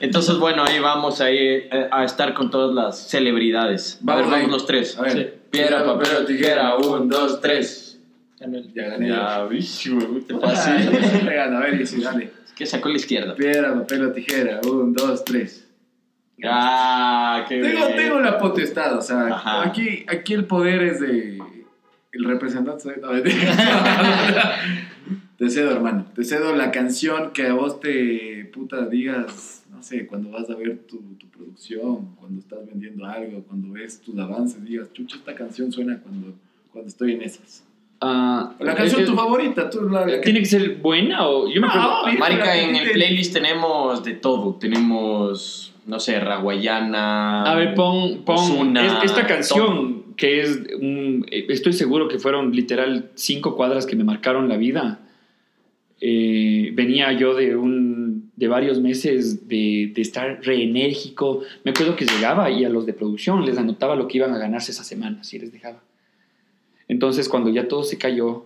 Entonces, 0.01 0.37
bueno, 0.37 0.65
ahí 0.65 0.81
vamos 0.81 1.23
ahí, 1.23 1.39
eh, 1.39 1.89
a 1.91 2.05
estar 2.05 2.35
con 2.35 2.51
todas 2.51 2.75
las 2.75 3.09
celebridades. 3.09 4.01
a 4.07 4.17
ver, 4.17 4.27
vamos 4.27 4.51
los 4.51 4.67
tres. 4.67 4.99
A 4.99 5.03
ver. 5.05 5.13
Sí. 5.13 5.27
Piedra, 5.51 5.83
papel 5.83 6.11
o 6.21 6.27
tijera. 6.27 6.77
Un, 6.77 7.09
dos, 7.09 7.41
tres. 7.41 7.99
Ya 8.39 8.89
gané. 8.89 9.09
Ya, 9.09 9.45
bicho, 9.47 9.97
te 10.27 10.35
pasé. 10.35 10.73
A 10.73 11.59
ver, 11.61 11.81
y 11.81 11.87
si 11.87 12.03
dale. 12.03 12.42
Que 12.57 12.67
sacó 12.67 12.89
la 12.89 12.97
izquierda. 12.97 13.35
Piedra, 13.35 13.75
papel 13.75 14.05
o 14.07 14.13
tijera. 14.13 14.61
Un, 14.69 14.93
dos, 14.93 15.25
tres. 15.25 15.67
Ah, 16.45 17.45
qué 17.49 17.61
Tengo, 17.61 17.87
bien. 17.87 17.97
tengo 17.97 18.21
la 18.21 18.39
potestad, 18.39 18.97
o 18.99 19.01
sea, 19.03 19.29
Ajá. 19.29 19.63
aquí, 19.63 20.05
aquí 20.09 20.35
el 20.35 20.45
poder 20.45 20.83
es 20.83 21.01
de 21.01 21.39
el 22.13 22.25
representante. 22.25 23.01
No, 23.01 23.09
te 25.39 25.51
cedo, 25.51 25.73
hermano. 25.73 26.07
Te 26.15 26.25
cedo 26.25 26.55
la 26.55 26.71
canción 26.71 27.33
que 27.33 27.47
a 27.49 27.55
vos 27.55 27.81
te 27.81 28.45
puta 28.53 28.87
digas, 28.87 29.65
no 29.71 29.83
sé, 29.83 30.07
cuando 30.07 30.31
vas 30.31 30.49
a 30.51 30.55
ver 30.55 30.79
tu, 30.87 30.99
tu 31.19 31.27
producción, 31.29 32.15
cuando 32.17 32.41
estás 32.41 32.65
vendiendo 32.67 33.05
algo, 33.07 33.43
cuando 33.45 33.73
ves 33.73 34.01
tus 34.01 34.17
avances, 34.19 34.63
digas, 34.65 34.93
chucha, 34.93 35.17
esta 35.17 35.35
canción 35.35 35.73
suena 35.73 35.99
cuando, 36.01 36.35
cuando 36.71 36.89
estoy 36.89 37.15
en 37.15 37.23
esas. 37.23 37.65
Ah, 38.05 38.53
La 38.59 38.75
canción 38.75 39.03
eh, 39.03 39.05
tu 39.05 39.15
favorita, 39.15 39.71
tú 39.71 39.89
la, 39.89 40.01
la 40.01 40.07
que- 40.07 40.19
¿Tiene 40.19 40.41
que 40.41 40.47
ser 40.47 40.77
buena 40.77 41.29
o...? 41.29 41.49
Yo 41.49 41.61
me 41.61 41.69
No, 41.69 41.73
acuerdo... 41.73 42.03
obvio. 42.03 42.19
Marica, 42.19 42.57
en 42.61 42.75
el 42.75 42.91
playlist 42.91 43.33
tenemos 43.33 44.03
de 44.03 44.15
todo. 44.15 44.57
Tenemos, 44.57 45.73
no 45.87 46.01
sé, 46.01 46.19
Raguayana. 46.19 47.45
A 47.45 47.55
ver, 47.55 47.75
pon, 47.75 48.23
pon 48.25 48.77
es- 48.77 48.93
esta 49.05 49.27
canción 49.27 50.03
que 50.17 50.41
es 50.41 50.61
un, 50.81 51.27
eh, 51.31 51.47
estoy 51.49 51.73
seguro 51.73 52.09
que 52.09 52.19
fueron 52.19 52.53
literal 52.53 53.11
cinco 53.15 53.55
cuadras 53.57 53.87
que 53.87 53.95
me 53.97 54.03
marcaron 54.05 54.49
la 54.49 54.57
vida. 54.57 54.99
Eh, 56.01 56.73
venía 56.75 57.13
yo 57.13 57.35
de 57.35 57.55
un 57.57 58.33
de 58.35 58.49
varios 58.49 58.81
meses 58.81 59.47
de, 59.47 59.93
de 59.95 60.03
estar 60.03 60.41
reenérgico. 60.43 61.43
Me 61.65 61.71
acuerdo 61.71 61.95
que 61.95 62.05
llegaba 62.05 62.51
y 62.51 62.65
a 62.65 62.69
los 62.69 62.85
de 62.87 62.93
producción 62.95 63.45
les 63.47 63.57
anotaba 63.57 63.95
lo 63.95 64.09
que 64.09 64.19
iban 64.19 64.33
a 64.35 64.39
ganarse 64.39 64.73
esa 64.73 64.83
semana, 64.83 65.23
si 65.23 65.39
les 65.39 65.53
dejaba. 65.53 65.81
Entonces, 66.93 67.27
cuando 67.27 67.49
ya 67.49 67.69
todo 67.69 67.85
se 67.85 67.97
cayó, 67.97 68.45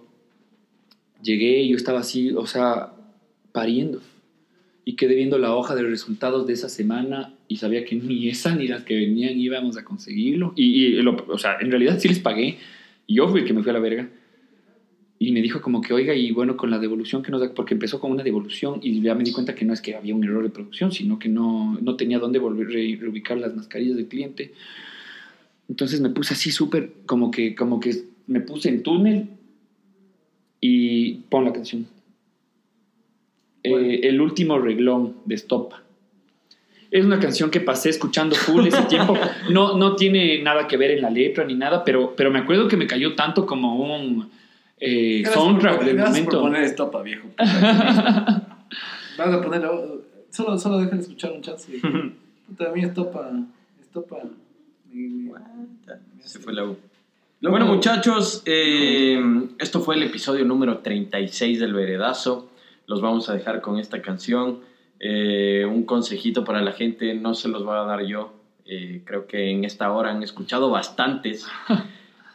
llegué 1.20 1.62
y 1.62 1.70
yo 1.70 1.76
estaba 1.76 1.98
así, 1.98 2.30
o 2.30 2.46
sea, 2.46 2.92
pariendo 3.50 4.00
y 4.84 4.94
quedé 4.94 5.16
viendo 5.16 5.36
la 5.36 5.52
hoja 5.56 5.74
de 5.74 5.82
resultados 5.82 6.46
de 6.46 6.52
esa 6.52 6.68
semana 6.68 7.34
y 7.48 7.56
sabía 7.56 7.84
que 7.84 7.96
ni 7.96 8.28
esa 8.28 8.54
ni 8.54 8.68
las 8.68 8.84
que 8.84 8.94
venían 8.94 9.36
íbamos 9.36 9.76
a 9.76 9.82
conseguirlo. 9.84 10.52
Y, 10.54 10.84
y 10.84 10.92
lo- 11.02 11.26
o 11.28 11.38
sea, 11.38 11.56
en 11.60 11.72
realidad 11.72 11.98
sí 11.98 12.06
les 12.06 12.20
pagué. 12.20 12.58
Yo 13.08 13.26
fui 13.28 13.40
el 13.40 13.46
que 13.48 13.52
me 13.52 13.64
fui 13.64 13.70
a 13.70 13.72
la 13.72 13.80
verga. 13.80 14.08
Y 15.18 15.32
me 15.32 15.42
dijo 15.42 15.60
como 15.60 15.80
que, 15.80 15.92
oiga, 15.92 16.14
y 16.14 16.30
bueno, 16.30 16.56
con 16.56 16.70
la 16.70 16.78
devolución 16.78 17.24
que 17.24 17.32
nos 17.32 17.40
da, 17.40 17.52
porque 17.52 17.74
empezó 17.74 17.98
con 17.98 18.12
una 18.12 18.22
devolución 18.22 18.78
y 18.80 19.00
ya 19.02 19.16
me 19.16 19.24
di 19.24 19.32
cuenta 19.32 19.56
que 19.56 19.64
no 19.64 19.72
es 19.72 19.80
que 19.80 19.96
había 19.96 20.14
un 20.14 20.22
error 20.22 20.44
de 20.44 20.50
producción, 20.50 20.92
sino 20.92 21.18
que 21.18 21.28
no, 21.28 21.76
no 21.82 21.96
tenía 21.96 22.20
dónde 22.20 22.38
volver 22.38 22.68
a 22.68 23.00
reubicar 23.00 23.38
las 23.38 23.56
mascarillas 23.56 23.96
del 23.96 24.06
cliente. 24.06 24.52
Entonces 25.68 26.00
me 26.00 26.10
puse 26.10 26.34
así 26.34 26.52
súper, 26.52 26.92
como 27.06 27.32
que, 27.32 27.56
como 27.56 27.80
que 27.80 28.14
me 28.26 28.40
puse 28.40 28.68
en 28.68 28.82
túnel 28.82 29.28
y 30.60 31.14
pon 31.28 31.44
la 31.44 31.52
canción. 31.52 31.86
Eh, 33.62 34.00
el 34.04 34.20
último 34.20 34.58
reglón 34.58 35.16
de 35.24 35.34
Estopa. 35.34 35.82
Es 36.90 37.04
una 37.04 37.18
canción 37.18 37.50
que 37.50 37.60
pasé 37.60 37.90
escuchando 37.90 38.36
full 38.36 38.66
ese 38.66 38.82
tiempo. 38.88 39.16
No, 39.50 39.76
no 39.76 39.96
tiene 39.96 40.40
nada 40.42 40.66
que 40.68 40.76
ver 40.76 40.92
en 40.92 41.02
la 41.02 41.10
letra 41.10 41.44
ni 41.44 41.54
nada, 41.54 41.84
pero, 41.84 42.14
pero 42.16 42.30
me 42.30 42.38
acuerdo 42.38 42.68
que 42.68 42.76
me 42.76 42.86
cayó 42.86 43.14
tanto 43.14 43.44
como 43.44 43.76
un 43.76 44.30
eh, 44.78 45.24
soundtrack 45.32 45.84
del 45.84 45.96
gracias 45.96 46.24
por 46.24 46.34
momento. 46.34 46.42
poner 46.42 46.62
estopa, 46.64 47.02
viejo. 47.02 47.28
Vas 47.36 48.40
a 49.18 49.40
ponerlo. 49.42 50.02
Solo, 50.30 50.58
solo 50.58 50.78
dejen 50.78 50.98
escuchar 51.00 51.32
un 51.32 51.42
chance. 51.42 51.72
Puta, 52.46 52.70
a 52.70 52.72
mí 52.72 52.82
estopa. 52.82 53.30
Estopa. 53.80 54.18
Se 56.20 56.38
fue 56.38 56.52
la 56.52 56.64
U. 56.64 56.76
Loco. 57.40 57.50
Bueno, 57.50 57.66
muchachos, 57.66 58.42
eh, 58.46 59.20
esto 59.58 59.80
fue 59.80 59.96
el 59.96 60.02
episodio 60.04 60.46
número 60.46 60.78
36 60.78 61.60
del 61.60 61.74
Veredazo. 61.74 62.50
Los 62.86 63.02
vamos 63.02 63.28
a 63.28 63.34
dejar 63.34 63.60
con 63.60 63.78
esta 63.78 64.00
canción. 64.00 64.60
Eh, 65.00 65.66
un 65.68 65.84
consejito 65.84 66.44
para 66.44 66.62
la 66.62 66.72
gente, 66.72 67.14
no 67.14 67.34
se 67.34 67.48
los 67.48 67.62
voy 67.62 67.76
a 67.76 67.82
dar 67.82 68.02
yo. 68.06 68.32
Eh, 68.64 69.02
creo 69.04 69.26
que 69.26 69.50
en 69.50 69.64
esta 69.64 69.92
hora 69.92 70.10
han 70.10 70.22
escuchado 70.22 70.70
bastantes. 70.70 71.46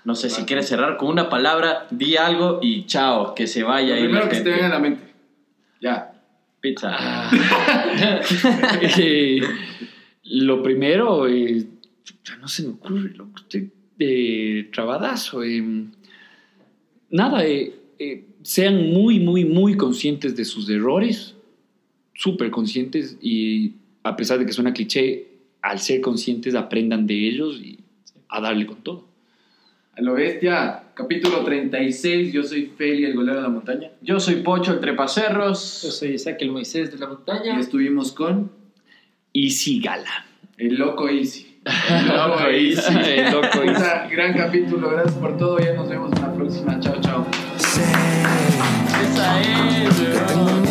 No 0.03 0.15
sé 0.15 0.31
si 0.31 0.45
quieres 0.45 0.67
cerrar 0.67 0.97
con 0.97 1.09
una 1.09 1.29
palabra, 1.29 1.85
di 1.91 2.17
algo 2.17 2.57
y 2.59 2.87
chao, 2.87 3.35
que 3.35 3.45
se 3.45 3.61
vaya 3.61 3.89
Lo 3.89 3.93
ahí 3.93 4.01
la 4.01 4.07
primero 4.07 4.29
que 4.29 4.35
se 4.35 4.41
te 4.41 4.49
venga 4.49 4.65
a 4.65 4.69
la 4.69 4.79
mente. 4.79 5.13
Ya. 5.79 6.11
Pizza. 6.59 6.89
Ah. 6.91 7.29
Eh, 8.97 9.41
lo 10.23 10.63
primero, 10.63 11.27
eh, 11.27 11.67
ya 12.23 12.35
no 12.37 12.47
se 12.47 12.63
me 12.63 12.69
ocurre, 12.69 13.13
loco, 13.13 13.33
estoy 13.37 13.71
eh, 14.01 14.69
trabadazo. 14.73 15.43
eh. 15.43 15.63
nada, 17.09 17.45
eh, 17.45 17.73
eh, 17.99 18.25
sean 18.41 18.89
muy, 18.91 19.19
muy, 19.19 19.45
muy 19.45 19.75
conscientes 19.77 20.35
de 20.35 20.45
sus 20.45 20.69
errores, 20.69 21.35
súper 22.13 22.49
conscientes 22.51 23.17
y 23.21 23.73
a 24.03 24.15
pesar 24.15 24.39
de 24.39 24.45
que 24.45 24.53
suena 24.53 24.73
cliché, 24.73 25.27
al 25.61 25.79
ser 25.79 26.01
conscientes 26.01 26.55
aprendan 26.55 27.05
de 27.05 27.27
ellos 27.27 27.61
y 27.61 27.79
a 28.29 28.41
darle 28.41 28.65
con 28.65 28.77
todo. 28.77 29.07
A 29.95 30.01
lo 30.01 30.13
bestia. 30.13 30.85
Capítulo 30.95 31.43
36. 31.43 32.31
Yo 32.33 32.43
soy 32.43 32.67
Feli, 32.77 33.05
el 33.05 33.13
golero 33.13 33.37
de 33.37 33.43
la 33.43 33.49
montaña. 33.49 33.91
Yo 34.01 34.19
soy 34.19 34.35
Pocho, 34.37 34.73
el 34.73 34.79
Trepacerros. 34.79 35.83
Yo 35.83 35.91
soy 35.91 36.11
Isaac, 36.13 36.37
el 36.41 36.51
Moisés 36.51 36.91
de 36.91 36.97
la 36.97 37.05
Y 37.05 37.09
montaña. 37.09 37.59
estuvimos 37.59 38.11
con 38.11 38.51
Y 39.33 39.51
sígala. 39.51 40.25
el 40.57 40.75
Loco 40.75 41.09
Easy. 41.09 41.50
Loco 42.07 42.39
ahí, 42.39 42.75
sí. 42.75 42.93
Loco 43.31 43.61
gran 44.09 44.33
capítulo, 44.33 44.89
gracias 44.89 45.15
por 45.15 45.37
todo. 45.37 45.59
Ya 45.59 45.73
nos 45.73 45.87
vemos 45.89 46.11
en 46.13 46.21
la 46.21 46.33
próxima. 46.33 46.79
Chao, 46.79 46.99
chao. 47.01 47.25
Esa 49.03 49.41
es, 49.41 50.09
bro. 50.09 50.70